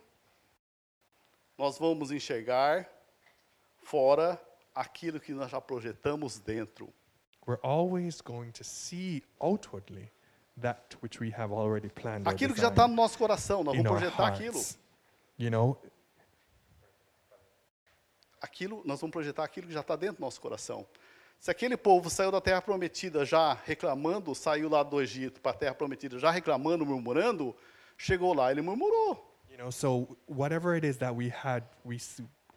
nós 1.58 1.78
vamos 1.78 2.12
enxergar 2.12 2.90
fora 3.84 4.40
aquilo 4.74 5.20
que 5.20 5.34
nós 5.34 5.52
já 5.52 5.60
projetamos 5.60 6.40
dentro. 6.40 6.88
We're 7.46 7.60
always 7.62 8.22
going 8.22 8.52
to 8.52 8.64
see 8.64 9.22
outwardly 9.42 10.10
that 10.62 10.96
which 11.02 11.20
we 11.20 11.32
have 11.32 11.54
already 11.54 11.90
planned. 11.90 12.28
Aquilo 12.28 12.54
que 12.54 12.62
já 12.62 12.70
está 12.70 12.88
no 12.88 12.96
nosso 12.96 13.18
coração, 13.18 13.64
nós 13.64 13.76
vamos 13.76 13.92
projetar 13.92 14.28
aquilo. 14.28 14.60
You 15.38 15.50
know, 15.50 15.78
Aquilo, 18.42 18.82
nós 18.86 19.02
vamos 19.02 19.12
projetar 19.12 19.44
aquilo 19.44 19.68
que 19.68 19.74
já 19.74 19.82
está 19.82 19.96
dentro 19.96 20.18
do 20.18 20.22
nosso 20.22 20.40
coração. 20.40 20.86
Se 21.40 21.52
aquele 21.52 21.76
povo 21.76 22.10
saiu 22.10 22.32
da 22.32 22.42
terra 22.42 22.62
prometida 22.62 23.26
já 23.26 23.54
reclamando, 23.66 24.34
saiu 24.34 24.70
lá 24.70 24.84
do 24.84 25.02
Egito 25.02 25.42
para 25.42 25.52
a 25.52 25.56
terra 25.56 25.76
prometida 25.76 26.18
já 26.20 26.32
reclamando, 26.32 26.86
murmurando, 26.86 27.56
chegou 27.98 28.34
lá, 28.34 28.52
ele 28.52 28.62
murmurou. 28.62 29.26
You 29.50 29.58
know, 29.58 29.72
so 29.72 30.18
whatever 30.28 30.76
it 30.76 30.86
is 30.86 30.98
that 30.98 31.14
we 31.16 31.30
had, 31.30 31.64
we 31.86 31.98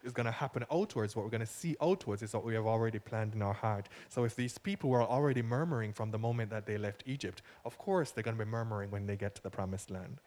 is 0.05 0.13
going 0.13 0.27
to 0.27 0.33
happen 0.33 0.65
outwards. 0.71 1.15
What 1.15 1.25
we're 1.25 1.31
going 1.31 1.41
to 1.41 1.47
see 1.47 1.77
outwards 1.81 2.23
is 2.23 2.35
what 2.35 2.45
we 2.45 2.55
have 2.55 2.67
already 2.67 2.99
planned 2.99 3.35
in 3.35 3.43
our 3.43 3.53
heart. 3.53 3.89
So 4.09 4.25
if 4.25 4.37
these 4.37 4.59
people 4.59 4.91
were 4.91 5.03
already 5.03 5.43
murmuring 5.43 5.93
from 5.93 6.11
the 6.11 6.19
moment 6.19 6.51
that 6.51 6.67
they 6.67 6.79
left 6.79 7.03
Egypt, 7.07 7.43
of 7.65 7.79
course 7.79 8.11
they're 8.11 8.25
going 8.25 8.37
to 8.37 8.45
be 8.45 8.51
murmuring 8.51 8.91
when 8.91 9.07
they 9.07 9.17
get 9.17 9.35
to 9.37 9.43
the 9.43 9.51
promised 9.51 9.91
land. 9.91 10.19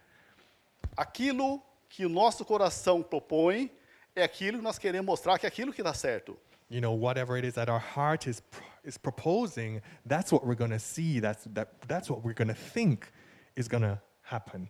Aquilo 0.98 1.62
que 1.90 2.06
o 2.06 2.10
nosso 2.10 2.46
coração 2.46 3.04
propõe 3.04 3.70
é 4.16 4.24
aquilo 4.24 4.58
que 4.58 4.64
nós 4.64 4.78
queremos 4.78 5.06
mostrar 5.06 5.38
que 5.38 5.46
é 5.46 5.50
aquilo 5.50 5.74
que 5.74 5.84
dá 5.84 5.94
certo. 5.94 6.38
You 6.70 6.82
know, 6.82 6.94
whatever 6.94 7.38
it 7.38 7.46
is 7.46 7.54
that 7.56 7.70
our 7.70 7.80
heart 7.80 8.28
is 8.28 8.42
is 8.84 8.98
proposing, 8.98 9.82
that's 10.06 10.32
what 10.32 10.46
we're 10.46 10.56
going 10.56 10.72
to 10.72 10.80
see. 10.80 11.20
That's 11.20 11.44
that 11.54 11.70
that's 11.88 12.10
what 12.10 12.24
we're 12.24 12.34
going 12.34 12.48
to 12.48 12.56
think 12.56 13.12
is 13.56 13.68
going 13.68 13.84
to 13.84 14.00
happen. 14.24 14.70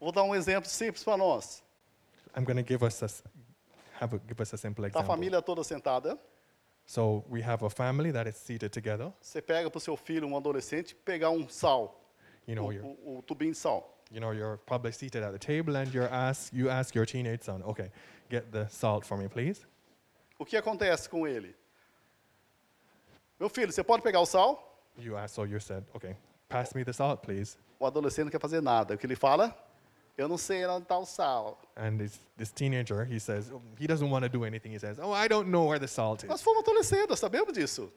Vou 0.00 0.12
dar 0.12 0.24
um 0.24 0.34
exemplo 0.34 0.68
simples 0.68 1.04
para 1.04 1.16
nós. 1.16 1.62
I'm 2.34 2.44
going 2.44 2.56
to 2.56 2.62
give 2.62 2.82
us 2.82 3.02
a 3.02 3.08
have 4.00 4.14
a, 4.16 4.18
give 4.18 4.40
us 4.40 4.52
a 4.52 4.56
simple 4.56 4.84
A 4.84 4.88
example. 4.88 5.06
família 5.14 5.42
toda 5.42 5.62
sentada, 5.62 6.18
So 6.86 7.24
we 7.28 7.40
have 7.42 7.64
a 7.64 7.70
family 7.70 8.10
that 8.12 8.28
is 8.28 8.36
seated 8.36 8.70
together. 8.72 9.12
você 9.20 9.40
pega 9.40 9.70
para 9.70 9.78
o 9.78 9.80
seu 9.80 9.96
filho, 9.96 10.26
um 10.26 10.36
adolescente, 10.36 10.94
pegar 10.94 11.30
um 11.30 11.48
sal, 11.48 12.00
You 12.46 12.56
know, 12.56 12.66
o, 12.66 12.72
your 12.72 12.84
o- 12.84 13.18
o 13.18 13.22
tubinho 13.22 13.52
de 13.52 13.58
sal. 13.58 13.96
you 14.10 14.20
know, 14.20 14.32
you're 14.32 14.58
probably 14.66 14.92
seated 14.92 15.22
at 15.22 15.32
the 15.32 15.38
table 15.38 15.76
and 15.76 15.92
you're 15.94 16.10
asked, 16.12 16.52
you 16.52 16.68
ask 16.68 16.94
your 16.96 17.06
teenage 17.06 17.44
son, 17.44 17.62
okay, 17.62 17.92
get 18.28 18.50
the 18.50 18.66
salt 18.68 19.04
for 19.06 19.16
me, 19.16 19.28
please. 19.28 19.64
O 20.38 20.44
que 20.44 20.56
acontece 20.56 21.08
com 21.08 21.26
ele? 21.28 21.54
Meu 23.38 23.48
filho, 23.48 23.72
você 23.72 23.84
pode 23.84 24.02
pegar 24.02 24.20
o 24.20 24.26
sal? 24.26 24.82
You 24.98 25.16
ask, 25.16 25.34
so 25.34 25.44
you 25.44 25.60
said, 25.60 25.84
okay, 25.94 26.16
pass 26.48 26.74
me 26.74 26.84
the 26.84 26.92
salt, 26.92 27.22
please. 27.22 27.56
O 27.78 27.86
adolescente 27.86 28.24
não 28.24 28.30
quer 28.30 28.40
fazer 28.40 28.60
nada. 28.60 28.94
O 28.94 28.98
que 28.98 29.06
ele 29.06 29.16
fala? 29.16 29.54
Eu 30.20 30.28
não 30.28 30.36
sei 30.36 30.66
onde 30.66 30.82
está 30.82 30.98
o 30.98 31.06
sal. 31.06 31.58
And 31.76 31.96
this, 31.96 32.20
this 32.36 32.50
teenager, 32.52 33.04
he 33.04 33.18
says, 33.18 33.50
oh, 33.50 33.62
he 33.78 33.86
doesn't 33.86 34.10
want 34.10 34.22
to 34.24 34.28
do 34.28 34.44
anything. 34.44 34.72
He 34.72 34.78
says, 34.78 34.98
oh, 35.00 35.12
I 35.12 35.28
don't 35.28 35.48
know 35.48 35.64
where 35.66 35.78
the 35.78 35.88
salt 35.88 36.22
is. 36.22 36.28
Nós 36.28 36.42
fomos 36.42 36.62
adolescentes, 36.62 37.08
nós 37.08 37.18
sabemos 37.18 37.54
disso. 37.54 37.90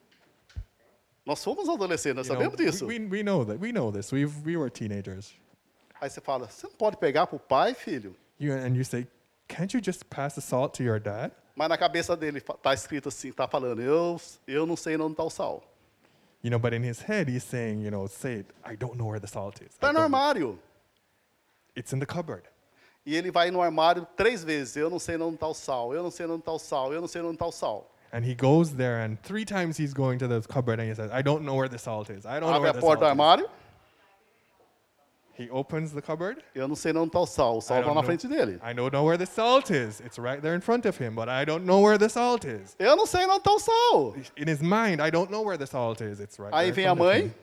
Nós 1.26 1.44
fomos 1.44 1.68
adolescentes, 1.68 2.16
nós 2.16 2.28
You 2.28 2.34
know, 2.36 2.52
sabemos 2.52 2.58
disso. 2.58 2.86
we, 2.88 3.00
we 3.00 3.24
know 3.24 3.44
that. 3.44 3.60
We 3.60 3.74
know 3.74 3.92
this. 3.92 4.12
we 4.14 4.26
we 4.46 4.56
were 4.56 4.70
teenagers. 4.70 5.34
Aí 6.00 6.10
você 6.10 6.22
fala, 6.22 6.48
você 6.50 6.66
não 6.66 6.74
pode 6.76 6.96
pegar 6.98 7.28
para 7.28 7.36
o 7.36 7.40
pai, 7.40 7.74
filho? 7.74 8.16
You, 8.40 8.54
and 8.54 8.76
you 8.76 8.86
say, 8.86 9.06
can't 9.50 9.76
you 9.76 9.82
just 9.84 10.06
pass 10.10 10.36
the 10.36 10.42
salt 10.42 10.74
to 10.78 10.84
your 10.84 11.00
dad? 11.00 11.32
Mas 11.56 11.68
na 11.68 11.78
cabeça 11.78 12.16
dele 12.16 12.40
está 12.40 12.74
escrito 12.74 13.10
assim, 13.10 13.30
está 13.30 13.48
falando, 13.50 13.82
eu, 13.82 14.20
eu 14.48 14.66
não 14.66 14.76
sei 14.78 14.96
onde 14.96 15.12
está 15.14 15.24
o 15.24 15.30
sal. 15.30 15.62
You 16.42 16.50
know, 16.50 16.60
but 16.60 16.74
in 16.74 16.84
his 16.84 17.00
head, 17.02 17.30
he's 17.30 17.44
saying, 17.44 17.82
you 17.82 17.92
know, 17.92 18.08
say 18.08 18.46
I 18.66 18.76
don't 18.76 18.98
know 18.98 19.08
where 19.08 19.20
the 19.20 19.28
salt 19.28 19.62
is. 19.62 19.74
Está 19.74 19.94
no 19.94 20.00
don't 20.00 20.12
know." 20.12 20.18
armário. 20.20 20.60
It's 21.78 21.94
in 21.94 22.00
the 22.00 22.06
cupboard. 22.06 22.44
E 23.06 23.16
ele 23.16 23.32
vai 23.32 23.52
no 23.52 23.62
armário 23.62 24.08
três 24.16 24.44
vezes, 24.44 24.76
eu 24.78 24.90
não 24.90 25.00
sei 25.00 25.18
onde 25.18 25.36
está 25.36 25.48
o 25.48 25.54
sal, 25.54 25.94
eu 25.94 26.02
não 26.04 26.10
sei 26.12 26.26
onde 26.26 26.40
está 26.40 26.52
o 26.54 26.60
sal, 26.60 26.94
eu 26.94 27.02
não 27.02 27.08
sei 27.08 27.22
onde 27.22 27.34
está 27.34 27.46
o 27.46 27.52
sal. 27.52 27.90
And 28.14 28.24
he 28.24 28.36
goes 28.36 28.72
there, 28.72 29.02
and 29.04 29.18
three 29.24 29.44
times 29.44 29.78
he's 29.80 29.92
going 29.94 30.20
to 30.20 30.28
the 30.28 30.40
cupboard, 30.48 30.80
and 30.80 30.88
he 30.90 30.96
says, 30.96 31.12
I 31.12 31.22
don't 31.24 31.44
know 31.44 31.56
where 31.56 31.68
the 31.68 31.80
salt 31.80 32.10
is. 32.12 32.26
I 32.26 32.40
don't 32.40 32.50
know 32.52 32.60
Abre 32.60 32.62
where 32.62 32.70
a 32.70 32.74
the 32.74 32.80
porta 32.80 33.10
do 33.10 33.16
salt 33.18 33.40
is. 33.42 33.48
He 35.36 35.50
opens 35.50 35.92
the 35.94 36.02
cupboard. 36.02 36.44
eu 36.54 36.68
não 36.68 36.76
sei 36.76 36.92
onde 36.94 37.08
está 37.08 37.20
o 37.20 37.26
sal, 37.26 37.56
o 37.56 37.58
I 37.58 37.62
sal 37.62 37.78
está 37.80 37.86
don't 37.88 37.96
na 37.96 38.02
know- 38.02 38.06
frente 38.06 38.28
dele. 38.28 38.60
I 38.64 38.72
don't 38.74 38.94
know 38.94 39.04
where 39.04 39.18
the 39.18 39.26
salt 39.26 39.72
is. 39.72 40.00
It's 40.00 40.20
right 40.20 40.40
there 40.40 40.54
in 40.56 40.62
front 40.62 40.86
of 40.86 40.96
him, 40.98 41.16
but 41.16 41.28
I 41.28 41.44
don't 41.44 41.66
know 41.66 41.82
where 41.82 41.98
the 41.98 42.08
salt 42.08 42.46
is. 42.46 42.76
Eu 42.78 42.96
não 42.96 43.08
sei 43.08 43.26
onde 43.26 43.38
está 43.40 43.52
o 43.52 43.60
sal. 43.60 44.14
In 44.38 44.48
his 44.48 44.62
mind, 44.62 45.02
I 45.02 45.10
don't 45.10 45.32
know 45.32 45.42
where 45.44 45.58
the 45.58 45.66
salt 45.66 46.02
is. 46.02 46.20
It's 46.20 46.38
right 46.38 46.54
Aí 46.54 46.72
there 46.72 46.74
vem 46.76 46.86
in 46.86 46.90
a 46.92 46.96
front 46.96 47.02
of 47.02 47.18
mãe, 47.18 47.26
him. 47.26 47.34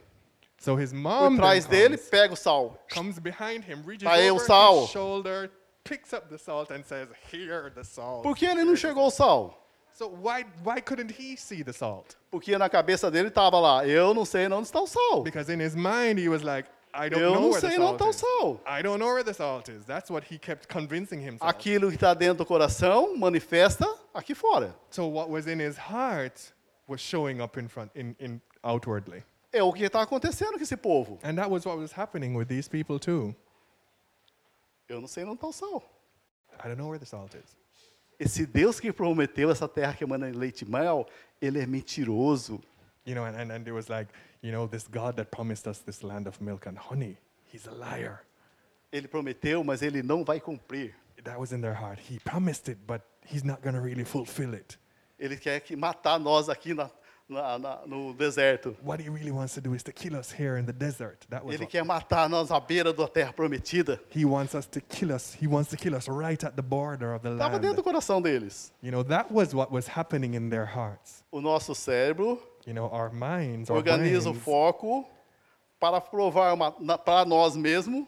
So 0.61 0.77
his 0.77 0.93
por 0.93 0.99
mom 1.01 1.37
then 1.37 1.39
trás 1.39 1.67
dele, 1.67 1.97
comes, 1.97 2.11
pega 2.11 2.33
o 2.35 2.37
sal. 2.37 2.79
comes 2.93 3.19
behind 3.19 3.65
him, 3.65 3.83
reaches 3.83 4.05
Tá 4.07 4.13
aí 4.13 4.31
o 4.31 4.39
sal. 4.39 4.83
his 4.83 4.91
shoulder, 4.91 5.51
picks 5.85 6.13
up 6.13 6.29
the 6.29 6.37
salt, 6.37 6.71
and 6.71 6.85
says, 6.85 7.09
"Here, 7.33 7.71
the 7.75 7.83
salt." 7.83 8.23
Por 8.23 8.37
que 8.37 8.45
ele 8.47 8.63
não 8.63 8.75
enxergou 8.75 9.07
o 9.07 9.11
sal? 9.11 9.57
So 9.95 10.07
why 10.09 10.45
why 10.63 10.81
couldn't 10.83 11.11
he 11.19 11.37
see 11.37 11.63
the 11.65 11.73
salt? 11.73 12.15
Porque 12.31 12.57
na 12.59 12.69
cabeça 12.69 13.11
dele 13.11 13.29
estava 13.29 13.59
lá, 13.59 13.87
eu 13.87 14.13
não 14.15 14.25
sei 14.27 14.47
onde 14.49 14.67
está 14.69 14.81
o 14.81 14.87
sal. 14.87 15.23
Because 15.23 15.51
in 15.51 15.61
his 15.61 15.75
mind, 15.75 16.19
he 16.19 16.29
was 16.29 16.43
like, 16.43 16.69
"I 16.93 17.09
don't 17.09 17.23
Eu 17.23 17.33
know 17.33 17.41
não 17.41 17.49
where 17.51 17.61
the 17.63 17.69
sei 17.69 17.79
onde 17.79 17.87
salt 17.87 17.95
está 17.95 18.05
o 18.07 18.11
is. 18.11 18.17
sal. 18.17 18.61
I 18.67 18.83
don't 18.83 18.99
know 18.99 19.09
where 19.15 19.25
the 19.25 19.33
salt 19.33 19.69
is." 19.71 19.85
That's 19.87 20.11
what 20.11 20.27
he 20.31 20.39
kept 20.39 20.69
convincing 20.69 21.21
himself. 21.21 21.43
Aquilo 21.51 21.89
que 21.89 21.97
está 21.97 22.13
dentro 22.15 22.45
do 22.45 22.47
coração 22.47 23.17
manifesta 23.17 23.87
aqui 24.15 24.35
fora. 24.35 24.75
So 24.91 25.07
what 25.07 25.31
was 25.31 25.47
in 25.47 25.59
his 25.59 25.79
heart 25.79 26.53
was 26.87 27.01
showing 27.01 27.41
up 27.41 27.59
in 27.59 27.67
front, 27.69 27.91
in, 27.95 28.15
in 28.21 28.41
outwardly. 28.63 29.23
É 29.53 29.63
o 29.63 29.73
que 29.73 29.85
está 29.85 30.03
acontecendo 30.03 30.53
com 30.53 30.63
esse 30.63 30.77
povo. 30.77 31.19
And 31.23 31.35
that 31.37 31.51
was 31.51 31.65
what 31.67 31.79
was 31.79 31.93
happening 31.93 32.37
with 32.37 32.47
these 32.47 32.69
people 32.69 32.99
too. 32.99 33.35
Eu 34.89 35.01
não 35.01 35.09
sei 35.09 35.25
onde 35.25 35.35
está 35.35 35.49
o 35.49 35.53
sal. 35.53 35.83
I 36.59 36.69
don't 36.69 36.77
know 36.77 36.89
where 36.89 36.99
the 36.99 37.07
salt 37.07 37.37
is. 37.37 37.57
Esse 38.19 38.45
Deus 38.45 38.79
que 38.79 38.93
prometeu 38.93 39.51
essa 39.51 39.67
terra 39.67 39.95
que 39.95 40.05
emana 40.05 40.31
leite 40.31 40.63
e 40.63 40.69
mel, 40.69 41.07
ele 41.41 41.59
é 41.59 41.67
mentiroso. 41.67 42.61
You 43.07 43.15
know, 43.15 43.25
and, 43.25 43.35
and, 43.35 43.51
and 43.51 43.67
it 43.67 43.73
was 43.73 43.89
like, 43.89 44.13
you 44.43 44.53
know, 44.53 44.69
this 44.69 44.87
God 44.87 45.17
that 45.17 45.31
promised 45.31 45.67
us 45.67 45.79
this 45.79 46.03
land 46.03 46.27
of 46.29 46.39
milk 46.41 46.67
and 46.67 46.77
honey, 46.77 47.17
he's 47.51 47.67
a 47.67 47.73
liar. 47.73 48.21
Ele 48.93 49.09
prometeu, 49.09 49.65
mas 49.65 49.83
ele 49.83 50.03
não 50.03 50.25
vai 50.25 50.39
cumprir. 50.39 50.95
That 51.25 51.39
was 51.39 51.53
in 51.53 51.61
their 51.61 51.75
heart. 51.75 51.99
He 51.99 52.19
promised 52.19 52.69
it, 52.69 52.79
but 52.87 53.03
he's 53.27 53.45
not 53.45 53.63
going 53.63 53.75
to 53.75 53.81
really 53.81 54.05
fulfill 54.05 54.55
it. 54.55 54.79
Ele 55.19 55.37
quer 55.37 55.61
que 55.61 55.77
matar 55.77 56.19
nós 56.19 56.49
aqui 56.49 56.75
na, 56.75 56.91
na- 57.31 57.59
na- 57.59 57.79
no 57.87 58.13
deserto. 58.13 58.77
What 58.83 59.01
he 59.01 59.09
really 59.09 59.31
wants 59.31 59.55
to 59.55 59.61
do 59.61 59.73
is 59.75 59.83
to 59.85 59.93
kill 59.93 60.17
us 60.17 60.33
here 60.33 60.57
in 60.59 60.67
the 60.67 60.73
desert. 60.73 61.27
That 61.31 61.45
was 61.45 61.55
Ele 61.55 61.65
what- 61.65 61.71
quer 61.71 61.85
matar 61.85 62.29
nós 62.29 62.51
à 62.51 62.61
beira 62.61 62.93
da 62.93 63.07
terra 63.09 63.33
prometida. 63.33 64.01
he 64.11 64.25
wants 64.25 64.55
us 64.55 64.67
to 64.67 64.81
kill 64.81 65.13
us. 65.13 65.35
He 65.41 65.47
wants 65.47 65.71
to 65.71 65.77
kill 65.77 65.95
us 65.95 66.09
right 66.09 66.43
at 66.45 66.57
the 66.57 66.63
border 66.63 67.15
of 67.15 67.23
the 67.23 67.31
Estava 67.31 67.53
land. 67.55 67.63
dentro 67.63 67.77
do 67.77 67.83
coração 67.83 68.21
deles. 68.21 68.73
You 68.83 68.91
know, 68.91 69.03
that 69.05 69.31
was 69.33 69.55
what 69.55 69.71
was 69.73 69.87
happening 69.87 70.35
in 70.35 70.51
their 70.51 70.67
hearts. 70.67 71.23
O 71.31 71.41
nosso 71.41 71.75
cérebro 71.75 72.39
You 72.67 72.75
know, 72.75 72.87
our 72.93 73.11
minds, 73.11 73.71
our 73.71 73.77
organiza 73.79 74.29
o 74.29 74.33
brains, 74.33 74.45
foco 74.45 75.07
para 75.79 76.01
provar 76.01 76.55
para 77.05 77.25
nós 77.25 77.57
mesmos 77.57 78.07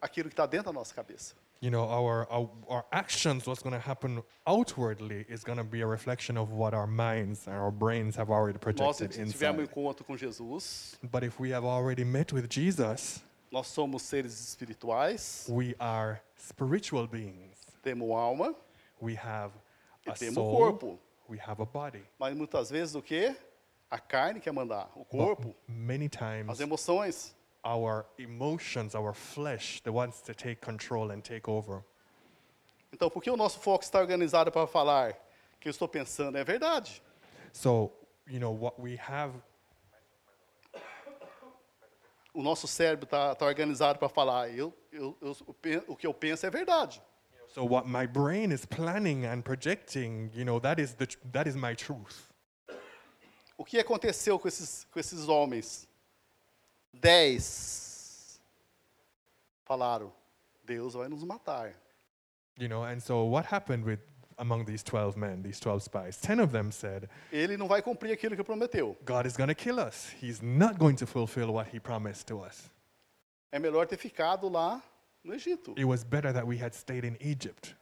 aquilo 0.00 0.28
que 0.28 0.34
está 0.34 0.44
dentro 0.46 0.66
da 0.66 0.72
nossa 0.72 0.94
cabeça. 0.94 1.34
You 1.60 1.70
know, 1.70 1.84
our, 1.88 2.26
our, 2.30 2.50
our 2.68 2.84
actions, 2.92 3.46
what's 3.46 3.62
going 3.62 3.72
to 3.72 3.78
happen 3.78 4.22
outwardly 4.46 5.24
is 5.28 5.42
going 5.44 5.56
to 5.58 5.64
be 5.64 5.80
a 5.80 5.86
reflection 5.86 6.36
of 6.36 6.52
what 6.52 6.74
our 6.74 6.86
minds 6.86 7.46
and 7.46 7.56
our 7.56 7.70
brains 7.70 8.16
have 8.16 8.30
already 8.30 8.58
Nós 8.58 8.62
projected 8.62 9.10
tivemos 9.12 9.58
um 9.58 9.62
inside. 9.62 9.68
encontro 9.70 10.04
com 10.04 10.16
Jesus, 10.16 10.96
But 11.02 11.22
if 11.24 11.40
we 11.40 11.50
have 11.52 11.64
already 11.64 12.04
met 12.04 12.32
with 12.32 12.48
Jesus, 12.50 13.22
nós 13.50 13.66
somos 13.68 14.02
seres 14.02 14.32
espirituais, 14.40 15.46
we 15.48 15.74
are 15.80 16.20
spiritual 16.36 17.06
beings. 17.06 17.56
temos 17.82 18.10
alma, 18.10 18.54
We 19.00 19.14
have 19.16 19.52
E 20.06 20.10
a 20.10 20.14
temos 20.14 20.34
soul, 20.34 20.56
corpo. 20.56 20.98
we 21.28 21.38
have 21.38 21.60
a 21.62 21.66
body. 21.66 22.02
mas 22.18 22.34
muitas 22.36 22.70
vezes 22.70 22.94
o 22.94 23.00
quê? 23.02 23.34
A 23.90 23.98
carne 23.98 24.40
quer 24.40 24.52
mandar, 24.52 24.90
o 24.94 25.00
But 25.00 25.08
corpo, 25.08 25.54
many 25.68 26.08
times, 26.08 26.48
as 26.50 26.60
emoções. 26.60 27.34
Our 27.64 28.06
emotions, 28.18 28.94
our 28.94 29.12
flesh, 29.14 29.80
the 29.82 29.92
ones 29.92 30.20
to 30.22 30.34
take 30.34 30.60
control 30.60 31.10
and 31.10 31.22
take 31.22 31.48
over. 31.48 31.84
Então, 32.92 33.10
por 33.10 33.22
que 33.22 33.30
o 33.30 33.36
nosso 33.36 33.58
foco 33.58 33.82
está 33.82 33.98
organizado 33.98 34.52
para 34.52 34.66
falar 34.66 35.14
que 35.60 35.68
eu 35.68 35.70
estou 35.70 35.88
pensando? 35.88 36.36
É 36.36 36.44
verdade. 36.44 37.02
So, 37.52 37.90
you 38.26 38.38
know, 38.38 38.52
what 38.52 38.80
we 38.80 38.96
have 38.96 39.32
O 42.34 42.42
nosso 42.42 42.66
cérebro 42.66 43.04
está 43.04 43.32
está 43.32 43.46
organizado 43.46 43.96
para 43.96 44.08
falar, 44.08 44.50
eu, 44.50 44.74
eu, 44.90 45.16
eu, 45.20 45.84
o 45.86 45.94
que 45.94 46.04
eu 46.04 46.12
penso 46.12 46.44
é 46.44 46.50
verdade. 46.50 47.00
So 47.46 47.64
what 47.64 47.86
my 47.86 48.08
brain 48.08 48.50
is 48.50 48.66
planning 48.66 49.24
and 49.24 49.42
projecting, 49.42 50.32
you 50.34 50.44
know, 50.44 50.58
that 50.58 50.82
is 50.82 50.94
the 50.94 51.06
that 51.30 51.48
is 51.48 51.54
my 51.54 51.76
truth. 51.76 52.32
O 53.56 53.64
que 53.64 53.78
aconteceu 53.78 54.36
com 54.36 54.48
esses, 54.48 54.84
com 54.90 54.98
esses 54.98 55.28
homens? 55.28 55.88
Dez 57.00 58.40
falaram, 59.64 60.12
Deus 60.64 60.94
vai 60.94 61.08
nos 61.08 61.24
matar. 61.24 61.74
You 62.58 62.68
know, 62.68 62.84
and 62.84 63.00
so 63.00 63.24
what 63.24 63.46
happened 63.46 63.84
with 63.84 64.00
among 64.38 64.64
these 64.64 64.82
12 64.82 65.16
men, 65.16 65.42
these 65.42 65.58
12 65.60 65.82
spies? 65.82 66.20
10 66.20 66.40
of 66.40 66.52
them 66.52 66.70
said, 66.70 67.08
Ele 67.32 67.56
não 67.56 67.66
vai 67.66 67.82
cumprir 67.82 68.12
aquilo 68.12 68.36
que 68.36 68.44
prometeu. 68.44 68.96
God 69.04 69.26
is 69.26 69.36
going 69.36 69.48
to 69.48 69.54
kill 69.54 69.80
us. 69.80 70.10
He's 70.20 70.42
not 70.42 70.78
going 70.78 70.96
to 70.96 71.06
fulfill 71.06 71.52
what 71.52 71.68
he 71.68 71.80
promised 71.80 72.26
to 72.28 72.40
us. 72.40 72.70
É 73.52 73.58
melhor 73.58 73.86
ter 73.86 73.96
ficado 73.96 74.48
lá 74.48 74.82
no 75.22 75.34
Egito. 75.34 75.74
It 75.76 75.84
was 75.84 76.04
better 76.04 76.32
that 76.32 76.46
we 76.46 76.56
had 76.56 76.74
stayed 76.74 77.04
in 77.04 77.16
Egypt. 77.20 77.74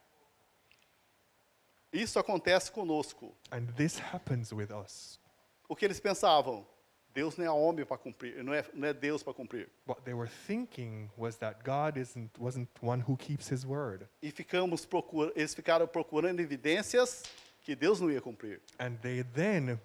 Isso 1.91 2.17
acontece 2.19 2.71
conosco. 2.71 3.33
And 3.51 3.67
this 3.75 3.99
happens 3.99 4.51
with 4.51 4.71
us. 4.71 5.19
O 5.69 5.75
que 5.75 5.85
eles 5.85 5.99
pensavam? 5.99 6.65
Deus 7.13 7.37
não 7.37 7.45
é 7.45 7.51
homem 7.51 7.85
para 7.85 7.97
cumprir, 7.97 8.43
não 8.43 8.53
é, 8.53 8.65
não 8.73 8.87
é 8.87 8.93
Deus 8.93 9.21
para 9.21 9.33
cumprir. 9.33 9.69
What 9.85 10.01
they 10.03 10.13
were 10.13 10.29
thinking 10.47 11.09
was 11.17 11.37
that 11.37 11.63
God 11.63 11.97
isn't 11.99 12.31
wasn't 12.39 12.69
one 12.81 13.03
who 13.07 13.15
keeps 13.15 13.51
his 13.51 13.63
word. 13.63 14.07
E 14.21 14.31
ficamos 14.31 14.85
procura, 14.85 15.31
eles 15.35 15.53
ficaram 15.53 15.87
procurando 15.87 16.39
evidências 16.39 17.23
que 17.61 17.75
Deus 17.75 17.99
não 17.99 18.09
ia 18.09 18.21
cumprir. 18.21 18.61
And 18.79 18.95
they 19.01 19.23
then 19.23 19.79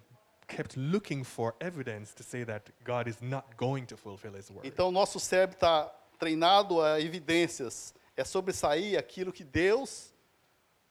kept 0.47 0.77
looking 0.77 1.23
for 1.23 1.55
evidence 1.59 2.13
to 2.15 2.23
say 2.23 2.43
that 2.45 2.71
God 2.83 3.07
is 3.07 3.21
not 3.21 3.55
going 3.55 3.85
to 3.85 3.97
fulfill 3.97 4.35
his 4.35 4.49
word. 4.49 4.67
Então, 4.67 4.91
nosso 4.91 5.19
cérebro 5.19 5.55
está 5.55 5.85
treinado 6.17 6.81
a 6.81 6.99
evidências, 6.99 7.93
é 8.17 8.23
sobressair 8.23 8.97
aquilo 8.97 9.31
que 9.31 9.43
Deus, 9.43 10.11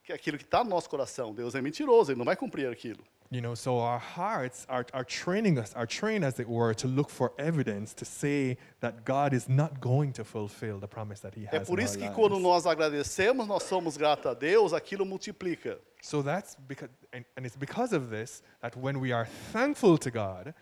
que 0.03 0.13
é 0.13 0.15
aquilo 0.15 0.39
que 0.39 0.45
está 0.45 0.63
no 0.63 0.71
nosso 0.71 0.89
coração. 0.89 1.35
Deus 1.35 1.55
é 1.55 1.61
mentiroso, 1.61 2.13
ele 2.13 2.19
não 2.19 2.25
vai 2.25 2.37
cumprir 2.37 2.71
aquilo. 2.71 3.05
You 3.31 3.43
know, 3.43 3.55
so 3.55 3.79
our 3.79 3.99
hearts 3.99 4.67
are, 4.71 4.87
are 4.95 5.05
training 5.05 5.59
us, 5.59 5.75
are 5.75 5.87
trained, 5.87 6.25
as 6.25 6.41
it 6.41 6.49
were, 6.49 6.73
to 6.73 6.89
look 6.89 7.11
for 7.11 7.33
evidence 7.39 7.93
to 7.95 8.07
say 8.07 8.57
that 8.81 9.05
God 9.05 9.35
is 9.35 9.51
not 9.51 9.83
going 9.83 10.15
to 10.15 10.25
fulfill 10.25 10.79
the 10.79 10.89
promise 10.89 11.21
that 11.21 11.35
He 11.35 11.45
has. 11.45 11.53
É 11.53 11.61
por 11.61 11.79
isso 11.79 11.99
que 11.99 12.09
quando 12.09 12.39
nós 12.39 12.65
agradecemos, 12.65 13.47
nós 13.47 13.65
somos 13.65 13.99
gratos 13.99 14.25
a 14.27 14.35
Deus, 14.35 14.73
aquilo 14.73 15.05
multiplica. 15.05 15.79
So 16.01 16.23
that's 16.23 16.57
because, 16.67 16.89
and, 17.13 17.25
and 17.37 17.45
it's 17.45 17.57
because 17.57 17.93
of 17.93 18.09
this 18.09 18.43
that 18.63 18.75
when 18.77 18.99
we 18.99 19.13
are 19.13 19.27
thankful 19.53 19.99
to 19.99 20.11
God, 20.11 20.55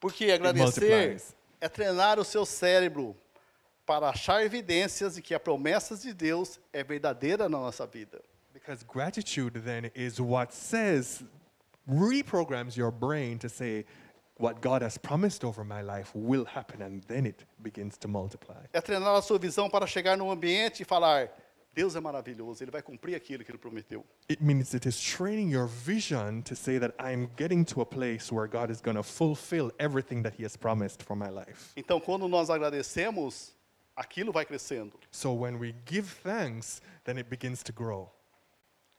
Porque 0.00 0.32
agradecer 0.32 1.22
é 1.60 1.68
treinar 1.68 2.18
o 2.18 2.24
seu 2.24 2.44
cérebro 2.44 3.16
para 3.86 4.08
achar 4.08 4.44
evidências 4.44 5.14
de 5.14 5.22
que 5.22 5.34
as 5.34 5.40
promessas 5.40 6.02
de 6.02 6.12
Deus 6.12 6.58
é 6.72 6.82
verdadeira 6.82 7.48
na 7.48 7.58
nossa 7.58 7.86
vida. 7.86 8.20
because 8.68 8.82
gratitude 8.82 9.54
then 9.64 9.90
is 9.94 10.20
what 10.20 10.52
says, 10.52 11.22
reprograms 11.88 12.76
your 12.76 12.90
brain 12.90 13.38
to 13.38 13.48
say, 13.48 13.84
what 14.38 14.60
God 14.60 14.82
has 14.82 14.96
promised 14.96 15.44
over 15.44 15.64
my 15.64 15.82
life 15.82 16.10
will 16.14 16.44
happen, 16.44 16.82
and 16.82 17.02
then 17.04 17.26
it 17.26 17.44
begins 17.62 17.98
to 17.98 18.08
multiply. 18.08 18.64
É 18.72 18.80
treinar 18.80 19.16
a 19.16 19.22
sua 19.22 19.38
visão 19.38 19.68
para 19.68 19.86
chegar 19.86 20.16
num 20.16 20.30
ambiente 20.30 20.82
e 20.82 20.84
falar: 20.84 21.28
Deus 21.74 21.94
é 21.96 22.00
maravilhoso, 22.00 22.62
Ele 22.62 22.70
vai 22.70 22.82
cumprir 22.82 23.14
aquilo 23.14 23.44
que 23.44 23.50
Ele 23.50 23.58
prometeu. 23.58 24.04
It 24.28 24.42
means 24.42 24.74
it 24.74 24.86
is 24.88 24.98
training 24.98 25.50
your 25.50 25.66
vision 25.66 26.42
to 26.42 26.54
say 26.54 26.78
that 26.78 26.94
I'm 27.00 27.28
getting 27.36 27.64
to 27.66 27.80
a 27.80 27.86
place 27.86 28.32
where 28.32 28.48
God 28.48 28.70
is 28.70 28.80
going 28.80 28.96
to 28.96 29.02
fulfill 29.02 29.72
everything 29.78 30.22
that 30.22 30.34
He 30.38 30.44
has 30.44 30.56
promised 30.56 31.02
for 31.02 31.16
my 31.16 31.30
life. 31.30 31.72
Então, 31.76 32.00
quando 32.00 32.28
nós 32.28 32.48
agradecemos, 32.48 33.52
aquilo 33.96 34.32
vai 34.32 34.44
crescendo. 34.44 34.98
So 35.10 35.32
when 35.32 35.58
we 35.58 35.74
give 35.84 36.08
thanks, 36.22 36.80
then 37.04 37.18
it 37.18 37.28
begins 37.28 37.62
to 37.64 37.72
grow. 37.72 38.10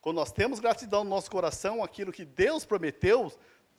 Quando 0.10 0.18
nós 0.18 0.32
temos 0.32 0.60
gratidão 0.60 1.04
no 1.04 1.10
nosso 1.12 1.30
coração, 1.30 1.84
aquilo 1.84 2.12
que 2.12 2.26
Deus 2.26 2.66
prometeu, 2.66 3.32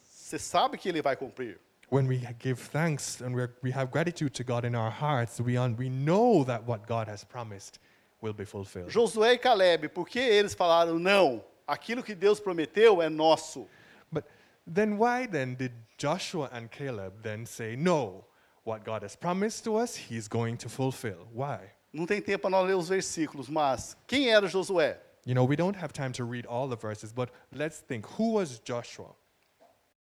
você 0.08 0.38
sabe 0.38 0.78
que 0.78 0.88
Ele 0.88 1.02
vai 1.02 1.16
cumprir. 1.16 1.58
When 1.90 2.06
we 2.06 2.20
give 2.38 2.54
thanks 2.70 3.20
and 3.20 3.34
we 3.64 3.72
have 3.72 3.90
gratitude 3.90 4.30
to 4.34 4.44
God 4.44 4.64
in 4.64 4.76
our 4.76 4.92
hearts, 4.92 5.40
we, 5.40 5.58
we 5.76 5.90
know 5.90 6.44
that 6.44 6.62
what 6.64 6.86
God 6.86 7.08
has 7.08 7.24
promised 7.24 7.80
will 8.22 8.32
be 8.32 8.44
fulfilled. 8.44 8.92
Josué 8.92 9.32
e 9.32 9.38
Caleb, 9.38 9.88
por 9.88 10.08
que 10.08 10.20
eles 10.20 10.54
falaram 10.54 11.00
não? 11.00 11.42
Aquilo 11.66 12.00
que 12.00 12.14
Deus 12.14 12.38
prometeu 12.38 13.02
é 13.02 13.08
nosso. 13.08 13.66
But 14.12 14.24
then 14.72 14.98
why 14.98 15.26
then 15.26 15.54
did 15.54 15.72
Joshua 15.98 16.48
and 16.52 16.68
Caleb 16.70 17.24
then 17.24 17.44
say, 17.44 17.74
no, 17.74 18.24
what 18.62 18.84
God 18.84 19.02
has 19.02 19.16
promised 19.16 19.64
to 19.64 19.76
us, 19.76 19.96
he's 19.96 20.28
going 20.28 20.56
to 20.58 20.68
fulfill? 20.68 21.26
Why? 21.34 21.72
Não 21.92 22.06
tem 22.06 22.22
tempo 22.22 22.42
para 22.42 22.50
nós 22.50 22.68
ler 22.68 22.76
os 22.76 22.88
versículos, 22.88 23.48
mas 23.48 23.96
quem 24.06 24.30
era 24.30 24.46
Josué? 24.46 25.09
You 25.24 25.34
know, 25.34 25.44
we 25.44 25.56
don't 25.56 25.76
have 25.76 25.92
time 25.92 26.12
to 26.14 26.24
read 26.24 26.46
all 26.46 26.66
the 26.66 26.76
verses, 26.76 27.12
but 27.12 27.30
let's 27.52 27.78
think 27.78 28.06
who 28.06 28.32
was 28.32 28.58
Joshua? 28.60 29.08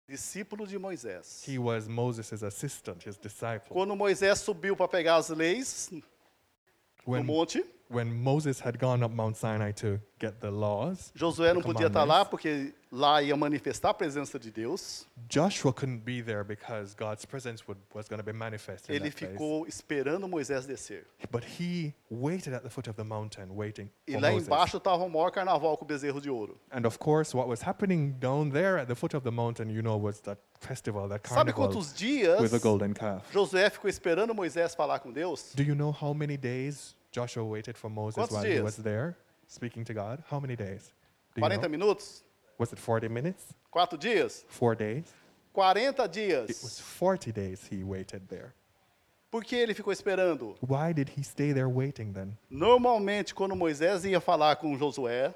Discípulo 0.09 0.65
de 0.67 0.77
Moisés. 0.77 1.43
He 1.43 1.57
was 1.57 1.89
Moses' 1.89 2.41
assistant, 2.41 3.03
his 3.03 3.17
disciple. 3.17 3.75
Quando 3.75 3.93
Moisés 3.95 4.37
subiu 4.37 4.77
para 4.77 4.87
pegar 4.87 5.17
as 5.17 5.29
leis 5.29 5.89
no 5.91 6.01
When, 7.03 7.25
monte, 7.25 7.63
when 7.89 8.11
Moses 8.11 8.59
had 8.59 8.77
gone 8.79 9.03
up 9.03 9.11
Mount 9.11 9.37
Sinai 9.37 9.71
to 9.73 9.99
get 10.19 10.39
the 10.41 10.49
laws, 10.51 11.11
Josué 11.15 11.53
não 11.53 11.61
podia 11.61 11.87
estar 11.87 12.03
lá 12.03 12.25
porque 12.25 12.73
lá 12.91 13.21
ia 13.21 13.35
manifestar 13.37 13.89
a 13.91 13.93
presença 13.93 14.39
de 14.39 14.51
Deus. 14.51 15.05
Joshua 15.29 15.71
couldn't 15.71 16.03
be 16.03 16.21
there 16.21 16.43
because 16.43 16.95
God's 16.95 17.25
presence 17.25 17.63
would, 17.67 17.79
was 17.93 18.07
going 18.07 18.19
to 18.19 18.25
be 18.25 18.33
manifest 18.33 18.89
in 18.89 18.95
Ele 18.95 19.09
that 19.09 19.37
place. 19.37 19.67
esperando 19.67 20.27
Moisés 20.27 20.65
descer. 20.65 21.05
But 21.31 21.43
he 21.43 21.93
waited 22.09 22.53
at 22.53 22.63
the 22.63 22.69
foot 22.69 22.87
of 22.87 22.95
the 22.95 23.03
mountain, 23.03 23.55
waiting 23.55 23.89
E 24.07 24.13
for 24.13 24.21
lá 24.21 24.31
Moses. 24.31 24.47
embaixo 24.47 24.77
estava 24.77 25.03
o 25.03 25.09
maior 25.09 25.31
carnaval 25.31 25.77
com 25.77 25.85
o 25.85 25.87
bezerro 25.87 26.19
de 26.19 26.29
ouro. 26.29 26.57
And 26.71 26.85
of 26.85 26.97
course, 26.97 27.35
what 27.35 27.47
was 27.47 27.61
happening 27.61 28.13
down 28.19 28.49
there 28.49 28.79
at 28.79 28.87
the 28.87 28.95
foot 28.95 29.13
of 29.15 29.23
the 29.23 29.31
mountain, 29.31 29.69
you 29.69 29.81
know, 29.81 29.97
was 29.97 30.19
that 30.21 30.39
festival, 30.59 31.07
that 31.09 31.21
Sabe 31.27 31.53
carnival 31.53 31.67
quantos 31.69 31.93
dias 31.93 32.41
with 32.41 32.51
the 32.51 32.59
golden 32.59 32.93
calf. 32.93 33.31
Josué 33.31 33.69
ficou 33.69 33.87
esperando 33.87 34.33
Moisés 34.33 34.75
falar 34.75 34.99
com 34.99 35.11
Deus? 35.11 35.53
Do 35.55 35.63
you 35.63 35.75
know 35.75 35.91
how 35.91 36.13
many 36.13 36.35
days 36.37 36.95
Joshua 37.17 37.43
waited 37.43 37.75
for 37.75 37.89
Moses 37.89 38.15
Quantos 38.15 38.31
while 38.31 38.43
he 38.43 38.51
dias? 38.53 38.63
was 38.63 38.75
there 38.77 39.17
speaking 39.47 39.83
to 39.85 39.93
God? 39.93 40.23
How 40.29 40.39
many 40.39 40.55
days? 40.55 40.93
Do 41.33 41.41
you 41.41 41.49
40 41.49 41.57
know? 41.57 41.69
minutos? 41.69 42.21
Was 42.59 42.71
it 42.73 42.77
40 42.79 43.07
minutes? 43.07 43.53
Quatro 43.71 43.97
dias? 43.97 44.45
Four 44.47 44.75
days? 44.75 45.05
40 45.55 45.79
It 45.79 45.97
was 45.97 46.09
dias. 46.11 46.79
40 46.79 47.31
days 47.31 47.67
he 47.67 47.83
waited 47.83 48.27
there. 48.29 48.53
Por 49.31 49.41
que 49.43 49.55
ele 49.57 49.73
ficou 49.73 49.91
esperando? 49.91 50.55
Why 50.61 50.93
did 50.93 51.09
he 51.09 51.23
stay 51.23 51.53
there 51.53 51.67
waiting 51.67 52.13
then? 52.13 52.37
Normalmente, 52.51 53.33
quando 53.33 53.55
Moisés 53.55 54.05
ia 54.05 54.21
falar 54.21 54.55
com 54.57 54.77
Josué, 54.77 55.33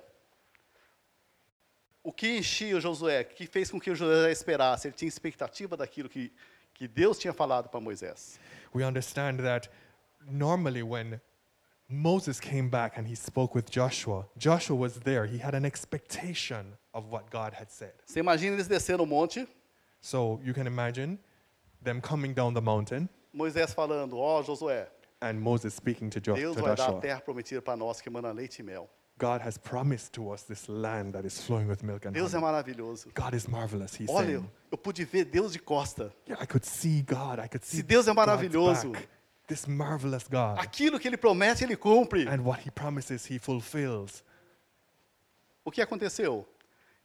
o 2.04 2.12
que 2.14 2.38
enchia 2.38 2.78
o 2.78 2.80
Josué, 2.80 3.24
que 3.24 3.48
fez 3.48 3.72
com 3.72 3.80
que 3.80 3.90
o 3.90 3.96
Josué 3.96 4.32
esperasse, 4.32 4.88
ele 4.88 4.94
tinha 4.96 5.10
expectativa 5.10 5.76
daquilo 5.76 6.08
que, 6.08 6.32
que 6.76 6.88
Deus 6.88 7.18
tinha 7.18 7.34
falado 7.34 7.70
para 7.70 7.80
Moisés. 7.80 8.40
We 8.74 8.86
understand 8.86 9.38
that 9.40 9.68
normally 10.30 10.84
when 10.84 11.20
Moses 11.92 12.40
came 12.40 12.70
back 12.70 12.98
and 12.98 13.08
he 13.08 13.16
spoke 13.16 13.54
with 13.54 13.70
Joshua, 13.70 14.26
Joshua 14.38 14.76
was 14.76 15.00
there. 15.00 15.26
He 15.26 15.38
had 15.38 15.54
an 15.54 15.66
expectation 15.66 16.66
of 16.94 17.12
what 17.12 17.30
God 17.30 17.54
had 17.54 17.70
said. 17.70 17.94
Você 18.06 18.20
imagina 18.20 18.56
eles 18.56 18.68
descendo 18.68 19.04
o 19.04 19.06
monte, 19.06 19.48
So 20.02 20.40
you 20.44 20.54
can 20.54 20.66
imagine 20.68 21.20
them 21.84 22.02
coming 22.02 22.34
down 22.34 22.54
the 22.54 22.62
mountain 22.62 23.08
Moisés 23.36 23.74
falando: 23.74 24.18
Ó 24.18 24.42
Josué, 24.44 24.88
and 25.22 25.40
Moses 25.40 25.74
speaking 25.74 26.10
to, 26.10 26.20
jo- 26.20 26.36
Deus 26.36 26.56
to 26.56 26.62
vai 26.62 26.76
dar 26.76 26.84
a 26.84 26.88
Joshua. 26.88 27.02
terra 27.02 27.22
prometida 27.22 27.62
para 27.62 27.78
nós 27.78 28.02
que 28.02 28.10
manda 28.10 28.32
leite 28.32 28.60
e 28.60 28.64
mel. 28.64 28.90
God 29.20 29.42
has 29.42 29.56
promised 29.58 30.14
to 30.14 30.32
us 30.32 30.42
this 30.44 30.68
land 30.68 31.14
that 31.14 31.26
is 31.28 31.40
flowing 31.46 31.68
with 31.68 31.84
milk 31.84 32.06
and 32.08 32.14
Deus 32.14 32.34
é 32.34 32.40
maravilhoso. 32.40 33.10
God 33.14 33.36
is 33.36 33.48
marvelous, 33.48 33.94
he's 33.94 34.10
Olha, 34.10 34.26
saying. 34.40 34.50
eu 34.72 34.78
pude 34.78 35.06
ver 35.06 35.26
Deus 35.26 35.54
de 35.54 35.60
costa. 35.60 36.12
Yeah, 36.28 36.42
I 36.42 36.48
could 36.48 36.66
see 36.66 37.04
God. 37.04 37.40
I 37.40 37.48
could 37.48 37.64
see 37.64 37.78
Se 37.78 37.84
Deus 37.84 38.08
é 38.08 38.14
maravilhoso. 38.14 38.92
This 39.52 39.68
marvelous 39.68 40.30
God. 40.30 40.58
aquilo 40.60 40.98
que 40.98 41.10
ele 41.10 41.18
promete, 41.18 41.66
ele 41.66 41.76
cumpre. 41.76 42.26
And 42.26 42.42
what 42.42 42.66
he 42.66 42.72
promises, 42.72 43.30
he 43.30 43.38
fulfills. 43.38 44.24
O 45.66 45.70
que 45.70 45.82
aconteceu? 45.82 46.48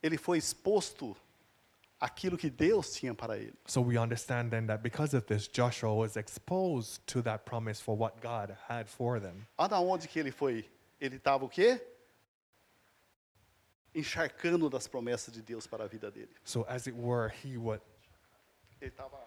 Ele 0.01 0.17
foi 0.17 0.39
exposto 0.39 1.17
àquilo 2.01 2.39
que 2.39 2.49
Deus 2.49 2.93
tinha 2.93 3.13
para 3.13 3.37
ele. 3.37 3.53
So 3.67 3.81
we 3.81 3.99
understand 3.99 4.51
then 4.51 4.69
that 4.69 4.81
because 4.81 5.13
of 5.13 5.27
this, 5.27 5.49
Joshua 5.49 5.93
was 5.93 6.17
exposed 6.17 7.05
to 7.07 7.21
that 7.23 7.45
promise 7.45 7.83
for 7.83 7.97
what 7.97 8.21
God 8.21 8.57
had 8.69 8.89
for 8.89 9.19
them. 9.21 9.45
Olha 9.59 9.81
onde 9.81 10.07
que 10.07 10.21
ele 10.21 10.31
foi. 10.31 10.71
Ele 11.01 11.17
estava 11.17 11.45
o 11.45 11.49
quê? 11.49 11.85
Encharcando 13.93 14.71
das 14.71 14.87
promessas 14.87 15.35
de 15.35 15.43
Deus 15.43 15.67
para 15.67 15.83
a 15.83 15.89
vida 15.89 16.13
dele. 16.13 16.31
So 16.45 16.65
as 16.69 16.87
it 16.87 16.97
were, 16.97 17.29
he 17.43 17.57
would. 17.57 17.83
Ele 18.81 18.93
estava 18.93 19.19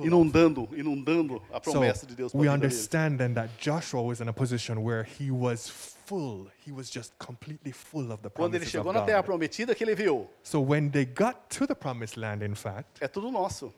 inundando, 0.00 0.68
inundando 0.72 1.42
a 1.52 1.56
So 1.62 1.72
promessa 1.72 2.06
de 2.06 2.14
Deus 2.14 2.32
para 2.32 2.40
we 2.40 2.48
a 2.48 2.52
vida 2.52 2.58
dele. 2.60 2.72
understand 2.72 3.18
then 3.18 3.34
that 3.34 3.50
Joshua 3.58 4.02
was 4.02 4.20
in 4.20 4.28
a 4.28 4.32
position 4.32 4.78
where 4.82 5.04
he 5.04 5.30
was 5.30 5.68
full. 5.68 6.48
He 6.64 6.72
was 6.72 6.90
just 6.90 7.12
completely 7.18 7.72
full 7.72 8.10
of 8.12 8.22
the 8.22 8.30
Quando 8.30 8.54
ele 8.54 8.60
promises 8.64 8.70
chegou 8.72 8.92
na 8.92 9.02
terra 9.02 9.20
God. 9.22 9.26
prometida, 9.26 9.74
que 9.74 9.84
ele 9.84 9.94
viu? 9.94 10.28
So 10.42 10.60
when 10.60 10.90
they 10.90 11.04
got 11.04 11.48
to 11.58 11.66
the 11.66 11.74
promised 11.74 12.16
land, 12.16 12.42
in 12.44 12.54
fact, 12.54 13.00
É 13.00 13.08
tudo 13.08 13.30
nosso. 13.30 13.72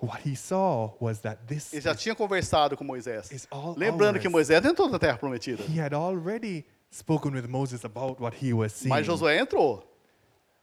what 0.00 0.20
he 0.28 0.34
saw 0.36 0.90
was 1.00 1.20
that 1.20 1.40
this 1.46 1.72
Ele 1.72 1.82
já 1.82 1.92
is- 1.92 2.00
tinha 2.00 2.14
conversado 2.14 2.76
com 2.76 2.84
Moisés. 2.84 3.30
is 3.32 3.46
all 3.50 3.74
Lembrando 3.76 4.18
que 4.18 4.26
ours. 4.28 4.32
Moisés 4.32 4.62
não 4.62 4.70
entrou 4.70 4.88
na 4.88 4.98
terra 4.98 5.18
prometida. 5.18 5.62
he 5.64 5.80
had 5.80 5.92
already 5.94 6.64
spoken 6.90 7.32
with 7.34 7.46
Moses 7.48 7.84
about 7.84 8.20
what 8.22 8.36
he 8.42 8.52
was 8.52 8.72
seeing. 8.72 8.88
Mas 8.90 9.06
Josué 9.06 9.38
entrou. 9.38 9.84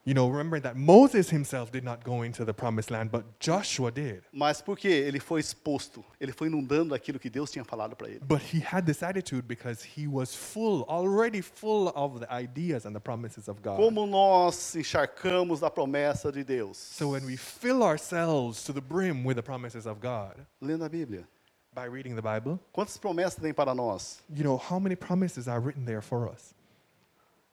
You 0.07 0.13
know, 0.13 0.27
remember 0.29 0.59
that 0.59 0.75
Moses 0.77 1.31
himself 1.31 1.71
did 1.71 1.83
not 1.83 2.03
go 2.03 2.21
into 2.21 2.45
the 2.45 2.53
promised 2.53 2.91
land, 2.91 3.11
but 3.11 3.39
Joshua 3.39 3.89
did. 3.91 4.21
Mas 4.31 4.61
por 4.61 4.77
quê? 4.77 4.87
Ele 5.07 5.19
foi 5.19 5.39
exposto. 5.39 6.05
Ele 6.21 6.31
foi 6.31 6.47
inundando 6.47 6.93
aquilo 6.93 7.17
que 7.17 7.27
Deus 7.27 7.49
tinha 7.49 7.65
falado 7.65 7.95
para 7.95 8.09
ele. 8.09 8.19
But 8.19 8.41
he 8.53 8.59
had 8.59 8.85
this 8.85 9.01
attitude 9.01 9.47
because 9.47 9.83
he 9.83 10.05
was 10.05 10.35
full, 10.35 10.83
already 10.87 11.41
full 11.41 11.89
of 11.95 12.19
the 12.19 12.31
ideas 12.31 12.85
and 12.85 12.93
the 12.93 12.99
promises 12.99 13.47
of 13.47 13.63
God. 13.63 13.77
Como 13.77 14.05
nós 14.05 14.75
encharcamos 14.75 15.59
da 15.61 15.71
promessa 15.71 16.31
de 16.31 16.43
Deus? 16.43 16.77
So 16.77 17.09
when 17.13 17.25
we 17.25 17.35
fill 17.35 17.81
ourselves 17.81 18.63
to 18.65 18.73
the 18.73 18.81
brim 18.81 19.23
with 19.23 19.37
the 19.37 19.43
promises 19.43 19.87
of 19.87 19.99
God 19.99 20.35
Lendo 20.61 20.85
a 20.85 20.89
Bíblia. 20.89 21.25
by 21.73 21.85
reading 21.85 22.15
the 22.15 22.21
Bible, 22.21 22.59
Quantas 22.71 22.95
promessas 22.97 23.41
tem 23.41 23.53
para 23.53 23.73
nós? 23.73 24.19
you 24.29 24.43
know, 24.43 24.55
how 24.57 24.77
many 24.79 24.95
promises 24.95 25.47
are 25.47 25.59
written 25.59 25.83
there 25.83 26.01
for 26.01 26.29
us? 26.29 26.53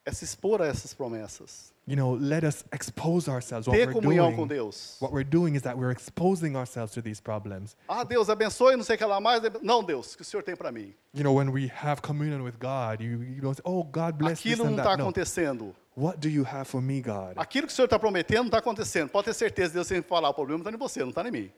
É 0.05 0.13
se 0.13 0.25
expor 0.25 0.61
a 0.61 0.67
essas 0.67 0.93
promessas. 0.93 1.73
You 1.87 1.97
know, 1.97 2.15
let 2.15 2.45
us 2.45 2.65
expose 2.73 3.29
ourselves. 3.29 3.67
What 3.67 3.77
Ter 3.77 3.87
we're 3.89 3.93
comunhão 3.95 4.35
com 4.35 4.47
Deus. 4.47 4.97
what 5.01 5.13
we're 5.13 5.29
doing 5.29 5.57
is 5.57 5.63
that 5.63 5.77
we're 5.77 5.93
exposing 5.93 6.57
ourselves 6.57 6.93
to 6.95 7.03
these 7.03 7.21
problems. 7.21 7.77
Ah, 7.89 8.05
Deus 8.05 8.29
abençoe, 8.29 8.77
não 8.77 8.85
sei 8.85 8.95
o 8.95 8.99
que 8.99 9.05
lá 9.05 9.21
mais. 9.21 9.43
Não, 9.61 9.83
Deus, 9.83 10.15
o 10.15 10.17
que 10.17 10.23
o 10.23 10.25
Senhor 10.25 10.43
tem 10.45 10.55
para 10.55 10.71
mim? 10.71 10.95
You 11.13 11.25
know, 11.25 11.35
when 11.35 11.51
we 11.51 11.71
have 11.83 12.01
communion 12.01 12.43
with 12.45 12.55
God, 12.61 13.01
you, 13.01 13.23
you 13.23 13.41
don't 13.43 13.57
say, 13.57 13.63
oh, 13.65 13.83
God 13.83 14.15
bless 14.17 14.41
Aquilo 14.41 14.65
não 14.65 14.77
está 14.77 14.95
acontecendo. 14.95 15.75
What 15.97 16.19
do 16.21 16.29
you 16.29 16.45
have 16.45 16.65
for 16.67 16.81
me, 16.81 17.03
God? 17.03 17.35
Aquilo 17.37 17.67
que 17.67 17.73
o 17.73 17.77
Senhor 17.77 17.87
está 17.87 17.99
prometendo 17.99 18.39
não 18.39 18.47
está 18.47 18.59
acontecendo. 18.59 19.11
Pode 19.11 19.27
ter 19.27 19.35
certeza, 19.35 19.75
Deus 19.75 19.87
sempre 19.87 20.09
falar, 20.09 20.31
o 20.31 20.35
problema 20.35 20.61
está 20.61 20.71
em 20.71 20.79
você, 20.79 21.01
não 21.01 21.11
está 21.11 21.27
em 21.27 21.31
mim. 21.33 21.53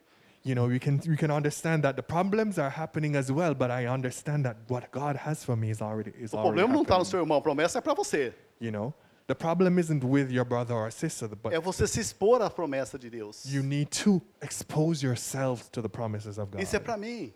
You 0.45 0.55
know, 0.55 0.66
we 0.66 0.78
can, 0.78 1.01
you 1.05 1.16
can 1.16 1.30
understand 1.30 1.82
that 1.84 1.97
the 1.97 2.03
problems 2.03 2.59
are 2.59 2.68
happening 2.68 3.16
as 3.16 3.32
well, 3.32 3.55
but 3.55 3.70
I 3.70 3.86
understand 3.86 4.45
that 4.45 4.57
what 4.68 4.90
God 4.92 5.16
has 5.16 5.42
for 5.42 5.57
me 5.57 5.70
is 5.70 5.80
already, 5.80 6.12
is 6.20 6.34
O 6.34 6.36
already 6.38 6.61
problema 6.61 6.74
não 6.74 6.82
está 6.82 6.95
no 6.97 7.01
happening. 7.01 7.11
seu 7.11 7.20
irmão, 7.20 7.38
a 7.38 7.40
promessa 7.42 7.78
é 7.78 7.80
para 7.80 7.95
você. 7.95 8.34
You 8.61 8.70
know, 8.70 8.92
the 9.26 9.34
problem 9.34 9.78
isn't 9.78 10.05
with 10.05 10.30
your 10.30 10.45
brother 10.45 10.74
or 10.74 10.90
sister, 10.90 11.28
but 11.28 11.53
É 11.55 11.59
você 11.59 11.86
se 11.86 11.99
expor 11.99 12.42
à 12.42 12.51
promessa 12.51 12.99
de 12.99 13.09
Deus. 13.09 13.47
you 13.47 13.62
need 13.62 13.86
to 14.05 14.20
expose 14.42 15.03
yourself 15.03 15.70
to 15.70 15.80
the 15.80 15.88
promises 15.88 16.36
of 16.36 16.51
God 16.51 16.61
Isso 16.62 16.76
é 16.76 16.78
para 16.78 16.99
mim. 16.99 17.32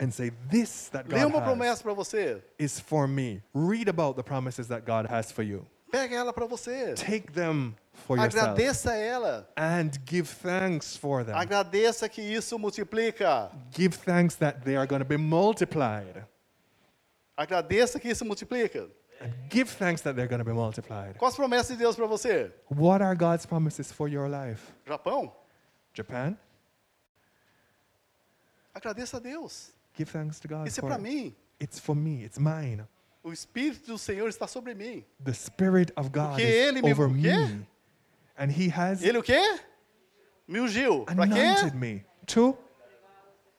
and 0.00 0.10
say, 0.10 0.32
This 0.50 0.88
that 0.90 1.08
God 1.08 1.22
uma 1.26 1.38
has 1.38 1.44
promessa 1.44 1.82
para 1.84 1.94
você. 1.94 2.42
is 2.58 2.80
for 2.80 3.06
me. 3.06 3.40
Read 3.54 3.88
about 3.88 4.16
the 4.16 4.24
promises 4.24 4.66
that 4.66 4.84
God 4.84 5.06
has 5.08 5.30
for 5.30 5.44
you. 5.44 5.64
Pega 5.92 6.16
ela 6.16 6.32
para 6.32 6.46
você. 6.46 6.94
Take 6.94 7.30
them 7.32 7.74
for 7.92 8.16
yourself 8.16 8.48
Agradeça 8.48 8.94
ela. 8.96 9.46
and 9.58 9.90
give 10.08 10.26
thanks 10.26 10.96
for 10.96 11.22
them. 11.22 11.34
Agradeça 11.34 12.08
que 12.08 12.22
isso 12.22 12.58
multiplica. 12.58 13.52
Give 13.70 13.94
thanks 13.94 14.34
that 14.36 14.62
they 14.64 14.74
are 14.74 14.86
going 14.86 15.00
to 15.00 15.04
be 15.04 15.18
multiplied. 15.18 16.24
Agradeça 17.36 18.00
que 18.00 18.08
isso 18.08 18.24
multiplica. 18.24 18.88
And 19.20 19.30
give 19.50 19.70
thanks 19.70 20.00
that 20.00 20.16
they're 20.16 20.26
going 20.26 20.38
to 20.38 20.46
be 20.46 20.54
multiplied. 20.54 21.18
Quais 21.18 21.34
as 21.34 21.36
promessas 21.36 21.76
de 21.76 21.84
Deus 21.84 21.94
para 21.94 22.06
você? 22.06 22.50
What 22.70 23.02
are 23.02 23.14
God's 23.14 23.44
promises 23.44 23.92
for 23.92 24.08
your 24.08 24.30
life? 24.30 24.72
Japão? 24.86 25.30
Japan? 25.92 26.38
Agradeça 28.74 29.18
a 29.18 29.20
Deus. 29.20 29.72
Give 29.94 30.10
thanks 30.10 30.40
to 30.40 30.48
God. 30.48 30.66
Isso 30.66 30.80
é 30.80 30.82
para 30.82 30.96
mim. 30.96 31.36
It's 31.60 31.78
for 31.78 31.94
me. 31.94 32.24
It's 32.24 32.38
mine. 32.38 32.86
O 33.24 33.32
Espírito 33.32 33.86
do 33.86 33.98
Senhor 33.98 34.28
está 34.28 34.46
sobre 34.48 34.74
mim. 34.74 35.04
The 35.24 35.32
Spirit 35.32 35.92
of 35.96 36.10
God 36.10 36.30
Porque 36.30 36.42
is 36.42 36.54
ele 36.54 36.82
me- 36.82 36.92
over 36.92 37.08
me. 37.08 37.30
And 38.36 38.50
He 38.50 38.68
has 38.68 39.02
Ele 39.02 39.18
o 39.18 39.22
quê? 39.22 39.40
Me 40.48 40.58
ungiu. 40.60 41.04
Para 41.04 41.22
anointed 41.22 41.70
quê? 41.72 41.76
me 41.76 42.04
to 42.26 42.56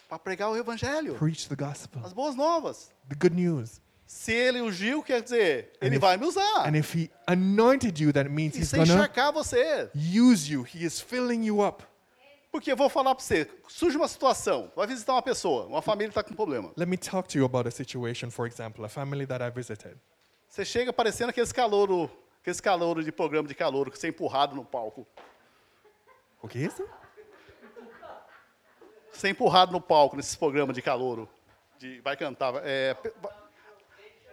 Para 0.10 0.20
pregar 0.20 0.50
o 0.52 0.58
Evangelho. 0.58 1.16
preach 1.16 1.48
the 1.48 1.56
gospel, 1.56 2.02
As 2.06 2.12
boas 2.14 2.36
novas. 2.36 2.92
the 3.10 3.16
good 3.16 3.34
news. 3.36 3.82
Se 4.06 4.32
ele 4.34 4.62
ungiu, 4.62 5.02
quer 5.02 5.22
dizer, 5.24 5.72
ele 5.82 5.96
if- 5.96 6.02
vai 6.02 6.18
me 6.18 6.26
usar. 6.28 6.68
And 6.68 6.76
if 6.76 6.94
He 6.94 7.10
anointed 7.26 8.00
you, 8.04 8.12
that 8.12 8.30
means 8.30 8.56
He's 8.56 8.72
going 8.74 8.86
to 8.86 8.92
encharcar 8.94 9.32
você. 9.32 9.90
use 9.96 10.48
you. 10.52 10.64
He 10.64 10.84
is 10.86 11.00
filling 11.00 11.44
you 11.46 11.62
up. 11.62 11.84
Porque 12.54 12.72
eu 12.72 12.78
vou 12.78 12.88
falar 12.88 13.16
para 13.16 13.24
você, 13.24 13.50
surge 13.68 13.98
uma 13.98 14.08
situação, 14.08 14.72
vai 14.76 14.86
visitar 14.86 15.14
uma 15.14 15.24
pessoa, 15.24 15.66
uma 15.66 15.82
família 15.82 16.10
está 16.10 16.24
com 16.24 16.36
problema. 16.36 16.72
Let 16.78 16.88
me 16.88 16.98
talk 16.98 17.28
to 17.30 17.40
you 17.40 17.46
about 17.46 17.68
a 17.68 17.72
situation, 17.72 18.30
for 18.30 18.46
example, 18.46 18.86
a 18.86 18.88
family 18.88 19.26
that 19.26 19.44
I 19.44 19.50
visited. 19.50 19.98
Você 20.48 20.64
chega 20.64 20.94
parecendo 20.94 21.32
aqueles 21.32 21.52
calouro, 21.52 22.12
aqueles 22.40 22.62
calouro 22.62 23.04
de 23.04 23.12
programa 23.12 23.48
de 23.48 23.56
calouro, 23.56 23.90
que 23.90 23.98
você 23.98 24.06
é 24.06 24.10
empurrado 24.12 24.56
no 24.56 24.64
palco. 24.64 25.08
O 26.44 26.48
que 26.48 26.60
é 26.60 26.62
isso? 26.68 26.88
Você 29.12 29.30
é 29.30 29.30
empurrado 29.32 29.72
no 29.72 29.82
palco 29.82 30.16
nesses 30.16 30.36
programas 30.36 30.76
de 30.76 30.82
calouro. 30.84 31.28
De, 31.80 32.02
vai 32.02 32.16
cantar, 32.16 32.54
é, 32.64 32.96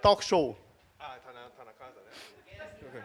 talk 0.02 0.22
show. 0.22 0.58
Ah, 0.98 1.16
tá 1.24 1.32
na, 1.32 1.48
tá 1.48 1.64
na 1.64 1.72
casa, 1.72 1.98
né? 2.02 2.70
Ok. 2.86 3.02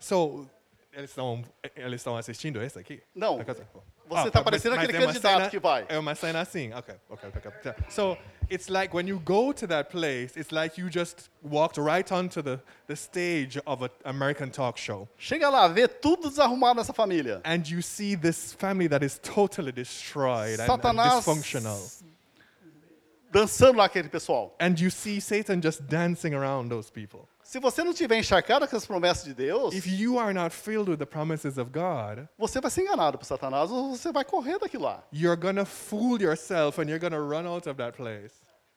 So, 0.00 0.50
eles 0.92 1.10
estão, 1.10 1.44
eles 1.76 2.00
estão 2.00 2.16
assistindo 2.16 2.62
esse 2.62 2.78
aqui? 2.78 3.02
Não. 3.14 3.38
Na 3.38 3.44
casa? 3.44 3.66
Oh. 3.74 3.80
Você 4.08 4.30
tá 4.30 4.42
parecendo 4.42 4.74
mas 4.74 4.84
aquele 4.88 5.04
candidato 5.04 5.36
cena- 5.38 5.50
que 5.50 5.58
vai. 5.58 5.84
É 5.88 5.98
uma 5.98 6.14
cena 6.14 6.40
assim. 6.40 6.72
Ok, 6.72 6.94
ok, 7.10 7.28
ok. 7.28 7.74
So, 7.90 8.16
it's 8.50 8.68
like 8.68 8.94
when 8.94 9.06
you 9.06 9.20
go 9.20 9.52
to 9.52 9.66
that 9.66 9.90
place, 9.90 10.34
it's 10.34 10.50
like 10.50 10.80
you 10.80 10.88
just 10.90 11.30
walked 11.42 11.78
right 11.78 12.10
onto 12.10 12.42
the, 12.42 12.58
the 12.86 12.96
stage 12.96 13.60
of 13.66 13.84
an 13.84 13.90
American 14.04 14.50
talk 14.50 14.80
show. 14.80 15.06
Chega 15.18 15.50
lá, 15.50 15.68
vê 15.68 15.86
tudo 15.86 16.30
desarrumado 16.30 16.76
nessa 16.76 16.94
família. 16.94 17.42
And 17.44 17.62
you 17.68 17.82
see 17.82 18.16
this 18.16 18.54
family 18.54 18.88
that 18.88 19.04
is 19.04 19.18
totally 19.18 19.72
destroyed 19.72 20.58
and, 20.58 20.70
and 20.70 20.96
dysfunctional. 20.96 21.78
dançando 23.30 23.78
lá 23.78 23.84
aquele 23.84 24.08
pessoal. 24.08 24.54
And 24.58 24.74
you 24.78 24.90
see 24.90 25.20
Satan 25.20 25.60
just 25.62 25.82
dancing 25.82 26.34
around 26.34 26.70
those 26.70 26.90
people. 26.90 27.28
Se 27.48 27.58
você 27.58 27.82
não 27.82 27.94
tiver 27.94 28.18
encharcado 28.18 28.68
com 28.68 28.76
as 28.76 28.84
promessas 28.84 29.24
de 29.24 29.32
Deus, 29.32 29.74
If 29.74 29.86
you 29.86 30.18
are 30.18 30.34
not 30.34 30.54
filled 30.54 30.90
with 30.90 30.98
the 30.98 31.06
promises 31.06 31.56
of 31.56 31.70
God, 31.70 32.28
você 32.36 32.60
vai 32.60 32.70
ser 32.70 32.82
enganado 32.82 33.16
por 33.16 33.24
Satanás 33.24 33.70
ou 33.70 33.96
você 33.96 34.12
vai 34.12 34.22
correr 34.22 34.58
daquilo 34.58 34.84
lá. 34.84 35.02
you're 35.10 35.34
gonna 35.34 35.64
fool 35.64 36.20
yourself 36.20 36.78
and 36.78 36.90
you're 36.90 36.98
gonna 36.98 37.18
run 37.18 37.46
out 37.46 37.66
of 37.66 37.78
that 37.78 37.96
place. 37.96 38.34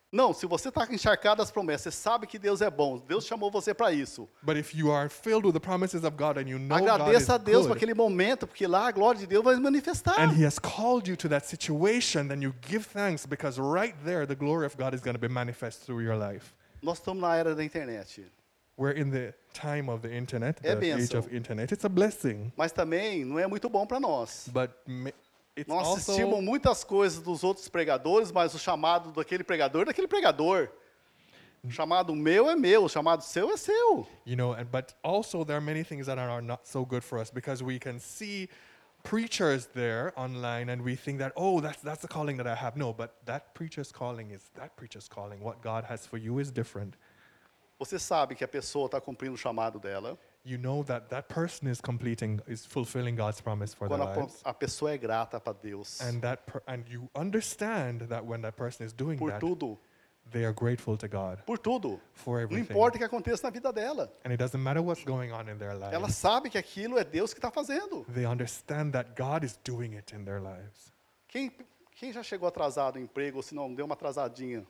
Não, 0.09 0.33
se 0.33 0.45
você 0.45 0.69
está 0.69 0.87
encharcado 0.89 1.39
das 1.39 1.51
promessas, 1.51 1.93
você 1.93 2.01
sabe 2.01 2.25
que 2.25 2.39
Deus 2.39 2.61
é 2.61 2.69
bom, 2.69 2.97
Deus 2.97 3.25
chamou 3.25 3.51
você 3.51 3.73
para 3.73 3.91
isso. 3.91 4.29
But 4.41 4.55
if 4.55 4.73
you 4.73 4.89
are 4.89 5.09
filled 5.09 5.45
with 5.45 5.51
the 5.51 5.59
promises 5.59 6.05
of 6.05 6.11
God 6.11 6.37
and 6.37 6.47
you 6.47 6.57
know 6.57 6.79
God 6.79 6.85
is 6.85 6.93
Agradeça 6.93 7.35
a 7.35 7.37
Deus 7.37 7.67
por 7.67 7.75
aquele 7.75 7.93
momento, 7.93 8.47
porque 8.47 8.65
lá 8.65 8.87
a 8.87 8.91
glória 8.93 9.19
de 9.19 9.27
Deus 9.27 9.43
vai 9.43 9.55
se 9.55 9.59
manifestar. 9.61 10.17
and 10.17 10.31
He 10.31 10.45
has 10.45 10.57
called 10.57 11.09
you 11.09 11.17
to 11.17 11.27
that 11.27 11.45
situation, 11.45 12.29
then 12.29 12.41
you 12.41 12.55
give 12.61 12.85
thanks 12.85 13.25
because 13.25 13.59
right 13.59 13.97
there 14.05 14.25
the 14.25 14.35
glory 14.35 14.65
of 14.65 14.77
God 14.77 14.93
is 14.93 15.01
going 15.01 15.15
to 15.15 15.19
be 15.19 15.27
manifest 15.27 15.83
through 15.85 16.01
your 16.01 16.15
life. 16.15 16.53
Nós 16.81 16.99
estamos 16.99 17.21
na 17.21 17.35
era 17.35 17.53
da 17.53 17.65
internet, 17.65 18.23
We're 18.81 18.97
in 18.97 19.11
the 19.11 19.33
time 19.53 19.89
of 19.91 20.01
the 20.01 20.11
internet, 20.17 20.59
É 20.63 20.75
the 20.75 20.91
age 20.93 21.15
of 21.15 21.29
internet. 21.35 21.71
It's 21.71 21.85
a 21.85 21.89
blessing, 21.89 22.51
mas 22.57 22.71
também 22.71 23.23
não 23.23 23.37
é 23.37 23.45
muito 23.45 23.69
bom 23.69 23.85
para 23.85 23.99
nós. 23.99 24.49
but 24.51 24.71
ma- 24.87 25.11
it's 25.55 25.67
Nós 25.67 25.85
also 25.87 26.11
assistimos 26.11 26.43
muitas 26.43 26.83
coisas 26.83 27.21
dos 27.21 27.43
outros 27.43 27.69
pregadores, 27.69 28.31
mas 28.31 28.55
o 28.55 28.59
chamado 28.59 29.11
daquele 29.11 29.43
pregador 29.43 29.83
é 29.83 29.85
daquele 29.85 30.07
pregador. 30.07 30.67
O 31.63 31.69
chamado 31.69 32.15
meu 32.15 32.49
é 32.49 32.55
meu, 32.55 32.85
o 32.85 32.89
chamado 32.89 33.21
seu 33.21 33.51
é 33.51 33.57
seu. 33.57 34.07
you 34.25 34.35
know, 34.35 34.53
and 34.53 34.65
but 34.71 34.95
also 35.03 35.43
there 35.45 35.55
are 35.57 35.61
many 35.63 35.83
things 35.83 36.07
that 36.07 36.17
are 36.17 36.41
not 36.41 36.67
so 36.67 36.83
good 36.83 37.03
for 37.03 37.19
us 37.19 37.29
because 37.29 37.63
we 37.63 37.77
can 37.77 37.99
see 37.99 38.49
preachers 39.03 39.67
there 39.73 40.11
online 40.15 40.69
and 40.69 40.81
we 40.83 40.95
think 40.95 41.19
that 41.19 41.31
oh 41.35 41.59
that's 41.61 41.81
that's 41.81 42.01
the 42.01 42.07
calling 42.07 42.37
that 42.37 42.47
I 42.47 42.55
have. 42.55 42.75
No, 42.75 42.93
but 42.93 43.11
that 43.25 43.53
preacher's 43.53 43.91
calling 43.91 44.31
is 44.31 44.41
that 44.55 44.75
preacher's 44.75 45.07
calling. 45.07 45.39
What 45.43 45.61
God 45.61 45.83
has 45.83 46.07
for 46.07 46.17
you 46.17 46.39
is 46.39 46.51
different. 46.51 46.95
Você 47.81 47.97
sabe 47.97 48.35
que 48.35 48.43
a 48.43 48.47
pessoa 48.47 48.85
está 48.85 49.01
cumprindo 49.01 49.33
o 49.33 49.37
chamado 49.37 49.79
dela 49.79 50.15
you 50.45 50.57
know 50.57 50.83
that 50.83 51.07
that 51.09 51.27
person 51.27 51.67
is 51.67 51.81
completing 51.81 52.39
is 52.47 52.63
fulfilling 52.63 53.15
God's 53.15 53.41
promise 53.41 53.75
for 53.75 53.87
their 53.89 53.97
quando 53.97 54.09
a, 54.09 54.13
po- 54.13 54.21
lives 54.21 54.41
a 54.43 54.53
pessoa 54.53 54.91
é 54.91 54.97
grata 54.99 55.39
para 55.39 55.53
Deus 55.53 55.99
and 56.01 56.19
that 56.21 56.43
per- 56.45 56.61
and 56.67 56.83
you 56.87 57.09
understand 57.15 58.07
that 58.07 58.23
when 58.23 58.39
that 58.41 58.55
person 58.55 58.85
is 58.85 58.93
doing 58.93 59.17
por 59.17 59.29
that 59.31 59.39
tudo, 59.39 59.79
they 60.31 60.45
are 60.45 60.53
grateful 60.53 60.95
to 60.95 61.07
God 61.07 61.43
por 61.43 61.57
tudo. 61.57 61.99
for 62.13 62.37
Não 62.37 62.43
everything 62.43 62.71
importa 62.71 62.97
o 62.97 62.99
que 62.99 63.03
aconteça 63.05 63.43
na 63.47 63.49
vida 63.49 63.73
dela. 63.73 64.11
and 64.25 64.31
it 64.31 64.37
doesn't 64.37 64.61
matter 64.61 64.81
what's 64.83 65.03
going 65.03 65.31
on 65.31 65.49
in 65.49 65.57
their 65.57 65.71
Ela 65.71 65.89
lives 65.97 66.15
sabe 66.15 66.51
que 66.51 66.59
aquilo 66.59 66.99
é 66.99 67.03
Deus 67.03 67.33
que 67.33 67.39
está 67.39 67.49
fazendo. 67.51 68.05
they 68.13 68.25
understand 68.27 68.91
that 68.93 69.11
God 69.15 69.43
is 69.43 69.57
doing 69.63 69.95
it 69.95 70.13
in 70.15 70.23
their 70.23 70.39
lives 70.39 70.93
Quem, 71.27 71.51
quem 71.95 72.11
já 72.13 72.21
chegou 72.21 72.47
atrasado 72.47 72.97
no 72.99 73.01
emprego, 73.05 73.37
ou 73.37 73.43
se 73.43 73.55
não, 73.55 73.73
deu 73.73 73.85
uma 73.85 73.93
atrasadinha? 73.95 74.65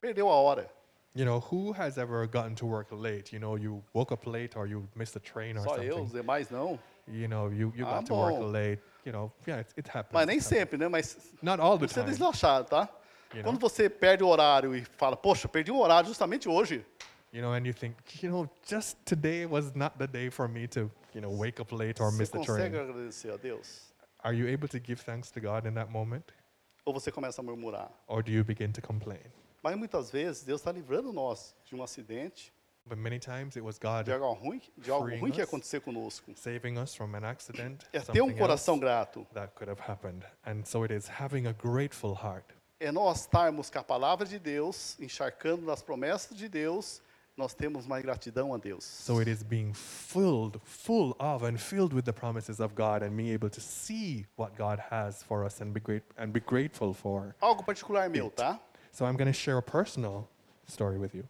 Perdeu 0.00 0.28
a 0.28 0.34
hora. 0.34 0.70
You 1.16 1.24
know 1.24 1.40
who 1.40 1.72
has 1.72 1.96
ever 1.96 2.26
gotten 2.28 2.54
to 2.54 2.66
work 2.66 2.88
late 2.92 3.32
you 3.34 3.40
know 3.40 3.56
you 3.56 3.82
woke 3.94 4.12
up 4.12 4.26
late 4.28 4.56
or 4.56 4.66
you 4.68 4.86
missed 4.94 5.16
a 5.16 5.20
train 5.20 5.56
or 5.56 5.62
Só 5.64 5.76
eu, 5.78 5.94
os 5.94 6.10
something 6.10 6.12
demais 6.20 6.50
não. 6.50 6.78
you 7.08 7.26
know 7.26 7.48
you, 7.50 7.72
you 7.74 7.86
Ah, 7.86 7.96
got 8.00 8.06
to 8.06 8.14
work 8.14 8.36
bom. 8.36 8.46
late 8.52 8.80
you 9.04 9.12
know 9.12 9.32
yeah 9.46 9.60
it, 9.60 9.72
it 9.78 9.88
happens 9.88 10.12
Mas 10.12 10.26
nem 10.26 10.36
it 10.36 10.44
happens. 10.44 10.58
sempre, 10.60 10.76
né? 10.78 10.88
Mas 10.88 11.16
not 11.42 11.60
all 11.60 11.78
the 11.78 11.86
você 11.88 12.00
é 12.00 12.02
time 12.02 12.12
desleixado, 12.12 12.68
tá? 12.68 12.88
You 13.34 13.42
Quando 13.42 13.58
know? 13.58 13.68
você 13.68 13.88
perde 13.88 14.22
o 14.22 14.28
horário 14.28 14.74
e 14.76 14.84
fala, 14.84 15.16
poxa, 15.16 15.48
perdi 15.48 15.72
o 15.72 15.78
horário 15.78 16.06
justamente 16.08 16.48
hoje. 16.48 16.84
You 17.32 17.42
know, 17.42 17.52
and 17.52 17.66
you 17.66 17.74
think, 17.74 17.96
you 18.22 18.30
know, 18.30 18.48
just 18.64 18.96
today 19.04 19.44
was 19.46 19.74
not 19.74 19.98
the 19.98 20.06
day 20.06 20.30
for 20.30 20.48
me 20.48 20.68
to, 20.68 20.90
you 21.12 21.20
know, 21.20 21.30
wake 21.36 21.60
up 21.60 21.74
late 21.74 22.00
or 22.00 22.10
Você 22.12 22.18
miss 22.18 22.30
the 22.30 22.38
consegue 22.38 22.70
train. 22.70 22.88
agradecer 22.88 23.30
a 23.32 23.36
Deus? 23.36 23.92
Are 24.22 24.32
you 24.34 24.46
able 24.48 24.68
to 24.68 24.78
give 24.78 25.02
thanks 25.02 25.30
to 25.32 25.40
God 25.40 25.66
in 25.66 25.74
that 25.74 25.90
moment? 25.90 26.24
Ou 26.84 26.94
você 26.94 27.10
começa 27.10 27.40
a 27.40 27.44
murmurar? 27.44 27.90
Or 28.06 28.22
do 28.22 28.30
you 28.30 28.44
begin 28.44 28.70
to 28.72 28.80
complain? 28.80 29.20
Mas 29.62 29.76
muitas 29.76 30.10
vezes 30.10 30.42
Deus 30.44 30.60
está 30.60 30.70
livrando 30.72 31.12
nós 31.12 31.54
de 31.64 31.74
um 31.74 31.82
acidente, 31.82 32.52
But 32.88 32.98
many 32.98 33.18
times 33.18 33.56
it 33.56 33.62
was 33.62 33.78
God 33.80 34.04
de 34.04 34.12
algo 34.12 34.32
ruim, 34.34 34.62
de 34.78 34.90
algo 34.92 35.08
ruim 35.18 35.32
que 35.32 35.42
acontecer 35.42 35.80
conosco. 35.80 36.32
saving 36.36 36.78
us 36.78 36.94
from 36.94 37.16
an 37.16 37.24
accident, 37.24 37.82
É 37.92 37.98
ter 38.00 38.22
um 38.22 38.32
coração 38.32 38.78
grato. 38.78 39.26
that 39.34 39.52
could 39.56 39.68
have 39.68 39.80
happened. 39.80 40.24
And 40.46 40.64
so 40.64 40.84
it 40.84 40.94
is 40.94 41.08
having 41.08 41.48
a 41.48 41.52
grateful 41.52 42.12
heart. 42.14 42.44
É 42.78 42.92
nós 42.92 43.22
estarmos 43.22 43.70
com 43.70 43.78
a 43.80 43.82
palavra 43.82 44.24
de 44.24 44.38
Deus, 44.38 44.96
encharcando 45.00 45.66
nas 45.66 45.82
promessas 45.82 46.36
de 46.36 46.48
Deus, 46.48 47.02
nós 47.36 47.54
temos 47.54 47.86
mais 47.86 48.04
gratidão 48.04 48.54
a 48.54 48.56
Deus. 48.58 48.84
So 48.84 49.18
it 49.20 49.28
is 49.28 49.42
being 49.42 49.72
filled, 49.74 50.60
full 50.64 51.16
of 51.18 51.44
and 51.44 51.58
filled 51.58 51.92
with 51.92 52.04
the 52.04 52.12
promises 52.12 52.60
of 52.60 52.74
God 52.74 53.02
and 53.02 53.10
being 53.16 53.30
able 53.34 53.50
to 53.50 53.60
see 53.60 54.26
what 54.36 54.56
God 54.56 54.78
has 54.90 55.24
for 55.24 55.44
us 55.44 55.60
and 55.60 55.72
be 55.72 55.80
great 55.80 56.04
and 56.16 56.28
be 56.32 56.40
grateful 56.40 56.94
for. 56.94 57.34
Algo 57.40 57.64
particular 57.64 58.08
meu, 58.08 58.30
tá? 58.30 58.60
So 58.96 59.04
I'm 59.04 59.14
going 59.14 59.26
to 59.26 59.38
share 59.38 59.58
a 59.58 59.62
personal 59.62 60.26
story 60.66 60.96
with 60.96 61.14
you. 61.14 61.28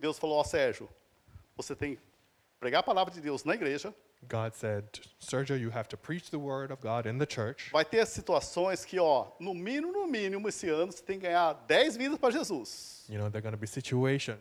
Deus 0.00 0.20
falou, 0.20 0.38
ó 0.38 0.44
Sérgio, 0.44 0.88
você 1.56 1.74
tem 1.74 1.96
que 1.96 2.00
pregar 2.60 2.78
a 2.78 2.82
palavra 2.84 3.12
de 3.12 3.20
Deus 3.20 3.42
na 3.42 3.54
igreja, 3.54 3.92
God 4.28 4.54
said, 4.54 4.84
Sergio, 5.18 5.58
you 5.58 5.68
have 5.68 5.88
to 5.88 5.96
preach 5.96 6.30
the 6.30 6.38
word 6.38 6.70
of 6.70 6.80
God 6.80 7.06
in 7.06 7.18
the 7.18 7.26
church. 7.26 7.72
vai 7.72 7.84
ter 7.84 8.06
situações 8.06 8.84
que, 8.84 9.00
ó, 9.00 9.32
no 9.40 9.52
mínimo, 9.52 9.90
no 9.90 10.06
mínimo, 10.06 10.48
esse 10.48 10.68
ano 10.68 10.92
você 10.92 11.02
tem 11.02 11.18
que 11.18 11.26
ganhar 11.26 11.54
10 11.66 11.96
vidas 11.96 12.18
para 12.18 12.30
Jesus. 12.30 13.04
You 13.08 13.18
know, 13.18 13.28
there 13.28 13.38
are 13.38 13.42
going 13.42 13.50
to 13.50 13.58
be 13.58 13.66
situations, 13.66 14.38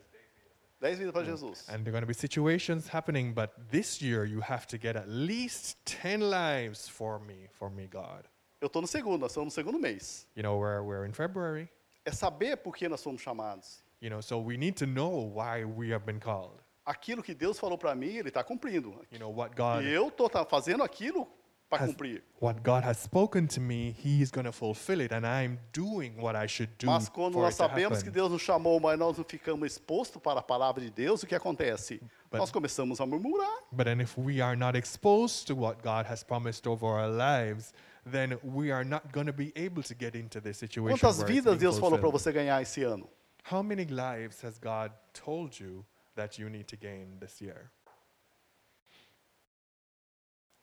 10 0.79 0.99
vidas 0.99 1.13
para 1.13 1.25
Jesus. 1.25 1.67
and 1.69 1.83
there 1.83 1.89
are 1.89 1.93
going 1.93 2.03
to 2.03 2.05
be 2.05 2.13
situations 2.13 2.87
happening, 2.87 3.33
but 3.33 3.53
this 3.71 4.03
year 4.03 4.23
you 4.23 4.39
have 4.39 4.67
to 4.67 4.77
get 4.77 4.95
at 4.95 5.09
least 5.09 5.83
10 5.85 6.21
lives 6.29 6.87
for 6.87 7.17
me, 7.17 7.47
for 7.53 7.71
me, 7.71 7.87
God. 7.87 8.27
Eu 8.61 8.67
estou 8.67 8.83
no 8.83 8.87
segundo, 8.87 9.21
nós 9.21 9.31
estamos 9.31 9.47
no 9.47 9.51
segundo 9.51 9.79
mês. 9.79 10.27
You 10.35 10.43
know, 10.43 10.59
we're, 10.59 10.83
we're 10.83 11.05
in 11.05 11.13
February, 11.13 11.69
É 12.07 12.11
saber 12.11 12.55
por 12.55 12.73
que 12.73 12.87
nós 12.87 13.01
somos 13.01 13.21
chamados. 13.21 13.83
you 13.99 14.09
know, 14.09 14.21
so 14.21 14.39
we 14.39 14.55
need 14.57 14.77
to 14.77 14.85
know 14.85 15.09
why 15.35 15.65
we 15.65 15.91
have 15.91 16.05
been 16.05 16.19
called. 16.19 16.53
Aquilo 16.85 17.21
que 17.21 17.33
Deus 17.35 17.59
falou 17.59 17.77
para 17.77 17.93
mim, 17.93 18.15
Ele 18.15 18.29
está 18.29 18.45
cumprindo. 18.45 18.95
You 19.11 19.19
know, 19.19 19.29
what 19.29 19.53
God, 19.57 19.83
E 19.83 19.89
eu 19.91 20.07
estou 20.07 20.29
fazendo 20.49 20.83
aquilo 20.83 21.27
para 21.69 21.85
cumprir. 21.85 22.23
what 22.39 22.61
God 22.63 22.85
has 22.85 22.97
spoken 22.99 23.45
to 23.47 23.59
me, 23.59 23.93
He's 24.01 24.31
going 24.31 24.45
to 24.45 24.53
fulfill 24.53 25.01
it, 25.01 25.13
and 25.13 25.25
I'm 25.25 25.59
doing 25.73 26.15
what 26.17 26.33
I 26.37 26.47
should 26.47 26.71
do 26.79 26.85
Mas 26.85 27.09
quando 27.09 27.33
nós 27.39 27.55
sabemos 27.55 28.01
que. 28.01 28.09
Deus 28.09 28.31
nos 28.31 28.41
chamou, 28.41 28.79
mas 28.79 28.97
nós 28.97 29.17
não 29.17 29.25
ficamos 29.25 29.67
expostos 29.67 30.21
para 30.21 30.39
a 30.39 30.43
palavra 30.43 30.81
de 30.81 30.89
Deus, 30.89 31.23
o 31.23 31.27
que 31.27 31.35
acontece? 31.35 31.99
But- 32.31 32.39
nós 32.39 32.51
começamos 32.51 33.01
a 33.01 33.05
murmurar. 33.05 33.63
But 33.69 33.83
then 33.85 33.99
if 33.99 34.17
we 34.17 34.39
are 34.41 34.55
not 34.55 34.77
exposed 34.77 35.45
to 35.47 35.55
what 35.55 35.81
God 35.83 36.05
has 36.09 36.23
promised 36.23 36.65
over 36.69 36.85
our 36.87 37.09
lives, 37.09 37.73
then 38.11 38.37
we 38.43 38.71
are 38.71 38.83
not 38.83 39.11
going 39.11 39.27
to 39.27 39.33
be 39.33 39.51
able 39.55 39.83
to 39.83 39.93
get 39.93 40.15
into 40.15 40.39
this 40.39 40.57
situation. 40.57 40.97
Quantas 40.97 41.23
vidas 41.23 41.57
Deus 41.57 41.79
falou 41.79 41.99
para 41.99 42.09
você 42.09 42.31
ganhar 42.31 42.61
esse 42.61 42.83
ano? 42.83 43.09
How 43.43 43.63
many 43.63 43.85
lives 43.85 44.41
has 44.43 44.59
God 44.59 44.91
told 45.13 45.59
you 45.59 45.85
that 46.15 46.37
you 46.37 46.49
need 46.49 46.67
to 46.67 46.75
gain 46.75 47.17
this 47.19 47.39
year? 47.41 47.71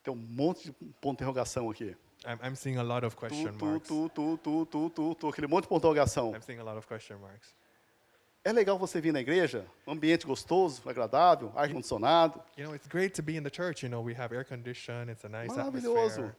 Tem 0.02 0.12
um 0.12 0.16
monte 0.16 0.64
de 0.64 0.72
ponto 1.00 1.18
de 1.18 1.24
interrogação 1.24 1.70
aqui. 1.70 1.96
I'm, 2.26 2.38
I'm 2.42 2.56
seeing 2.56 2.78
a 2.78 2.82
lot 2.82 3.04
of 3.04 3.16
question 3.16 3.56
tu, 3.56 3.64
marks. 3.64 3.88
tu, 3.88 4.08
tu, 4.10 4.38
tu, 4.38 4.66
tu, 4.66 4.90
tu, 4.90 5.14
tu, 5.14 5.28
aquele 5.28 5.46
monte 5.46 5.64
de 5.64 5.68
pontuação. 5.68 6.34
I'm 6.34 6.42
seeing 6.42 6.60
a 6.60 6.64
lot 6.64 6.76
of 6.76 6.86
question 6.86 7.18
marks. 7.18 7.54
É 8.44 8.52
legal 8.52 8.78
você 8.78 9.00
vir 9.00 9.12
na 9.12 9.20
igreja, 9.20 9.66
um 9.86 9.92
ambiente 9.92 10.26
gostoso, 10.26 10.82
agradável, 10.86 11.50
ar-condicionado. 11.56 12.42
You 12.58 12.66
know, 12.66 12.74
it's 12.74 12.86
great 12.86 13.14
to 13.14 13.22
be 13.22 13.36
in 13.36 13.42
the 13.42 13.50
church. 13.50 13.82
You 13.82 13.88
know, 13.88 14.02
we 14.04 14.14
have 14.14 14.34
air 14.34 14.44
condition. 14.44 15.08
It's 15.08 15.24
a 15.24 15.28
nice 15.30 15.48
Maravilhoso. 15.48 16.20
atmosphere. 16.20 16.36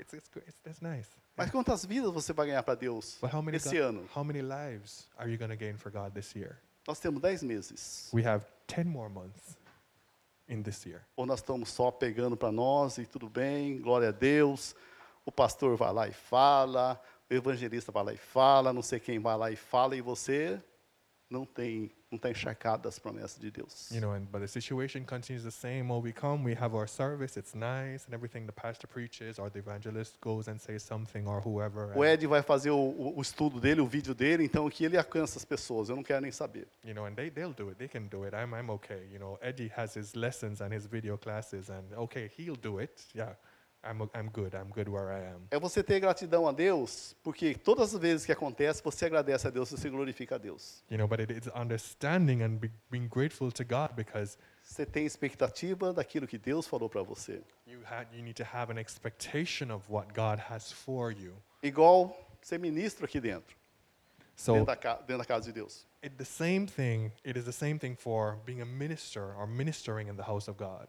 It's, 0.00 0.14
it's, 0.14 0.30
it's 0.46 0.58
that's 0.62 0.80
nice. 0.80 1.08
Mas 1.36 1.50
quantas 1.50 1.84
vidas 1.84 2.10
você 2.12 2.32
vai 2.32 2.46
ganhar 2.46 2.62
para 2.62 2.74
Deus 2.74 3.18
But 3.20 3.32
how 3.32 3.42
many 3.42 3.56
esse 3.56 3.76
ano? 3.78 4.08
how 4.14 4.24
many 4.24 4.40
lives 4.40 5.08
are 5.18 5.30
you 5.30 5.38
going 5.38 5.50
to 5.50 5.56
gain 5.56 5.76
for 5.76 5.90
God 5.90 6.12
this 6.14 6.34
year? 6.34 6.58
Nós 6.86 6.98
temos 6.98 7.20
10 7.20 7.42
meses. 7.42 8.08
We 8.12 8.24
have 8.24 8.44
10 8.66 8.86
more 8.86 9.10
months 9.10 9.56
in 10.48 10.62
this 10.62 10.84
year. 10.86 11.02
Ou 11.16 11.26
nós 11.26 11.40
estamos 11.40 11.68
só 11.68 11.90
pegando 11.90 12.36
para 12.36 12.50
nós 12.50 12.98
e 12.98 13.06
tudo 13.06 13.28
bem, 13.28 13.80
glória 13.80 14.08
a 14.08 14.12
Deus. 14.12 14.74
O 15.24 15.30
pastor 15.30 15.76
vai 15.76 15.92
lá 15.92 16.08
e 16.08 16.12
fala, 16.12 17.00
o 17.30 17.34
evangelista 17.34 17.92
vai 17.92 18.04
lá 18.04 18.12
e 18.12 18.16
fala, 18.16 18.72
não 18.72 18.82
sei 18.82 18.98
quem 18.98 19.18
vai 19.18 19.36
lá 19.36 19.50
e 19.50 19.56
fala, 19.56 19.94
e 19.94 20.00
você 20.00 20.60
não 21.28 21.44
tem, 21.44 21.92
não 22.10 22.16
está 22.16 22.28
encharcado 22.28 22.82
das 22.82 22.98
promessas 22.98 23.38
de 23.40 23.50
Deus. 23.52 23.88
You 23.92 24.00
know, 24.00 24.12
and 24.12 24.26
but 24.32 24.40
the 24.40 24.48
situation 24.48 25.04
continues 25.04 25.44
the 25.44 25.50
same. 25.52 25.88
When 25.88 26.02
we 26.02 26.12
come, 26.12 26.44
we 26.44 26.54
have 26.60 26.74
our 26.76 26.88
service. 26.88 27.38
It's 27.38 27.54
nice 27.54 28.04
and 28.06 28.14
everything. 28.14 28.46
The 28.46 28.52
pastor 28.52 28.88
preaches, 28.88 29.38
or 29.38 29.48
the 29.48 29.60
evangelist 29.60 30.16
goes 30.20 30.48
and 30.48 30.60
says 30.60 30.82
something, 30.82 31.26
or 31.28 31.40
whoever. 31.40 31.92
O 31.96 32.04
Ed 32.04 32.26
vai 32.26 32.42
fazer 32.42 32.70
o, 32.70 32.76
o- 32.76 33.14
o 33.16 33.22
estudo 33.22 33.60
dele, 33.60 33.80
o 33.80 33.86
vídeo 33.86 34.12
dele, 34.14 34.44
então 34.44 34.68
que 34.68 34.84
ele 34.84 34.96
alcança 34.98 35.38
as 35.38 35.44
pessoas, 35.44 35.88
eu 35.88 35.94
não 35.96 36.02
quero 36.02 36.20
nem 36.22 36.32
saber. 36.32 36.66
you 36.84 36.94
know, 36.94 37.06
and 37.06 37.14
they 37.14 37.30
they'll 37.30 37.54
do 37.54 37.68
it. 37.70 37.78
They 37.78 37.88
can 37.88 38.08
do 38.08 38.24
it. 38.24 38.34
I'm 38.34 38.52
I'm 38.54 38.70
okay. 38.70 39.06
You 39.12 39.20
know, 39.20 39.38
Eddie 39.40 39.70
has 39.76 39.94
his 39.96 40.14
lessons 40.16 40.60
and 40.60 40.74
his 40.74 40.86
video 40.86 41.16
classes, 41.16 41.70
and 41.70 41.84
okay, 41.96 42.28
he'll 42.36 42.56
do 42.60 42.80
it. 42.80 42.90
Yeah, 43.14 43.34
I'm 43.82 44.02
I'm 44.14 44.28
good. 44.30 44.54
I'm 44.54 44.70
good 44.70 44.88
where 44.90 45.08
I 45.10 45.26
am. 45.32 45.46
É 45.50 45.58
você 45.58 45.82
ter 45.82 46.00
gratidão 46.00 46.46
a 46.46 46.52
Deus, 46.52 47.16
porque 47.22 47.54
todas 47.54 47.94
as 47.94 48.00
vezes 48.00 48.26
que 48.26 48.32
acontece, 48.32 48.82
você 48.82 49.06
agradece 49.06 49.46
a 49.46 49.50
Deus, 49.50 49.70
você 49.70 49.88
glorifica 49.88 50.34
a 50.34 50.38
Deus. 50.38 50.82
You 50.90 50.98
know, 50.98 51.08
but 51.08 51.18
it, 51.20 51.32
it's 51.32 51.48
understanding 51.54 52.42
and 52.42 52.58
be, 52.58 52.70
being 52.90 53.08
grateful 53.08 53.50
to 53.52 53.64
God 53.64 53.94
because 53.96 54.36
Você 54.62 54.84
tem 54.84 55.06
expectativa 55.06 55.92
daquilo 55.94 56.26
que 56.26 56.36
Deus 56.38 56.66
falou 56.66 56.88
para 56.90 57.02
você. 57.02 57.42
you 57.66 57.80
had 57.84 58.06
you 58.12 58.22
need 58.22 58.36
to 58.36 58.44
have 58.44 58.70
an 58.70 58.78
expectation 58.78 59.70
of 59.72 59.82
what 59.90 60.12
God 60.14 60.38
has 60.50 60.70
for 60.70 61.10
you. 61.10 61.34
Igual 61.62 62.14
ser 62.42 62.58
ministro 62.58 63.06
aqui 63.06 63.18
dentro, 63.20 63.56
So 64.36 64.52
dentro, 64.54 64.66
da, 64.76 64.94
dentro 64.96 65.18
da 65.18 65.24
casa 65.24 65.46
de 65.46 65.52
Deus. 65.52 65.86
it, 66.02 66.16
the 66.18 66.24
same 66.24 66.66
thing. 66.66 67.10
It 67.24 67.38
is 67.38 67.44
the 67.46 67.52
same 67.52 67.78
thing 67.78 67.94
for 67.96 68.36
being 68.44 68.60
a 68.60 68.66
minister 68.66 69.34
or 69.34 69.46
ministering 69.46 70.08
in 70.08 70.16
the 70.16 70.22
house 70.24 70.48
of 70.48 70.58
God. 70.58 70.88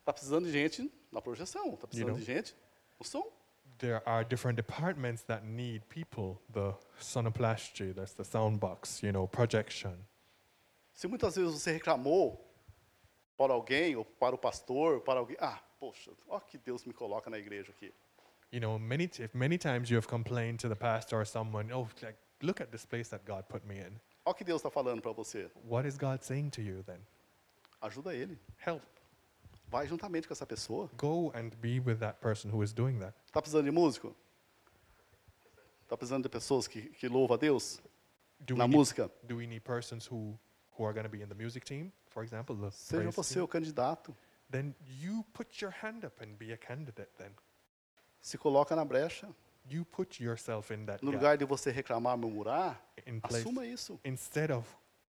Está 0.00 0.12
precisando 0.12 0.46
de 0.46 0.52
gente 0.52 0.90
na 1.12 1.20
projeção, 1.20 1.74
está 1.74 1.86
precisando 1.86 2.10
know. 2.10 2.18
de 2.18 2.24
gente 2.24 2.56
no 2.98 3.04
som. 3.04 3.24
There 3.78 4.02
are 4.06 4.24
different 4.24 4.56
departments 4.56 5.22
that 5.24 5.44
need 5.44 5.82
people. 5.88 6.40
The 6.52 6.74
sonoplasty, 7.00 7.94
that's 7.94 8.12
the 8.14 8.24
sound 8.24 8.58
box, 8.58 9.02
you 9.02 9.12
know, 9.12 9.28
projection. 9.28 10.04
Se 10.92 11.06
muitas 11.06 11.36
vezes 11.36 11.52
você 11.52 11.72
reclamou 11.72 12.44
para 13.36 13.52
alguém, 13.52 13.94
ou 13.94 14.04
para 14.04 14.34
o 14.34 14.38
pastor, 14.38 15.00
para 15.02 15.20
alguém, 15.20 15.36
ah, 15.38 15.60
poxa, 15.78 16.10
ó 16.28 16.40
que 16.40 16.58
Deus 16.58 16.84
me 16.84 16.92
coloca 16.92 17.30
na 17.30 17.38
igreja 17.38 17.70
aqui. 17.70 17.92
You 18.50 18.60
know, 18.60 18.78
many 18.78 19.04
if 19.04 19.34
many 19.34 19.58
times 19.58 19.90
you 19.90 19.96
have 19.96 20.08
complained 20.08 20.58
to 20.60 20.68
the 20.68 20.74
pastor 20.74 21.20
or 21.20 21.24
someone, 21.24 21.72
oh, 21.72 21.88
like, 22.02 22.18
look 22.42 22.60
at 22.60 22.72
this 22.72 22.84
place 22.84 23.08
that 23.10 23.24
God 23.24 23.44
put 23.48 23.64
me 23.64 23.78
in. 23.78 24.00
Ó 24.24 24.34
que 24.34 24.44
Deus 24.44 24.60
está 24.60 24.70
falando 24.70 25.00
para 25.00 25.12
você. 25.12 25.48
What 25.68 25.86
is 25.86 25.96
God 25.96 26.22
saying 26.22 26.50
to 26.50 26.62
you 26.62 26.82
then? 26.82 27.00
Ajuda 27.80 28.12
ele. 28.12 28.38
Help. 28.56 28.82
Vai 29.70 29.86
juntamente 29.86 30.26
com 30.26 30.32
essa 30.32 30.46
pessoa. 30.46 30.90
Go 30.96 31.30
and 31.34 31.50
be 31.60 31.78
with 31.80 31.96
that 31.98 32.18
person 32.20 32.50
who 32.50 32.62
is 32.62 32.72
doing 32.72 32.98
that. 33.00 33.14
Está 33.26 33.40
precisando 33.42 33.64
de 33.64 33.70
músico? 33.70 34.14
Está 35.82 35.96
precisando 35.96 36.22
de 36.24 36.28
pessoas 36.28 36.66
que, 36.66 36.82
que 36.90 37.08
louvam 37.08 37.34
a 37.34 37.38
Deus 37.38 37.80
Do 38.40 38.56
na 38.56 38.64
we, 38.64 38.68
need, 38.68 38.76
música? 38.78 39.10
do 39.24 39.36
we 39.36 39.46
need 39.46 39.60
persons 39.62 40.06
who, 40.06 40.38
who 40.76 40.84
are 40.84 40.92
going 40.92 41.04
to 41.04 41.08
be 41.10 41.22
in 41.22 41.28
the 41.28 41.34
music 41.34 41.64
team, 41.64 41.90
for 42.08 42.22
example? 42.22 42.54
The 42.56 42.70
Seja 42.70 43.10
você 43.10 43.34
team? 43.34 43.42
o 43.44 43.48
candidato. 43.48 44.14
Then 44.50 44.74
you 45.00 45.24
put 45.34 45.60
your 45.60 45.70
hand 45.82 46.04
up 46.04 46.22
and 46.22 46.36
be 46.38 46.52
a 46.52 46.56
candidate 46.56 47.10
then. 47.18 47.32
Se 48.20 48.38
coloca 48.38 48.74
na 48.74 48.84
brecha. 48.84 49.28
You 49.70 49.84
put 49.84 50.18
yourself 50.18 50.72
in 50.72 50.86
that 50.86 51.02
No 51.02 51.10
gap, 51.10 51.20
lugar 51.20 51.36
de 51.36 51.44
você 51.44 51.70
reclamar, 51.70 52.16
murmurar, 52.16 52.80
in 53.06 53.20
place. 53.20 53.42
assuma 53.44 53.66
isso. 53.66 54.00
Instead 54.04 54.50
of 54.50 54.66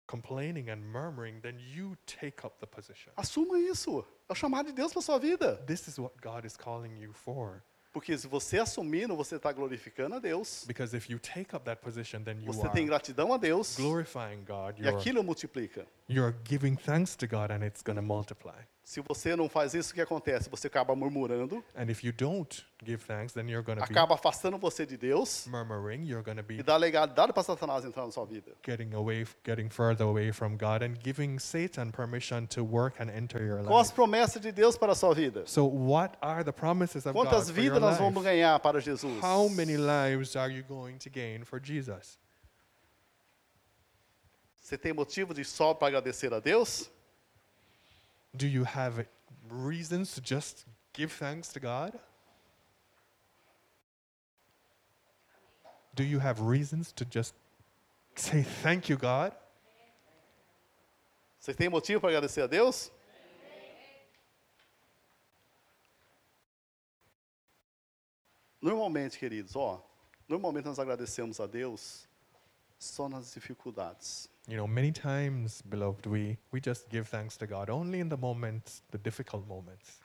complaining 0.09 0.69
and 0.69 0.81
murmuring, 0.81 1.39
then 1.41 1.59
you 1.59 1.95
take 2.05 2.43
up 2.45 2.59
the 2.59 2.65
position. 2.67 3.11
Assuma 3.15 3.59
isso. 3.59 4.03
É 4.27 4.33
o 4.33 4.35
chamado 4.35 4.65
de 4.67 4.73
Deus 4.73 4.91
para 4.91 5.01
sua 5.01 5.19
vida. 5.19 5.57
This 5.67 5.87
is 5.87 5.99
what 5.99 6.15
God 6.21 6.45
is 6.45 6.57
calling 6.57 6.97
you 6.99 7.13
for. 7.13 7.61
Porque 7.91 8.15
se 8.17 8.27
você 8.27 8.59
assumindo, 8.59 9.15
você 9.15 9.35
está 9.37 9.51
glorificando 9.51 10.15
a 10.15 10.19
Deus. 10.19 10.63
Because 10.67 10.95
if 10.95 11.09
you 11.09 11.19
take 11.19 11.55
up 11.55 11.65
that 11.65 11.81
position, 11.81 12.23
then 12.23 12.39
you 12.39 12.51
Você 12.51 12.65
are 12.65 12.71
tem 12.73 12.85
gratidão 12.85 13.33
a 13.33 13.37
Deus. 13.37 13.75
glorifying 13.75 14.43
God. 14.45 14.79
E 14.79 14.87
aquilo 14.87 15.23
multiplica. 15.23 15.85
you're 16.07 16.35
giving 16.43 16.75
thanks 16.75 17.15
to 17.15 17.27
God, 17.27 17.51
and 17.51 17.63
it's 17.65 17.81
going 17.81 17.95
to 17.95 18.01
multiply. 18.03 18.61
Se 18.89 19.01
você 19.01 19.35
não 19.35 19.47
faz 19.47 19.75
isso, 19.75 19.91
o 19.91 19.93
que 19.93 20.01
acontece? 20.01 20.49
Você 20.49 20.65
acaba 20.65 20.95
murmurando, 20.95 21.63
And 21.75 21.91
if 21.91 22.03
you 22.03 22.11
don't 22.11 22.65
give 22.83 23.05
thanks, 23.05 23.33
then 23.33 23.47
you're 23.47 23.61
be 23.63 23.79
acaba 23.83 24.15
afastando 24.15 24.57
você 24.57 24.83
de 24.83 24.97
Deus 24.97 25.45
murmuring. 25.45 26.07
You're 26.07 26.23
going 26.23 26.37
to 26.37 26.51
e 26.51 26.57
be 26.57 26.63
dá 26.63 26.75
legalidade 26.75 27.31
para 27.31 27.43
Satanás 27.43 27.85
entrar 27.85 28.03
na 28.03 28.11
sua 28.11 28.25
vida. 28.25 28.51
getting 28.65 28.95
away, 28.95 29.27
getting 29.45 29.69
further 29.69 30.07
away 30.07 30.31
from 30.31 30.57
God, 30.57 30.81
and 30.81 30.95
giving 31.03 31.37
Satan 31.37 31.91
permission 31.91 32.47
to 32.47 32.63
work 32.63 32.99
and 32.99 33.11
enter 33.11 33.45
your 33.45 33.61
Quais 33.63 33.81
as 33.81 33.87
life. 33.89 33.95
promessas 33.95 34.41
de 34.41 34.51
Deus 34.51 34.75
para 34.75 34.93
a 34.93 34.95
sua 34.95 35.13
vida? 35.13 35.43
So, 35.45 35.67
what 35.67 36.17
are 36.19 36.43
the 36.43 36.51
promises 36.51 37.05
of 37.05 37.13
Quantas 37.13 37.51
God 37.51 37.55
vidas 37.55 37.79
nós 37.79 37.99
vamos 37.99 38.23
life? 38.23 38.25
ganhar 38.25 38.59
para 38.59 38.81
Jesus? 38.81 39.21
How 39.21 39.47
many 39.49 39.77
lives 39.77 40.35
are 40.35 40.51
you 40.51 40.63
going 40.63 40.97
to 40.97 41.11
gain 41.11 41.45
for 41.45 41.61
Jesus? 41.63 42.17
Você 44.59 44.79
tem 44.79 44.93
motivo 44.93 45.31
de 45.31 45.45
só 45.45 45.75
para 45.75 45.89
agradecer 45.89 46.33
a 46.33 46.39
Deus? 46.39 46.89
Do 48.35 48.47
you 48.47 48.63
have 48.63 49.05
reasons 49.49 50.13
to 50.13 50.21
just 50.21 50.65
give 50.93 51.11
thanks 51.11 51.49
to 51.53 51.59
God? 51.59 51.99
Do 55.95 56.03
you 56.03 56.19
have 56.19 56.41
reasons 56.41 56.91
to 56.93 57.05
just 57.05 57.33
say 58.15 58.43
thank 58.43 58.89
you, 58.89 58.97
God? 58.97 59.33
Você 61.39 61.53
tem 61.53 61.69
motivo 61.69 62.01
para 62.01 62.09
agradecer 62.09 62.41
a 62.41 62.47
Deus? 62.47 62.91
Normalmente, 68.61 69.17
queridos, 69.17 69.55
ó, 69.55 69.81
normalmente 70.27 70.65
nós 70.65 70.77
agradecemos 70.79 71.39
a 71.39 71.47
Deus 71.47 72.08
só 72.79 73.09
nas 73.09 73.33
dificuldades. 73.33 74.29
You 74.47 74.57
know, 74.57 74.67
many 74.67 74.91
times, 74.91 75.61
beloved, 75.61 76.07
we, 76.07 76.37
we 76.51 76.59
just 76.59 76.87
give 76.89 77.07
thanks 77.07 77.37
to 77.37 77.45
God 77.45 77.69
only 77.69 77.99
in 77.99 78.09
the 78.09 78.17
moments, 78.17 78.81
the 78.89 78.97
difficult 78.97 79.45
moments. 79.47 79.99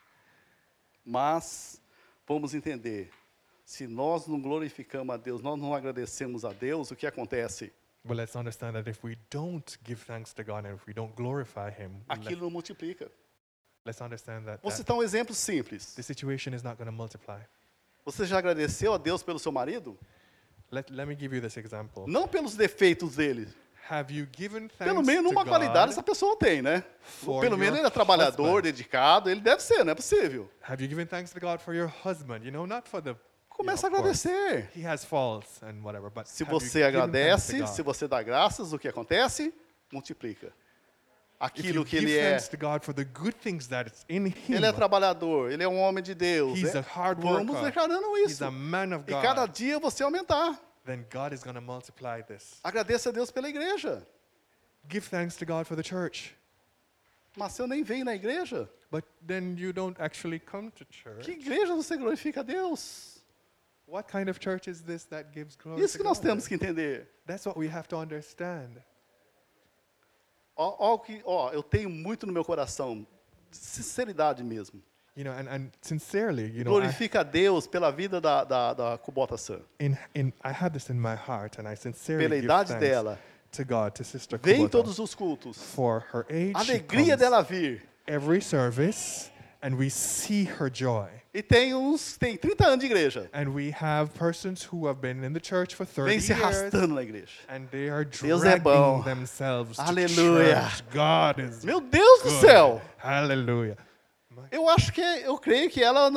Mas 1.07 1.81
vamos 2.27 2.53
entender, 2.55 3.11
se 3.65 3.87
nós 3.87 4.27
não 4.27 4.41
glorificamos 4.41 5.15
a 5.15 5.17
Deus, 5.17 5.41
nós 5.41 5.59
não 5.59 5.73
agradecemos 5.75 6.45
a 6.45 6.53
Deus, 6.53 6.91
o 6.91 6.97
que 6.97 7.07
acontece? 7.07 7.73
But 8.05 8.17
let's 8.19 8.37
understand 8.37 8.75
that 8.75 8.87
if 8.89 9.03
we 9.03 9.17
don't 9.31 9.79
give 9.83 10.05
thanks 10.05 10.35
to 10.35 10.45
God 10.45 10.67
and 10.67 10.75
if 10.75 10.87
we 10.87 10.93
don't 10.93 11.15
glorify 11.17 11.71
Him, 11.71 12.03
Aquilo 12.09 12.43
não 12.43 12.51
multiplica. 12.51 13.11
let's 13.87 14.03
understand 14.03 14.45
that, 14.45 14.61
Vou 14.63 14.71
that 14.71 14.77
citar 14.77 14.97
um 14.97 15.03
exemplo 15.03 15.35
simples. 15.35 15.95
the 15.95 16.03
situation 16.03 16.55
is 16.55 16.63
not 16.63 16.77
going 16.77 16.87
to 16.87 16.93
multiply. 16.93 17.41
Você 18.05 18.27
já 18.27 18.37
agradeceu 18.39 18.93
a 18.93 18.99
Deus 18.99 19.23
pelo 19.23 19.39
seu 19.39 19.51
marido? 19.51 19.99
Let, 20.71 20.91
let 20.91 21.07
me 21.07 21.15
give 21.15 21.35
you 21.35 21.41
this 21.43 21.57
example. 21.57 22.05
Não 22.07 22.27
pelos 22.27 22.55
defeitos 22.57 23.17
dele. 23.17 23.49
Have 23.89 24.13
you 24.15 24.27
given 24.35 24.63
thanks 24.69 24.79
Pelo 24.79 25.03
menos 25.03 25.31
to 25.31 25.39
uma 25.39 25.45
qualidade 25.45 25.93
essa 25.93 26.03
pessoa 26.03 26.37
tem, 26.39 26.63
né? 26.63 26.83
for 27.03 27.43
Pelo 27.43 27.59
menos 27.59 27.75
your 27.75 27.81
ele 27.81 27.87
é 27.87 27.91
trabalhador, 27.91 28.47
husband. 28.47 28.63
dedicado, 28.63 29.29
ele 29.29 29.43
deve 29.43 29.63
ser, 29.63 29.85
não 29.85 29.93
é 29.93 29.95
possível. 29.95 30.51
Have 30.63 30.83
you 30.83 30.89
given 30.89 31.05
thanks 31.07 31.33
to 31.33 31.39
God 31.39 31.59
for 31.61 31.75
your 31.75 31.93
husband? 32.03 32.45
You 32.45 32.51
know, 32.51 32.67
not 32.67 32.89
for 32.89 33.03
the. 33.03 33.15
Começa 33.51 33.87
a 33.87 33.91
of 33.91 34.01
course, 34.03 34.27
agradecer. 34.27 34.71
He 34.75 34.85
has 34.87 35.05
faults 35.05 35.63
and 35.63 35.83
whatever, 35.83 36.11
but 36.11 36.27
Se 36.27 36.43
have 36.45 36.53
you 36.53 36.59
você 36.61 36.79
given 36.79 36.83
thanks 36.83 36.93
to 36.93 36.99
agradece, 36.99 37.59
God? 37.59 37.69
se 37.69 37.83
você 37.83 38.09
dá 38.09 38.23
graças, 38.23 38.73
o 38.73 38.79
que 38.79 38.89
acontece? 38.89 39.53
Multiplica. 39.93 40.51
Aquilo 41.45 41.85
que 41.85 41.97
ele 41.97 42.17
é. 42.17 42.39
God 42.59 42.83
Ele 44.49 44.67
é 44.67 44.73
trabalhador, 44.73 45.51
ele 45.53 45.63
é 45.63 45.69
um 45.69 45.79
homem 45.79 46.03
de 46.03 46.15
Deus. 46.15 46.59
He's 46.59 46.75
é- 46.75 46.79
a 46.79 46.81
hard 46.81 47.21
Vamos 47.21 47.61
declarando 47.61 48.17
He's 48.19 48.33
isso. 48.33 48.45
a 48.45 48.51
man 48.51 48.97
of 48.97 49.05
E 49.07 49.13
cada 49.13 49.47
God. 49.47 49.55
dia 49.55 49.79
você 49.79 50.03
aumentar. 50.03 50.59
Then 50.87 51.05
God 51.13 51.33
is 51.33 51.43
going 51.43 51.55
to 51.55 51.61
multiply 51.63 52.23
this. 52.23 52.61
Agradeça 52.63 53.11
a 53.11 53.13
Deus 53.13 53.31
pela 53.31 53.49
igreja. 53.49 54.07
Give 54.89 55.07
thanks 55.09 55.37
to 55.37 55.45
God 55.47 55.67
for 55.67 55.77
the 55.77 55.83
church. 55.83 56.35
Mas 57.37 57.53
se 57.53 57.63
eu 57.63 57.67
nem 57.67 57.83
venho 57.83 58.05
na 58.05 58.15
igreja, 58.15 58.69
But 58.91 59.05
then 59.27 59.57
you 59.59 59.73
don't 59.73 60.01
actually 60.01 60.39
come 60.39 60.71
to 60.71 60.85
church. 60.91 61.25
que 61.25 61.33
igreja 61.33 61.75
você 61.75 61.97
glorifica 61.97 62.41
a 62.41 62.45
Deus? 62.45 63.19
What 63.87 64.11
kind 64.11 64.29
of 64.31 64.39
church 64.39 64.69
is 64.71 64.83
this 64.83 65.05
that 65.07 65.31
gives 65.33 65.57
glory 65.57 65.83
Isso 65.83 65.99
que 65.99 66.05
nós 66.05 66.19
God? 66.19 66.29
temos 66.29 66.47
que 66.49 66.55
entender. 66.55 67.09
That's 67.27 67.45
what 67.45 67.59
we 67.59 67.69
have 67.69 67.87
to 67.89 67.97
understand. 67.99 68.83
Ó, 70.57 70.95
ó, 70.95 70.99
que, 70.99 71.21
ó, 71.25 71.51
eu 71.51 71.63
tenho 71.63 71.91
muito 71.91 72.27
no 72.27 72.33
meu 72.33 72.45
coração, 72.45 73.07
de 73.51 73.57
sinceridade 73.57 74.43
mesmo. 74.45 74.81
You 75.17 75.25
know, 75.25 75.33
and, 75.33 75.49
and 75.49 75.71
sincerely, 75.81 76.47
you 76.47 76.65
know, 76.65 76.77
I, 76.77 76.81
Glorifica 76.81 77.21
a 77.21 77.23
Deus 77.23 77.69
pela 77.69 77.93
vida 77.93 78.21
da, 78.21 78.43
da, 78.43 78.75
da 78.75 78.99
Kubota 78.99 79.37
San. 79.39 79.61
in, 79.79 79.97
in, 80.13 80.33
I 80.43 80.51
had 80.51 80.73
this 80.73 80.91
in 80.91 81.01
my 81.01 81.15
heart, 81.15 81.59
and 81.59 81.69
I 81.69 81.77
sincerely 81.77 82.29
Pela 82.29 82.43
idade 82.43 82.81
dela. 82.81 83.19
to 83.53 83.65
God, 83.65 83.95
to 83.95 84.03
Sister 84.05 84.39
Vem 84.43 84.57
Kubota, 84.57 84.71
todos 84.71 84.99
os 84.99 85.15
cultos. 85.15 85.57
for 85.57 86.05
her 86.13 86.27
age. 86.29 86.53
A 86.57 86.61
alegria 86.61 87.17
dela 87.17 87.43
vir. 87.43 87.83
every 88.09 88.41
service, 88.41 89.31
and 89.65 89.77
we 89.79 89.89
see 89.89 90.45
her 90.45 90.69
joy. 90.71 91.09
E 91.33 91.43
tem 91.43 91.75
uns, 91.75 92.17
tem 92.17 92.37
30 92.37 92.65
anos 92.67 92.79
de 92.79 92.87
igreja. 92.87 93.29
And 93.33 93.49
we 93.53 93.73
have 93.73 94.13
persons 94.15 94.63
who 94.71 94.87
have 94.87 95.01
been 95.01 95.25
in 95.25 95.33
the 95.33 95.41
church 95.41 95.75
for 95.75 95.85
30 95.85 96.11
Vem 96.11 96.21
se 96.21 96.33
years, 96.33 96.45
arrastando 96.45 96.95
na 96.95 97.03
igreja. 97.03 97.33
and 97.49 97.67
they 97.71 97.89
are 97.89 98.05
Deus 98.05 98.43
é 98.45 98.51
dragging 98.59 98.63
bom. 98.63 99.03
themselves 99.03 99.79
Aleluia. 99.81 100.61
to 100.61 100.71
church. 100.71 100.85
God 100.93 101.39
is 101.41 101.65
Meu 101.65 101.81
Deus 101.81 102.23
do 102.23 102.29
good. 102.31 102.41
céu! 102.41 102.81
Hallelujah. 102.99 103.77
Eu 104.53 104.69
acho 104.69 104.93
que, 104.93 105.01
eu 105.01 105.37
creio 105.39 105.71
que 105.71 105.83
ela, 105.83 106.11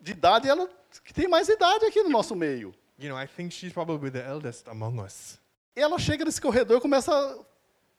de 0.00 0.12
idade, 0.12 0.48
ela 0.48 0.68
que 1.04 1.12
tem 1.14 1.26
mais 1.28 1.48
idade 1.48 1.84
aqui 1.86 2.02
no 2.02 2.10
nosso 2.10 2.36
meio. 2.36 2.72
You 2.98 3.08
know, 3.08 3.16
I 3.18 3.26
think 3.26 3.52
she's 3.54 3.72
probably 3.72 4.10
the 4.10 4.22
eldest 4.24 4.68
among 4.68 5.00
us. 5.00 5.40
E 5.74 5.80
ela 5.80 5.98
chega 5.98 6.24
nesse 6.24 6.40
corredor 6.40 6.78
e 6.78 6.80
começa 6.80 7.12
a 7.12 7.38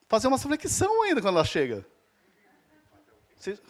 fazer 0.08 0.28
uma 0.28 0.38
flexão 0.38 1.04
ainda 1.04 1.22
quando 1.22 1.36
ela 1.36 1.46
chega. 1.46 1.86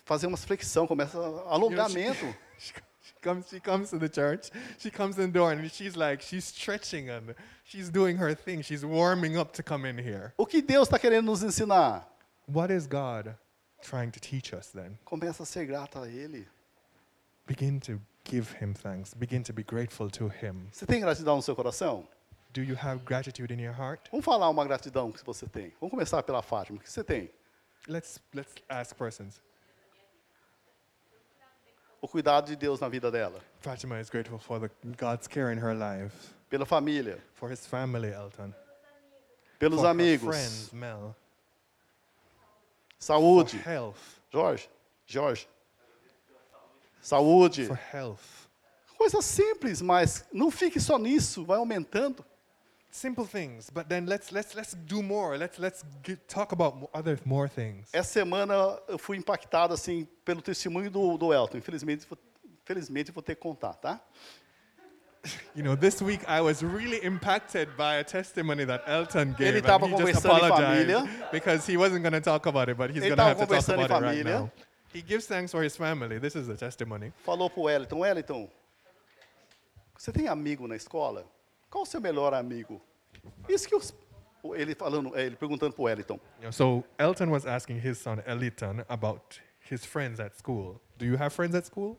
Fazer 0.05 0.27
uma 0.27 0.37
flexão, 0.37 0.87
começa 0.87 1.17
alongamento. 1.47 2.25
She, 2.61 2.73
she 3.01 3.13
comes, 3.23 3.49
she 3.49 3.59
comes 3.59 3.89
to 3.89 3.97
the 3.97 4.07
church. 4.07 4.51
She 4.77 4.91
comes 4.91 5.17
in 5.17 5.31
the 5.31 5.31
door 5.31 5.51
and 5.51 5.67
she's 5.67 5.95
like, 5.95 6.21
she's 6.21 6.45
stretching 6.45 7.09
and 7.09 7.33
she's 7.63 7.89
doing 7.89 8.17
her 8.17 8.35
thing. 8.35 8.61
She's 8.61 8.85
warming 8.85 9.35
up 9.35 9.51
to 9.53 9.63
come 9.63 9.85
in 9.85 9.97
here. 9.97 10.31
O 10.37 10.45
que 10.45 10.61
Deus 10.61 10.87
está 10.87 10.99
querendo 10.99 11.25
nos 11.25 11.41
ensinar? 11.41 12.05
What 12.45 12.71
is 12.71 12.85
God 12.85 13.35
trying 13.81 14.11
to 14.11 14.19
teach 14.19 14.53
us 14.53 14.69
then? 14.69 14.99
Começa 15.05 15.41
a 15.41 15.45
ser 15.45 15.65
grata 15.65 16.03
a 16.03 16.07
Ele. 16.07 16.45
Begin 17.47 17.79
to 17.79 17.99
give 18.23 18.55
Him 18.59 18.75
thanks. 18.75 19.15
Begin 19.15 19.41
to 19.43 19.53
be 19.53 19.63
grateful 19.63 20.09
to 20.11 20.27
Him. 20.27 20.67
Você 20.71 20.85
tem 20.85 21.01
gratidão 21.01 21.37
no 21.37 21.41
seu 21.41 21.55
coração? 21.55 22.07
Do 22.53 22.61
you 22.61 22.75
have 22.75 23.03
gratitude 23.05 23.51
in 23.51 23.59
your 23.59 23.73
heart? 23.73 24.09
Vamos 24.11 24.25
falar 24.25 24.49
uma 24.49 24.65
gratidão 24.65 25.11
que 25.11 25.23
você 25.25 25.47
tem. 25.47 25.73
Vamos 25.79 25.91
começar 25.91 26.21
pela 26.21 26.43
Fátima. 26.43 26.77
O 26.77 26.81
que 26.81 26.91
você 26.91 27.03
tem? 27.03 27.31
Let's 27.87 28.19
let's 28.33 28.53
ask 28.69 28.95
persons. 28.95 29.41
O 32.01 32.07
cuidado 32.07 32.47
de 32.47 32.55
Deus 32.55 32.79
na 32.79 32.89
vida 32.89 33.11
dela. 33.11 33.39
Fatima 33.59 33.99
is 33.99 34.09
grateful 34.09 34.39
for 34.39 34.59
the 34.59 34.69
God's 34.97 35.27
care 35.27 35.51
in 35.51 35.59
her 35.59 35.73
life, 35.75 36.33
Pela 36.49 36.65
família. 36.65 37.19
for 37.35 37.49
His 37.51 37.65
family, 37.67 38.11
Elton, 38.11 38.53
Pelos 39.59 39.79
for 39.79 39.85
her 39.85 39.91
amigos. 39.91 40.23
friends, 40.25 40.73
Mel, 40.73 41.15
Saúde. 42.99 43.51
for 43.51 43.69
health, 43.69 44.19
Jorge. 44.31 44.67
Jorge. 45.07 45.47
Saúde. 47.01 47.67
for 47.67 47.75
health. 47.75 48.47
Coisa 48.97 49.21
simples, 49.21 49.81
mas 49.81 50.25
não 50.31 50.51
fique 50.51 50.79
só 50.79 50.97
nisso. 50.99 51.43
Vai 51.43 51.57
aumentando. 51.57 52.23
Simple 52.93 53.25
things, 53.25 53.69
but 53.69 53.87
then 53.87 54.05
let's 54.05 54.33
let's 54.33 54.53
let's 54.53 54.73
do 54.85 55.01
more. 55.01 55.37
Let's 55.37 55.57
let's 55.57 55.81
get, 56.03 56.27
talk 56.27 56.51
about 56.51 56.89
other 56.93 57.17
more 57.23 57.47
things. 57.47 57.89
Essa 57.93 58.19
semana 58.19 58.77
eu 58.89 58.97
fui 58.97 59.15
impactado 59.15 59.73
assim 59.73 60.05
pelo 60.25 60.41
testemunho 60.41 60.89
do, 60.89 61.17
do 61.17 61.31
Elton. 61.31 61.57
Infelizmente, 61.57 62.05
infelizmente 62.61 63.09
vou 63.09 63.23
ter 63.23 63.35
que 63.35 63.41
contar, 63.41 63.75
tá? 63.75 64.01
You 65.55 65.63
know, 65.63 65.75
this 65.75 66.01
week 66.01 66.21
I 66.27 66.41
was 66.41 66.63
really 66.63 66.97
impacted 67.05 67.69
by 67.77 67.97
a 67.99 68.03
testimony 68.03 68.65
that 68.65 68.83
Elton 68.85 69.35
gave. 69.37 69.55
Ele 69.55 69.61
just 69.61 69.79
conversando 69.79 70.45
em 70.45 70.49
família. 70.49 71.31
because 71.31 71.65
he 71.65 71.77
wasn't 71.77 72.01
going 72.01 72.13
to 72.13 72.21
talk 72.21 72.45
about 72.45 72.69
it, 72.69 72.75
but 72.75 72.89
he's 72.89 73.03
going 73.03 73.15
to 73.15 73.23
have 73.23 73.37
to 73.37 73.45
talk 73.45 73.69
about 73.69 73.89
it 73.89 74.05
right 74.05 74.25
now. 74.25 74.51
He 74.91 75.01
gives 75.01 75.27
thanks 75.27 75.51
for 75.51 75.63
his 75.63 75.77
family. 75.77 76.17
This 76.17 76.35
is 76.35 76.47
the 76.47 76.57
testimony. 76.57 77.13
Falou 77.23 77.49
pro 77.49 77.69
Elton, 77.69 77.99
Wellington, 77.99 78.49
você 79.97 80.11
tem 80.11 80.27
amigo 80.27 80.67
na 80.67 80.75
escola? 80.75 81.25
Qual 81.71 81.83
o 81.83 81.85
seu 81.87 81.99
melhor 81.99 82.33
amigo? 82.33 82.79
Isso 83.49 83.67
que 83.67 83.75
os, 83.75 83.93
o- 84.43 84.53
ele 84.55 84.75
falando, 84.75 85.15
é, 85.17 85.25
ele 85.25 85.35
perguntando 85.35 85.73
pro 85.73 85.85
Wellington. 85.85 86.19
You 86.37 86.43
know, 86.43 86.51
so 86.51 86.83
Elton 86.99 87.29
was 87.31 87.45
asking 87.47 87.77
his 87.83 87.97
son 87.97 88.17
Eliton 88.27 88.83
about 88.89 89.41
his 89.71 89.83
friends 89.85 90.19
at 90.19 90.33
school. 90.37 90.79
Do 90.97 91.05
you 91.05 91.15
have 91.17 91.31
friends 91.33 91.55
at 91.55 91.65
school? 91.65 91.97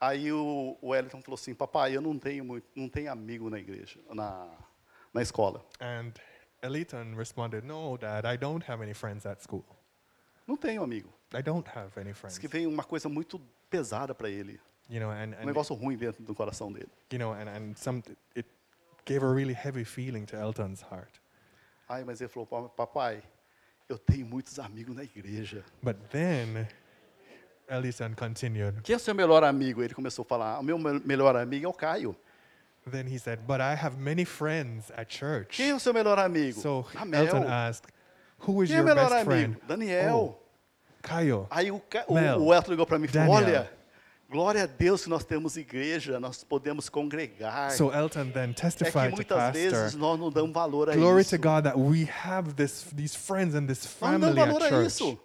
Aí 0.00 0.32
o, 0.32 0.76
o 0.80 0.88
Wellington 0.90 1.20
falou 1.22 1.34
assim, 1.34 1.54
papai, 1.54 1.96
eu 1.96 2.00
não 2.00 2.18
tenho 2.18 2.44
muito, 2.44 2.66
não 2.74 2.88
tenho 2.88 3.10
amigo 3.12 3.50
na 3.50 3.58
igreja, 3.58 3.98
na, 4.14 4.48
na 5.12 5.20
escola. 5.22 5.64
And 5.80 6.12
Eliton 6.62 7.14
responded, 7.16 7.64
No, 7.64 7.96
Dad, 7.98 8.24
I 8.24 8.36
don't 8.38 8.64
have 8.70 8.82
any 8.82 8.94
friends 8.94 9.26
at 9.26 9.40
school. 9.42 9.64
Não 10.46 10.56
tenho 10.56 10.82
amigo. 10.82 11.12
I 11.34 11.42
don't 11.42 11.68
have 11.76 11.90
any 12.00 12.12
Diz 12.12 12.18
friends. 12.20 12.38
que 12.38 12.48
veio 12.48 12.70
uma 12.70 12.84
coisa 12.84 13.08
muito 13.08 13.38
pesada 13.68 14.14
para 14.14 14.30
ele, 14.30 14.58
You 14.88 15.00
know, 15.00 15.10
and, 15.10 15.34
um 15.36 15.42
and 15.42 15.44
negócio 15.44 15.74
ruim 15.74 15.96
dentro 15.98 16.22
do 16.22 16.34
coração 16.34 16.72
dele. 16.72 16.88
you 17.12 17.18
know, 17.18 17.32
and, 17.34 17.48
and 17.50 17.74
some 17.76 18.02
it 18.36 18.48
gave 19.08 19.24
a 19.24 19.32
really 19.32 19.54
heavy 19.54 19.84
feeling 19.84 20.24
to 20.26 20.36
Elton's 20.36 20.82
heart. 20.82 21.20
Aí, 21.88 22.04
mas 22.04 22.20
ele 22.20 22.28
falou, 22.28 22.46
"Pa- 22.46 22.68
papai, 22.68 23.22
eu 23.88 23.96
tenho 23.98 24.26
muitos 24.26 24.58
amigos 24.58 24.94
na 24.94 25.02
igreja. 25.04 25.64
But 25.82 25.96
then 26.10 26.66
Eliton 27.70 28.14
continued. 28.14 28.82
Quem 28.82 28.94
é 28.94 28.96
o 28.96 29.00
seu 29.00 29.14
melhor 29.14 29.42
amigo? 29.44 29.82
Ele 29.82 29.94
começou 29.94 30.22
a 30.22 30.26
falar, 30.26 30.58
o 30.58 30.62
meu 30.62 30.78
me- 30.78 31.00
melhor 31.04 31.34
amigo 31.36 31.66
é 31.66 31.68
o 31.68 31.72
Caio. 31.72 32.14
Then 32.90 33.06
he 33.06 33.18
said, 33.18 33.40
But 33.46 33.60
I 33.60 33.74
have 33.74 33.98
many 33.98 34.24
friends 34.24 34.90
at 34.96 35.10
church. 35.14 35.56
Quem 35.56 35.70
é 35.70 35.74
o 35.74 35.80
seu 35.80 35.92
melhor 35.92 36.18
amigo? 36.18 36.58
So 36.60 36.86
Amel. 36.94 37.24
Elton 37.26 37.44
asked, 37.46 37.92
Who 38.46 38.62
is 38.62 38.68
Quem 38.70 38.76
é 38.76 38.80
your 38.80 38.86
melhor 38.88 39.10
best 39.10 39.26
amigo? 39.28 39.30
friend? 39.54 39.66
Daniel. 39.66 40.16
Oh, 40.16 40.48
Caio. 41.02 41.46
Aí 41.50 41.70
o, 41.70 41.80
Ca- 41.80 42.06
Mel. 42.08 42.40
o 42.40 42.54
Elton 42.54 42.70
ligou 42.70 42.86
para 42.86 42.98
mim 42.98 43.04
e 43.06 43.08
falou, 43.08 43.34
olha, 43.34 43.70
glória 44.30 44.64
a 44.64 44.66
Deus 44.66 45.04
que 45.04 45.08
nós 45.10 45.24
temos 45.24 45.56
igreja, 45.56 46.20
nós 46.20 46.44
podemos 46.44 46.88
congregar. 46.88 47.70
So 47.72 47.92
Elton 47.92 48.30
then 48.30 48.50
é 48.50 48.52
que 48.52 48.60
testified 48.62 49.10
to 49.10 49.16
muitas 49.16 49.52
vezes 49.52 49.72
pastor. 49.72 50.00
nós 50.00 50.20
não 50.20 50.30
damos 50.30 50.52
valor 50.52 50.90
a 50.90 50.94
Glory 50.94 51.22
isso. 51.22 51.36
to 51.36 51.42
God 51.42 51.64
that 51.64 51.78
we 51.78 52.08
have 52.24 52.54
this, 52.54 52.84
these 52.94 53.16
friends 53.16 53.54
and 53.54 53.66
this 53.66 53.84
Nós 54.00 54.12
não 54.12 54.20
family 54.20 54.34
damos 54.34 54.56
at 54.56 54.60
valor 54.60 54.66
a 54.66 54.68
church. 54.68 54.86
isso. 54.88 55.18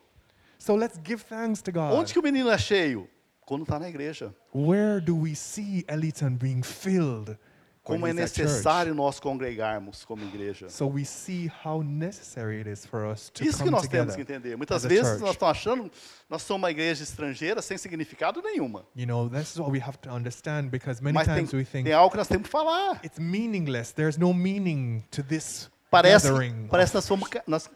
So 0.58 0.76
let's 0.76 0.98
give 1.06 1.24
thanks 1.26 1.62
to 1.62 1.72
God. 1.72 1.92
Onde 1.94 2.14
que 2.14 2.20
o 2.20 2.24
menino 2.24 2.50
é 2.50 2.58
cheio? 2.58 3.10
Quando 3.46 3.64
está 3.64 3.78
na 3.78 3.90
igreja. 3.90 4.34
Where 4.56 5.02
do 5.02 5.16
we 5.18 5.36
see 5.36 5.84
Eliton 5.90 6.38
being 6.38 6.64
filled? 6.64 7.38
Como 7.84 8.08
é 8.08 8.14
necessário 8.14 8.96
nós 8.96 9.20
congregarmos 9.20 10.06
como 10.06 10.24
igreja. 10.24 10.70
So 10.70 10.88
we 10.88 11.04
see 11.04 11.52
how 11.66 11.84
necessary 11.84 12.62
it 12.62 12.70
is 12.70 12.86
for 12.86 13.06
us 13.06 13.30
to 13.32 13.44
Isso 13.44 13.62
que 13.62 13.70
nós 13.70 13.86
temos 13.88 14.16
que 14.16 14.22
entender. 14.22 14.56
Muitas 14.56 14.84
vezes 14.84 15.20
nós 15.20 15.34
estamos 15.34 15.58
achando, 15.58 15.92
nós 16.30 16.42
somos 16.44 16.62
uma 16.62 16.72
igreja 16.72 17.04
estrangeira 17.04 17.62
sem 17.62 17.78
significado 17.78 18.42
nenhuma. 18.42 18.86
You 18.96 19.06
know, 19.06 19.30
that's 19.30 19.58
what 19.58 19.70
we 19.70 19.82
have 19.82 19.98
to 19.98 20.10
understand 20.10 20.70
because 20.70 21.04
many 21.04 21.14
Mas 21.14 21.28
tem, 21.28 21.36
times 21.46 21.52
we 21.54 21.66
think 21.66 21.84
tem 21.84 21.94
algo 21.94 22.12
que 22.12 22.18
nós 22.18 22.28
temos 22.30 22.44
que 22.46 22.50
falar. 22.52 23.02
it's 23.04 23.20
meaningless. 23.20 23.92
There's 23.92 24.18
no 24.18 24.34
meaning 24.34 25.04
to 25.12 25.22
this 25.22 25.70
Parece, 25.92 26.28
gathering, 26.30 26.68
parece 26.70 26.92
que 26.92 26.98
nós, 26.98 27.08
fomos, 27.08 27.28
ca- 27.30 27.44
nós, 27.46 27.70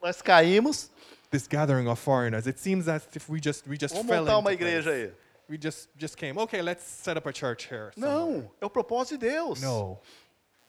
nós 0.00 0.22
caímos. 0.22 0.88
this 1.32 1.48
gathering 1.48 1.88
of 1.88 2.00
foreigners. 2.00 2.46
It 2.46 2.60
seems 2.60 2.86
as 2.86 3.02
if 3.14 3.28
we 3.28 3.40
just 3.44 3.66
we 3.66 3.76
just 3.76 3.92
Vamos 3.94 4.08
fell 4.08 4.20
montar 4.22 4.38
uma 4.38 4.52
igreja 4.52 4.90
aí. 4.90 5.10
We 5.48 5.58
just 5.58 5.88
just 5.96 6.16
came. 6.16 6.38
Okay, 6.38 6.62
let's 6.62 6.84
set 6.84 7.16
up 7.16 7.26
a 7.26 7.32
church 7.32 7.66
here. 7.68 7.90
somewhere." 7.94 8.42
Não, 8.42 8.50
é 8.60 8.66
o 8.66 8.70
propósito 8.70 9.18
de 9.18 9.28
Deus. 9.28 9.60
No, 9.60 10.00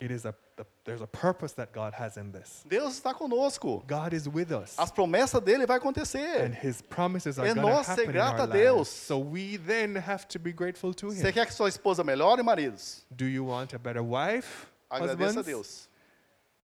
it 0.01 0.11
is 0.11 0.25
a 0.25 0.33
the, 0.55 0.65
there's 0.83 1.01
a 1.01 1.07
purpose 1.07 1.53
that 1.55 1.71
God 1.73 1.93
has 1.93 2.15
in 2.17 2.31
this. 2.31 2.63
Deus 2.67 2.93
está 2.93 3.11
conosco. 3.13 3.83
God 3.87 4.13
is 4.13 4.27
with 4.27 4.51
us. 4.51 4.77
As 4.77 4.91
promessas 4.91 5.41
dele 5.43 5.65
vai 5.65 5.77
and 5.77 5.81
acontecer. 5.81 6.47
his 6.61 6.81
promises 6.81 7.39
are 7.39 7.47
É 7.47 7.53
going 7.55 7.65
to 7.65 7.73
nós 7.73 7.85
ser 7.87 8.05
grato 8.11 8.43
a 8.43 8.45
Deus. 8.45 8.77
lives. 8.77 8.89
So 8.89 9.17
we 9.17 9.57
then 9.57 9.95
have 9.95 10.27
to 10.27 10.37
be 10.39 10.51
grateful 10.53 10.93
to 10.93 11.07
Você 11.11 11.27
him. 11.29 11.33
quer 11.33 11.45
que 11.47 11.53
sua 11.53 11.69
esposa 11.69 12.03
melhore, 12.03 12.43
maridos? 12.43 13.03
Do 13.09 13.25
you 13.25 13.43
want 13.45 13.73
a 13.73 13.79
better 13.79 14.03
wife, 14.03 14.67
Agradeça 14.91 15.39
a? 15.39 15.43
Deus. 15.43 15.89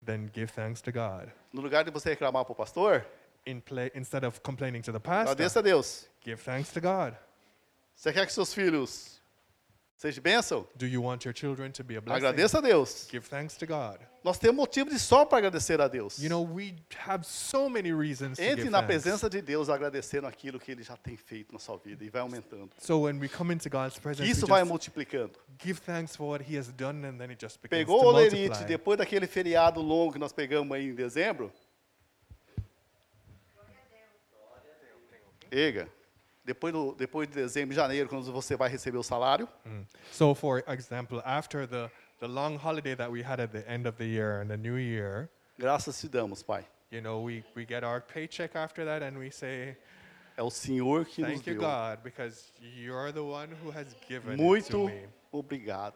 Then 0.05 0.29
give 0.33 0.53
thanks 0.53 0.81
to 0.83 0.93
God. 0.93 1.31
No 1.53 1.63
lugar 1.63 1.83
de 1.85 1.91
você 1.91 2.11
reclamar 2.11 2.45
para 2.45 2.53
o 2.53 2.55
pastor, 2.55 3.05
In 3.47 3.61
play, 3.61 3.91
instead 3.95 4.25
of 4.25 4.43
complaining 4.43 4.83
to 4.83 4.93
the 4.93 5.01
pastor, 5.01 5.33
agradeça 5.33 5.61
a 5.61 5.63
Deus. 5.63 6.07
give 6.23 6.43
thanks 6.43 6.71
to 6.73 6.81
God. 6.81 7.17
Você 7.99 8.13
quer 8.13 8.25
que 8.27 8.33
seus 8.33 8.55
filhos 8.55 9.21
sejam 9.97 10.23
bênção? 10.23 10.65
Do 10.77 10.87
you 10.87 11.03
want 11.03 11.25
your 11.25 11.35
children 11.35 11.73
to 11.73 11.83
be 11.83 11.97
a 11.97 12.01
blessing? 12.01 12.25
Agradeça 12.25 12.59
a 12.59 12.61
Deus. 12.61 13.09
Give 13.11 13.29
thanks 13.29 13.57
to 13.57 13.67
God. 13.67 13.99
Nós 14.23 14.39
temos 14.39 14.55
motivo 14.55 14.89
de 14.89 15.01
só 15.01 15.25
para 15.25 15.39
agradecer 15.39 15.81
a 15.81 15.89
Deus. 15.89 16.17
You 16.21 16.29
know, 16.29 16.45
we 16.49 16.77
have 17.09 17.27
so 17.27 17.69
many 17.69 17.93
reasons 17.93 18.39
to 18.39 18.45
Entre 18.45 18.63
give 18.63 18.71
na 18.71 18.83
thanks. 18.83 19.03
presença 19.03 19.29
de 19.29 19.43
Deus 19.43 19.69
agradecendo 19.69 20.29
aquilo 20.29 20.61
que 20.61 20.71
Ele 20.71 20.85
já 20.85 20.97
tem 20.97 21.17
feito 21.17 21.53
na 21.53 21.59
sua 21.59 21.77
vida 21.77 22.05
e 22.05 22.09
vai 22.09 22.21
aumentando. 22.23 22.71
So 22.79 23.01
when 23.01 23.19
we 23.19 23.29
come 23.29 23.53
into 23.53 23.69
God's 23.69 23.99
presence, 23.99 24.31
Isso 24.31 24.45
we 24.47 24.49
vai 24.51 24.61
just 24.61 24.71
multiplicando. 24.71 25.33
give 25.59 25.81
thanks 25.81 26.15
for 26.15 26.29
what 26.29 26.45
He 26.49 26.57
has 26.57 26.69
done, 26.69 27.05
and 27.05 27.19
then 27.19 27.33
it 27.33 27.45
just 27.45 27.61
begins 27.61 27.81
Pegou 27.85 27.99
to 27.99 28.07
o 28.07 28.09
Olerite 28.11 28.37
multiply. 28.51 28.65
depois 28.65 28.97
daquele 28.99 29.27
feriado 29.27 29.81
longo 29.83 30.13
que 30.13 30.21
nós 30.21 30.33
pegamos 30.33 30.71
aí 30.71 30.89
em 30.91 30.95
dezembro? 30.95 31.53
Ega, 35.51 35.89
depois, 36.49 36.73
do, 36.73 36.95
depois 36.95 37.29
de 37.29 37.35
dezembro 37.35 37.75
janeiro, 37.75 38.09
quando 38.09 38.33
você 38.33 38.57
vai 38.57 38.69
receber 38.69 38.99
o 38.99 39.03
salário, 39.03 39.49
Mm. 39.65 39.85
So, 40.11 40.35
for 40.35 40.65
example, 40.69 41.21
after 41.25 41.67
the, 41.67 41.91
the 42.21 42.27
long 42.27 42.57
holiday 42.57 42.95
that 42.97 43.11
we 43.11 43.23
had 43.23 43.39
at 43.41 43.51
the 43.53 43.65
end 43.69 43.87
of 43.87 43.97
the 43.99 44.05
year 44.07 44.41
and 44.41 44.49
the 44.49 44.57
new 44.57 44.77
year, 44.79 45.29
graças 45.59 46.01
te 46.01 46.09
damos, 46.09 46.43
Pai. 46.43 46.65
you 46.91 47.01
know, 47.01 47.21
we, 47.23 47.45
we 47.55 47.65
get 47.67 47.85
our 47.85 48.01
paycheck 48.01 48.57
after 48.57 48.85
that 48.85 49.03
and 49.03 49.19
we 49.19 49.31
say, 49.31 49.77
É 50.37 50.43
o 50.43 50.51
Senhor 50.51 51.05
que 51.05 51.21
nos 51.23 51.33
Thank 51.41 51.47
you, 51.51 51.55
deu. 51.59 51.61
God, 51.63 52.03
because 52.05 52.51
you're 52.61 53.13
the 53.13 53.23
one 53.25 53.49
who 53.63 53.71
has 53.73 53.95
given 54.09 54.33
it 54.35 54.37
to 54.37 54.43
Muito 54.43 54.87
me. 54.87 55.07
obrigado. 55.33 55.95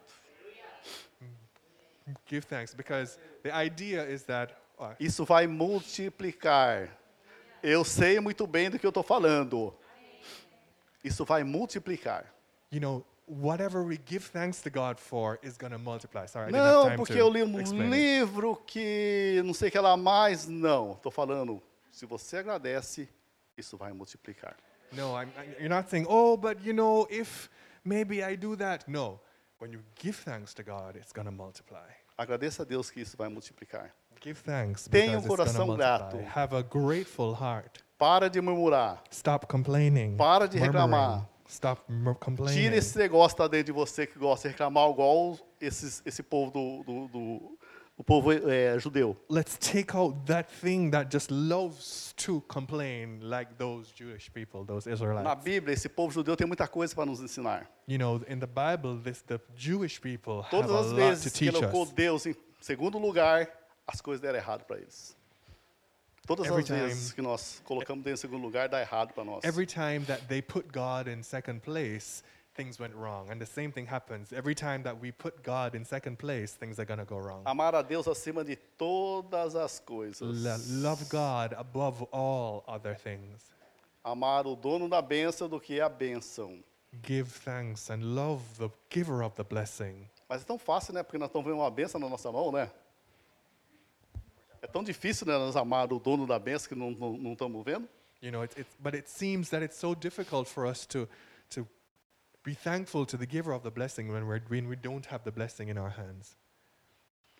Give 2.26 2.44
thanks 2.44 2.74
because 2.74 3.16
the 3.44 3.52
idea 3.54 4.04
is 4.04 4.24
that 4.24 4.52
uh, 4.78 4.94
Isso 4.98 5.24
vai 5.24 5.46
multiplicar. 5.46 6.88
Eu 7.62 7.84
sei 7.84 8.18
muito 8.18 8.44
bem 8.46 8.68
do 8.68 8.78
que 8.78 8.84
eu 8.84 8.88
estou 8.90 9.04
falando. 9.04 9.72
Isso 11.04 11.24
vai 11.24 11.42
multiplicar. 11.44 12.24
you 12.70 12.80
know 12.80 13.04
whatever 13.26 13.82
we 13.84 13.98
give 14.06 14.28
thanks 14.30 14.60
to 14.62 14.70
God 14.70 14.98
for 14.98 15.38
is 15.42 15.56
going 15.56 15.72
to 15.72 15.78
multiply. 15.78 16.26
Sorry, 16.26 16.48
I 16.48 16.52
didn't 16.52 16.64
Não, 16.64 16.80
have 16.82 16.88
time 16.90 16.96
porque 16.96 17.12
to 17.14 17.18
eu 17.18 17.28
li 17.30 17.42
um 17.42 17.60
explain 17.60 17.92
it. 17.92 17.96
livro 17.96 18.56
que 18.66 19.40
não 19.44 19.54
sei 19.54 19.68
o 19.68 19.72
que 19.72 19.78
lá 19.78 19.96
mais. 19.96 20.46
Não, 20.46 20.92
estou 20.92 21.10
falando, 21.12 21.62
se 21.90 22.04
você 22.06 22.38
agradece, 22.38 23.08
isso 23.56 23.76
vai 23.76 23.92
multiplicar. 23.92 24.56
No, 24.92 25.14
I'm, 25.16 25.28
I, 25.38 25.54
you're 25.62 25.68
not 25.68 25.88
saying, 25.88 26.06
oh, 26.08 26.36
but 26.36 26.58
you 26.64 26.72
know, 26.74 27.06
if 27.10 27.48
maybe 27.84 28.22
I 28.22 28.36
do 28.36 28.56
that. 28.56 28.84
No, 28.90 29.20
when 29.58 29.72
you 29.72 29.80
give 29.94 30.16
thanks 30.24 30.52
to 30.54 30.62
God, 30.62 30.96
it's 30.96 31.12
going 31.12 31.26
to 31.26 31.32
multiply. 31.32 31.88
Agradeça 32.18 32.62
a 32.62 32.66
Deus 32.66 32.90
que 32.90 33.00
isso 33.00 33.16
vai 33.16 33.28
multiplicar. 33.28 33.90
Give 34.20 34.38
thanks 34.38 34.86
Tenha 34.88 35.18
because 35.18 35.26
um 35.28 35.34
it's 35.34 35.36
going 35.36 35.36
to 35.36 35.52
coração 35.52 35.66
multiply. 35.66 36.22
grato. 36.22 36.38
Have 36.38 36.54
a 36.54 36.62
grateful 36.62 37.32
heart. 37.34 37.82
Para 38.02 38.28
de 38.28 38.40
murmurar. 38.40 39.00
Stop 39.12 39.46
complaining. 39.46 40.16
Para 40.16 40.48
de 40.48 40.58
reclamar. 40.58 41.28
Stop 41.48 41.82
complaining. 42.18 42.60
Tira 42.60 42.74
esse 42.74 42.98
negócio 42.98 43.36
tá 43.38 43.46
dentro 43.46 43.66
de 43.66 43.72
você 43.72 44.08
que 44.08 44.18
gosta 44.18 44.48
de 44.48 44.54
reclamar 44.54 44.90
igual 44.90 45.38
esses, 45.60 46.02
esse 46.04 46.20
povo 46.20 46.50
do, 46.50 46.82
do, 46.82 47.06
do- 47.06 47.58
o 47.96 48.02
povo 48.02 48.32
é, 48.32 48.76
judeu. 48.80 49.16
Let's 49.30 49.56
take 49.56 49.96
out 49.96 50.16
that 50.26 50.50
thing 50.52 50.90
that 50.90 51.12
just 51.16 51.30
loves 51.30 52.12
to 52.24 52.40
complain 52.48 53.20
like 53.22 53.54
those 53.54 53.92
Jewish 53.94 54.28
people, 54.32 54.64
those 54.64 54.90
Israelites. 54.90 55.22
Na 55.22 55.36
Bíblia, 55.36 55.72
esse 55.72 55.88
povo 55.88 56.10
judeu 56.10 56.36
tem 56.36 56.44
muita 56.44 56.66
coisa 56.66 56.92
para 56.96 57.06
nos 57.06 57.20
ensinar. 57.20 57.70
You 57.86 57.98
know, 57.98 58.16
in 58.26 58.40
the 58.40 58.48
Bible, 58.48 59.00
this, 59.00 59.22
the 59.22 59.38
Jewish 59.54 60.00
people 60.00 60.40
have 60.42 60.50
Todas 60.50 60.72
a 60.72 60.80
as 60.80 60.86
lot 60.86 60.88
to 60.88 60.96
vezes 60.96 61.32
que 61.32 61.38
teach 61.38 61.52
colocou 61.54 61.82
us. 61.84 61.92
Deus 61.92 62.26
em 62.26 62.34
segundo 62.60 62.98
lugar, 62.98 63.48
as 63.86 64.00
coisas 64.00 64.20
deram 64.20 64.38
errado 64.40 64.64
para 64.64 64.78
eles. 64.78 65.16
Todas 66.26 66.46
Every 66.46 66.62
as 66.62 66.68
vezes 66.68 67.02
time- 67.08 67.14
que 67.16 67.22
nós 67.22 67.60
colocamos 67.64 68.04
Deus 68.04 68.20
em 68.20 68.22
segundo 68.22 68.42
lugar, 68.42 68.68
dá 68.68 68.80
errado 68.80 69.12
para 69.12 69.24
nós. 69.24 69.44
Every 69.44 69.66
time 69.66 70.00
that 70.06 70.26
they 70.28 70.40
put 70.40 70.68
God 70.72 71.08
in 71.08 71.22
second 71.22 71.60
place, 71.62 72.22
things 72.54 72.78
went 72.78 72.94
wrong. 72.94 73.28
And 73.30 73.38
the 73.38 73.46
same 73.46 73.72
thing 73.72 73.86
happens. 73.90 74.32
Every 74.32 74.54
time 74.54 74.84
that 74.84 74.96
we 75.00 75.10
put 75.10 75.42
God 75.42 75.74
in 75.74 75.84
second 75.84 76.16
place, 76.18 76.56
things 76.56 76.78
are 76.78 76.86
going 76.86 77.00
to 77.00 77.04
go 77.04 77.18
wrong. 77.18 77.42
Amar 77.44 77.74
a 77.74 77.82
Deus 77.82 78.06
acima 78.06 78.44
de 78.44 78.54
todas 78.78 79.56
as 79.56 79.80
coisas. 79.80 80.20
Lo- 80.20 80.88
love 80.88 81.04
God 81.08 81.54
above 81.58 82.06
all 82.12 82.62
other 82.68 82.94
things. 82.96 83.50
Amar 84.04 84.46
o 84.46 84.54
dono 84.54 84.88
da 84.88 85.02
bênção 85.02 85.48
do 85.48 85.58
que 85.60 85.80
a 85.80 85.88
bênção. 85.88 86.62
Give 87.04 87.28
thanks 87.28 87.90
and 87.90 88.00
love 88.02 88.42
the 88.58 88.70
giver 88.90 89.22
of 89.24 89.34
the 89.34 89.42
blessing. 89.44 90.08
Mas 90.28 90.42
é 90.42 90.44
tão 90.44 90.58
fácil, 90.58 90.94
né? 90.94 91.02
Porque 91.02 91.18
nós 91.18 91.28
estamos 91.28 91.46
vendo 91.46 91.58
uma 91.58 91.70
bênção 91.70 92.00
na 92.00 92.08
nossa 92.08 92.30
mão, 92.30 92.52
né? 92.52 92.70
É 94.62 94.66
tão 94.68 94.82
difícil, 94.82 95.26
né? 95.26 95.36
Nós 95.36 95.56
amar 95.56 95.92
o 95.92 95.98
dono 95.98 96.26
da 96.26 96.38
bênção 96.38 96.68
que 96.68 96.74
não, 96.74 96.92
não, 96.92 97.18
não 97.18 97.32
estamos 97.32 97.64
vendo. 97.64 97.88
You 98.22 98.30
know, 98.30 98.44
it's, 98.44 98.56
it's, 98.56 98.76
but 98.78 98.94
it 98.94 99.10
seems 99.10 99.50
that 99.50 99.64
it's 99.64 99.76
so 99.76 99.94
difficult 99.94 100.48
for 100.48 100.64
us 100.64 100.86
to, 100.86 101.08
to 101.50 101.66
be 102.44 102.54
thankful 102.54 103.04
to 103.06 103.18
the 103.18 103.26
giver 103.26 103.52
of 103.52 103.64
the 103.64 103.70
blessing 103.70 104.08
when, 104.12 104.24
we're, 104.28 104.40
when 104.48 104.68
we 104.68 104.76
don't 104.76 105.06
have 105.06 105.24
the 105.24 105.32
blessing 105.32 105.68
in 105.68 105.76
our 105.76 105.90
hands. 105.90 106.36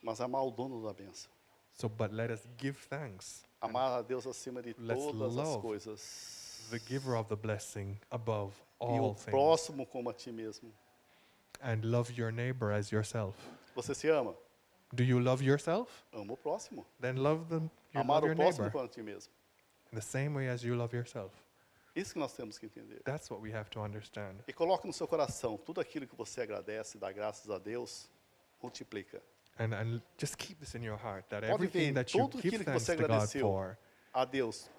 Mas 0.03 0.21
amar 0.21 0.43
o 0.45 0.51
dono 0.51 0.83
da 0.83 0.93
bênção. 0.93 1.29
So, 1.75 1.89
but 1.89 2.13
let 2.13 2.31
us 2.33 2.41
give 2.59 2.77
thanks. 2.91 3.45
Amar 3.63 4.01
a 4.01 4.03
Deus 4.03 4.27
acima 4.27 4.61
de 4.61 4.75
todas 4.75 5.39
as 5.39 5.57
coisas. 5.59 6.69
The 6.71 6.81
giver 6.81 7.15
of 7.17 7.29
the 7.29 7.37
blessing 7.37 7.99
above 8.11 8.53
E 8.81 8.85
all 8.85 9.11
o 9.11 9.15
things. 9.15 9.31
próximo 9.31 9.87
como 9.87 10.11
a 10.11 10.13
ti 10.13 10.33
mesmo. 10.33 10.73
And 11.63 11.85
love 11.85 12.11
your 12.19 12.33
neighbor 12.33 12.73
as 12.73 12.91
yourself. 12.91 13.37
Você 13.77 13.95
se 13.95 14.09
ama? 14.09 14.35
Do 14.93 15.03
you 15.03 15.19
love 15.21 15.43
yourself? 15.43 16.05
Ama 16.13 16.35
o 16.35 16.37
próximo. 16.37 16.87
Then 17.01 17.17
love 17.17 17.49
them. 17.49 17.71
You 17.95 18.01
Amar 18.01 18.17
love 18.23 18.25
o 18.25 18.29
your 18.29 18.37
próximo 18.37 18.65
neighbor 18.65 18.71
como 18.73 18.85
a 18.85 18.89
ti 18.89 19.03
mesmo. 19.03 19.33
in 19.91 19.97
the 19.97 20.03
same 20.03 20.35
way 20.35 20.49
as 20.49 20.63
you 20.63 20.75
love 20.75 20.95
yourself. 20.95 21.33
Isso 21.95 22.15
que 22.15 22.19
nós 22.21 22.33
temos 22.35 22.59
que 22.59 22.67
entender. 22.67 23.03
That's 23.05 23.31
what 23.31 23.43
we 23.43 23.53
have 23.53 23.69
to 23.71 23.81
understand. 23.81 24.43
E 24.49 24.53
coloque 24.53 24.87
no 24.87 24.93
seu 24.93 25.07
coração 25.07 25.59
tudo 25.59 25.81
aquilo 25.81 26.07
que 26.07 26.17
você 26.17 26.41
agradece, 26.43 26.97
dá 26.99 27.13
graças 27.13 27.51
a 27.51 27.59
Deus, 27.59 28.09
multiplica. 28.63 29.23
And, 29.59 29.75
and 29.75 30.01
just 30.19 30.37
keep 30.39 30.59
this 30.59 30.75
in 30.75 30.83
your 30.83 30.97
heart 30.97 31.29
that 31.29 31.47
Pode 31.47 31.53
everything 31.53 31.93
ver, 31.93 32.05
that 32.05 32.17
you 32.17 32.27
tudo 32.27 32.41
give 32.41 32.57
aquilo 32.57 32.65
que 32.65 32.71
thanks 32.71 32.83
você 32.83 32.97
to 32.97 33.03
God 33.03 33.11
agradeceu 33.11 33.47
for 33.47 33.79
a 34.15 34.25
Deus. 34.25 34.71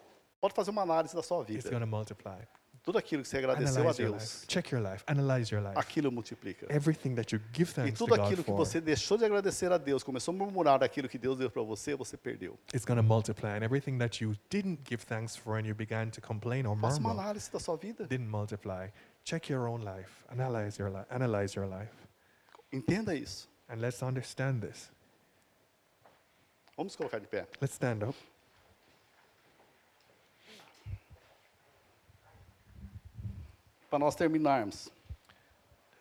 Pode 0.41 0.55
fazer 0.55 0.71
uma 0.71 0.81
análise 0.81 1.15
da 1.15 1.21
sua 1.21 1.41
is 1.43 1.47
vida. 1.47 1.69
going 1.69 1.81
to 1.81 1.87
multiply. 1.87 2.41
Tudo 2.83 2.97
aquilo 2.97 3.23
que 3.23 3.29
você 3.29 3.37
agradeceu 3.37 3.77
a 3.77 3.79
Analyze 3.79 4.01
your 4.01 4.11
Deus, 4.11 4.23
life. 4.41 4.47
Check 4.47 4.71
your 4.73 4.83
life. 4.83 5.03
Analyze 5.07 5.55
your 5.55 5.63
life. 5.63 5.79
aquilo 5.79 6.11
multiplica. 6.11 6.65
Everything 6.69 7.15
that 7.15 7.33
you 7.33 7.41
give 7.53 7.71
E 7.71 7.73
thanks 7.73 7.97
to 7.97 8.05
tudo 8.05 8.17
God 8.17 8.25
aquilo 8.25 8.43
que 8.43 8.51
for 8.51 8.57
você 8.57 8.81
deixou 8.81 9.17
de 9.17 9.23
agradecer 9.23 9.71
a 9.71 9.77
Deus, 9.77 10.03
começou 10.03 10.33
a 10.33 10.37
murmurar 10.37 10.79
daquilo 10.79 11.07
que 11.07 11.17
Deus 11.17 11.37
deu 11.37 11.49
para 11.49 11.61
você, 11.63 11.95
você 11.95 12.17
perdeu. 12.17 12.59
is 12.73 12.83
going 12.83 12.97
to 12.97 13.03
multiply. 13.03 13.51
And 13.51 13.63
everything 13.63 13.97
that 13.99 14.21
you 14.21 14.35
didn't 14.49 14.81
give 14.83 15.05
thanks 15.05 15.33
for 15.37 15.57
and 15.57 15.65
you 15.65 15.73
began 15.73 16.09
to 16.09 16.19
complain 16.19 16.65
or 16.65 16.75
Faça 16.77 16.99
uma 16.99 17.09
murmur 17.09 17.21
análise 17.23 17.49
da 17.49 17.59
sua 17.59 17.77
vida. 17.77 18.05
didn't 18.05 18.29
multiply. 18.29 18.89
Check 19.23 19.49
your 19.49 19.65
own 19.69 19.81
life. 19.85 20.11
Analyze 20.29 20.77
your 20.77 20.91
life. 20.91 21.05
Analyze 21.09 21.57
your 21.57 21.69
life. 21.69 21.93
Entenda 22.73 23.15
isso. 23.15 23.47
And 23.69 23.75
let's 23.79 24.03
understand 24.03 24.59
this. 24.59 24.91
Vamos 26.75 26.97
colocar 26.97 27.19
de 27.19 27.27
pé. 27.27 27.47
Let's 27.61 27.75
stand 27.75 28.03
up. 28.03 28.17
Para 33.93 33.99
nós 33.99 34.15
terminarmos. 34.15 34.89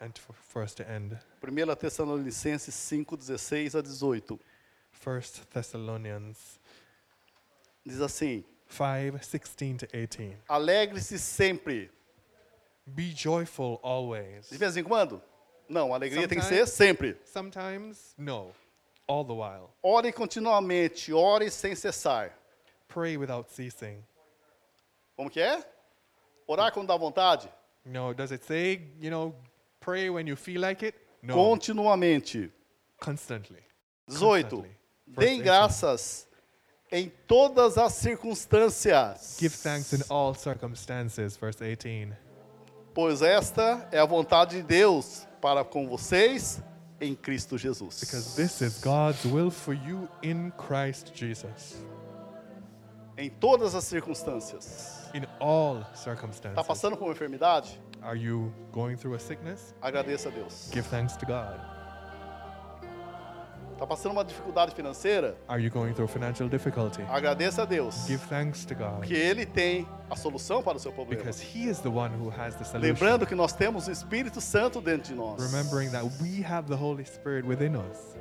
And 0.00 0.12
for, 0.16 0.32
for 0.32 0.62
us 0.62 0.72
to 0.76 0.82
end, 0.82 1.14
1 1.42 1.76
Tessalonicenses 1.76 2.74
5, 2.74 3.18
16 3.20 3.74
a 3.74 3.82
18. 3.82 4.40
1 4.94 5.44
Thessalonians 5.52 6.58
Diz 7.84 8.00
assim: 8.00 8.46
5 8.66 9.18
16 9.22 9.76
to 9.76 9.86
18. 9.92 10.38
Alegre-se 10.48 11.18
sempre. 11.18 11.90
Be 12.86 13.12
joyful 13.14 13.78
always. 13.82 14.48
De 14.48 14.56
vez 14.56 14.74
em 14.78 14.82
quando? 14.82 15.20
Não, 15.68 15.92
a 15.92 15.96
alegria 15.96 16.26
tem 16.26 16.38
que 16.38 16.46
ser 16.46 16.66
Sometimes- 16.66 16.70
sempre. 16.70 17.20
Sometimes, 17.26 18.14
no. 18.16 18.54
All 19.06 19.22
the 19.22 19.34
while. 19.34 19.68
Ore 19.82 20.10
continuamente, 20.12 21.12
ore 21.12 21.50
sem 21.50 21.74
cessar. 21.74 22.32
Pray 22.88 23.18
without 23.18 23.52
ceasing. 23.52 24.02
Como 25.14 25.28
que 25.28 25.42
é? 25.42 25.62
Orar 26.46 26.72
quando 26.72 26.88
dá 26.88 26.96
vontade? 26.96 27.52
No, 27.84 28.12
does 28.12 28.32
it 28.32 28.44
say, 28.44 28.80
you 29.00 29.10
know, 29.10 29.34
pray 29.80 30.08
when 30.08 30.26
you 30.26 30.36
feel 30.36 30.60
like 30.60 30.84
it? 30.84 30.94
No. 31.22 31.34
Continuamente. 31.34 32.50
Constantly. 33.00 33.60
18. 34.08 34.42
Constantly. 34.42 34.70
Verse 35.06 35.26
Deem 35.26 35.38
18. 35.40 35.44
graças 35.44 36.28
em 36.90 37.10
todas 37.26 37.76
as 37.78 37.94
circunstâncias. 37.94 39.36
Give 39.38 39.54
thanks 39.56 39.92
in 39.92 40.02
all 40.08 40.34
circumstances. 40.34 41.36
Verse 41.36 41.58
18. 41.58 42.16
Pois 42.94 43.22
esta 43.22 43.88
é 43.90 43.98
a 43.98 44.04
vontade 44.04 44.56
de 44.56 44.62
Deus 44.62 45.26
para 45.40 45.64
com 45.64 45.88
vocês 45.88 46.62
em 47.00 47.14
Cristo 47.14 47.58
Jesus. 47.58 48.00
Because 48.00 48.36
this 48.36 48.60
is 48.60 48.78
God's 48.80 49.24
will 49.24 49.50
for 49.50 49.74
you 49.74 50.08
in 50.22 50.52
Christ 50.52 51.12
Jesus. 51.14 51.82
Em 53.16 53.28
todas 53.28 53.74
as 53.74 53.84
circunstâncias. 53.84 55.01
In 55.14 55.26
all 55.40 55.80
Está 55.80 55.96
circumstances. 55.96 56.66
passando 56.66 56.96
por 56.96 57.04
uma 57.04 57.12
enfermidade? 57.12 57.78
Are 58.02 58.18
you 58.18 58.52
going 58.72 58.96
through 58.96 59.14
a 59.14 59.18
sickness? 59.18 59.74
Agradeça 59.80 60.28
a 60.28 60.32
Deus. 60.32 60.70
Give 60.72 60.88
thanks 60.88 61.16
to 61.16 61.26
God. 61.26 61.60
Está 63.82 63.86
passando 63.86 64.12
uma 64.12 64.24
dificuldade 64.24 64.74
financeira? 64.74 65.36
Are 65.48 65.60
you 65.60 65.70
going 65.70 65.92
through 65.92 66.08
financial 66.08 66.48
difficulty? 66.48 67.02
Agradeça 67.02 67.62
a 67.62 67.64
Deus. 67.64 68.06
Give 68.06 68.24
thanks 68.28 68.64
to 68.64 68.74
God. 68.74 69.02
Que 69.04 69.14
Ele 69.14 69.44
tem 69.44 69.88
a 70.08 70.14
solução 70.14 70.62
para 70.62 70.76
o 70.76 70.80
seu 70.80 70.92
problema. 70.92 71.20
Because 71.22 71.42
He 71.42 71.68
is 71.68 71.80
the 71.80 71.88
one 71.88 72.14
who 72.14 72.30
has 72.30 72.54
the 72.54 72.64
solution. 72.64 72.92
Lembrando 72.92 73.26
que 73.26 73.34
nós 73.34 73.52
temos 73.52 73.88
o 73.88 73.90
Espírito 73.90 74.40
Santo 74.40 74.80
dentro 74.80 75.12
de 75.12 75.14
nós. 75.14 75.42
Remembering 75.42 75.90
that 75.90 76.06
we 76.22 76.44
have 76.44 76.68
the 76.68 76.76
Holy 76.76 77.04
Spirit 77.04 77.46
within 77.46 77.74
us. 77.76 78.16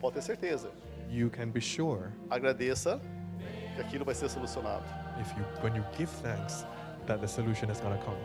Pode 0.00 0.14
ter 0.14 0.22
certeza. 0.22 0.70
You 1.08 1.30
can 1.30 1.50
be 1.50 1.60
sure 1.60 2.10
Agradeça 2.28 3.00
que 3.76 3.80
aquilo 3.80 4.04
vai 4.04 4.14
ser 4.14 4.28
solucionado. 4.28 5.03
If 5.20 5.32
you, 5.36 5.44
when 5.62 5.74
you 5.74 5.84
give 5.96 6.08
thanks, 6.22 6.64
that 7.06 7.20
the 7.20 7.28
solution 7.28 7.70
is 7.70 7.80
going 7.80 7.96
to 7.98 8.04
come. 8.04 8.16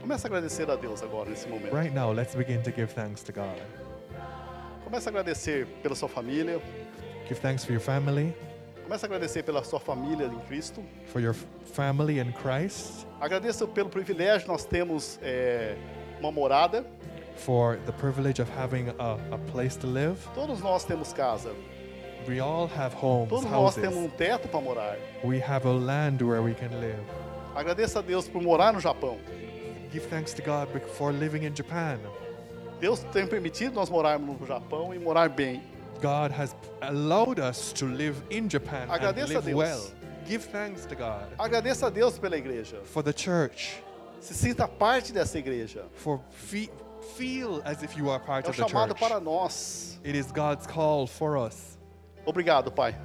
Comece 0.00 0.24
a 0.24 0.28
agradecer 0.28 0.68
a 0.68 0.76
Deus 0.76 1.02
agora, 1.02 1.30
nesse 1.30 1.46
momento. 1.48 1.72
Right 1.74 1.92
now, 1.94 2.10
let's 2.12 2.34
begin 2.34 2.62
to 2.62 2.72
give 2.72 2.92
thanks 2.92 3.22
to 3.22 3.32
God. 3.32 3.60
Comece 4.84 5.06
a 5.06 5.10
agradecer 5.10 5.66
pela 5.82 5.94
sua 5.94 6.08
família. 6.08 6.60
Give 7.28 7.38
thanks 7.38 7.64
for 7.64 7.72
your 7.72 7.80
family, 7.80 8.34
Comece 8.84 9.04
a 9.04 9.06
agradecer 9.06 9.42
pela 9.44 9.62
sua 9.62 9.78
família 9.80 10.26
em 10.26 10.38
Cristo. 10.48 10.82
for 11.06 11.20
your 11.20 11.34
family 11.72 12.18
in 12.18 12.32
Christ, 12.32 13.06
Agradeça 13.20 13.66
pelo 13.66 13.88
privilégio 13.88 14.48
nós 14.48 14.64
temos 14.64 15.18
é, 15.22 15.76
uma 16.18 16.32
morada. 16.32 16.84
for 17.36 17.76
the 17.86 17.92
privilege 17.92 18.40
of 18.42 18.50
having 18.50 18.88
a, 18.98 19.16
a 19.32 19.38
place 19.52 19.76
to 19.78 19.86
live. 19.86 20.18
Todos 20.34 20.60
nós 20.60 20.84
temos 20.84 21.12
casa. 21.12 21.52
We 22.28 22.40
all 22.40 22.68
have 22.68 22.94
homes, 22.94 23.28
Todos 23.28 23.44
nós 23.50 23.74
temos 23.74 23.96
houses. 23.96 24.04
um 24.04 24.08
teto 24.16 24.48
para 24.48 24.60
morar. 24.60 24.96
We 25.24 25.40
have 25.40 25.66
a 25.66 25.72
land 25.72 26.22
where 26.22 26.40
we 26.42 26.54
can 26.54 26.68
live. 26.78 27.00
Agradeça 27.54 27.98
a 27.98 28.02
Deus 28.02 28.28
por 28.28 28.40
morar 28.42 28.72
no 28.72 28.80
Japão. 28.80 29.18
Give 29.92 30.06
thanks 30.08 30.32
to 30.34 30.42
God 30.42 30.68
bec- 30.72 30.86
for 30.88 31.12
living 31.12 31.44
in 31.44 31.54
Japan. 31.54 31.98
Deus 32.80 33.00
tem 33.12 33.26
permitido 33.26 33.74
nós 33.74 33.90
morarmos 33.90 34.40
no 34.40 34.46
Japão 34.46 34.94
e 34.94 34.98
morar 34.98 35.28
bem. 35.28 35.62
God 36.00 36.32
has 36.32 36.54
allowed 36.80 37.38
us 37.40 37.72
to 37.74 37.86
live 37.86 38.22
in 38.30 38.48
Japan 38.48 38.84
and 38.88 38.92
Agradeça 38.92 39.34
a 39.38 39.40
live 39.40 39.44
Deus. 39.44 39.58
well. 39.58 39.80
Give 40.26 40.42
thanks 40.44 40.86
to 40.86 40.94
God 40.96 41.26
Agradeça 41.38 41.88
a 41.88 41.90
Deus 41.90 42.18
pela 42.18 42.36
igreja. 42.36 42.78
for 42.84 43.02
the 43.02 43.12
church, 43.12 43.82
Se 44.20 44.32
sinta 44.34 44.66
parte 44.66 45.12
dessa 45.12 45.38
igreja. 45.38 45.84
for 45.94 46.20
fe- 46.30 46.70
feel 47.16 47.60
as 47.64 47.82
if 47.82 47.96
you 47.96 48.08
are 48.10 48.18
part 48.20 48.46
É 48.46 48.50
of 48.50 48.56
the 48.56 48.66
chamado 48.68 48.90
church. 48.96 49.00
para 49.00 49.20
nós. 49.20 49.98
It 50.04 50.16
is 50.16 50.32
God's 50.32 50.66
call 50.66 51.06
for 51.06 51.36
us. 51.36 51.71
Obrigado, 52.24 52.70
Pai, 52.70 52.96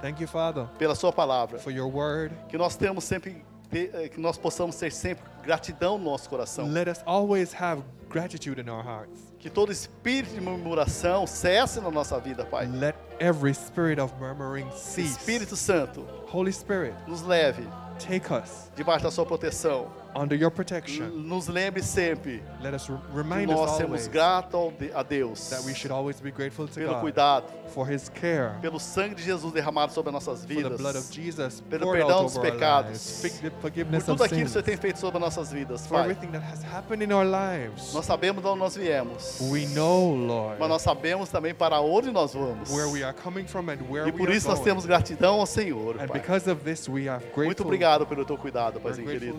Thank 0.00 0.20
you, 0.20 0.28
Father, 0.28 0.66
pela 0.78 0.94
sua 0.94 1.12
palavra. 1.12 1.58
for 1.58 1.72
your 1.72 1.92
word. 1.92 2.34
Que 2.48 2.58
nós 2.58 2.76
temos 2.76 3.04
sempre 3.04 3.44
eh, 3.72 4.08
que 4.08 4.20
nós 4.20 4.36
possamos 4.38 4.76
ter 4.76 4.92
sempre 4.92 5.24
gratidão 5.42 5.98
no 5.98 6.04
nosso 6.04 6.28
coração. 6.28 6.66
Let 6.68 6.88
us 6.88 7.02
always 7.06 7.54
have 7.54 7.82
gratitude 8.08 8.60
in 8.60 8.68
our 8.68 8.84
hearts. 8.84 9.32
Que 9.38 9.50
todo 9.50 9.72
espírito 9.72 10.34
de 10.34 10.40
murmuração 10.40 11.26
cesse 11.26 11.80
na 11.80 11.90
nossa 11.90 12.18
vida, 12.18 12.44
Pai. 12.44 12.66
Let 12.66 12.96
every 13.20 13.54
spirit 13.54 14.00
of 14.00 14.12
murmuring 14.20 14.70
cease. 14.72 15.18
Espírito 15.18 15.56
Santo, 15.56 16.06
Holy 16.32 16.52
Spirit, 16.52 16.94
nos 17.06 17.22
leve 17.22 17.66
take 17.98 18.32
us 18.32 18.70
debaixo 18.76 19.04
da 19.04 19.10
sua 19.10 19.24
proteção. 19.24 19.90
Under 20.16 20.34
your 20.36 20.50
protection. 20.50 21.08
Nos 21.10 21.46
lembre 21.48 21.82
sempre 21.82 22.42
Let 22.60 22.74
us 22.74 22.88
remind 23.14 23.50
us 23.50 23.56
nós 23.56 23.76
temos 23.76 23.82
always 24.00 24.08
grato 24.08 24.56
ao 24.56 24.70
de- 24.72 24.90
a 24.94 25.02
Deus 25.02 25.48
that 25.50 25.62
we 25.64 25.74
should 25.74 25.92
always 25.92 26.20
be 26.20 26.30
grateful 26.30 26.66
to 26.66 26.74
pelo 26.74 26.92
God 26.94 27.00
cuidado, 27.00 27.44
for 27.68 27.86
His 27.90 28.08
care, 28.08 28.52
pelo 28.60 28.78
sangue 28.80 29.14
de 29.14 29.22
Jesus 29.22 29.52
derramado 29.52 29.92
sobre 29.92 30.08
as 30.10 30.14
nossas 30.14 30.40
for 30.44 30.48
the 30.48 30.76
blood 30.76 30.96
of 30.96 31.04
vidas, 31.08 31.14
Jesus 31.14 31.60
pelo 31.68 31.92
perdão 31.92 32.24
dos 32.24 32.38
pecados, 32.38 33.20
for 33.20 33.50
por 33.50 33.70
tudo 33.70 34.24
aquilo 34.24 34.42
que 34.44 34.48
você 34.50 34.62
tem 34.62 34.76
feito 34.76 34.98
sobre 34.98 35.18
as 35.18 35.24
nossas 35.24 35.52
vidas, 35.52 35.86
for 35.86 35.98
Pai. 35.98 36.10
everything 36.10 36.32
that 36.32 36.44
has 36.44 36.62
happened 36.64 37.04
in 37.04 37.12
our 37.12 37.24
lives. 37.26 37.92
Nós 37.92 38.06
sabemos 38.06 38.42
de 38.42 38.48
onde 38.48 38.58
nós 38.60 38.76
viemos, 38.76 39.38
We 39.50 39.66
know, 39.74 40.14
Lord, 40.14 40.56
mas 40.58 40.68
nós 40.68 40.82
sabemos 40.82 41.28
também 41.28 41.54
para 41.54 41.80
onde 41.80 42.10
nós 42.10 42.32
vamos. 42.34 42.70
where 42.70 42.88
we 42.90 43.02
are 43.04 43.14
coming 43.14 43.46
from 43.46 43.68
and 43.68 43.78
where 43.90 44.08
E 44.08 44.12
we 44.12 44.18
por 44.18 44.28
are 44.28 44.36
isso 44.36 44.48
nós 44.48 44.58
going. 44.58 44.64
temos 44.70 44.86
gratidão 44.86 45.40
ao 45.40 45.46
Senhor, 45.46 45.96
And 46.00 46.06
Pai. 46.08 46.20
because 46.20 46.48
of 46.50 46.62
this, 46.64 46.88
we 46.88 47.08
are 47.08 47.22
Muito 47.22 47.34
grateful. 47.36 47.66
obrigado 47.66 48.06
pelo 48.06 48.24
teu 48.24 48.36
cuidado, 48.38 48.80
grateful 48.80 49.04
querido. 49.04 49.36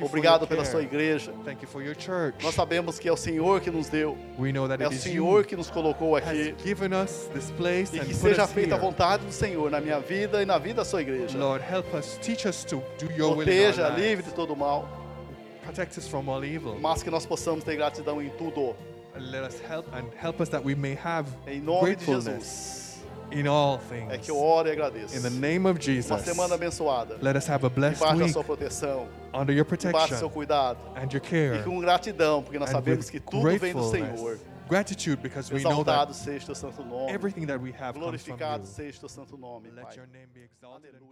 Obrigado 0.00 0.46
pela 0.46 0.64
sua 0.64 0.82
igreja. 0.82 1.32
Nós 2.42 2.54
sabemos 2.54 2.98
que 2.98 3.08
é 3.08 3.12
o 3.12 3.16
Senhor 3.16 3.60
que 3.60 3.70
nos 3.70 3.88
deu, 3.88 4.16
We 4.38 4.52
know 4.52 4.68
that 4.68 4.82
é 4.82 4.88
o 4.88 4.92
Senhor 4.92 5.44
que 5.44 5.56
nos 5.56 5.70
colocou 5.70 6.16
aqui. 6.16 6.50
has 6.54 6.62
given 6.62 6.92
us 6.94 7.28
this 7.34 7.50
place 7.52 7.94
E 7.96 8.00
que 8.00 8.14
seja 8.14 8.46
feita 8.46 8.74
a 8.74 8.78
vontade 8.78 9.24
do 9.24 9.32
Senhor 9.32 9.70
na 9.70 9.80
minha 9.80 10.00
vida 10.00 10.42
e 10.42 10.46
na 10.46 10.58
vida 10.58 10.76
da 10.76 10.84
sua 10.84 11.02
igreja. 11.02 11.36
Lord, 11.38 11.64
help 11.68 11.92
us, 11.94 12.18
teach 12.22 12.46
us 12.46 12.64
to 12.64 12.82
do 12.98 13.10
your 13.12 13.34
Proteja, 13.34 13.88
livre 13.90 14.22
de 14.24 14.32
todo 14.32 14.56
mal, 14.56 14.88
Protect 15.64 15.96
us 15.98 16.08
from 16.08 16.28
all 16.28 16.44
evil. 16.44 16.76
mas 16.80 17.02
que 17.02 17.10
nós 17.10 17.24
possamos 17.26 17.62
ter 17.64 17.76
gratidão 17.76 18.20
em 18.22 18.30
tudo. 18.30 18.74
And 19.14 19.30
let 19.30 19.42
us 19.46 19.60
help 19.68 19.86
and 19.94 20.06
help 20.20 20.40
us 20.40 20.48
that 20.48 20.64
we 20.64 20.74
may 20.74 20.98
have 21.02 21.28
Em 21.46 21.60
nome 21.60 21.94
de 21.94 22.04
Jesus. 22.06 22.81
In 23.32 23.46
all 23.46 23.76
É 23.90 23.94
things. 23.94 24.24
que 24.24 24.30
eu 24.30 24.38
oro 24.38 24.68
e 24.68 24.72
agradeço. 24.72 25.16
In 25.16 25.22
the 25.22 25.30
name 25.30 25.66
of 25.66 25.72
Uma 25.78 25.80
Jesus, 25.80 26.20
semana 26.22 26.54
abençoada. 26.54 27.16
let 27.22 27.36
us 27.36 27.48
have 27.48 27.64
a 27.64 27.68
blessed 27.68 27.98
Debaixo 27.98 28.18
da 28.20 28.28
sua 28.28 28.44
proteção, 28.44 29.08
under 29.34 29.54
your 29.56 29.64
debaixo 29.66 30.14
do 30.14 30.18
seu 30.18 30.28
protection 30.28 30.30
cuidado. 30.30 30.78
and 30.96 31.08
your 31.12 31.16
E 31.16 31.20
care. 31.20 31.62
com 31.64 31.80
gratidão, 31.80 32.42
porque 32.42 32.58
nós 32.58 32.70
sabemos 32.70 33.08
que 33.10 33.18
tudo 33.20 33.42
vem 33.58 33.72
do. 33.72 33.90
Senhor. 33.90 34.38
Gratitude 34.68 35.20
because 35.20 35.52
we 35.52 35.60
know 35.62 35.84
that 35.84 36.14
seja 36.14 36.46
teu 36.46 36.54
santo 36.54 36.82
nome. 36.82 37.12
everything 37.12 37.44
that 37.44 37.60
we 37.60 37.72
have 37.72 37.92
comes 37.98 38.22
from 38.22 38.36
Glorificado 38.36 38.62
you. 38.62 38.66
seja 38.70 38.96
o 38.96 39.00
teu 39.00 39.08
santo 39.08 39.36
nome, 39.36 39.68
Let 39.70 39.84
Pai. 39.84 39.96
your 39.96 40.06
name 40.06 40.28
be 40.32 40.40
exalted 40.44 40.90
Aleluia. 40.94 41.11